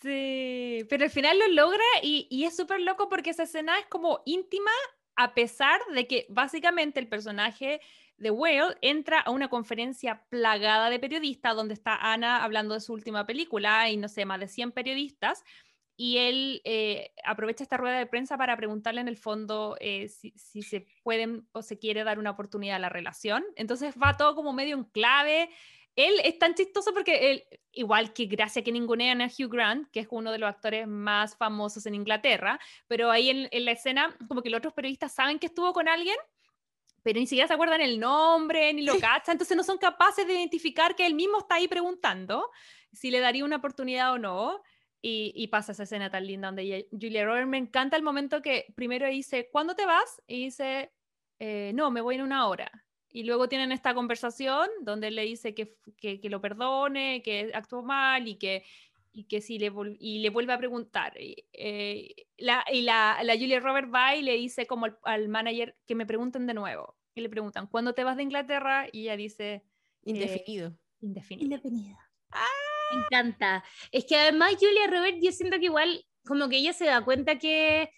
Sí, 0.03 0.85
pero 0.90 1.05
al 1.05 1.11
final 1.11 1.39
lo 1.39 1.48
logra 1.48 1.85
y, 2.03 2.28
y 2.31 2.44
es 2.44 2.55
súper 2.55 2.81
loco 2.81 3.09
porque 3.09 3.31
esa 3.31 3.44
escena 3.44 3.78
es 3.78 3.86
como 3.86 4.20
íntima 4.27 4.70
a 5.16 5.35
pesar 5.35 5.81
de 5.94 6.07
que 6.07 6.27
básicamente 6.28 7.01
el 7.01 7.09
personaje 7.09 7.81
The 8.19 8.31
Whale 8.31 8.77
entra 8.81 9.20
a 9.20 9.31
una 9.31 9.48
conferencia 9.48 10.23
plagada 10.28 10.90
de 10.90 10.98
periodistas 10.98 11.57
donde 11.57 11.74
está 11.74 11.97
Ana 11.97 12.44
hablando 12.44 12.74
de 12.74 12.81
su 12.81 12.93
última 12.93 13.27
película 13.27 13.90
y 13.90 13.97
no 13.97 14.09
sé, 14.09 14.24
más 14.24 14.40
de 14.40 14.48
100 14.48 14.73
periodistas. 14.73 15.43
Y 15.97 16.18
él 16.18 16.60
eh, 16.64 17.12
aprovecha 17.24 17.62
esta 17.62 17.78
rueda 17.78 17.98
de 17.98 18.06
prensa 18.06 18.36
para 18.36 18.56
preguntarle 18.56 19.01
en 19.01 19.09
el 19.09 19.16
fondo 19.16 19.77
eh, 19.81 20.09
si, 20.09 20.62
se 20.62 20.86
pueden 21.02 21.48
o 21.52 21.62
se 21.62 21.78
quiere 21.78 22.05
dar 22.05 22.18
una 22.18 22.31
oportunidad 22.31 22.77
a 22.77 22.81
la 22.81 22.89
relación. 22.90 23.44
Entonces 23.56 23.94
va 24.01 24.16
todo 24.16 24.35
como 24.35 24.52
medio 24.52 24.77
en 24.77 24.85
clave. 24.85 25.48
Él 25.94 26.12
es 26.24 26.39
tan 26.39 26.55
chistoso 26.55 26.93
porque 26.93 27.31
él, 27.31 27.44
igual 27.73 28.12
que 28.12 28.27
gracias 28.27 28.62
que 28.62 28.73
ningunean 28.73 29.23
a 29.23 29.27
Hugh 29.27 29.51
Grant, 29.51 29.90
que 29.90 30.01
es 30.01 30.09
uno 30.10 30.32
de 30.32 30.39
los 30.39 30.51
actores 30.51 30.86
más 30.86 31.35
famosos 31.36 31.86
en 31.86 31.94
Inglaterra, 31.94 32.60
pero 32.86 33.10
ahí 33.10 33.31
en, 33.31 33.48
en 33.51 33.64
la 33.64 33.73
escena 33.73 34.14
como 34.28 34.43
que 34.43 34.51
los 34.51 34.59
otros 34.59 34.74
periodistas 34.74 35.14
saben 35.14 35.39
que 35.39 35.47
estuvo 35.47 35.73
con 35.73 35.89
alguien 35.89 36.16
pero 37.06 37.20
ni 37.20 37.28
siquiera 37.28 37.47
se 37.47 37.55
acuerdan 37.55 37.81
el 37.81 38.01
nombre 38.01 38.74
ni 38.74 38.82
lo 38.82 38.98
cachan, 38.98 39.35
entonces 39.35 39.56
no 39.56 39.62
son 39.62 39.78
capaces 39.78 40.27
de 40.27 40.32
identificar 40.32 40.97
que 40.97 41.06
él 41.06 41.14
mismo 41.14 41.39
está 41.39 41.55
ahí 41.55 41.68
preguntando 41.68 42.51
si 42.93 43.12
le 43.12 43.20
daría 43.20 43.44
una 43.44 43.59
oportunidad 43.59 44.12
o 44.12 44.18
no. 44.18 44.60
Y, 45.02 45.47
pasa 45.48 45.70
esa 45.70 45.85
escena 45.85 46.10
tan 46.10 46.27
linda 46.27 46.48
donde 46.48 46.89
Julia 46.90 47.24
Roberts 47.24 47.48
me 47.48 47.59
encanta 47.59 47.97
el 47.97 48.02
momento 48.02 48.43
que 48.43 48.66
primero 48.74 49.06
dice, 49.06 49.48
¿cuándo 49.52 49.77
te 49.77 49.86
vas? 49.86 50.20
Y 50.27 50.47
dice, 50.47 50.90
eh, 51.39 51.70
no, 51.74 51.93
me 51.93 52.01
voy 52.01 52.16
en 52.16 52.23
una 52.23 52.48
hora. 52.48 52.70
Y 53.10 53.23
luego 53.23 53.48
tienen 53.48 53.73
esta 53.73 53.94
conversación 53.94 54.68
donde 54.82 55.09
él 55.09 55.14
le 55.14 55.23
dice 55.23 55.55
que, 55.55 55.77
que, 55.97 56.20
lo 56.28 56.40
perdone, 56.40 57.23
que 57.23 57.52
actuó 57.55 57.82
mal 57.82 58.27
y 58.27 58.35
que, 58.35 58.64
y 59.12 59.24
que 59.24 59.40
si 59.40 59.59
le, 59.59 59.73
y 60.01 60.18
le 60.18 60.31
vuelve 60.31 60.52
a 60.52 60.59
preguntar. 60.59 61.14
Eh, 61.16 62.14
la, 62.36 62.64
y 62.70 62.82
la, 62.82 63.18
la, 63.23 63.35
Julia 63.35 63.60
Roberts 63.60 63.93
va 63.94 64.16
y 64.16 64.23
le 64.23 64.35
dice 64.35 64.66
como 64.66 64.86
al, 64.86 64.98
al, 65.05 65.28
manager 65.28 65.77
que 65.86 65.94
me 65.94 66.05
pregunten 66.05 66.47
de 66.47 66.55
nuevo 66.55 66.97
y 67.14 67.20
le 67.20 67.31
preguntan, 67.31 67.68
¿cuándo 67.68 67.94
te 67.94 68.05
vas 68.05 68.16
de 68.16 68.24
Inglaterra? 68.24 68.86
Y 68.93 69.02
ella 69.02 69.16
dice... 69.16 69.62
Indefinido. 70.02 70.77
indefinido. 71.01 71.44
Indefinido. 71.44 71.97
Me 72.93 73.03
encanta. 73.03 73.65
Es 73.93 74.05
que 74.05 74.17
además 74.17 74.55
Julia 74.61 74.87
Robert, 74.89 75.19
yo 75.21 75.33
siento 75.33 75.59
que 75.59 75.67
igual 75.67 76.05
como 76.27 76.49
que 76.49 76.57
ella 76.57 76.73
se 76.73 76.87
da 76.87 77.05
cuenta 77.05 77.39
que, 77.39 77.91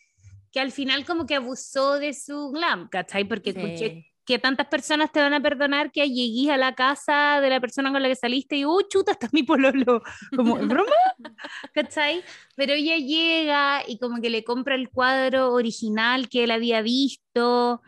que 0.52 0.60
al 0.60 0.72
final 0.72 1.04
como 1.04 1.26
que 1.26 1.36
abusó 1.36 1.98
de 1.98 2.14
su 2.14 2.50
glam, 2.50 2.88
¿cachai? 2.88 3.24
Porque, 3.24 3.54
porque 3.54 4.08
que 4.28 4.38
tantas 4.38 4.66
personas 4.66 5.10
te 5.10 5.20
van 5.20 5.32
a 5.32 5.40
perdonar 5.40 5.90
que 5.90 6.06
llegues 6.06 6.50
a 6.50 6.58
la 6.58 6.74
casa 6.74 7.40
de 7.40 7.48
la 7.48 7.60
persona 7.60 7.90
con 7.90 8.02
la 8.02 8.08
que 8.08 8.14
saliste 8.14 8.56
y, 8.56 8.64
oh, 8.66 8.82
chuta, 8.82 9.12
está 9.12 9.26
mi 9.32 9.42
pololo. 9.42 10.02
Como, 10.36 10.56
¿broma? 10.56 10.92
¿Cachai? 11.72 12.22
Pero 12.54 12.74
ella 12.74 12.98
llega 12.98 13.82
y 13.88 13.98
como 13.98 14.20
que 14.20 14.28
le 14.28 14.44
compra 14.44 14.74
el 14.74 14.90
cuadro 14.90 15.54
original 15.54 16.28
que 16.28 16.44
él 16.44 16.50
había 16.50 16.82
visto, 16.82 17.80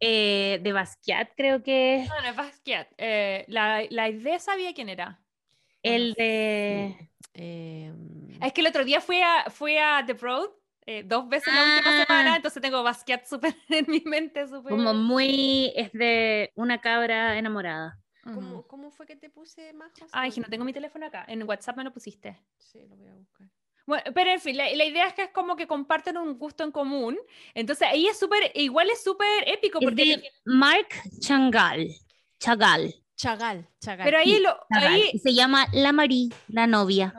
eh, 0.00 0.58
de 0.62 0.72
Basquiat, 0.72 1.32
creo 1.36 1.62
que. 1.62 2.06
No, 2.08 2.22
no 2.22 2.28
es 2.28 2.36
Basquiat. 2.36 2.88
Eh, 2.96 3.44
la, 3.48 3.82
la 3.90 4.08
idea 4.08 4.38
sabía 4.38 4.72
quién 4.72 4.88
era. 4.88 5.20
El 5.84 6.14
de. 6.14 7.10
Em, 7.34 8.42
es 8.42 8.52
que 8.52 8.60
el 8.60 8.66
otro 8.66 8.84
día 8.84 9.00
fui 9.00 9.20
a, 9.20 9.50
fui 9.50 9.76
a 9.76 10.04
The 10.04 10.14
Road 10.14 10.50
eh, 10.86 11.02
dos 11.02 11.28
veces 11.28 11.52
la 11.52 11.62
última 11.62 12.04
semana, 12.04 12.32
ah. 12.34 12.36
entonces 12.36 12.60
tengo 12.60 12.82
Basquiat 12.82 13.24
súper 13.24 13.54
en 13.68 13.86
mi 13.88 14.00
mente. 14.00 14.46
Super... 14.46 14.70
Como 14.70 14.92
muy, 14.92 15.72
es 15.76 15.92
de 15.92 16.52
una 16.56 16.80
cabra 16.80 17.38
enamorada. 17.38 17.98
¿Cómo, 18.22 18.66
¿Cómo, 18.66 18.90
fue 18.90 19.06
que 19.06 19.16
te 19.16 19.28
puse 19.28 19.74
más? 19.74 19.92
Ay, 20.12 20.32
que 20.32 20.40
no 20.40 20.48
tengo 20.48 20.64
mi 20.64 20.72
teléfono 20.72 21.04
acá. 21.06 21.26
En 21.28 21.42
WhatsApp 21.42 21.76
me 21.76 21.84
lo 21.84 21.92
pusiste. 21.92 22.40
Sí, 22.56 22.86
lo 22.88 22.96
voy 22.96 23.08
a 23.08 23.14
buscar. 23.14 23.48
Bueno, 23.86 24.02
pero 24.14 24.30
en 24.30 24.40
fin, 24.40 24.56
la, 24.56 24.72
idea 24.72 25.06
es 25.06 25.12
que 25.12 25.24
es 25.24 25.30
como 25.30 25.56
que 25.56 25.66
comparten 25.66 26.16
un 26.16 26.38
gusto 26.38 26.64
en 26.64 26.72
común. 26.72 27.18
Entonces 27.52 27.86
ahí 27.86 28.06
es 28.06 28.18
súper, 28.18 28.50
igual 28.54 28.88
es 28.88 29.04
súper 29.04 29.46
épico. 29.46 29.78
porque... 29.78 30.16
de 30.16 30.30
Mark 30.46 30.88
Changal. 31.20 31.88
Chagal. 32.38 32.94
Chagal, 33.24 33.66
Chagal. 33.80 34.04
Pero 34.04 34.18
ahí, 34.18 34.38
lo, 34.38 34.54
ahí... 34.68 35.18
se 35.18 35.32
llama 35.32 35.66
La 35.72 35.92
Marie, 35.92 36.28
la 36.48 36.66
novia. 36.66 37.14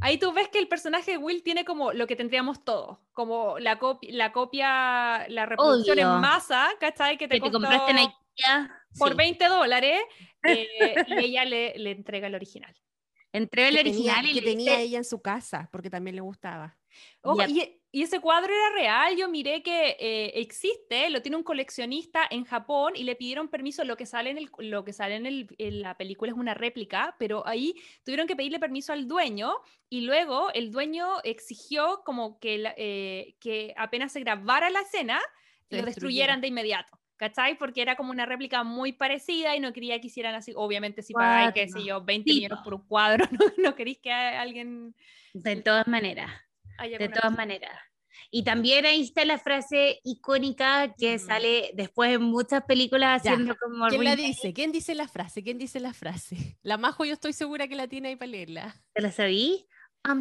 Ahí 0.00 0.18
tú 0.18 0.32
ves 0.32 0.48
que 0.48 0.58
el 0.58 0.66
personaje 0.66 1.12
de 1.12 1.18
Will 1.18 1.42
tiene 1.42 1.66
como 1.66 1.92
lo 1.92 2.06
que 2.06 2.16
tendríamos 2.16 2.64
todos, 2.64 2.98
como 3.12 3.58
la, 3.58 3.78
copia, 3.78 4.10
la 4.12 4.32
copia, 4.32 5.28
la 5.28 5.44
reproducción 5.44 5.98
en 5.98 6.08
masa, 6.20 6.68
¿cachai? 6.80 7.18
Que 7.18 7.28
te, 7.28 7.38
compraste 7.38 7.90
en 7.90 7.98
Ikea. 7.98 8.82
Por 8.98 9.14
20 9.14 9.46
dólares 9.48 10.00
eh, 10.42 10.94
y 11.06 11.14
ella 11.18 11.44
le, 11.44 11.74
le, 11.76 11.90
entrega 11.90 12.28
el 12.28 12.34
original. 12.34 12.74
Entrega 13.32 13.68
el 13.68 13.78
original 13.78 14.26
y 14.26 14.32
que 14.32 14.42
tenía 14.42 14.80
ella 14.80 14.96
en 14.96 15.04
su 15.04 15.20
casa, 15.20 15.68
porque 15.70 15.90
también 15.90 16.16
le 16.16 16.22
gustaba. 16.22 16.78
Y, 17.48 17.80
y 17.96 18.02
ese 18.02 18.20
cuadro 18.20 18.52
era 18.52 18.74
real, 18.74 19.16
yo 19.16 19.26
miré 19.26 19.62
que 19.62 19.96
eh, 19.98 20.32
existe, 20.34 21.08
lo 21.08 21.22
tiene 21.22 21.38
un 21.38 21.42
coleccionista 21.42 22.26
en 22.28 22.44
Japón 22.44 22.92
y 22.94 23.04
le 23.04 23.16
pidieron 23.16 23.48
permiso, 23.48 23.84
lo 23.84 23.96
que 23.96 24.04
sale 24.04 24.28
en, 24.28 24.36
el, 24.36 24.50
lo 24.58 24.84
que 24.84 24.92
sale 24.92 25.14
en, 25.14 25.24
el, 25.24 25.48
en, 25.56 25.80
la 25.80 25.96
película 25.96 26.30
es 26.30 26.36
una 26.36 26.52
réplica, 26.52 27.16
pero 27.18 27.46
ahí 27.46 27.74
tuvieron 28.04 28.26
que 28.26 28.36
pedirle 28.36 28.58
permiso 28.58 28.92
al 28.92 29.08
dueño 29.08 29.54
y 29.88 30.02
luego 30.02 30.52
el 30.52 30.70
dueño 30.70 31.22
exigió 31.24 32.02
como 32.04 32.38
que, 32.38 32.70
eh, 32.76 33.34
que 33.40 33.72
apenas 33.78 34.12
se 34.12 34.20
grabara 34.20 34.68
la 34.68 34.82
escena, 34.82 35.18
lo 35.70 35.80
destruyeran 35.80 36.42
de 36.42 36.48
inmediato. 36.48 37.00
¿Cachai? 37.16 37.56
Porque 37.56 37.80
era 37.80 37.96
como 37.96 38.10
una 38.10 38.26
réplica 38.26 38.62
muy 38.62 38.92
parecida 38.92 39.56
y 39.56 39.60
no 39.60 39.72
quería 39.72 39.98
que 40.02 40.08
hicieran 40.08 40.34
así. 40.34 40.52
Obviamente, 40.54 41.00
si 41.00 41.14
pagáis, 41.14 41.54
qué 41.54 41.66
sé 41.66 41.82
yo, 41.82 42.04
20 42.04 42.30
millones 42.30 42.58
por 42.62 42.74
un 42.74 42.86
cuadro, 42.86 43.24
no, 43.32 43.46
no 43.56 43.74
queréis 43.74 44.00
que 44.00 44.12
alguien. 44.12 44.94
De 45.32 45.56
todas 45.56 45.86
maneras 45.86 46.30
de 46.78 47.08
todas 47.08 47.36
maneras. 47.36 47.72
Y 48.30 48.44
también 48.44 48.86
ahí 48.86 49.02
está 49.02 49.24
la 49.24 49.38
frase 49.38 50.00
icónica 50.02 50.94
que 50.94 51.18
sale 51.18 51.70
después 51.74 52.14
en 52.14 52.22
muchas 52.22 52.64
películas 52.64 53.20
haciendo 53.20 53.56
como... 53.56 53.86
¿Quién 53.88 54.04
la 54.04 54.16
dice? 54.16 54.52
¿Quién 54.52 54.72
dice 54.72 54.94
la 54.94 55.06
frase? 55.06 55.42
¿Quién 55.42 55.58
dice 55.58 55.80
la 55.80 55.92
frase? 55.92 56.58
La 56.62 56.76
Majo 56.76 57.04
yo 57.04 57.12
estoy 57.12 57.32
segura 57.32 57.68
que 57.68 57.76
la 57.76 57.86
tiene 57.86 58.08
ahí 58.08 58.16
para 58.16 58.30
leerla. 58.30 58.74
¿Te 58.92 59.02
la 59.02 59.12
sabí? 59.12 59.66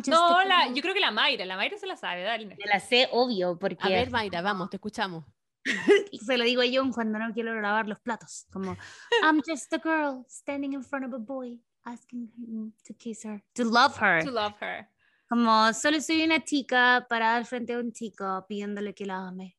No, 0.08 0.44
la, 0.44 0.74
yo 0.74 0.82
creo 0.82 0.94
que 0.94 1.00
la 1.00 1.12
Mayra, 1.12 1.46
la 1.46 1.58
Mayra 1.58 1.78
se 1.78 1.86
la 1.86 1.96
sabe, 1.96 2.24
dale. 2.24 2.48
Me 2.48 2.56
la 2.66 2.80
sé, 2.80 3.08
obvio, 3.12 3.58
porque... 3.60 3.86
A 3.86 3.90
ver, 3.90 4.10
Mayra, 4.10 4.42
vamos, 4.42 4.70
te 4.70 4.78
escuchamos. 4.78 5.26
se 6.26 6.38
lo 6.38 6.44
digo 6.44 6.62
a 6.62 6.66
John 6.72 6.92
cuando 6.92 7.20
no 7.20 7.34
quiero 7.34 7.60
lavar 7.60 7.88
los 7.88 8.00
platos, 8.00 8.46
como, 8.52 8.78
I'm 9.24 9.42
just 9.46 9.74
a 9.74 9.80
girl 9.80 10.26
standing 10.28 10.74
in 10.74 10.84
front 10.84 11.06
of 11.06 11.14
a 11.14 11.18
boy 11.18 11.60
asking 11.86 12.32
him 12.38 12.74
to 12.86 12.94
kiss 12.94 13.26
her, 13.26 13.44
to 13.54 13.64
love 13.64 13.96
her. 14.00 14.24
To 14.24 14.32
love 14.32 14.56
her. 14.60 14.88
Como 15.28 15.74
solo 15.74 16.00
soy 16.02 16.24
una 16.24 16.44
chica 16.44 17.06
parada 17.10 17.38
al 17.38 17.46
frente 17.46 17.74
de 17.74 17.80
un 17.80 17.92
chico 17.92 18.46
pidiéndole 18.48 18.94
que 18.94 19.06
la 19.06 19.28
ame. 19.28 19.58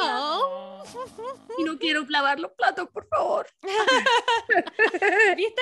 Oh. 0.00 0.84
Y 1.58 1.64
no 1.64 1.76
quiero 1.78 2.04
lavar 2.08 2.38
los 2.38 2.52
platos, 2.52 2.88
por 2.90 3.08
favor. 3.08 3.48
¿Viste? 3.62 3.82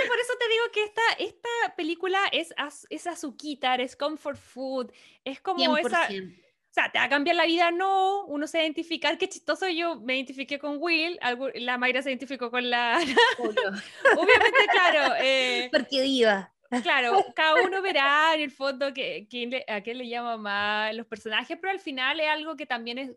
Por 0.07 0.19
eso 0.19 0.35
te 0.39 0.49
digo 0.49 0.65
que 0.73 0.85
esta, 0.85 1.03
esta 1.19 1.49
película 1.77 2.19
es, 2.33 2.55
es 2.91 3.07
azuquitar, 3.07 3.81
es 3.81 3.97
comfort 3.97 4.39
food, 4.39 4.93
es 5.25 5.41
como 5.41 5.79
esa... 5.79 6.09
O 6.09 6.73
sea, 6.77 6.93
¿te 6.93 6.99
va 6.99 7.05
a 7.05 7.09
cambiar 7.09 7.37
la 7.37 7.47
vida? 7.47 7.71
No. 7.71 8.27
Uno 8.27 8.47
se 8.47 8.61
identifica, 8.61 9.17
qué 9.17 9.31
chistoso, 9.31 9.67
yo 9.69 9.99
me 10.01 10.17
identifiqué 10.17 10.59
con 10.59 10.77
Will, 10.79 11.19
la 11.55 11.79
Mayra 11.79 12.03
se 12.03 12.11
identificó 12.11 12.51
con 12.51 12.69
la... 12.69 12.99
Obviamente, 13.39 14.67
claro. 14.71 15.15
Eh... 15.19 15.69
Porque 15.73 16.03
diva. 16.03 16.53
Claro, 16.83 17.25
cada 17.35 17.63
uno 17.63 17.83
verá 17.83 18.35
en 18.35 18.41
el 18.41 18.51
fondo 18.51 18.93
que, 18.93 19.27
a 19.69 19.81
qué 19.81 19.95
le 19.95 20.09
llama 20.09 20.37
más 20.37 20.95
los 20.95 21.07
personajes, 21.07 21.59
pero 21.61 21.73
al 21.73 21.81
final 21.81 22.21
es 22.21 22.29
algo 22.29 22.57
que 22.57 22.67
también 22.67 22.99
es 22.99 23.17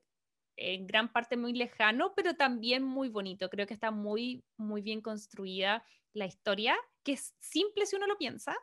en 0.57 0.87
gran 0.87 1.11
parte 1.11 1.37
muy 1.37 1.53
lejano, 1.53 2.13
pero 2.15 2.35
también 2.35 2.83
muy 2.83 3.09
bonito. 3.09 3.49
Creo 3.49 3.65
que 3.65 3.73
está 3.73 3.91
muy, 3.91 4.43
muy 4.57 4.81
bien 4.81 5.01
construida 5.01 5.83
la 6.13 6.25
historia, 6.25 6.75
que 7.03 7.13
es 7.13 7.33
simple 7.39 7.85
si 7.85 7.95
uno 7.95 8.07
lo 8.07 8.17
piensa, 8.17 8.55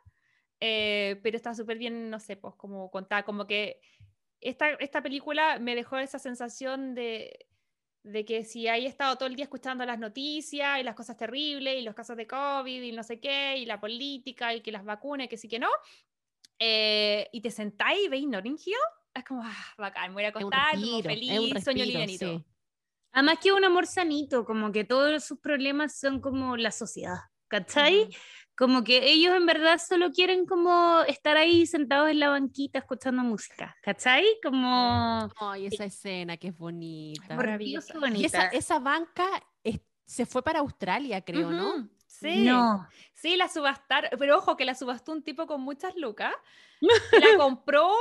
eh, 0.60 1.18
pero 1.22 1.36
está 1.36 1.54
súper 1.54 1.78
bien, 1.78 2.10
no 2.10 2.20
sé, 2.20 2.36
pues 2.36 2.54
como 2.56 2.90
contada, 2.90 3.24
como 3.24 3.46
que 3.46 3.80
esta, 4.40 4.70
esta 4.74 5.02
película 5.02 5.58
me 5.58 5.74
dejó 5.74 5.98
esa 5.98 6.18
sensación 6.18 6.94
de, 6.94 7.45
de 8.06 8.24
que 8.24 8.44
si 8.44 8.68
hay 8.68 8.86
estado 8.86 9.16
todo 9.16 9.28
el 9.28 9.34
día 9.34 9.44
escuchando 9.44 9.84
las 9.84 9.98
noticias 9.98 10.78
y 10.78 10.84
las 10.84 10.94
cosas 10.94 11.16
terribles 11.16 11.76
y 11.76 11.82
los 11.82 11.94
casos 11.94 12.16
de 12.16 12.26
COVID 12.26 12.82
y 12.82 12.92
no 12.92 13.02
sé 13.02 13.18
qué, 13.18 13.56
y 13.58 13.66
la 13.66 13.80
política 13.80 14.54
y 14.54 14.60
que 14.60 14.70
las 14.70 14.84
vacunas, 14.84 15.26
que 15.28 15.36
sí 15.36 15.48
que 15.48 15.58
no, 15.58 15.68
eh, 16.60 17.28
y 17.32 17.40
te 17.40 17.50
sentáis 17.50 18.04
y 18.04 18.08
veis 18.08 18.28
Notting 18.28 18.58
Hill, 18.64 18.74
es 19.12 19.24
como, 19.24 19.42
ah, 19.44 19.74
bacán, 19.76 20.10
me 20.10 20.14
voy 20.14 20.24
a 20.24 20.28
acostar, 20.28 20.74
como 20.74 21.02
feliz, 21.02 21.64
sueño 21.64 21.84
livianito. 21.84 22.44
Además 23.10 23.38
que 23.42 23.52
un 23.52 23.64
amor 23.64 23.86
sanito, 23.86 24.44
como 24.44 24.70
que 24.70 24.84
todos 24.84 25.24
sus 25.24 25.40
problemas 25.40 25.98
son 25.98 26.20
como 26.20 26.56
la 26.56 26.70
sociedad, 26.70 27.18
¿cachai? 27.48 28.08
Como 28.56 28.84
que 28.84 29.10
ellos 29.10 29.34
en 29.34 29.44
verdad 29.44 29.78
solo 29.78 30.10
quieren 30.12 30.46
como 30.46 31.02
estar 31.06 31.36
ahí 31.36 31.66
sentados 31.66 32.10
en 32.10 32.20
la 32.20 32.30
banquita 32.30 32.78
escuchando 32.78 33.22
música, 33.22 33.76
¿cachai? 33.82 34.24
Como... 34.42 35.30
Ay, 35.38 35.66
esa 35.66 35.84
escena 35.84 36.36
que 36.36 36.48
es 36.48 36.56
bonita. 36.56 37.36
Maravillosa. 37.36 37.94
Y 38.14 38.24
esa, 38.24 38.46
esa 38.46 38.78
banca 38.78 39.26
se 40.06 40.24
fue 40.24 40.42
para 40.42 40.60
Australia, 40.60 41.20
creo, 41.20 41.50
¿no? 41.50 41.88
Sí. 42.06 42.44
No. 42.44 42.88
Sí, 43.12 43.36
la 43.36 43.48
subastaron, 43.48 44.10
pero 44.18 44.38
ojo 44.38 44.56
que 44.56 44.64
la 44.64 44.74
subastó 44.74 45.12
un 45.12 45.22
tipo 45.22 45.46
con 45.46 45.60
muchas 45.60 45.94
lucas. 45.96 46.32
la 47.12 47.36
compró 47.36 47.92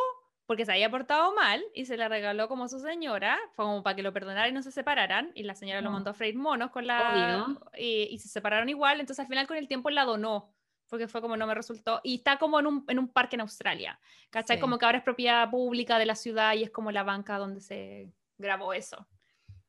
porque 0.46 0.66
se 0.66 0.72
había 0.72 0.92
portado 0.92 1.34
mal 1.34 1.64
y 1.74 1.86
se 1.86 1.98
la 1.98 2.08
regaló 2.08 2.48
como 2.48 2.68
su 2.68 2.80
señora, 2.80 3.38
fue 3.54 3.66
como 3.66 3.82
para 3.82 3.96
que 3.96 4.04
lo 4.04 4.14
perdonara 4.14 4.48
y 4.48 4.52
no 4.52 4.62
se 4.62 4.72
separaran, 4.72 5.32
y 5.34 5.44
la 5.44 5.56
señora 5.56 5.82
lo 5.82 5.92
mandó 5.92 6.12
a 6.12 6.14
freír 6.14 6.38
monos 6.38 6.72
con 6.72 6.86
la... 6.86 7.48
Y, 7.78 8.10
y, 8.12 8.20
se 8.20 8.30
separaron 8.30 8.70
igual, 8.70 9.00
entonces 9.00 9.22
al 9.22 9.28
final 9.28 9.48
con 9.48 9.58
el 9.58 9.68
tiempo 9.68 9.90
la 9.90 10.06
donó, 10.06 10.54
porque 10.88 11.08
fue 11.08 11.22
como 11.22 11.36
no 11.36 11.48
me 11.48 11.56
resultó, 11.56 12.00
y 12.04 12.16
está 12.16 12.38
como 12.38 12.60
en 12.60 12.68
un, 12.68 12.86
en 12.88 13.00
un 13.00 13.08
parque 13.08 13.36
en 13.36 13.42
Australia, 13.42 14.00
¿cachai? 14.30 14.60
Como 14.60 14.78
que 14.78 14.86
ahora 14.86 15.00
es 15.00 15.04
propiedad 15.04 15.50
pública 15.50 15.98
de 15.98 16.06
la 16.06 16.16
ciudad 16.16 16.54
y 16.54 16.64
es 16.64 16.70
como 16.70 16.92
la 16.92 17.04
banca 17.04 17.40
donde 17.40 17.62
se 17.62 18.12
grabó 18.38 18.74
eso. 18.74 19.08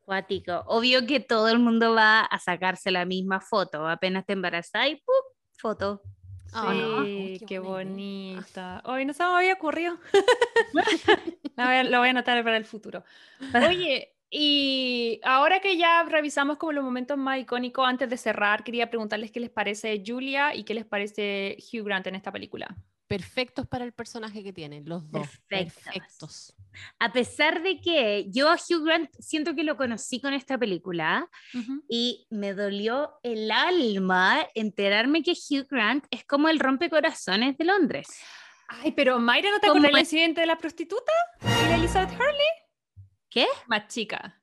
Cuático. 0.03 0.63
Obvio 0.67 1.05
que 1.07 1.21
todo 1.21 1.49
el 1.49 1.59
mundo 1.59 1.95
va 1.95 2.21
a 2.21 2.39
sacarse 2.39 2.91
la 2.91 3.05
misma 3.07 3.41
foto, 3.41 3.89
apenas 3.89 4.27
te 4.27 4.35
embarazas 4.35 4.89
y 4.89 4.97
¡pum! 4.97 5.15
foto. 5.59 6.03
Sí, 6.47 7.41
qué, 7.47 7.59
bonita. 7.59 8.83
Hoy 8.85 9.05
no 9.05 9.13
se 9.13 9.23
me 9.23 9.31
había 9.31 9.55
ocurrido. 9.55 9.99
lo 11.57 11.99
voy 11.99 12.09
a 12.09 12.11
anotar 12.11 12.43
para 12.45 12.57
el 12.57 12.65
futuro. 12.65 13.05
Oye, 13.55 14.17
y 14.31 15.21
ahora 15.25 15.61
que 15.61 15.77
ya 15.77 16.03
revisamos 16.05 16.59
como 16.59 16.73
los 16.73 16.85
momentos 16.85 17.17
más 17.17 17.39
icónicos, 17.39 17.87
antes 17.87 18.11
de 18.11 18.17
cerrar, 18.17 18.65
quería 18.65 18.91
preguntarles 18.91 19.31
qué 19.31 19.41
les 19.41 19.51
parece 19.51 20.03
Julia 20.05 20.55
y 20.55 20.65
qué 20.65 20.75
les 20.75 20.85
parece 20.85 21.57
Hugh 21.73 21.85
Grant 21.85 22.07
en 22.07 22.17
esta 22.17 22.33
película. 22.33 22.77
Perfectos 23.07 23.67
para 23.67 23.85
el 23.85 23.93
personaje 23.93 24.43
que 24.43 24.53
tienen, 24.53 24.89
los 24.89 25.11
dos. 25.11 25.29
Perfectos 25.49 26.57
a 26.99 27.13
pesar 27.13 27.63
de 27.63 27.81
que 27.81 28.27
yo 28.31 28.49
a 28.49 28.55
Hugh 28.55 28.85
Grant 28.85 29.11
siento 29.19 29.55
que 29.55 29.65
lo 29.65 29.77
conocí 29.77 30.21
con 30.21 30.33
esta 30.33 30.59
película 30.59 31.29
y 31.89 32.27
me 32.31 32.55
dolió 32.55 33.19
el 33.23 33.51
alma 33.51 34.47
enterarme 34.55 35.23
que 35.23 35.33
Hugh 35.33 35.67
Grant 35.69 36.07
es 36.11 36.25
como 36.25 36.49
el 36.49 36.59
rompecorazones 36.59 37.57
de 37.57 37.65
Londres. 37.65 38.09
Ay, 38.69 38.93
pero 38.93 39.19
Mayra, 39.19 39.51
¿no 39.51 39.61
te 39.61 39.69
acuerdas 39.69 39.91
del 39.91 40.01
incidente 40.01 40.41
de 40.41 40.47
la 40.47 40.59
prostituta? 40.59 41.13
¿Y 41.43 41.69
de 41.69 41.75
Elizabeth 41.75 42.13
Hurley? 42.15 43.07
¿Qué? 43.31 43.47
Más 43.69 43.87
chica. 43.89 44.41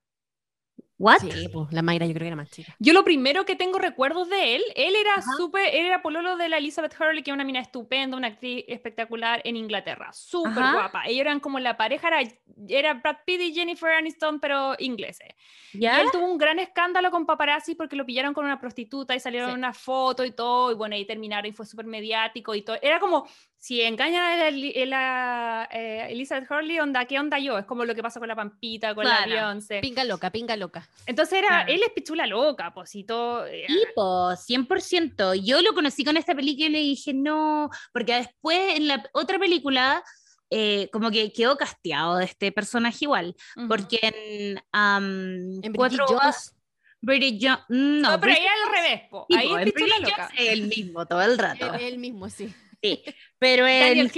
¿What? 1.03 1.19
Sí, 1.19 1.49
pues, 1.51 1.73
la 1.73 1.81
Mayra 1.81 2.05
yo 2.05 2.13
creo 2.13 2.23
que 2.23 2.27
era 2.27 2.35
más 2.37 2.49
chica. 2.49 2.73
Yo 2.79 2.93
lo 2.93 3.03
primero 3.03 3.43
que 3.43 3.57
tengo 3.57 3.77
recuerdos 3.77 4.29
de 4.29 4.55
él, 4.55 4.63
él 4.77 4.95
era 4.95 5.21
súper, 5.35 5.75
él 5.75 5.85
era 5.85 6.01
pololo 6.01 6.37
de 6.37 6.47
la 6.47 6.59
Elizabeth 6.59 6.95
Hurley, 6.97 7.23
que 7.23 7.31
es 7.31 7.35
una 7.35 7.43
mina 7.43 7.59
estupenda, 7.59 8.15
una 8.15 8.27
actriz 8.27 8.63
espectacular 8.69 9.41
en 9.43 9.57
Inglaterra, 9.57 10.13
súper 10.13 10.53
guapa. 10.53 11.03
Ellos 11.05 11.19
eran 11.19 11.41
como 11.41 11.59
la 11.59 11.75
pareja, 11.75 12.07
era, 12.07 12.21
era 12.69 12.93
Brad 12.93 13.17
Pitt 13.25 13.41
y 13.41 13.53
Jennifer 13.53 13.89
Aniston, 13.89 14.39
pero 14.39 14.75
ingleses. 14.79 15.27
Y 15.73 15.85
él 15.85 16.07
tuvo 16.13 16.25
un 16.25 16.37
gran 16.37 16.59
escándalo 16.59 17.11
con 17.11 17.25
paparazzi 17.25 17.75
porque 17.75 17.97
lo 17.97 18.05
pillaron 18.05 18.33
con 18.33 18.45
una 18.45 18.61
prostituta 18.61 19.13
y 19.13 19.19
salieron 19.19 19.51
una 19.51 19.73
foto 19.73 20.23
y 20.23 20.31
todo, 20.31 20.71
y 20.71 20.75
bueno, 20.75 20.95
ahí 20.95 21.05
terminaron 21.05 21.47
y 21.47 21.51
fue 21.51 21.65
súper 21.65 21.85
mediático 21.85 22.55
y 22.55 22.61
todo. 22.61 22.77
Era 22.81 23.01
como, 23.01 23.27
si 23.63 23.81
engañan 23.81 24.41
a 24.41 24.51
la, 24.51 25.69
eh, 25.71 26.07
Elizabeth 26.09 26.51
Hurley, 26.51 26.81
onda, 26.81 27.05
¿qué 27.05 27.17
onda 27.17 27.39
yo? 27.39 27.57
Es 27.57 27.63
como 27.63 27.85
lo 27.85 27.95
que 27.95 28.03
pasa 28.03 28.19
con 28.19 28.27
la 28.27 28.35
Pampita, 28.35 28.93
con 28.93 29.05
la 29.05 29.25
Beyoncé. 29.25 29.79
Pinga 29.79 30.03
loca, 30.03 30.31
pinga 30.31 30.57
loca. 30.57 30.85
Entonces 31.05 31.39
era, 31.39 31.61
él 31.61 31.81
es 31.81 31.93
pichula 31.93 32.27
loca, 32.27 32.73
pues, 32.73 32.93
y 32.93 33.05
todo. 33.05 33.47
Eh, 33.47 33.65
y, 33.69 33.85
100%. 33.95 35.35
Yo 35.41 35.61
lo 35.61 35.73
conocí 35.73 36.03
con 36.03 36.17
esta 36.17 36.35
película 36.35 36.67
y 36.67 36.71
le 36.71 36.79
dije, 36.79 37.13
no, 37.13 37.69
porque 37.93 38.15
después 38.15 38.75
en 38.75 38.89
la 38.89 39.09
otra 39.13 39.39
película, 39.39 40.03
eh, 40.49 40.89
como 40.91 41.09
que 41.09 41.31
quedó 41.31 41.55
casteado 41.55 42.17
de 42.17 42.25
este 42.25 42.51
personaje 42.51 42.97
igual, 43.05 43.33
porque 43.69 43.99
en, 44.01 44.57
um, 44.73 45.63
en 45.63 45.73
cuatro 45.73 46.05
Jones. 46.05 46.53
British 46.99 47.39
Jones, 47.41 47.63
no, 47.69 48.11
no, 48.11 48.19
pero 48.19 48.33
ahí 48.33 48.45
al 48.45 48.73
revés, 48.73 49.01
po. 49.09 49.25
ahí 49.33 49.53
es 49.57 49.71
pichula 49.71 49.99
loca. 49.99 50.29
Es 50.37 50.49
el 50.49 50.67
mismo 50.67 51.05
todo 51.05 51.21
el 51.21 51.37
rato. 51.37 51.73
El, 51.75 51.97
mismo, 51.97 52.29
sí. 52.29 52.53
Sí, 52.83 53.01
pero 53.39 53.65
en, 53.65 54.11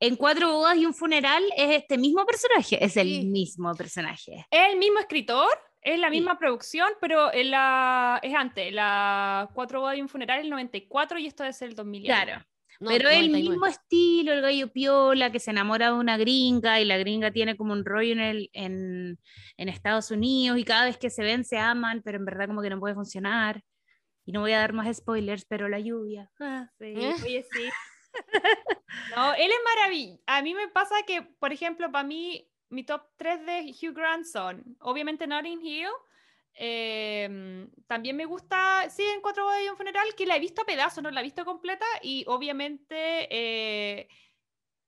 en 0.00 0.16
Cuatro 0.16 0.52
bodas 0.52 0.76
y 0.76 0.84
un 0.86 0.94
funeral 0.94 1.42
es 1.56 1.76
este 1.76 1.96
mismo 1.96 2.26
personaje, 2.26 2.84
es 2.84 2.96
el 2.96 3.26
mismo 3.26 3.74
personaje. 3.74 4.46
Es 4.50 4.72
el 4.72 4.78
mismo 4.78 4.98
escritor, 4.98 5.48
es 5.80 5.98
la 5.98 6.10
misma 6.10 6.38
producción, 6.38 6.88
pero 7.00 7.32
en 7.32 7.52
la, 7.52 8.18
es 8.22 8.34
antes, 8.34 8.72
la 8.72 9.48
Cuatro 9.54 9.80
bodas 9.80 9.96
y 9.96 10.02
un 10.02 10.08
funeral 10.08 10.40
el 10.40 10.50
94 10.50 11.18
y 11.18 11.26
esto 11.26 11.44
es 11.44 11.62
el 11.62 11.74
2000. 11.74 12.04
Claro. 12.04 12.44
pero 12.80 13.08
es 13.08 13.18
el 13.18 13.30
mismo 13.30 13.66
estilo, 13.66 14.32
el 14.32 14.40
gallo 14.40 14.72
piola 14.72 15.30
que 15.30 15.40
se 15.40 15.50
enamora 15.50 15.86
de 15.86 15.98
una 15.98 16.16
gringa 16.16 16.80
y 16.80 16.84
la 16.84 16.98
gringa 16.98 17.30
tiene 17.30 17.56
como 17.56 17.72
un 17.72 17.84
rollo 17.84 18.12
en, 18.12 18.20
el, 18.20 18.50
en, 18.52 19.18
en 19.56 19.68
Estados 19.68 20.10
Unidos 20.10 20.58
y 20.58 20.64
cada 20.64 20.84
vez 20.84 20.96
que 20.96 21.10
se 21.10 21.22
ven 21.22 21.44
se 21.44 21.58
aman, 21.58 22.02
pero 22.04 22.18
en 22.18 22.24
verdad 22.24 22.46
como 22.46 22.62
que 22.62 22.70
no 22.70 22.80
puede 22.80 22.94
funcionar. 22.94 23.62
Y 24.28 24.32
no 24.32 24.42
voy 24.42 24.52
a 24.52 24.58
dar 24.58 24.74
más 24.74 24.94
spoilers, 24.94 25.46
pero 25.46 25.70
la 25.70 25.80
lluvia. 25.80 26.30
Ah, 26.38 26.70
sí, 26.78 26.84
oye, 27.32 27.46
sí. 27.50 27.70
no, 29.16 29.32
él 29.32 29.50
es 29.50 29.58
maravilloso. 29.64 30.22
A 30.26 30.42
mí 30.42 30.52
me 30.52 30.68
pasa 30.68 30.96
que, 31.06 31.22
por 31.22 31.50
ejemplo, 31.50 31.90
para 31.90 32.06
mí, 32.06 32.46
mi 32.68 32.84
top 32.84 33.04
3 33.16 33.46
de 33.46 33.60
Hugh 33.70 33.94
Grant 33.94 34.26
son, 34.26 34.76
obviamente, 34.80 35.26
Notting 35.26 35.64
Hill. 35.64 35.88
Em, 36.52 37.70
también 37.86 38.16
me 38.16 38.26
gusta, 38.26 38.90
sí, 38.90 39.02
en 39.02 39.22
Cuatro 39.22 39.44
bodas 39.44 39.62
y 39.64 39.70
un 39.70 39.78
funeral, 39.78 40.14
que 40.14 40.26
la 40.26 40.36
he 40.36 40.40
visto 40.40 40.60
a 40.60 40.66
pedazos, 40.66 41.02
no 41.02 41.10
la 41.10 41.20
he 41.20 41.24
visto 41.24 41.46
completa. 41.46 41.86
Y 42.02 42.24
obviamente, 42.26 43.28
eh, 43.30 44.08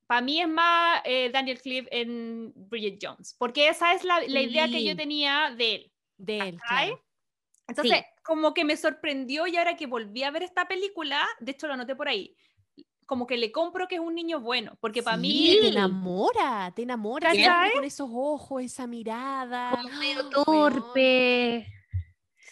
para 0.06 0.20
mí 0.20 0.42
es 0.42 0.48
más 0.48 1.00
eh, 1.06 1.30
Daniel 1.32 1.62
Cliff 1.62 1.86
en 1.90 2.52
Bridget 2.54 2.98
Jones, 3.00 3.36
porque 3.38 3.70
esa 3.70 3.94
es 3.94 4.04
la, 4.04 4.20
la 4.20 4.42
idea 4.42 4.68
que 4.68 4.84
yo 4.84 4.94
tenía 4.94 5.54
de 5.56 5.76
él. 5.76 5.92
De 6.18 6.38
él, 6.40 6.60
Entonces, 7.70 8.04
como 8.22 8.52
que 8.54 8.64
me 8.64 8.76
sorprendió 8.76 9.46
y 9.46 9.56
ahora 9.56 9.76
que 9.76 9.86
volví 9.86 10.22
a 10.22 10.30
ver 10.30 10.42
esta 10.42 10.66
película, 10.66 11.26
de 11.40 11.52
hecho 11.52 11.66
lo 11.66 11.74
anoté 11.74 11.96
por 11.96 12.08
ahí, 12.08 12.36
como 13.06 13.26
que 13.26 13.36
le 13.36 13.50
compro 13.50 13.88
que 13.88 13.96
es 13.96 14.00
un 14.00 14.14
niño 14.14 14.40
bueno, 14.40 14.76
porque 14.80 15.02
para 15.02 15.16
mí... 15.16 15.58
Te 15.60 15.68
enamora, 15.68 16.72
te 16.74 16.82
enamora, 16.82 17.32
con 17.74 17.84
esos 17.84 18.08
ojos, 18.12 18.62
esa 18.62 18.86
mirada. 18.86 19.70
Como 19.70 19.88
medio 19.98 20.28
torpe. 20.30 21.66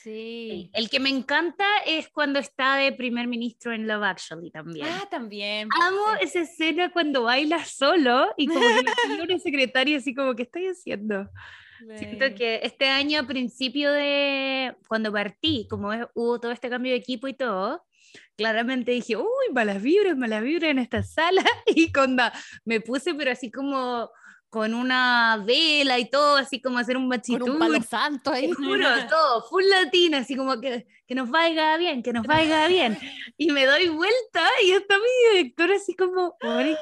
Sí. 0.03 0.71
El 0.75 0.89
que 0.89 1.01
me 1.01 1.11
encanta 1.11 1.65
es 1.85 2.09
cuando 2.09 2.39
está 2.39 2.77
de 2.77 2.93
primer 2.93 3.27
ministro 3.27 3.73
en 3.73 3.87
Love 3.87 4.05
Actually 4.05 4.51
también. 4.51 4.87
Ah, 4.89 5.07
también. 5.11 5.69
Amo 5.81 6.15
esa 6.21 6.41
escena 6.41 6.91
cuando 6.93 7.25
baila 7.25 7.65
solo 7.65 8.33
y 8.37 8.47
como 8.47 8.61
que 8.61 8.67
le 9.17 9.23
una 9.23 9.39
secretaria 9.39 9.99
así 9.99 10.15
como, 10.15 10.35
¿qué 10.35 10.45
estoy 10.45 10.67
haciendo? 10.67 11.29
Siento 11.99 12.35
que 12.35 12.61
este 12.63 12.89
año, 12.89 13.21
a 13.21 13.27
principio 13.27 13.93
de 13.93 14.77
cuando 14.89 15.13
partí, 15.13 15.67
como 15.69 15.91
hubo 16.15 16.41
todo 16.41 16.53
este 16.53 16.71
cambio 16.71 16.93
de 16.93 16.99
equipo 16.99 17.29
y 17.29 17.35
todo, 17.35 17.85
claramente 18.37 18.93
dije, 18.93 19.17
uy, 19.17 19.53
malas 19.53 19.83
vibras, 19.83 20.17
malas 20.17 20.43
vibras 20.43 20.71
en 20.71 20.79
esta 20.79 21.03
sala. 21.03 21.45
Y 21.67 21.93
cuando 21.93 22.25
me 22.65 22.81
puse, 22.81 23.15
pero 23.15 23.31
así 23.31 23.51
como 23.51 24.11
con 24.51 24.73
una 24.73 25.43
vela 25.47 25.99
y 25.99 26.09
todo, 26.09 26.37
así 26.37 26.61
como 26.61 26.79
hacer 26.79 26.97
un 26.97 27.09
machito. 27.09 27.41
Con 27.41 27.51
un 27.51 27.59
palo 27.59 27.83
santo 27.83 28.33
ahí. 28.33 28.51
Juro, 28.51 28.89
todo, 29.09 29.43
full 29.49 29.65
latina, 29.65 30.19
así 30.19 30.37
como 30.37 30.61
que, 30.61 30.87
que 31.07 31.15
nos 31.15 31.29
vaya 31.31 31.77
bien, 31.77 32.03
que 32.03 32.13
nos 32.13 32.27
vaya 32.27 32.67
bien. 32.67 32.99
Y 33.37 33.53
me 33.53 33.67
doy 33.67 33.89
vuelta 33.89 34.43
y 34.65 34.73
está 34.73 34.97
mi 34.97 35.39
director 35.39 35.71
así 35.71 35.95
como, 35.95 36.37
¿qué 36.41 36.77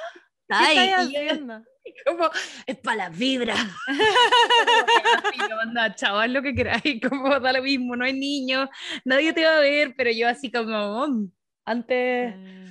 está 0.48 1.66
como, 2.06 2.30
es 2.66 2.76
para 2.78 3.08
las 3.08 3.18
vibras. 3.18 3.58
anda, 5.62 5.94
chaval, 5.94 6.32
lo 6.32 6.42
que 6.42 6.54
queráis, 6.54 7.00
como 7.08 7.38
da 7.40 7.52
lo 7.52 7.62
mismo, 7.62 7.96
no 7.96 8.04
hay 8.04 8.12
niños, 8.12 8.68
nadie 9.04 9.32
te 9.32 9.44
va 9.44 9.56
a 9.56 9.60
ver, 9.60 9.94
pero 9.96 10.10
yo 10.10 10.28
así 10.28 10.50
como, 10.50 11.06
mm, 11.08 11.30
antes... 11.64 12.34
Ah, 12.34 12.62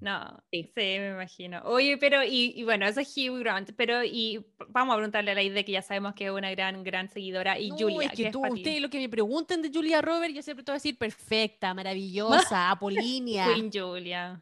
no, 0.00 0.44
sí. 0.52 0.70
me 0.76 1.10
imagino. 1.10 1.60
Oye, 1.64 1.98
pero, 1.98 2.22
y, 2.22 2.62
bueno, 2.62 2.86
eso 2.86 3.00
es 3.00 3.12
Hugh 3.16 3.40
Grant, 3.40 3.70
pero, 3.76 4.04
y 4.04 4.46
vamos 4.68 4.94
a 4.94 4.96
preguntarle 4.96 5.32
a 5.32 5.34
la 5.34 5.42
idea 5.42 5.64
que 5.64 5.72
ya 5.72 5.82
sabemos 5.82 6.14
que 6.14 6.26
es 6.26 6.30
una 6.30 6.52
gran, 6.52 6.84
gran 6.84 7.10
seguidora, 7.10 7.58
y 7.58 7.70
Julia. 7.70 8.08
Es 8.08 8.12
que 8.12 8.30
tú, 8.30 8.46
ustedes 8.46 8.80
lo 8.80 8.90
que 8.90 9.00
me 9.00 9.08
pregunten 9.08 9.60
de 9.60 9.72
Julia 9.74 10.00
Robert, 10.00 10.32
yo 10.32 10.42
siempre 10.42 10.62
te 10.64 10.70
voy 10.70 10.76
a 10.76 10.78
decir 10.78 10.96
perfecta, 10.96 11.74
maravillosa, 11.74 12.70
apolínea. 12.70 13.52
Queen 13.52 13.70
Julia. 13.72 14.40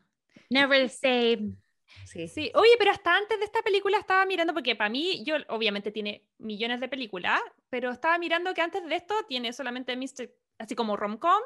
Never 0.51 0.79
the 0.79 0.89
same. 0.91 1.57
Sí. 2.05 2.29
sí. 2.29 2.53
Oye, 2.55 2.73
pero 2.79 2.91
hasta 2.91 3.17
antes 3.17 3.39
de 3.39 3.45
esta 3.45 3.63
película 3.63 3.99
estaba 3.99 4.25
mirando, 4.27 4.53
porque 4.55 4.77
para 4.77 4.91
mí, 4.91 5.23
yo 5.25 5.37
obviamente 5.49 5.91
tiene 5.91 6.27
millones 6.39 6.81
de 6.81 6.89
películas, 6.89 7.41
pero 7.71 7.91
estaba 7.91 8.19
mirando 8.19 8.55
que 8.55 8.63
antes 8.63 8.85
de 8.87 8.95
esto 8.97 9.15
tiene 9.29 9.53
solamente 9.53 9.97
Mystic, 9.97 10.31
así 10.59 10.75
como 10.75 10.97
rom-com, 10.97 11.41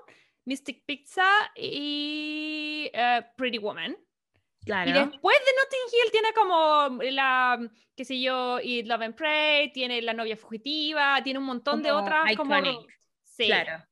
Mystic 0.44 0.84
Pizza 0.84 1.26
y 1.54 2.90
uh, 2.94 3.24
Pretty 3.36 3.58
Woman. 3.58 3.96
Claro. 4.64 4.90
Y 4.90 4.92
después 4.92 5.38
de 5.38 5.52
Notting 5.62 5.86
Hill 5.92 6.12
tiene 6.12 6.32
como 6.34 7.02
la, 7.10 7.58
qué 7.96 8.04
sé 8.04 8.20
yo, 8.20 8.58
Eat, 8.58 8.86
Love 8.86 9.02
and 9.02 9.14
Pray, 9.14 9.72
tiene 9.72 10.02
La 10.02 10.12
novia 10.12 10.36
fugitiva, 10.36 11.22
tiene 11.22 11.38
un 11.38 11.46
montón 11.46 11.82
de 11.82 11.92
otras 11.92 12.36
como... 12.36 12.54
Sí. 13.22 13.46
Claro 13.46 13.89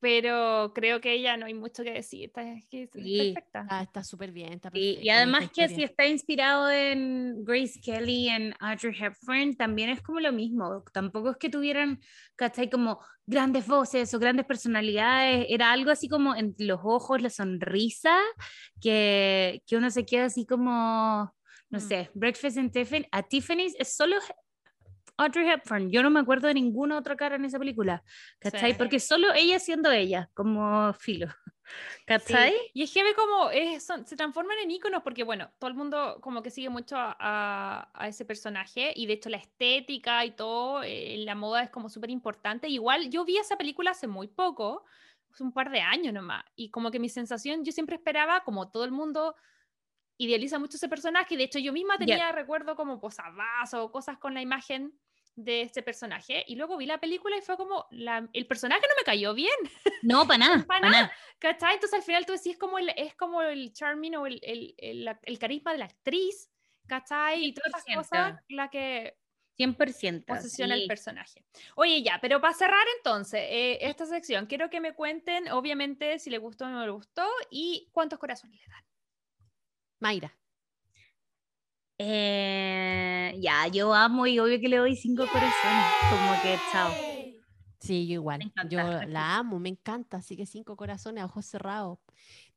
pero 0.00 0.72
creo 0.74 1.00
que 1.00 1.12
ella 1.12 1.36
no 1.36 1.46
hay 1.46 1.54
mucho 1.54 1.82
que 1.82 1.92
decir, 1.92 2.26
está, 2.26 2.42
perfecta. 2.70 3.66
Ah, 3.68 3.82
está 3.82 4.04
súper 4.04 4.30
bien, 4.30 4.52
está 4.54 4.70
Y, 4.72 5.08
además 5.08 5.50
que 5.50 5.68
si 5.68 5.82
está 5.82 6.06
inspirado 6.06 6.70
en 6.70 7.44
Grace 7.44 7.80
Kelly, 7.80 8.28
en 8.28 8.54
Audrey 8.60 8.94
Hepburn, 8.96 9.56
también 9.56 9.90
es 9.90 10.00
como 10.00 10.20
lo 10.20 10.32
mismo, 10.32 10.84
tampoco 10.92 11.30
es 11.30 11.36
que 11.36 11.50
tuvieran, 11.50 12.00
¿cachai? 12.36 12.70
Como 12.70 13.00
grandes 13.26 13.66
voces 13.66 14.12
o 14.14 14.18
grandes 14.18 14.46
personalidades, 14.46 15.46
era 15.48 15.72
algo 15.72 15.90
así 15.90 16.08
como 16.08 16.36
en 16.36 16.54
los 16.58 16.80
ojos, 16.84 17.20
la 17.20 17.30
sonrisa, 17.30 18.16
que, 18.80 19.62
que 19.66 19.76
uno 19.76 19.90
se 19.90 20.06
queda 20.06 20.26
así 20.26 20.46
como, 20.46 21.34
no 21.70 21.78
mm. 21.78 21.80
sé, 21.80 22.10
Breakfast 22.14 22.56
in 22.56 22.70
Tiffany, 22.70 23.06
a 23.10 23.22
Tiffany's 23.24 23.74
es 23.78 23.94
solo 23.96 24.16
Audrey 25.18 25.50
Hepburn. 25.50 25.90
Yo 25.90 26.02
no 26.02 26.10
me 26.10 26.20
acuerdo 26.20 26.46
de 26.46 26.54
ninguna 26.54 26.96
otra 26.96 27.16
cara 27.16 27.36
en 27.36 27.44
esa 27.44 27.58
película, 27.58 28.02
¿cachai? 28.38 28.78
Porque 28.78 29.00
solo 29.00 29.34
ella 29.34 29.58
siendo 29.58 29.90
ella, 29.90 30.30
como 30.32 30.92
filo. 30.94 31.26
¿Cachai? 32.06 32.54
Y 32.72 32.84
es 32.84 32.92
que 32.92 33.02
ve 33.02 33.14
como 33.14 33.50
se 33.50 34.16
transforman 34.16 34.56
en 34.62 34.70
íconos 34.70 35.02
porque, 35.02 35.24
bueno, 35.24 35.50
todo 35.58 35.68
el 35.68 35.76
mundo 35.76 36.18
como 36.22 36.42
que 36.42 36.50
sigue 36.50 36.70
mucho 36.70 36.96
a, 36.96 37.90
ese 38.06 38.24
personaje 38.24 38.92
y 38.94 39.06
de 39.06 39.14
hecho 39.14 39.28
la 39.28 39.36
estética 39.38 40.24
y 40.24 40.30
todo, 40.30 40.82
eh, 40.84 41.16
la 41.18 41.34
moda 41.34 41.62
es 41.64 41.70
como 41.70 41.88
súper 41.88 42.10
importante. 42.10 42.68
Igual 42.68 43.10
yo 43.10 43.24
vi 43.24 43.38
esa 43.38 43.58
película 43.58 43.90
hace 43.90 44.06
muy 44.06 44.28
poco, 44.28 44.84
hace 45.32 45.42
un 45.42 45.52
par 45.52 45.70
de 45.70 45.80
años 45.80 46.14
nomás, 46.14 46.44
y 46.54 46.70
como 46.70 46.90
que 46.90 47.00
mi 47.00 47.08
sensación, 47.08 47.64
yo 47.64 47.72
siempre 47.72 47.96
esperaba, 47.96 48.44
como 48.44 48.70
todo 48.70 48.84
el 48.84 48.92
mundo 48.92 49.34
idealiza 50.16 50.58
mucho 50.58 50.76
ese 50.76 50.88
personaje, 50.88 51.36
de 51.36 51.44
hecho 51.44 51.58
yo 51.58 51.72
misma 51.72 51.96
tenía 51.98 52.32
recuerdo 52.32 52.74
como 52.76 53.00
posavasos 53.00 53.80
o 53.80 53.92
cosas 53.92 54.18
con 54.18 54.34
la 54.34 54.42
imagen 54.42 54.92
de 55.38 55.62
este 55.62 55.82
personaje 55.82 56.44
y 56.48 56.56
luego 56.56 56.76
vi 56.76 56.86
la 56.86 56.98
película 56.98 57.36
y 57.36 57.42
fue 57.42 57.56
como 57.56 57.86
el 57.90 58.46
personaje 58.46 58.82
no 58.82 58.94
me 58.96 59.04
cayó 59.04 59.34
bien. 59.34 59.54
No, 60.02 60.26
para 60.26 60.38
nada. 60.38 60.64
para 60.64 60.88
nada. 60.88 61.12
¿Cachai? 61.40 61.74
Entonces 61.74 61.98
al 61.98 62.04
final 62.04 62.24
tú 62.24 62.32
decís 62.32 62.56
como 62.56 62.78
el, 62.78 62.90
es 62.90 63.16
como 63.16 63.42
el 63.42 63.72
charming 63.72 64.14
o 64.14 64.26
el, 64.26 64.40
el, 64.42 64.74
el, 64.78 65.38
carisma 65.38 65.72
de 65.72 65.78
la 65.78 65.86
actriz, 65.86 66.50
¿cachai? 66.86 67.46
Y 67.46 67.52
todas 67.52 67.82
esas 67.84 67.96
cosas 67.96 68.40
la 68.48 68.70
que 68.70 69.16
100%. 69.58 70.24
Posiciona 70.24 70.76
el 70.76 70.86
personaje. 70.86 71.44
Oye, 71.74 72.02
ya, 72.02 72.20
pero 72.20 72.40
para 72.40 72.54
cerrar 72.54 72.86
entonces 72.96 73.40
eh, 73.42 73.78
esta 73.82 74.06
sección, 74.06 74.46
quiero 74.46 74.70
que 74.70 74.80
me 74.80 74.94
cuenten, 74.94 75.50
obviamente, 75.50 76.20
si 76.20 76.30
le 76.30 76.38
gustó 76.38 76.66
o 76.66 76.68
no 76.68 76.84
le 76.84 76.92
gustó 76.92 77.26
y 77.50 77.88
cuántos 77.92 78.20
corazones 78.20 78.60
le 78.60 78.68
dan. 78.68 78.84
Mayra. 79.98 80.37
Eh, 82.00 83.34
ya, 83.40 83.66
yo 83.68 83.92
amo 83.92 84.26
y 84.26 84.38
obvio 84.38 84.60
que 84.60 84.68
le 84.68 84.76
doy 84.76 84.96
cinco 84.96 85.26
corazones. 85.26 85.86
Como 86.10 86.42
que 86.42 86.58
chao. 86.70 86.92
Sí, 87.80 88.06
yo 88.06 88.14
igual. 88.14 88.40
Yo 88.70 88.78
la 89.06 89.36
amo, 89.38 89.58
me 89.58 89.68
encanta. 89.68 90.18
Así 90.18 90.36
que 90.36 90.46
cinco 90.46 90.76
corazones 90.76 91.22
a 91.22 91.26
ojos 91.26 91.46
cerrados. 91.46 91.98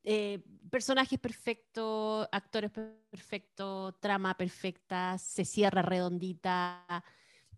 Eh, 0.03 0.43
personajes 0.69 1.19
perfectos, 1.19 2.27
actores 2.31 2.72
perfectos, 2.72 3.99
trama 3.99 4.35
perfecta, 4.35 5.18
se 5.18 5.45
cierra 5.45 5.81
redondita. 5.81 7.03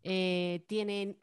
Eh, 0.05 0.65
tienen 0.68 1.18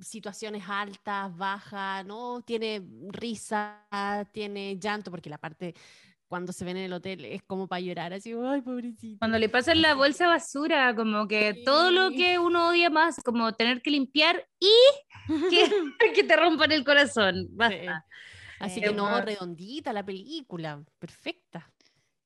situaciones 0.00 0.64
altas, 0.68 1.36
bajas, 1.36 2.04
¿no? 2.04 2.42
Tiene 2.42 2.82
risa, 3.08 3.86
tiene 4.32 4.76
llanto, 4.78 5.10
porque 5.10 5.30
la 5.30 5.38
parte 5.38 5.74
cuando 6.28 6.52
se 6.52 6.64
ven 6.64 6.76
en 6.76 6.84
el 6.84 6.92
hotel 6.92 7.24
es 7.24 7.42
como 7.42 7.68
para 7.68 7.80
llorar, 7.80 8.12
así, 8.12 8.32
ay, 8.32 8.60
pobrecito. 8.62 9.18
Cuando 9.18 9.38
le 9.38 9.48
pasan 9.48 9.80
la 9.80 9.94
bolsa 9.94 10.26
basura, 10.28 10.94
como 10.94 11.28
que 11.28 11.62
todo 11.64 11.90
lo 11.90 12.10
que 12.10 12.38
uno 12.38 12.68
odia 12.68 12.90
más, 12.90 13.16
como 13.24 13.52
tener 13.54 13.82
que 13.82 13.90
limpiar 13.90 14.46
y 14.58 14.72
que, 15.50 15.70
que 16.14 16.24
te 16.24 16.36
rompan 16.36 16.72
el 16.72 16.84
corazón. 16.84 17.48
Así 18.58 18.80
que 18.80 18.92
no, 18.92 19.20
redondita 19.20 19.92
la 19.92 20.04
película, 20.04 20.82
perfecta. 20.98 21.70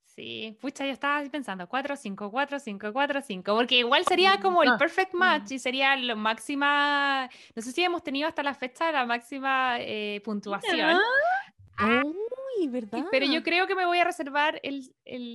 Sí, 0.05 0.59
pucha, 0.61 0.85
yo 0.85 0.93
estaba 0.93 1.23
pensando 1.31 1.69
4, 1.69 1.97
5, 1.97 2.31
4, 2.31 2.59
5, 2.59 2.93
4, 2.93 3.23
5, 3.23 3.55
porque 3.55 3.79
igual 3.79 4.05
sería 4.05 4.37
mm, 4.37 4.43
como 4.43 4.63
el 4.63 4.77
perfect 4.77 5.15
match 5.15 5.53
y 5.53 5.59
sería 5.59 5.97
la 5.97 6.15
máxima, 6.15 7.31
no 7.55 7.63
sé 7.63 7.73
si 7.73 7.83
hemos 7.83 8.03
tenido 8.03 8.29
hasta 8.29 8.43
la 8.43 8.55
fecha 8.55 8.91
la 8.91 9.07
máxima 9.07 9.77
eh, 9.79 10.21
puntuación. 10.25 10.99
Ah, 11.79 12.03
¿verdad? 12.69 13.07
Pero 13.11 13.27
yo 13.27 13.43
creo 13.43 13.67
que 13.67 13.75
me 13.75 13.87
voy 13.87 13.99
a 13.99 14.05
reservar 14.05 14.61
el 14.63 14.83
5. 15.05 15.33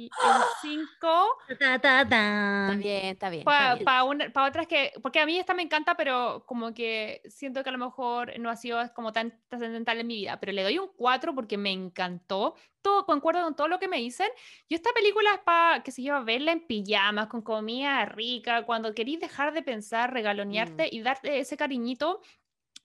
El, 1.48 1.58
está 1.60 2.76
bien, 2.78 3.06
está 3.06 3.30
bien. 3.30 3.44
Para 3.44 4.04
otras 4.48 4.68
que, 4.68 4.92
porque 5.02 5.20
a 5.20 5.26
mí 5.26 5.38
esta 5.38 5.54
me 5.54 5.64
encanta, 5.64 5.96
pero 5.96 6.46
como 6.46 6.74
que 6.74 7.22
siento 7.28 7.64
que 7.64 7.70
a 7.70 7.72
lo 7.72 7.78
mejor 7.78 8.38
no 8.40 8.50
ha 8.50 8.56
sido 8.56 8.82
como 8.94 9.12
tan 9.12 9.40
trascendental 9.48 10.00
en 10.00 10.08
mi 10.08 10.16
vida, 10.16 10.40
pero 10.40 10.52
le 10.52 10.64
doy 10.64 10.78
un 10.78 10.90
4 10.96 11.36
porque 11.36 11.58
me 11.58 11.72
encantó. 11.72 12.56
Todo, 12.82 13.06
concuerdo 13.06 13.44
con 13.44 13.56
todo 13.56 13.68
lo 13.68 13.80
que 13.80 13.88
me 13.88 13.98
dicen. 13.98 14.30
Yo 14.70 14.76
esta 14.76 14.92
película 14.94 15.34
es 15.34 15.40
para, 15.40 15.82
que 15.82 15.92
se 15.92 16.04
lleva 16.04 16.22
verla 16.22 16.52
en 16.52 16.68
pijamas, 16.68 17.28
con 17.28 17.42
comida 17.42 18.06
rica, 18.06 18.64
cuando 18.64 18.94
querís 18.94 19.20
dejar 19.20 19.54
de 19.54 19.64
pensar, 19.64 20.14
regalonearte 20.14 20.84
mm. 20.84 20.90
y 20.92 21.02
darte 21.02 21.40
ese 21.40 21.58
cariñito 21.58 22.22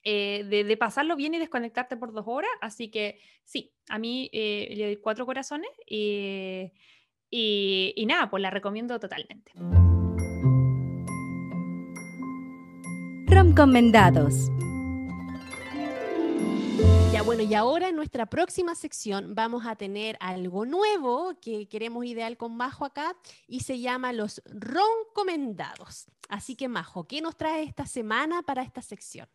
eh, 0.02 0.44
de, 0.44 0.76
pasarlo 0.76 1.14
bien 1.14 1.34
y 1.34 1.38
desconectarte 1.38 1.96
por 1.96 2.12
dos 2.12 2.24
horas. 2.26 2.50
Así 2.60 2.90
que 2.90 3.20
sí, 3.44 3.72
a 3.88 3.98
mí 3.98 4.30
eh, 4.32 4.72
le 4.76 4.84
doy 4.86 4.96
cuatro 4.96 5.26
corazones 5.26 5.70
y, 5.86 6.72
y, 7.30 8.06
nada, 8.06 8.30
pues 8.30 8.42
la 8.42 8.50
recomiendo 8.50 8.98
totalmente. 8.98 9.52
Recomendados. 13.26 14.50
Ya 17.12 17.22
bueno, 17.22 17.42
y 17.42 17.54
ahora 17.54 17.88
en 17.88 17.96
nuestra 17.96 18.26
próxima 18.26 18.74
sección 18.74 19.34
vamos 19.34 19.66
a 19.66 19.76
tener 19.76 20.16
algo 20.20 20.64
nuevo 20.64 21.34
que 21.42 21.68
queremos 21.68 22.04
ideal 22.06 22.36
con 22.36 22.56
Majo 22.56 22.84
acá 22.84 23.14
y 23.46 23.60
se 23.60 23.80
llama 23.80 24.12
los 24.12 24.40
roncomendados. 24.46 26.06
Así 26.28 26.56
que 26.56 26.68
Majo, 26.68 27.06
¿qué 27.06 27.20
nos 27.20 27.36
trae 27.36 27.64
esta 27.64 27.84
semana 27.84 28.42
para 28.42 28.62
esta 28.62 28.80
sección? 28.80 29.28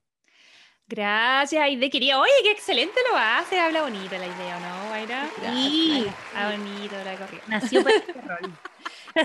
Gracias, 0.88 1.64
Aide. 1.64 1.90
Quería, 1.90 2.20
oye, 2.20 2.32
qué 2.44 2.52
excelente 2.52 3.00
lo 3.10 3.18
hace. 3.18 3.60
Habla 3.60 3.82
bonito 3.82 4.16
la 4.18 4.28
idea, 4.28 4.60
¿no, 4.60 4.88
Guaira? 4.90 5.30
Sí. 5.42 6.06
Habla 6.36 6.58
bonito 6.58 6.96
la 7.04 7.16
corrida. 7.18 7.44
Nació 7.48 7.84
para 7.84 7.96
este 7.96 8.14
rol. 8.14 8.54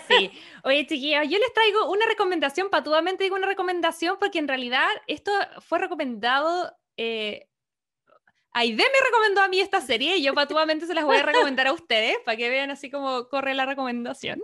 Sí. 0.08 0.30
Oye, 0.64 0.86
chiquillos, 0.86 1.28
yo 1.28 1.38
les 1.38 1.52
traigo 1.52 1.90
una 1.90 2.06
recomendación, 2.06 2.70
patuamente 2.70 3.24
digo 3.24 3.36
una 3.36 3.46
recomendación, 3.48 4.16
porque 4.18 4.38
en 4.38 4.48
realidad 4.48 4.86
esto 5.06 5.32
fue 5.60 5.80
recomendado 5.80 6.72
eh, 6.96 7.49
Aide 8.52 8.82
me 8.82 9.06
recomendó 9.06 9.42
a 9.42 9.48
mí 9.48 9.60
esta 9.60 9.80
serie 9.80 10.16
y 10.16 10.22
yo 10.22 10.34
patuamente 10.34 10.86
se 10.86 10.94
las 10.94 11.04
voy 11.04 11.16
a 11.16 11.22
recomendar 11.22 11.68
a 11.68 11.72
ustedes 11.72 12.16
para 12.24 12.36
que 12.36 12.48
vean 12.48 12.70
así 12.70 12.90
como 12.90 13.28
corre 13.28 13.54
la 13.54 13.64
recomendación. 13.64 14.42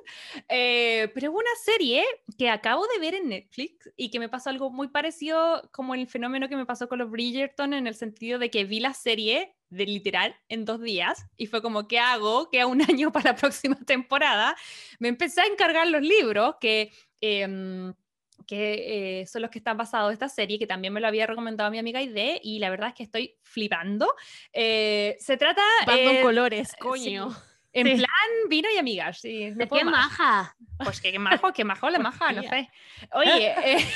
Eh, 0.48 1.10
pero 1.12 1.30
es 1.30 1.34
una 1.34 1.50
serie 1.64 2.04
que 2.38 2.48
acabo 2.48 2.86
de 2.86 3.00
ver 3.00 3.14
en 3.14 3.28
Netflix 3.28 3.90
y 3.96 4.10
que 4.10 4.20
me 4.20 4.28
pasó 4.28 4.50
algo 4.50 4.70
muy 4.70 4.88
parecido 4.88 5.68
como 5.72 5.94
el 5.94 6.06
fenómeno 6.06 6.48
que 6.48 6.56
me 6.56 6.66
pasó 6.66 6.88
con 6.88 7.00
los 7.00 7.10
Bridgerton 7.10 7.74
en 7.74 7.86
el 7.88 7.94
sentido 7.94 8.38
de 8.38 8.50
que 8.50 8.64
vi 8.64 8.78
la 8.78 8.94
serie 8.94 9.56
de 9.70 9.86
literal 9.86 10.36
en 10.48 10.64
dos 10.64 10.80
días 10.80 11.26
y 11.36 11.46
fue 11.46 11.60
como, 11.60 11.88
¿qué 11.88 11.98
hago? 11.98 12.48
Queda 12.50 12.66
un 12.66 12.82
año 12.82 13.10
para 13.10 13.32
la 13.32 13.36
próxima 13.36 13.76
temporada. 13.84 14.56
Me 15.00 15.08
empecé 15.08 15.40
a 15.40 15.46
encargar 15.46 15.88
los 15.88 16.02
libros 16.02 16.56
que... 16.60 16.92
Em, 17.20 17.92
que 18.46 19.20
eh, 19.20 19.26
son 19.26 19.42
los 19.42 19.50
que 19.50 19.58
están 19.58 19.76
basados 19.76 20.10
en 20.10 20.14
esta 20.14 20.28
serie, 20.28 20.58
que 20.58 20.66
también 20.66 20.92
me 20.92 21.00
lo 21.00 21.08
había 21.08 21.26
recomendado 21.26 21.70
mi 21.70 21.78
amiga 21.78 22.00
Ide, 22.00 22.40
y 22.42 22.58
la 22.58 22.70
verdad 22.70 22.90
es 22.90 22.94
que 22.94 23.02
estoy 23.02 23.36
flipando. 23.42 24.14
Eh, 24.52 25.16
se 25.18 25.36
trata... 25.36 25.62
de 25.86 26.20
colores, 26.22 26.74
coño. 26.78 27.34
En 27.76 27.84
plan, 27.98 28.08
vino 28.48 28.68
y 28.74 28.78
amigas. 28.78 29.20
Sí, 29.20 29.52
qué 29.70 29.84
maja? 29.84 30.56
Pues 30.82 30.98
qué 31.00 31.18
majo, 31.18 31.52
qué 31.52 31.62
majo 31.62 31.90
la 31.90 31.98
maja, 31.98 32.32
no 32.32 32.42
sé. 32.42 32.70
Oye, 33.12 33.54
eh, 33.64 33.86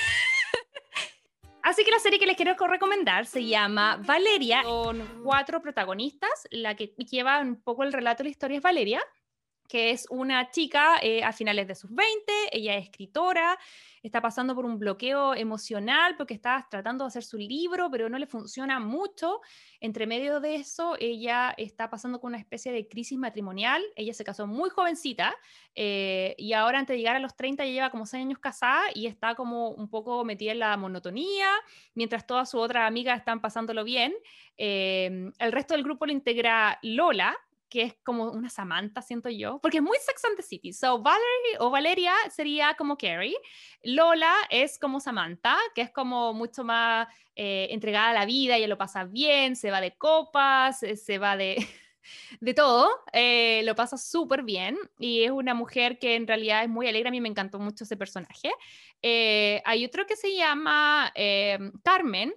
así 1.62 1.82
que 1.82 1.90
la 1.90 1.98
serie 1.98 2.18
que 2.18 2.26
les 2.26 2.36
quiero 2.36 2.54
recomendar 2.66 3.24
se 3.24 3.46
llama 3.46 3.96
Valeria, 4.04 4.62
con 4.64 5.22
cuatro 5.24 5.62
protagonistas. 5.62 6.46
La 6.50 6.74
que 6.74 6.88
lleva 7.10 7.40
un 7.40 7.62
poco 7.62 7.82
el 7.82 7.94
relato 7.94 8.18
de 8.18 8.24
la 8.24 8.30
historia 8.32 8.58
es 8.58 8.62
Valeria, 8.62 9.02
que 9.66 9.92
es 9.92 10.06
una 10.10 10.50
chica 10.50 10.98
eh, 11.00 11.22
a 11.24 11.32
finales 11.32 11.66
de 11.66 11.74
sus 11.74 11.94
20, 11.94 12.32
ella 12.52 12.76
es 12.76 12.84
escritora, 12.84 13.58
está 14.02 14.20
pasando 14.20 14.54
por 14.54 14.64
un 14.64 14.78
bloqueo 14.78 15.34
emocional 15.34 16.16
porque 16.16 16.34
está 16.34 16.66
tratando 16.70 17.04
de 17.04 17.08
hacer 17.08 17.22
su 17.22 17.36
libro, 17.36 17.90
pero 17.90 18.08
no 18.08 18.18
le 18.18 18.26
funciona 18.26 18.80
mucho. 18.80 19.40
Entre 19.80 20.06
medio 20.06 20.40
de 20.40 20.56
eso, 20.56 20.96
ella 20.98 21.54
está 21.56 21.90
pasando 21.90 22.20
con 22.20 22.28
una 22.28 22.38
especie 22.38 22.72
de 22.72 22.88
crisis 22.88 23.18
matrimonial. 23.18 23.82
Ella 23.96 24.14
se 24.14 24.24
casó 24.24 24.46
muy 24.46 24.70
jovencita 24.70 25.34
eh, 25.74 26.34
y 26.38 26.52
ahora 26.52 26.78
antes 26.78 26.94
de 26.94 26.98
llegar 26.98 27.16
a 27.16 27.20
los 27.20 27.36
30 27.36 27.64
ya 27.64 27.70
lleva 27.70 27.90
como 27.90 28.06
6 28.06 28.24
años 28.24 28.38
casada 28.38 28.84
y 28.94 29.06
está 29.06 29.34
como 29.34 29.70
un 29.70 29.88
poco 29.88 30.24
metida 30.24 30.52
en 30.52 30.60
la 30.60 30.76
monotonía, 30.76 31.48
mientras 31.94 32.26
todas 32.26 32.50
sus 32.50 32.60
otras 32.60 32.86
amigas 32.86 33.18
están 33.18 33.40
pasándolo 33.40 33.84
bien. 33.84 34.14
Eh, 34.56 35.30
el 35.38 35.52
resto 35.52 35.74
del 35.74 35.84
grupo 35.84 36.06
lo 36.06 36.12
integra 36.12 36.78
Lola, 36.82 37.36
que 37.70 37.82
es 37.82 37.94
como 38.02 38.30
una 38.32 38.50
Samantha, 38.50 39.00
siento 39.00 39.30
yo, 39.30 39.60
porque 39.62 39.78
es 39.78 39.82
muy 39.82 39.96
Sex 39.98 40.24
and 40.24 40.36
the 40.36 40.42
City. 40.42 40.72
So, 40.72 41.00
Valerie 41.00 41.56
o 41.60 41.70
Valeria 41.70 42.12
sería 42.28 42.74
como 42.74 42.98
Carrie. 42.98 43.36
Lola 43.84 44.34
es 44.50 44.78
como 44.78 45.00
Samantha, 45.00 45.56
que 45.74 45.82
es 45.82 45.90
como 45.90 46.34
mucho 46.34 46.64
más 46.64 47.08
eh, 47.36 47.68
entregada 47.70 48.10
a 48.10 48.14
la 48.14 48.26
vida, 48.26 48.56
ella 48.56 48.66
lo 48.66 48.76
pasa 48.76 49.04
bien, 49.04 49.56
se 49.56 49.70
va 49.70 49.80
de 49.80 49.96
copas, 49.96 50.82
eh, 50.82 50.96
se 50.96 51.18
va 51.18 51.36
de, 51.36 51.56
de 52.40 52.54
todo, 52.54 52.90
eh, 53.12 53.62
lo 53.64 53.74
pasa 53.74 53.96
súper 53.96 54.42
bien 54.42 54.76
y 54.98 55.22
es 55.22 55.30
una 55.30 55.54
mujer 55.54 55.98
que 55.98 56.16
en 56.16 56.26
realidad 56.26 56.64
es 56.64 56.68
muy 56.68 56.88
alegre, 56.88 57.08
a 57.08 57.12
mí 57.12 57.20
me 57.20 57.28
encantó 57.28 57.58
mucho 57.58 57.84
ese 57.84 57.96
personaje. 57.96 58.50
hay 59.64 59.84
otro 59.86 60.06
que 60.06 60.16
se 60.16 60.34
llama 60.34 61.12
Carmen, 61.82 62.34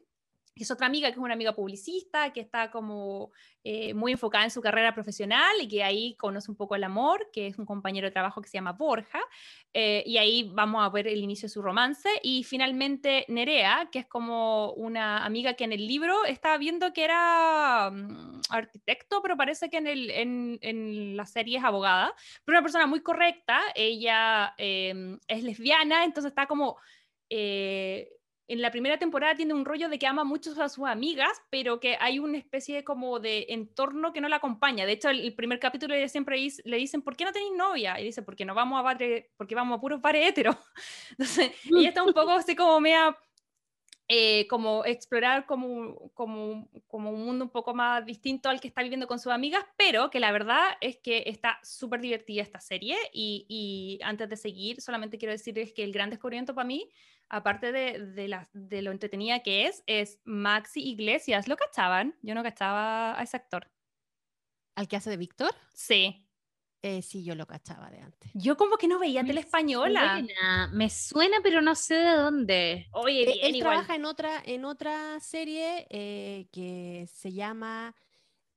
es 0.62 0.70
otra 0.70 0.88
amiga 0.88 1.08
que 1.10 1.14
es 1.14 1.18
una 1.18 1.34
amiga 1.34 1.54
publicista, 1.54 2.32
que 2.32 2.40
está 2.40 2.70
como 2.70 3.32
eh, 3.64 3.94
muy 3.94 4.12
enfocada 4.12 4.44
en 4.44 4.52
su 4.52 4.62
carrera 4.62 4.94
profesional 4.94 5.56
y 5.60 5.68
que 5.68 5.84
ahí 5.84 6.16
conoce 6.16 6.52
un 6.52 6.58
poco 6.58 6.76
el 6.76 6.84
amor, 6.84 7.30
que 7.34 7.48
es 7.48 7.58
un 7.58 7.66
compañero 7.66 8.08
de 8.08 8.12
trabajo 8.12 8.42
que 8.42 8.50
se 8.50 8.58
llama 8.58 8.74
Borja, 8.74 9.20
eh, 9.74 10.04
y 10.06 10.18
ahí 10.18 10.52
vamos 10.54 10.84
a 10.84 10.90
ver 10.90 11.08
el 11.08 11.24
inicio 11.24 11.48
de 11.48 11.54
su 11.54 11.62
romance. 11.62 12.08
Y 12.22 12.44
finalmente 12.44 13.26
Nerea, 13.30 13.90
que 13.92 14.00
es 14.00 14.06
como 14.06 14.74
una 14.74 15.26
amiga 15.26 15.56
que 15.56 15.64
en 15.64 15.74
el 15.74 15.88
libro 15.88 16.24
estaba 16.26 16.58
viendo 16.58 16.94
que 16.94 17.04
era 17.04 17.90
mm, 17.92 18.42
arquitecto, 18.50 19.22
pero 19.24 19.36
parece 19.36 19.70
que 19.72 19.78
en, 19.78 19.88
el, 19.88 20.12
en, 20.12 20.60
en, 20.62 21.18
la 21.18 21.26
serie 21.26 21.58
es 21.58 21.64
abogada, 21.64 22.14
pero 22.46 22.58
una 22.58 22.64
persona 22.64 22.86
muy 22.86 23.02
correcta, 23.02 23.60
ella 23.74 24.54
em, 24.58 25.20
es 25.28 25.44
lesbiana, 25.44 26.04
entonces 26.04 26.30
está 26.30 26.46
como... 26.46 26.78
Eh, 27.30 28.10
en 28.54 28.62
la 28.62 28.70
primera 28.70 29.00
temporada 29.00 29.36
tiene 29.36 29.54
un 29.56 29.66
rollo 29.66 29.90
de 29.90 29.98
que 29.98 30.06
ama 30.06 30.24
mucho 30.24 30.52
a 30.62 30.70
sus 30.70 30.88
amigas, 30.88 31.42
pero 31.50 31.80
que 31.80 31.98
hay 32.00 32.20
una 32.20 32.38
especie 32.38 32.84
como 32.84 33.20
de 33.20 33.48
entorno 33.50 34.14
que 34.14 34.22
no 34.22 34.30
la 34.30 34.36
acompaña. 34.36 34.86
De 34.86 34.92
hecho, 34.92 35.10
el, 35.10 35.34
primer 35.34 35.60
capítulo 35.60 35.96
ella 35.96 36.08
siempre 36.08 36.38
le 36.64 36.78
dicen, 36.78 37.02
¿por 37.02 37.16
qué 37.16 37.26
no 37.26 37.32
tenéis 37.32 37.54
novia? 37.58 38.00
Y 38.00 38.04
dice, 38.04 38.22
porque 38.22 38.46
no 38.46 38.54
vamos 38.54 38.80
a 38.80 38.98
porque 39.38 39.56
vamos 39.56 39.78
a 39.78 39.82
puros 39.82 40.02
pares 40.02 40.30
heteros. 40.30 40.56
Entonces, 41.12 41.52
ella 41.66 41.90
está 41.90 42.04
un 42.04 42.14
poco 42.14 42.30
así 42.30 42.56
como 42.56 42.80
mea, 42.80 43.18
eh, 44.08 44.48
como 44.48 44.86
explorar 44.86 45.46
como, 45.46 46.12
como, 46.14 46.70
como 46.88 47.12
un 47.12 47.26
mundo 47.26 47.46
un 47.46 47.52
poco 47.52 47.74
más 47.74 48.06
distinto 48.06 48.50
al 48.50 48.60
que 48.60 48.68
está 48.68 48.84
viviendo 48.84 49.08
con 49.08 49.20
sus 49.20 49.32
amigas, 49.32 49.64
pero 49.78 50.10
que 50.10 50.20
la 50.20 50.32
verdad 50.32 50.78
es 50.82 50.98
que 50.98 51.24
está 51.28 51.60
súper 51.64 52.02
divertida 52.02 52.42
esta 52.42 52.60
serie 52.60 52.98
y, 53.14 53.46
y 53.48 54.04
antes 54.04 54.30
de 54.30 54.38
seguir, 54.38 54.82
solamente 54.82 55.18
quiero 55.18 55.32
decirles 55.32 55.74
que 55.74 55.84
el 55.84 55.94
gran 55.94 56.10
descubrimiento 56.10 56.54
para 56.54 56.68
mí 56.68 56.90
aparte 57.34 57.72
de, 57.72 58.28
la, 58.28 58.48
de, 58.54 58.84
lo 58.84 58.92
entretenida 58.92 59.42
que 59.42 59.66
es, 59.66 59.84
es 59.88 60.20
Maxi 60.24 60.88
Iglesias. 60.88 61.48
¿Lo 61.48 61.58
cachaban? 61.58 62.16
Yo 62.22 62.36
no 62.36 62.44
cachaba 62.44 63.20
a 63.20 63.24
ese 63.24 63.38
actor. 63.38 63.72
¿Al 64.76 64.88
que 64.88 64.98
hace 64.98 65.10
de 65.10 65.18
Víctor? 65.18 65.52
Sí. 65.74 66.23
Eh, 66.86 67.02
sí, 67.02 67.24
yo 67.24 67.34
lo 67.34 67.48
cachaba 67.48 67.90
de 67.90 68.02
antes. 68.02 68.30
Yo 68.34 68.58
como 68.58 68.76
que 68.76 68.90
no 68.90 69.00
veía 69.00 69.24
tele 69.24 69.40
española. 69.40 70.22
Me 70.74 70.90
suena, 70.90 71.38
pero 71.42 71.62
no 71.62 71.76
sé 71.76 71.96
de 71.96 72.12
dónde. 72.12 72.88
Oye, 72.92 73.24
eh, 73.24 73.40
él 73.44 73.58
trabaja 73.58 73.96
en 73.96 74.04
otra, 74.04 74.44
en 74.46 74.66
otra 74.66 75.18
serie 75.22 75.88
eh, 75.90 76.50
que 76.52 77.08
se 77.10 77.32
llama 77.32 77.96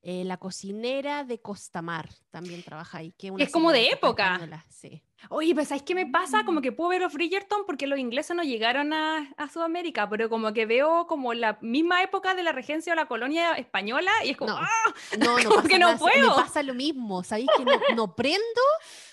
La 0.07 0.37
cocinera 0.37 1.25
de 1.25 1.41
Costamar. 1.41 2.09
También 2.31 2.63
trabaja 2.63 2.99
ahí. 2.99 3.13
Que 3.19 3.33
es 3.39 3.51
como 3.51 3.73
de 3.73 3.89
época. 3.89 4.41
Sí. 4.69 5.03
Oye, 5.31 5.55
pues 5.55 5.69
¿sabes 5.69 5.83
qué 5.83 5.95
me 5.95 6.07
pasa? 6.07 6.45
Como 6.45 6.61
mm. 6.61 6.63
que 6.63 6.73
puedo 6.73 6.91
ver 6.91 7.03
los 7.03 7.13
Bridgerton 7.13 7.63
porque 7.67 7.87
los 7.87 7.99
ingleses 7.99 8.37
no 8.37 8.43
llegaron 8.43 8.93
a, 8.93 9.33
a, 9.37 9.49
Sudamérica, 9.49 10.09
pero 10.09 10.29
como 10.29 10.53
que 10.53 10.67
veo 10.67 11.07
como 11.07 11.35
la 11.35 11.59
misma 11.61 12.03
época 12.03 12.35
de 12.35 12.43
la 12.43 12.53
regencia 12.53 12.93
o 12.93 12.97
la 12.97 13.07
colonia 13.07 13.55
española 13.55 14.13
y 14.25 14.31
es 14.31 14.37
como, 14.37 14.53
no, 14.53 14.59
¡ah! 14.59 14.95
no, 15.19 15.39
no 15.41 15.63
que 15.69 15.79
no 15.79 15.97
puedo. 15.99 16.37
Me 16.37 16.43
pasa 16.43 16.63
lo 16.63 16.75
mismo, 16.75 17.25
¿sabéis 17.25 17.49
que 17.57 17.95
no, 17.95 18.15
prendo 18.15 18.43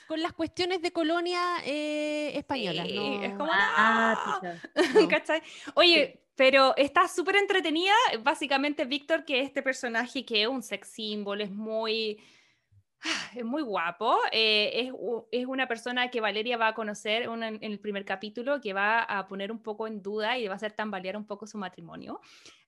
con 0.08 0.22
las 0.22 0.34
cuestiones 0.34 0.82
de 0.82 0.92
colonia 0.92 1.42
eh, 1.66 2.38
española? 2.38 2.84
Es 2.86 3.34
como, 3.34 3.50
ah, 3.52 4.42
¿cachai? 5.10 5.42
Oye, 5.74 6.23
pero 6.36 6.76
está 6.78 7.08
súper 7.08 7.36
entretenida, 7.36 7.94
básicamente 8.22 8.86
Víctor, 8.86 9.24
que 9.26 9.42
es 9.42 9.48
este 9.48 9.62
personaje 9.62 10.26
que 10.26 10.44
es 10.44 10.48
un 10.48 10.64
sex 10.64 10.90
symbol, 10.90 11.42
es 11.42 11.52
muy 11.52 12.20
es 13.36 13.44
muy 13.44 13.62
guapo. 13.62 14.18
Eh, 14.32 14.92
es, 15.32 15.46
una 15.46 15.68
persona 15.68 16.10
que 16.10 16.22
Valeria 16.22 16.58
va 16.58 16.70
a 16.70 16.74
conocer 16.74 17.24
en 17.24 17.60
el 17.62 17.80
primer 17.80 18.06
capítulo, 18.06 18.62
que 18.62 18.74
va 18.74 19.02
a 19.02 19.28
poner 19.28 19.52
un 19.52 19.62
poco 19.62 19.88
en 19.88 20.02
duda 20.02 20.38
y 20.38 20.48
va 20.48 20.54
a 20.54 20.56
hacer 20.58 20.74
tambalear 20.74 21.18
un 21.18 21.26
poco 21.26 21.48
su 21.48 21.58
matrimonio. 21.58 22.22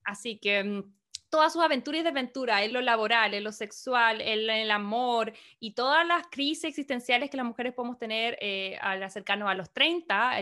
Así 0.04 0.38
que 0.38 0.64
mm, 0.64 0.94
todas 1.30 1.54
sus 1.54 1.62
aventuras 1.62 2.02
y 2.02 2.04
desventuras 2.04 2.62
en 2.62 2.74
lo 2.74 2.82
laboral, 2.82 3.34
en 3.34 3.44
lo 3.44 3.52
sexual, 3.52 4.22
en, 4.22 4.50
el 4.50 4.72
amor 4.72 5.34
y 5.60 5.72
todas 5.72 6.06
las 6.06 6.28
crisis 6.28 6.66
existenciales 6.66 7.30
que 7.30 7.38
las 7.38 7.46
mujeres 7.46 7.74
podemos 7.74 7.98
tener 7.98 8.38
eh, 8.42 8.78
al 8.82 9.02
acercarnos 9.04 9.50
a 9.50 9.54
los 9.54 9.72
30, 9.72 10.40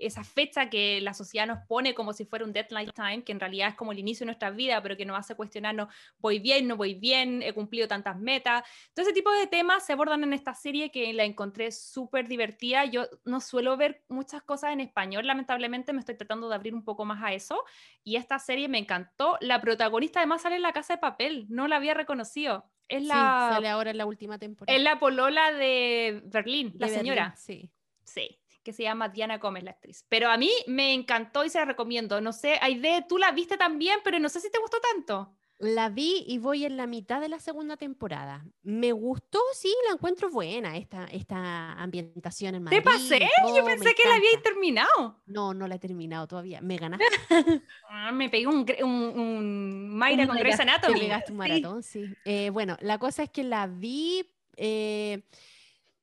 esa 0.00 0.24
fecha 0.24 0.68
que 0.70 1.00
la 1.00 1.14
sociedad 1.14 1.46
nos 1.46 1.64
pone 1.66 1.94
como 1.94 2.12
si 2.12 2.24
fuera 2.24 2.44
un 2.44 2.52
deadline 2.52 2.90
time, 2.90 3.22
que 3.22 3.32
en 3.32 3.40
realidad 3.40 3.68
es 3.68 3.74
como 3.74 3.92
el 3.92 3.98
inicio 3.98 4.24
de 4.24 4.26
nuestra 4.26 4.50
vida, 4.50 4.82
pero 4.82 4.96
que 4.96 5.04
nos 5.04 5.18
hace 5.18 5.34
cuestionarnos, 5.34 5.88
voy 6.18 6.38
bien, 6.38 6.66
no 6.66 6.76
voy 6.76 6.94
bien, 6.94 7.42
he 7.42 7.52
cumplido 7.52 7.86
tantas 7.86 8.18
metas. 8.18 8.64
Todo 8.94 9.04
ese 9.04 9.14
tipo 9.14 9.30
de 9.32 9.46
temas 9.46 9.86
se 9.86 9.92
abordan 9.92 10.24
en 10.24 10.32
esta 10.32 10.54
serie 10.54 10.90
que 10.90 11.12
la 11.12 11.24
encontré 11.24 11.70
súper 11.72 12.28
divertida. 12.28 12.84
Yo 12.84 13.06
no 13.24 13.40
suelo 13.40 13.76
ver 13.76 14.02
muchas 14.08 14.42
cosas 14.42 14.72
en 14.72 14.80
español, 14.80 15.26
lamentablemente 15.26 15.92
me 15.92 16.00
estoy 16.00 16.16
tratando 16.16 16.48
de 16.48 16.54
abrir 16.54 16.74
un 16.74 16.84
poco 16.84 17.04
más 17.04 17.22
a 17.22 17.32
eso 17.32 17.64
y 18.02 18.16
esta 18.16 18.38
serie 18.38 18.68
me 18.68 18.78
encantó. 18.78 19.36
La 19.40 19.60
protagonista 19.60 20.05
además 20.14 20.42
sale 20.42 20.56
en 20.56 20.62
la 20.62 20.72
casa 20.72 20.94
de 20.94 20.98
papel, 20.98 21.46
no 21.48 21.68
la 21.68 21.76
había 21.76 21.94
reconocido. 21.94 22.70
Es 22.88 23.04
la, 23.04 23.50
sale 23.52 23.68
ahora 23.68 23.90
en 23.90 23.98
la 23.98 24.06
última 24.06 24.38
temporada. 24.38 24.76
Es 24.76 24.82
la 24.82 24.98
polola 24.98 25.52
de 25.52 26.22
Berlín, 26.26 26.74
la 26.78 26.88
señora. 26.88 27.34
sí. 27.36 27.70
Sí, 28.04 28.38
que 28.62 28.72
se 28.72 28.84
llama 28.84 29.08
Diana 29.08 29.38
Gómez, 29.38 29.64
la 29.64 29.72
actriz. 29.72 30.04
Pero 30.08 30.30
a 30.30 30.36
mí 30.36 30.50
me 30.68 30.94
encantó 30.94 31.44
y 31.44 31.50
se 31.50 31.58
la 31.58 31.64
recomiendo. 31.64 32.20
No 32.20 32.32
sé, 32.32 32.58
Aide, 32.62 33.04
tú 33.08 33.18
la 33.18 33.32
viste 33.32 33.56
también, 33.56 33.98
pero 34.04 34.20
no 34.20 34.28
sé 34.28 34.40
si 34.40 34.50
te 34.50 34.60
gustó 34.60 34.78
tanto. 34.80 35.34
La 35.58 35.88
vi 35.88 36.22
y 36.26 36.36
voy 36.36 36.66
en 36.66 36.76
la 36.76 36.86
mitad 36.86 37.18
de 37.18 37.30
la 37.30 37.38
segunda 37.38 37.78
temporada. 37.78 38.44
Me 38.62 38.92
gustó, 38.92 39.38
sí, 39.54 39.74
la 39.86 39.94
encuentro 39.94 40.30
buena 40.30 40.76
esta, 40.76 41.06
esta 41.06 41.72
ambientación 41.72 42.56
en 42.56 42.64
Madrid. 42.64 42.78
¿Te 42.78 42.82
pasé? 42.82 43.26
Yo 43.56 43.64
pensé 43.64 43.94
que 43.94 44.06
la 44.06 44.16
había 44.16 44.42
terminado. 44.42 45.22
No, 45.24 45.54
no 45.54 45.66
la 45.66 45.76
he 45.76 45.78
terminado 45.78 46.26
todavía. 46.26 46.60
Me 46.60 46.76
ganaste. 46.76 47.04
Ah, 47.88 48.12
me 48.12 48.28
pegué 48.28 48.46
un, 48.46 48.66
un, 48.82 48.90
un 49.18 49.88
Mayra 49.96 50.26
con 50.26 50.36
Grey's 50.36 50.60
Anatomy. 50.60 50.94
Me 50.94 51.00
pegaste 51.00 51.32
un 51.32 51.38
maratón, 51.38 51.82
sí. 51.82 52.04
Eh, 52.24 52.50
bueno, 52.50 52.76
la 52.80 52.98
cosa 52.98 53.22
es 53.22 53.30
que 53.30 53.42
la 53.42 53.66
vi... 53.66 54.28
Eh, 54.56 55.22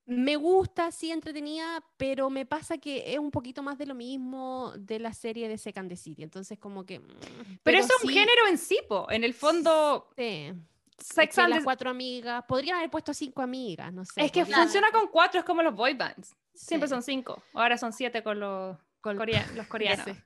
me 0.06 0.36
gusta, 0.36 0.92
sí, 0.92 1.12
entretenida, 1.12 1.84
pero 1.98 2.30
me 2.30 2.46
pasa 2.46 2.78
que 2.78 3.14
es 3.14 3.20
un 3.20 3.32
poquito 3.32 3.64
más 3.64 3.78
de 3.78 3.86
lo 3.86 3.96
mismo 3.96 4.74
de 4.78 5.00
la 5.00 5.14
serie 5.14 5.48
de 5.48 5.58
Second 5.58 5.90
the 5.90 5.96
City. 5.96 6.24
Entonces, 6.24 6.60
como 6.60 6.86
que. 6.86 7.00
Mm, 7.00 7.60
pero, 7.64 7.78
es 7.78 7.88
un 8.04 8.10
género 8.10 8.48
en 8.50 8.58
sí, 8.58 8.78
En 9.10 9.24
el 9.24 9.34
fondo. 9.34 10.10
Sí. 10.18 10.52
Sex 10.98 11.38
and 11.40 11.50
las 11.50 11.64
cuatro 11.64 11.90
amigas. 11.90 12.44
Podrían 12.48 12.78
haber 12.78 12.90
puesto 12.90 13.14
cinco 13.14 13.42
amigas, 13.42 13.92
no 13.92 14.06
sé. 14.06 14.24
Es 14.24 14.32
que 14.32 14.46
funciona 14.46 14.92
con 14.92 15.08
cuatro, 15.08 15.40
es 15.40 15.46
como 15.46 15.64
los 15.64 15.74
boy 15.74 15.94
bands. 15.94 16.36
Siempre 16.54 16.88
son 16.88 17.02
cinco. 17.02 17.42
Ahora 17.54 17.78
son 17.78 17.94
siete 17.94 18.22
con 18.24 18.40
los, 18.40 18.78
con 19.02 19.18
los 19.18 19.68
coreanos. 19.68 20.18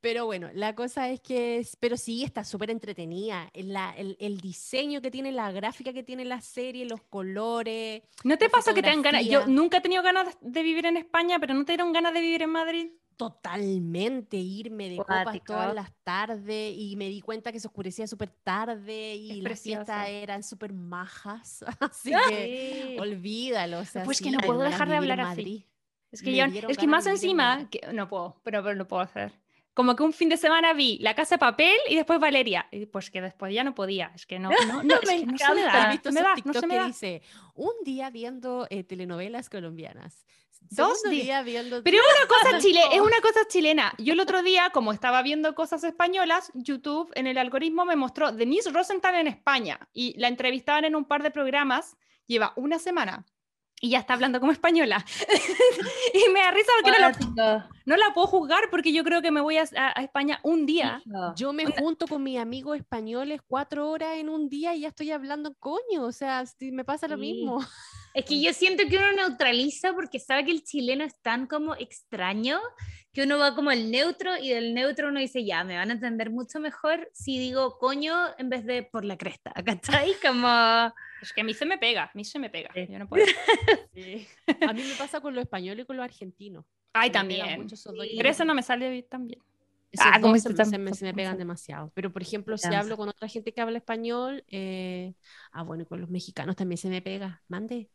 Pero 0.00 0.26
bueno, 0.26 0.50
la 0.54 0.74
cosa 0.74 1.08
es 1.08 1.20
que, 1.20 1.66
pero 1.78 1.96
sí, 1.96 2.24
está 2.24 2.44
súper 2.44 2.70
entretenida. 2.70 3.50
el, 3.54 4.16
el, 4.18 4.40
diseño 4.40 5.00
que 5.00 5.10
tiene, 5.10 5.32
la 5.32 5.52
gráfica 5.52 5.92
que 5.92 6.02
tiene 6.02 6.24
la 6.24 6.40
serie, 6.40 6.84
los 6.84 7.02
colores. 7.02 8.02
¿No 8.24 8.38
te 8.38 8.48
pasa 8.48 8.74
que 8.74 8.82
te 8.82 8.88
dan 8.88 9.02
ganas? 9.02 9.24
Yo 9.26 9.46
nunca 9.46 9.78
he 9.78 9.80
tenido 9.80 10.02
ganas 10.02 10.36
de 10.40 10.62
vivir 10.62 10.86
en 10.86 10.96
España, 10.96 11.38
pero 11.38 11.54
¿no 11.54 11.64
te 11.64 11.72
dieron 11.72 11.92
ganas 11.92 12.14
de 12.14 12.20
vivir 12.20 12.42
en 12.42 12.50
Madrid? 12.50 12.90
Totalmente, 13.20 14.38
irme 14.38 14.88
de 14.88 14.96
copas 14.96 15.38
todas 15.44 15.74
las 15.74 15.92
tardes 16.02 16.74
y 16.74 16.96
me 16.96 17.10
di 17.10 17.20
cuenta 17.20 17.52
que 17.52 17.60
se 17.60 17.66
oscurecía 17.66 18.06
súper 18.06 18.30
tarde 18.30 19.14
y 19.14 19.42
las 19.42 19.60
fiestas 19.60 20.08
eran 20.08 20.42
súper 20.42 20.72
majas, 20.72 21.62
así 21.80 22.12
que 22.30 22.96
olvídalo. 22.98 23.82
pues 24.06 24.22
que 24.22 24.30
no 24.30 24.38
puedo 24.38 24.60
dejar 24.60 24.88
de 24.88 24.96
hablar 24.96 25.20
así. 25.20 25.66
Es 26.10 26.22
que, 26.22 26.34
yo, 26.34 26.46
es 26.46 26.78
que 26.78 26.86
más 26.86 27.06
encima, 27.06 27.68
que, 27.68 27.80
no 27.92 28.08
puedo, 28.08 28.40
pero, 28.42 28.62
pero 28.62 28.74
lo 28.74 28.88
puedo 28.88 29.02
hacer 29.02 29.32
como 29.80 29.96
que 29.96 30.02
un 30.02 30.12
fin 30.12 30.28
de 30.28 30.36
semana 30.36 30.74
vi 30.74 30.98
La 30.98 31.14
Casa 31.14 31.36
de 31.36 31.38
Papel 31.38 31.74
y 31.88 31.96
después 31.96 32.20
Valeria. 32.20 32.68
Y 32.70 32.84
pues 32.84 33.10
que 33.10 33.22
después 33.22 33.54
ya 33.54 33.64
no 33.64 33.74
podía. 33.74 34.12
Es 34.14 34.26
que 34.26 34.38
no, 34.38 34.50
no, 34.68 34.82
no, 34.82 34.82
me 34.82 34.92
es 34.92 35.00
que 35.00 35.24
no 35.24 35.38
se 35.38 35.54
me 35.54 35.62
da. 35.62 35.84
¿Has 35.84 35.92
visto 35.92 36.12
me 36.12 36.20
da, 36.20 36.34
no 36.44 36.52
se 36.52 36.66
me 36.66 36.76
da. 36.76 36.86
dice 36.86 37.22
un 37.54 37.72
día 37.82 38.10
viendo 38.10 38.66
eh, 38.68 38.84
telenovelas 38.84 39.48
colombianas, 39.48 40.26
Dos 40.68 41.02
días. 41.04 41.24
día 41.24 41.42
viendo 41.42 41.82
Pero 41.82 41.96
es 41.96 42.02
una 42.02 42.28
cosa 42.28 42.58
chile, 42.62 42.82
es 42.92 43.00
una 43.00 43.22
cosa 43.22 43.48
chilena. 43.48 43.94
Yo 43.96 44.12
el 44.12 44.20
otro 44.20 44.42
día, 44.42 44.68
como 44.68 44.92
estaba 44.92 45.22
viendo 45.22 45.54
cosas 45.54 45.82
españolas, 45.82 46.50
YouTube 46.52 47.10
en 47.14 47.26
el 47.26 47.38
algoritmo 47.38 47.86
me 47.86 47.96
mostró 47.96 48.32
Denise 48.32 48.70
Rosenthal 48.72 49.14
en 49.14 49.28
España 49.28 49.88
y 49.94 50.14
la 50.18 50.28
entrevistaban 50.28 50.84
en 50.84 50.94
un 50.94 51.06
par 51.06 51.22
de 51.22 51.30
programas, 51.30 51.96
lleva 52.26 52.52
una 52.56 52.78
semana 52.78 53.24
y 53.82 53.90
ya 53.90 53.98
está 53.98 54.12
hablando 54.14 54.38
como 54.40 54.52
española. 54.52 55.04
y 56.14 56.30
me 56.32 56.40
da 56.40 56.50
risa 56.50 56.70
porque 56.82 56.90
no 56.92 56.98
la, 57.08 57.12
Cuático. 57.12 57.74
no 57.86 57.96
la 57.96 58.12
puedo 58.14 58.26
juzgar 58.26 58.64
porque 58.70 58.92
yo 58.92 59.02
creo 59.04 59.22
que 59.22 59.30
me 59.30 59.40
voy 59.40 59.56
a, 59.56 59.62
a- 59.76 59.98
a 59.98 60.02
España 60.02 60.38
un 60.42 60.66
día. 60.66 61.02
Yo 61.36 61.52
me 61.52 61.64
junto 61.66 62.06
con 62.06 62.22
mis 62.22 62.38
amigos 62.38 62.76
españoles 62.76 63.40
cuatro 63.46 63.88
horas 63.90 64.16
en 64.18 64.28
un 64.28 64.48
día 64.48 64.74
y 64.74 64.80
ya 64.80 64.88
estoy 64.88 65.10
hablando 65.12 65.54
coño, 65.54 66.02
o 66.04 66.12
sea, 66.12 66.44
si 66.46 66.70
me 66.72 66.84
pasa 66.84 67.08
lo 67.08 67.16
Sí. 67.16 67.20
mismo. 67.22 67.60
Es 68.14 68.24
que 68.24 68.42
yo 68.42 68.52
siento 68.52 68.84
que 68.88 68.98
uno 68.98 69.12
neutraliza 69.12 69.92
porque 69.92 70.18
sabe 70.18 70.44
que 70.44 70.50
el 70.50 70.64
chileno 70.64 71.04
es 71.04 71.14
tan 71.22 71.46
como 71.46 71.74
extraño 71.76 72.60
que 73.12 73.24
uno 73.24 73.38
va 73.38 73.54
como 73.54 73.70
al 73.70 73.90
neutro 73.90 74.36
y 74.36 74.50
del 74.50 74.72
neutro 74.72 75.08
uno 75.08 75.20
dice, 75.20 75.44
ya, 75.44 75.64
me 75.64 75.76
van 75.76 75.90
a 75.90 75.94
entender 75.94 76.30
mucho 76.30 76.60
mejor 76.60 77.08
si 77.12 77.38
digo 77.38 77.78
coño 77.78 78.16
en 78.38 78.48
vez 78.48 78.64
de 78.64 78.82
por 78.84 79.04
la 79.04 79.16
cresta, 79.16 79.52
¿cachai? 79.64 80.14
Como... 80.22 80.92
Es 81.20 81.32
que 81.32 81.40
a 81.40 81.44
mí 81.44 81.54
se 81.54 81.66
me 81.66 81.78
pega, 81.78 82.04
a 82.04 82.10
mí 82.14 82.24
se 82.24 82.38
me 82.38 82.50
pega. 82.50 82.70
Sí. 82.72 82.86
Yo 82.88 82.98
no 82.98 83.08
puedo. 83.08 83.24
A 84.68 84.72
mí 84.72 84.82
me 84.82 84.94
pasa 84.94 85.20
con 85.20 85.34
los 85.34 85.42
españoles 85.42 85.82
y 85.82 85.86
con 85.86 85.96
los 85.96 86.04
argentinos. 86.04 86.64
Ay, 86.92 87.10
me 87.10 87.12
también. 87.12 87.68
Sí. 87.68 87.90
Pero 88.16 88.28
eso 88.28 88.44
no 88.44 88.54
me 88.54 88.62
sale 88.62 89.02
tan 89.02 89.26
bien. 89.26 89.40
Esos 89.92 90.06
Ah, 90.06 90.20
este 90.36 90.54
se, 90.56 90.64
se 90.64 90.78
me, 90.78 90.94
se 90.94 91.04
me 91.04 91.14
pegan 91.14 91.36
demasiado. 91.36 91.90
Pero, 91.94 92.12
por 92.12 92.22
ejemplo, 92.22 92.56
si 92.56 92.72
hablo 92.72 92.96
con 92.96 93.08
otra 93.08 93.28
gente 93.28 93.52
que 93.52 93.60
habla 93.60 93.78
español, 93.78 94.44
eh, 94.48 95.14
ah, 95.52 95.62
bueno, 95.62 95.82
y 95.82 95.86
con 95.86 96.00
los 96.00 96.10
mexicanos 96.10 96.54
también 96.56 96.78
se 96.78 96.88
me 96.88 97.02
pega. 97.02 97.42
Mande. 97.48 97.90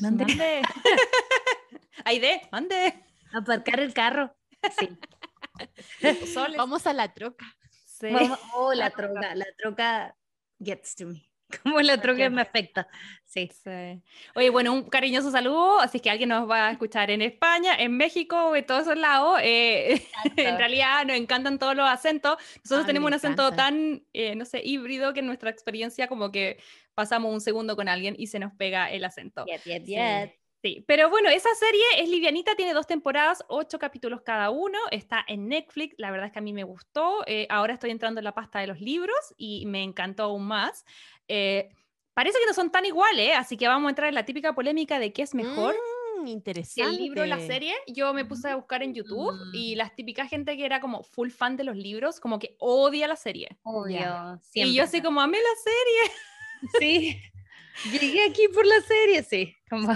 Mande. 0.00 0.24
Mande. 0.26 0.62
Aide, 2.04 2.42
mande. 2.52 3.04
Aparcar 3.32 3.80
el 3.80 3.92
carro. 3.92 4.36
Sí. 4.78 4.88
Vamos 6.56 6.86
a 6.86 6.92
la 6.92 7.12
troca. 7.12 7.46
Sí. 7.86 8.08
Vamos- 8.10 8.38
oh, 8.54 8.72
la 8.74 8.90
troca, 8.90 9.34
la 9.34 9.46
troca 9.58 10.16
gets 10.60 10.94
to 10.94 11.06
me. 11.06 11.28
Como 11.62 11.80
la 11.80 12.00
troca 12.00 12.28
me 12.30 12.42
afecta. 12.42 12.88
Sí. 13.24 13.50
Sí. 13.62 14.02
Oye, 14.34 14.50
bueno, 14.50 14.72
un 14.72 14.88
cariñoso 14.88 15.30
saludo. 15.30 15.80
Así 15.80 16.00
que 16.00 16.10
alguien 16.10 16.28
nos 16.28 16.48
va 16.48 16.68
a 16.68 16.70
escuchar 16.70 17.10
en 17.10 17.22
España, 17.22 17.74
en 17.76 17.96
México, 17.96 18.52
de 18.52 18.62
todos 18.62 18.82
esos 18.82 18.96
lados. 18.96 19.40
eh, 19.42 20.02
en 20.36 20.58
realidad 20.58 21.04
nos 21.04 21.16
encantan 21.16 21.58
todos 21.58 21.74
los 21.74 21.88
acentos. 21.88 22.36
Nosotros 22.56 22.80
A 22.80 22.82
mí 22.82 22.86
tenemos 22.86 23.08
un 23.08 23.14
acento 23.14 23.52
tan, 23.52 24.04
eh, 24.12 24.34
no 24.34 24.44
sé, 24.44 24.62
híbrido 24.64 25.12
que 25.12 25.20
en 25.20 25.26
nuestra 25.26 25.50
experiencia 25.50 26.08
como 26.08 26.30
que 26.30 26.58
pasamos 26.94 27.32
un 27.32 27.40
segundo 27.40 27.76
con 27.76 27.88
alguien 27.88 28.14
y 28.18 28.28
se 28.28 28.38
nos 28.38 28.52
pega 28.54 28.90
el 28.90 29.04
acento. 29.04 29.44
Yet, 29.46 29.84
Sí. 29.84 30.40
Sí, 30.64 30.82
pero 30.88 31.10
bueno, 31.10 31.28
esa 31.28 31.54
serie 31.56 31.82
es 31.98 32.08
livianita, 32.08 32.54
tiene 32.54 32.72
dos 32.72 32.86
temporadas, 32.86 33.44
ocho 33.48 33.78
capítulos 33.78 34.22
cada 34.22 34.48
uno, 34.48 34.78
está 34.90 35.22
en 35.28 35.46
Netflix, 35.46 35.94
la 35.98 36.10
verdad 36.10 36.28
es 36.28 36.32
que 36.32 36.38
a 36.38 36.42
mí 36.42 36.54
me 36.54 36.64
gustó, 36.64 37.22
eh, 37.26 37.46
ahora 37.50 37.74
estoy 37.74 37.90
entrando 37.90 38.20
en 38.20 38.24
la 38.24 38.32
pasta 38.32 38.60
de 38.60 38.66
los 38.66 38.80
libros 38.80 39.34
y 39.36 39.66
me 39.66 39.82
encantó 39.82 40.22
aún 40.22 40.46
más. 40.46 40.86
Eh, 41.28 41.70
parece 42.14 42.38
que 42.38 42.46
no 42.46 42.54
son 42.54 42.70
tan 42.70 42.84
iguales, 42.84 43.32
así 43.36 43.56
que 43.56 43.68
vamos 43.68 43.88
a 43.88 43.90
entrar 43.90 44.08
en 44.08 44.14
la 44.14 44.24
típica 44.24 44.54
polémica 44.54 44.98
de 44.98 45.12
qué 45.12 45.22
es 45.22 45.34
mejor. 45.34 45.74
Mm, 46.20 46.26
interesante. 46.26 46.90
el 46.90 46.96
libro 46.96 47.22
o 47.22 47.26
la 47.26 47.38
serie, 47.38 47.74
yo 47.86 48.14
me 48.14 48.24
puse 48.24 48.48
a 48.48 48.56
buscar 48.56 48.82
en 48.82 48.94
YouTube 48.94 49.34
y 49.52 49.74
las 49.74 49.94
típicas 49.94 50.30
gente 50.30 50.56
que 50.56 50.64
era 50.64 50.80
como 50.80 51.02
full 51.02 51.30
fan 51.30 51.56
de 51.56 51.64
los 51.64 51.76
libros, 51.76 52.20
como 52.20 52.38
que 52.38 52.56
odia 52.58 53.08
la 53.08 53.16
serie. 53.16 53.58
Obvio. 53.62 54.40
Y 54.54 54.74
yo 54.74 54.84
así 54.84 55.02
como, 55.02 55.20
amé 55.20 55.38
la 55.38 55.62
serie. 55.62 56.16
Sí. 56.80 57.20
Llegué 57.90 58.24
aquí 58.24 58.48
por 58.48 58.64
la 58.64 58.80
serie, 58.80 59.22
sí. 59.22 59.54
Como... 59.68 59.86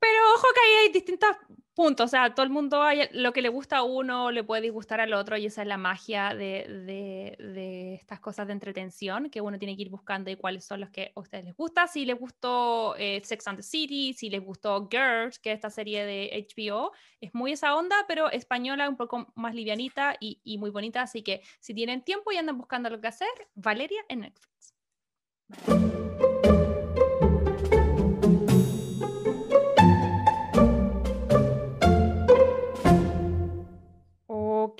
Pero 0.00 0.34
ojo 0.34 0.46
que 0.54 0.60
ahí 0.60 0.86
hay 0.86 0.92
distintos 0.92 1.36
puntos, 1.70 2.04
o 2.06 2.08
sea, 2.08 2.34
todo 2.34 2.44
el 2.44 2.50
mundo, 2.50 2.82
hay, 2.82 3.08
lo 3.12 3.32
que 3.32 3.42
le 3.42 3.48
gusta 3.48 3.78
a 3.78 3.82
uno 3.82 4.30
le 4.30 4.44
puede 4.44 4.62
disgustar 4.62 5.00
al 5.00 5.12
otro 5.12 5.36
y 5.36 5.46
esa 5.46 5.62
es 5.62 5.68
la 5.68 5.76
magia 5.76 6.34
de, 6.34 6.66
de- 6.86 7.36
de 7.44 7.94
estas 7.94 8.20
cosas 8.20 8.46
de 8.46 8.52
entretención 8.52 9.30
que 9.30 9.40
uno 9.40 9.58
tiene 9.58 9.76
que 9.76 9.82
ir 9.82 9.88
buscando 9.90 10.30
y 10.30 10.36
cuáles 10.36 10.64
son 10.64 10.80
los 10.80 10.90
que 10.90 11.12
a 11.14 11.20
ustedes 11.20 11.44
les 11.44 11.54
gusta. 11.56 11.86
Si 11.86 12.04
les 12.04 12.18
gustó 12.18 12.94
eh, 12.96 13.20
Sex 13.24 13.46
and 13.48 13.58
the 13.58 13.62
City, 13.62 14.12
si 14.12 14.30
les 14.30 14.44
gustó 14.44 14.88
Girls, 14.90 15.38
que 15.38 15.52
es 15.52 15.56
esta 15.56 15.70
serie 15.70 16.04
de 16.04 16.46
HBO, 16.54 16.92
es 17.20 17.32
muy 17.34 17.52
esa 17.52 17.74
onda, 17.76 17.96
pero 18.08 18.30
española, 18.30 18.88
un 18.88 18.96
poco 18.96 19.32
más 19.34 19.54
livianita 19.54 20.16
y, 20.20 20.40
y 20.44 20.58
muy 20.58 20.70
bonita, 20.70 21.02
así 21.02 21.22
que 21.22 21.40
si 21.60 21.74
tienen 21.74 22.02
tiempo 22.02 22.32
y 22.32 22.36
andan 22.36 22.58
buscando 22.58 22.90
lo 22.90 23.00
que 23.00 23.08
hacer, 23.08 23.28
Valeria 23.54 24.02
en 24.08 24.20
Netflix. 24.20 24.74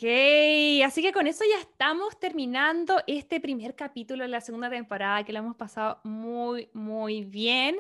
Ok, 0.01 0.07
así 0.87 1.03
que 1.03 1.13
con 1.13 1.27
eso 1.27 1.45
ya 1.45 1.61
estamos 1.61 2.19
terminando 2.19 3.03
este 3.07 3.39
primer 3.39 3.75
capítulo 3.75 4.23
de 4.23 4.29
la 4.29 4.41
segunda 4.41 4.71
temporada 4.71 5.25
que 5.25 5.33
lo 5.35 5.41
hemos 5.41 5.57
pasado 5.57 6.01
muy, 6.05 6.71
muy 6.73 7.27
bien. 7.27 7.77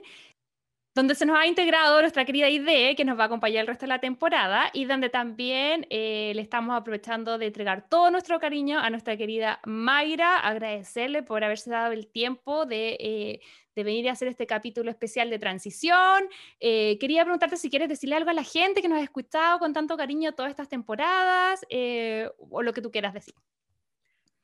Donde 0.95 1.15
se 1.15 1.25
nos 1.25 1.39
ha 1.39 1.47
integrado 1.47 2.01
nuestra 2.01 2.25
querida 2.25 2.49
Ide, 2.49 2.97
que 2.97 3.05
nos 3.05 3.19
va 3.19 3.25
a 3.25 3.27
acompañar 3.27 3.61
el 3.61 3.67
resto 3.69 3.87
de 3.87 3.91
la 3.91 4.01
temporada, 4.01 4.71
y 4.73 4.87
donde 4.87 5.09
también 5.09 5.87
eh, 5.89 6.33
le 6.35 6.43
estamos 6.43 6.77
aprovechando 6.77 7.39
de 7.39 7.47
entregar 7.47 7.89
todo 7.89 8.11
nuestro 8.11 8.41
cariño 8.41 8.79
a 8.81 8.91
nuestra 8.91 9.17
querida 9.17 9.61
Mayra, 9.65 10.39
agradecerle 10.39 11.23
por 11.23 11.45
haberse 11.45 11.71
dado 11.71 11.93
el 11.93 12.09
tiempo 12.09 12.67
de, 12.67 12.97
eh, 12.99 13.41
de 13.75 13.85
venir 13.85 14.09
a 14.09 14.12
hacer 14.12 14.29
este 14.29 14.47
capítulo 14.47 14.91
especial 14.91 15.31
de 15.31 15.39
transición. 15.39 16.29
Eh, 16.59 16.99
quería 16.99 17.25
preguntarte 17.25 17.57
si 17.57 17.71
quieres 17.71 17.89
decirle 17.89 18.17
algo 18.17 18.31
a 18.31 18.35
la 18.35 18.45
gente 18.45 18.83
que 18.83 18.89
nos 18.89 18.99
ha 18.99 19.03
escuchado 19.03 19.59
con 19.59 19.73
tanto 19.73 19.97
cariño 19.97 20.33
todas 20.33 20.51
estas 20.51 20.69
temporadas, 20.69 21.65
eh, 21.69 22.29
o 22.39 22.62
lo 22.62 22.73
que 22.73 22.83
tú 22.83 22.91
quieras 22.91 23.15
decir. 23.15 23.35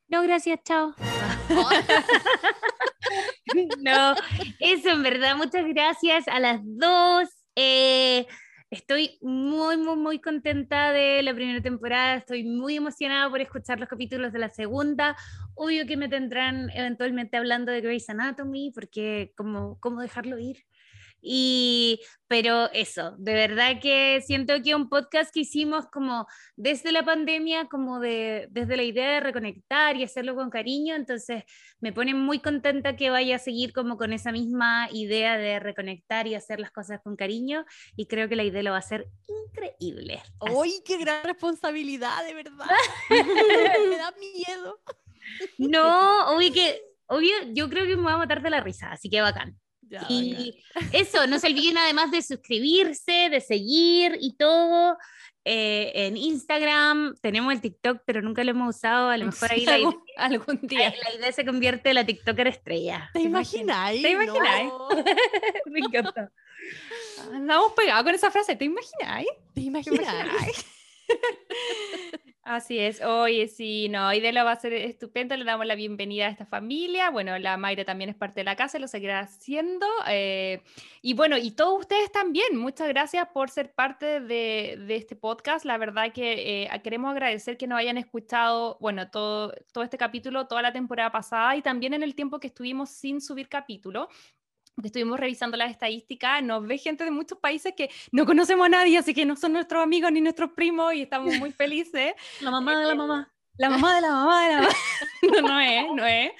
No, 0.09 0.23
gracias, 0.23 0.61
chao. 0.63 0.95
no, 3.81 4.15
eso 4.61 4.91
en 4.91 5.03
verdad, 5.03 5.37
muchas 5.37 5.67
gracias 5.67 6.27
a 6.29 6.41
las 6.41 6.61
dos. 6.63 7.29
Eh, 7.55 8.27
estoy 8.71 9.19
muy, 9.23 9.77
muy, 9.77 9.97
muy 9.97 10.21
contenta 10.21 10.93
de 10.93 11.23
la 11.23 11.35
primera 11.35 11.61
temporada. 11.61 12.17
Estoy 12.17 12.45
muy 12.45 12.77
emocionada 12.77 13.31
por 13.31 13.41
escuchar 13.41 13.79
los 13.81 13.89
capítulos 13.89 14.33
de 14.33 14.39
la 14.39 14.51
segunda. 14.51 15.17
Obvio 15.55 15.87
que 15.87 15.97
me 15.97 16.09
tendrán 16.09 16.71
eventualmente 16.71 17.37
hablando 17.37 17.73
de 17.73 17.81
Grey's 17.81 18.09
Anatomy, 18.11 18.73
porque 18.75 19.33
como, 19.37 19.79
¿cómo 19.81 20.01
dejarlo 20.01 20.39
ir? 20.39 20.59
Y, 21.29 22.03
pero 22.29 22.71
eso, 22.73 23.17
de 23.19 23.35
verdad 23.35 23.81
que 23.83 24.23
siento 24.25 24.63
que 24.63 24.77
un 24.77 24.89
podcast 24.89 25.35
que 25.35 25.41
hicimos 25.41 25.87
como 25.91 26.29
desde 26.55 26.93
la 26.93 27.05
pandemia, 27.05 27.67
como 27.67 27.99
de, 27.99 28.47
desde 28.53 28.77
la 28.77 28.85
idea 28.85 29.15
de 29.15 29.21
reconectar 29.21 29.97
y 29.97 30.05
hacerlo 30.05 30.37
con 30.37 30.51
cariño, 30.51 30.95
entonces 30.95 31.43
me 31.81 31.93
pone 31.93 32.15
muy 32.15 32.39
contenta 32.39 32.95
que 32.95 33.11
vaya 33.11 33.37
a 33.37 33.39
seguir 33.41 33.73
como 33.73 33.97
con 33.97 34.13
esa 34.13 34.31
misma 34.31 34.89
idea 34.93 35.37
de 35.37 35.59
reconectar 35.59 36.29
y 36.29 36.37
hacer 36.37 36.61
las 36.61 36.71
cosas 36.71 37.01
con 37.03 37.17
cariño 37.17 37.65
y 37.97 38.07
creo 38.07 38.29
que 38.29 38.37
la 38.37 38.45
idea 38.45 38.63
lo 38.63 38.71
va 38.71 38.79
a 38.79 38.83
ser 38.83 39.09
increíble. 39.27 40.23
¡Ay, 40.39 40.75
qué 40.85 40.99
gran 40.99 41.25
responsabilidad, 41.25 42.25
de 42.25 42.35
verdad! 42.35 42.67
me 43.91 43.97
da 43.97 44.15
miedo. 44.17 44.81
No, 45.59 46.37
obvio 46.37 46.53
que, 46.53 46.81
obvio, 47.07 47.35
yo 47.53 47.69
creo 47.69 47.85
que 47.85 47.97
me 47.97 48.03
voy 48.03 48.13
a 48.13 48.19
matar 48.19 48.43
de 48.43 48.51
la 48.51 48.61
risa, 48.61 48.93
así 48.93 49.11
que 49.11 49.21
bacán. 49.21 49.59
Ya, 49.89 50.05
Y 50.09 50.63
eso, 50.93 51.27
no 51.27 51.39
se 51.39 51.47
olviden 51.47 51.79
además 51.79 52.11
de 52.11 52.23
suscribirse, 52.23 53.29
de 53.31 53.41
seguir 53.41 54.17
y 54.21 54.37
todo. 54.37 54.97
eh, 55.45 55.93
en 55.95 56.17
Instagram 56.17 57.15
tenemos 57.21 57.53
el 57.53 57.61
TikTok, 57.61 58.03
pero 58.05 58.21
nunca 58.21 58.43
lo 58.43 58.51
hemos 58.51 58.77
usado. 58.77 59.11
A 59.11 59.17
lo 59.17 59.27
mejor 59.27 59.53
ahí 59.53 59.65
la, 59.65 59.79
idea, 59.79 59.93
algún, 60.17 60.61
día. 60.63 60.93
la 61.05 61.15
idea 61.15 61.33
se 61.33 61.45
convierte 61.45 61.91
en 61.91 61.95
la 61.95 62.05
TikToker 62.05 62.49
estrella. 62.49 63.11
¿Te 63.13 63.21
imagináis? 63.21 64.03
¿Te 64.03 64.11
imagináis? 64.11 64.69
No. 64.69 64.89
Me 65.67 65.79
encanta. 65.79 66.33
Andamos 67.33 67.73
pegados 67.73 68.05
con 68.05 68.15
esa 68.15 68.31
frase, 68.31 68.57
¿te 68.57 68.65
imagináis? 68.65 69.29
¿Te 69.55 69.61
imagináis? 69.61 70.67
Así 72.43 72.79
es, 72.79 73.03
oye, 73.03 73.49
sí, 73.49 73.89
no, 73.89 74.13
Idela 74.13 74.45
va 74.45 74.53
a 74.53 74.61
ser 74.61 74.73
estupendo, 74.73 75.37
le 75.37 75.45
damos 75.45 75.67
la 75.67 75.75
bienvenida 75.75 76.27
a 76.27 76.31
esta 76.31 76.47
familia, 76.47 77.11
bueno, 77.11 77.37
la 77.41 77.57
Mayra 77.57 77.85
también 77.85 78.09
es 78.09 78.15
parte 78.15 78.39
de 78.39 78.45
la 78.45 78.55
casa, 78.55 78.79
lo 78.79 78.87
seguirá 78.87 79.19
haciendo, 79.19 79.85
eh, 80.09 80.63
y 81.03 81.15
bueno, 81.15 81.37
y 81.39 81.51
todos 81.51 81.81
ustedes 81.81 82.13
también, 82.13 82.57
muchas 82.57 82.87
gracias 82.87 83.27
por 83.35 83.51
ser 83.51 83.75
parte 83.75 84.21
de, 84.21 84.77
este 84.91 85.17
podcast, 85.17 85.65
la 85.65 85.77
verdad 85.77 86.13
que 86.13 86.63
eh, 86.63 86.83
queremos 86.85 87.11
agradecer 87.11 87.57
que 87.57 87.67
nos 87.67 87.81
hayan 87.81 87.99
escuchado, 87.99 88.79
bueno, 88.81 89.11
todo, 89.11 89.53
todo 89.73 89.83
este 89.83 89.99
capítulo, 89.99 90.47
toda 90.47 90.63
la 90.63 90.73
temporada 90.73 91.11
pasada 91.11 91.57
y 91.57 91.63
también 91.63 91.95
en 91.95 92.05
el 92.05 92.15
tiempo 92.15 92.39
que 92.39 92.47
estuvimos 92.47 92.91
sin 92.91 93.21
subir 93.21 93.49
capítulo. 93.49 94.09
Estuvimos 94.83 95.19
revisando 95.19 95.57
las 95.57 95.71
estadísticas, 95.71 96.43
nos 96.43 96.67
ve 96.67 96.79
gente 96.79 97.05
de 97.05 97.11
muchos 97.11 97.39
países 97.39 97.75
que 97.77 97.91
no 98.13 98.27
conocemos 98.27 98.67
a 98.67 98.69
nadie, 98.69 98.99
así 98.99 99.15
que 99.15 99.25
no 99.25 99.37
son 99.37 99.53
nuestros 99.53 99.83
amigos 99.83 100.13
ni 100.13 100.21
nuestros 100.21 100.51
primos 100.53 100.95
y 100.95 101.03
estamos 101.03 101.37
muy 101.39 101.53
felices. 101.53 102.15
La 102.41 102.51
mamá 102.51 102.79
de 102.79 102.87
la 102.87 102.95
mamá. 102.95 103.33
La 103.59 103.71
mamá 103.71 103.95
de 103.95 104.03
la 104.03 104.11
mamá 104.11 104.43
de 104.43 104.53
la 104.53 104.61
mamá. 104.61 104.75
no, 105.23 105.41
no 105.41 105.61
es, 105.61 105.87
no 105.95 106.07
es. 106.07 106.33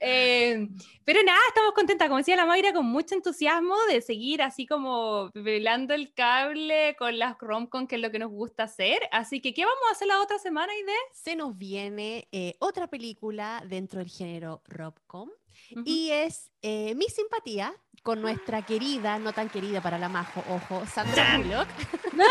Eh, 0.00 0.68
pero 1.04 1.22
nada, 1.22 1.38
estamos 1.48 1.72
contentas, 1.72 2.08
como 2.08 2.18
decía 2.18 2.34
la 2.34 2.46
Mayra, 2.46 2.72
con 2.72 2.86
mucho 2.86 3.14
entusiasmo 3.14 3.76
de 3.88 4.00
seguir 4.00 4.42
así 4.42 4.66
como 4.66 5.30
velando 5.34 5.94
el 5.94 6.12
cable 6.14 6.96
con 6.98 7.16
las 7.16 7.38
romcom, 7.38 7.86
que 7.86 7.94
es 7.94 8.00
lo 8.00 8.10
que 8.10 8.18
nos 8.18 8.30
gusta 8.30 8.64
hacer. 8.64 9.02
Así 9.12 9.40
que, 9.40 9.54
¿qué 9.54 9.64
vamos 9.64 9.84
a 9.88 9.92
hacer 9.92 10.08
la 10.08 10.20
otra 10.20 10.38
semana, 10.38 10.74
Ide? 10.74 10.92
Se 11.12 11.36
nos 11.36 11.56
viene 11.56 12.26
eh, 12.32 12.56
otra 12.58 12.88
película 12.88 13.62
dentro 13.68 14.00
del 14.00 14.08
género 14.08 14.62
romcom. 14.66 15.30
Y 15.84 16.10
es 16.10 16.50
eh, 16.62 16.94
Mi 16.94 17.06
Simpatía, 17.06 17.74
con 18.02 18.20
nuestra 18.20 18.62
querida, 18.66 19.18
no 19.18 19.32
tan 19.32 19.48
querida 19.48 19.80
para 19.82 19.98
la 19.98 20.08
Majo, 20.08 20.42
ojo, 20.48 20.84
Sandra 20.86 21.38
Bullock 21.38 21.68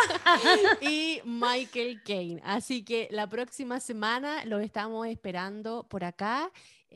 y 0.82 1.22
Michael 1.26 2.02
Caine. 2.04 2.42
Así 2.44 2.84
que 2.84 3.08
la 3.12 3.28
próxima 3.28 3.80
semana 3.80 4.46
lo 4.46 4.60
estamos 4.60 5.08
esperando 5.08 5.88
por 5.90 6.04
acá 6.04 6.52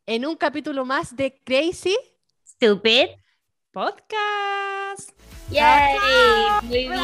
en 0.06 0.26
un 0.26 0.36
capítulo 0.36 0.86
más 0.86 1.16
de 1.16 1.42
Crazy 1.44 1.98
Stupid 2.46 3.08
Podcast. 3.72 5.12
Yay, 5.52 5.98
muy 6.64 6.88
bien. 6.88 6.98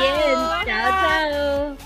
Chao, 0.65 0.65
chao. 0.65 1.77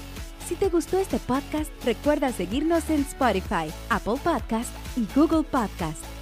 Si 0.47 0.55
te 0.55 0.69
gustó 0.69 0.97
este 0.97 1.19
podcast, 1.19 1.71
recuerda 1.83 2.31
seguirnos 2.31 2.89
en 2.89 3.01
Spotify, 3.01 3.69
Apple 3.89 4.15
Podcast 4.23 4.73
y 4.95 5.05
Google 5.13 5.43
Podcast. 5.43 6.16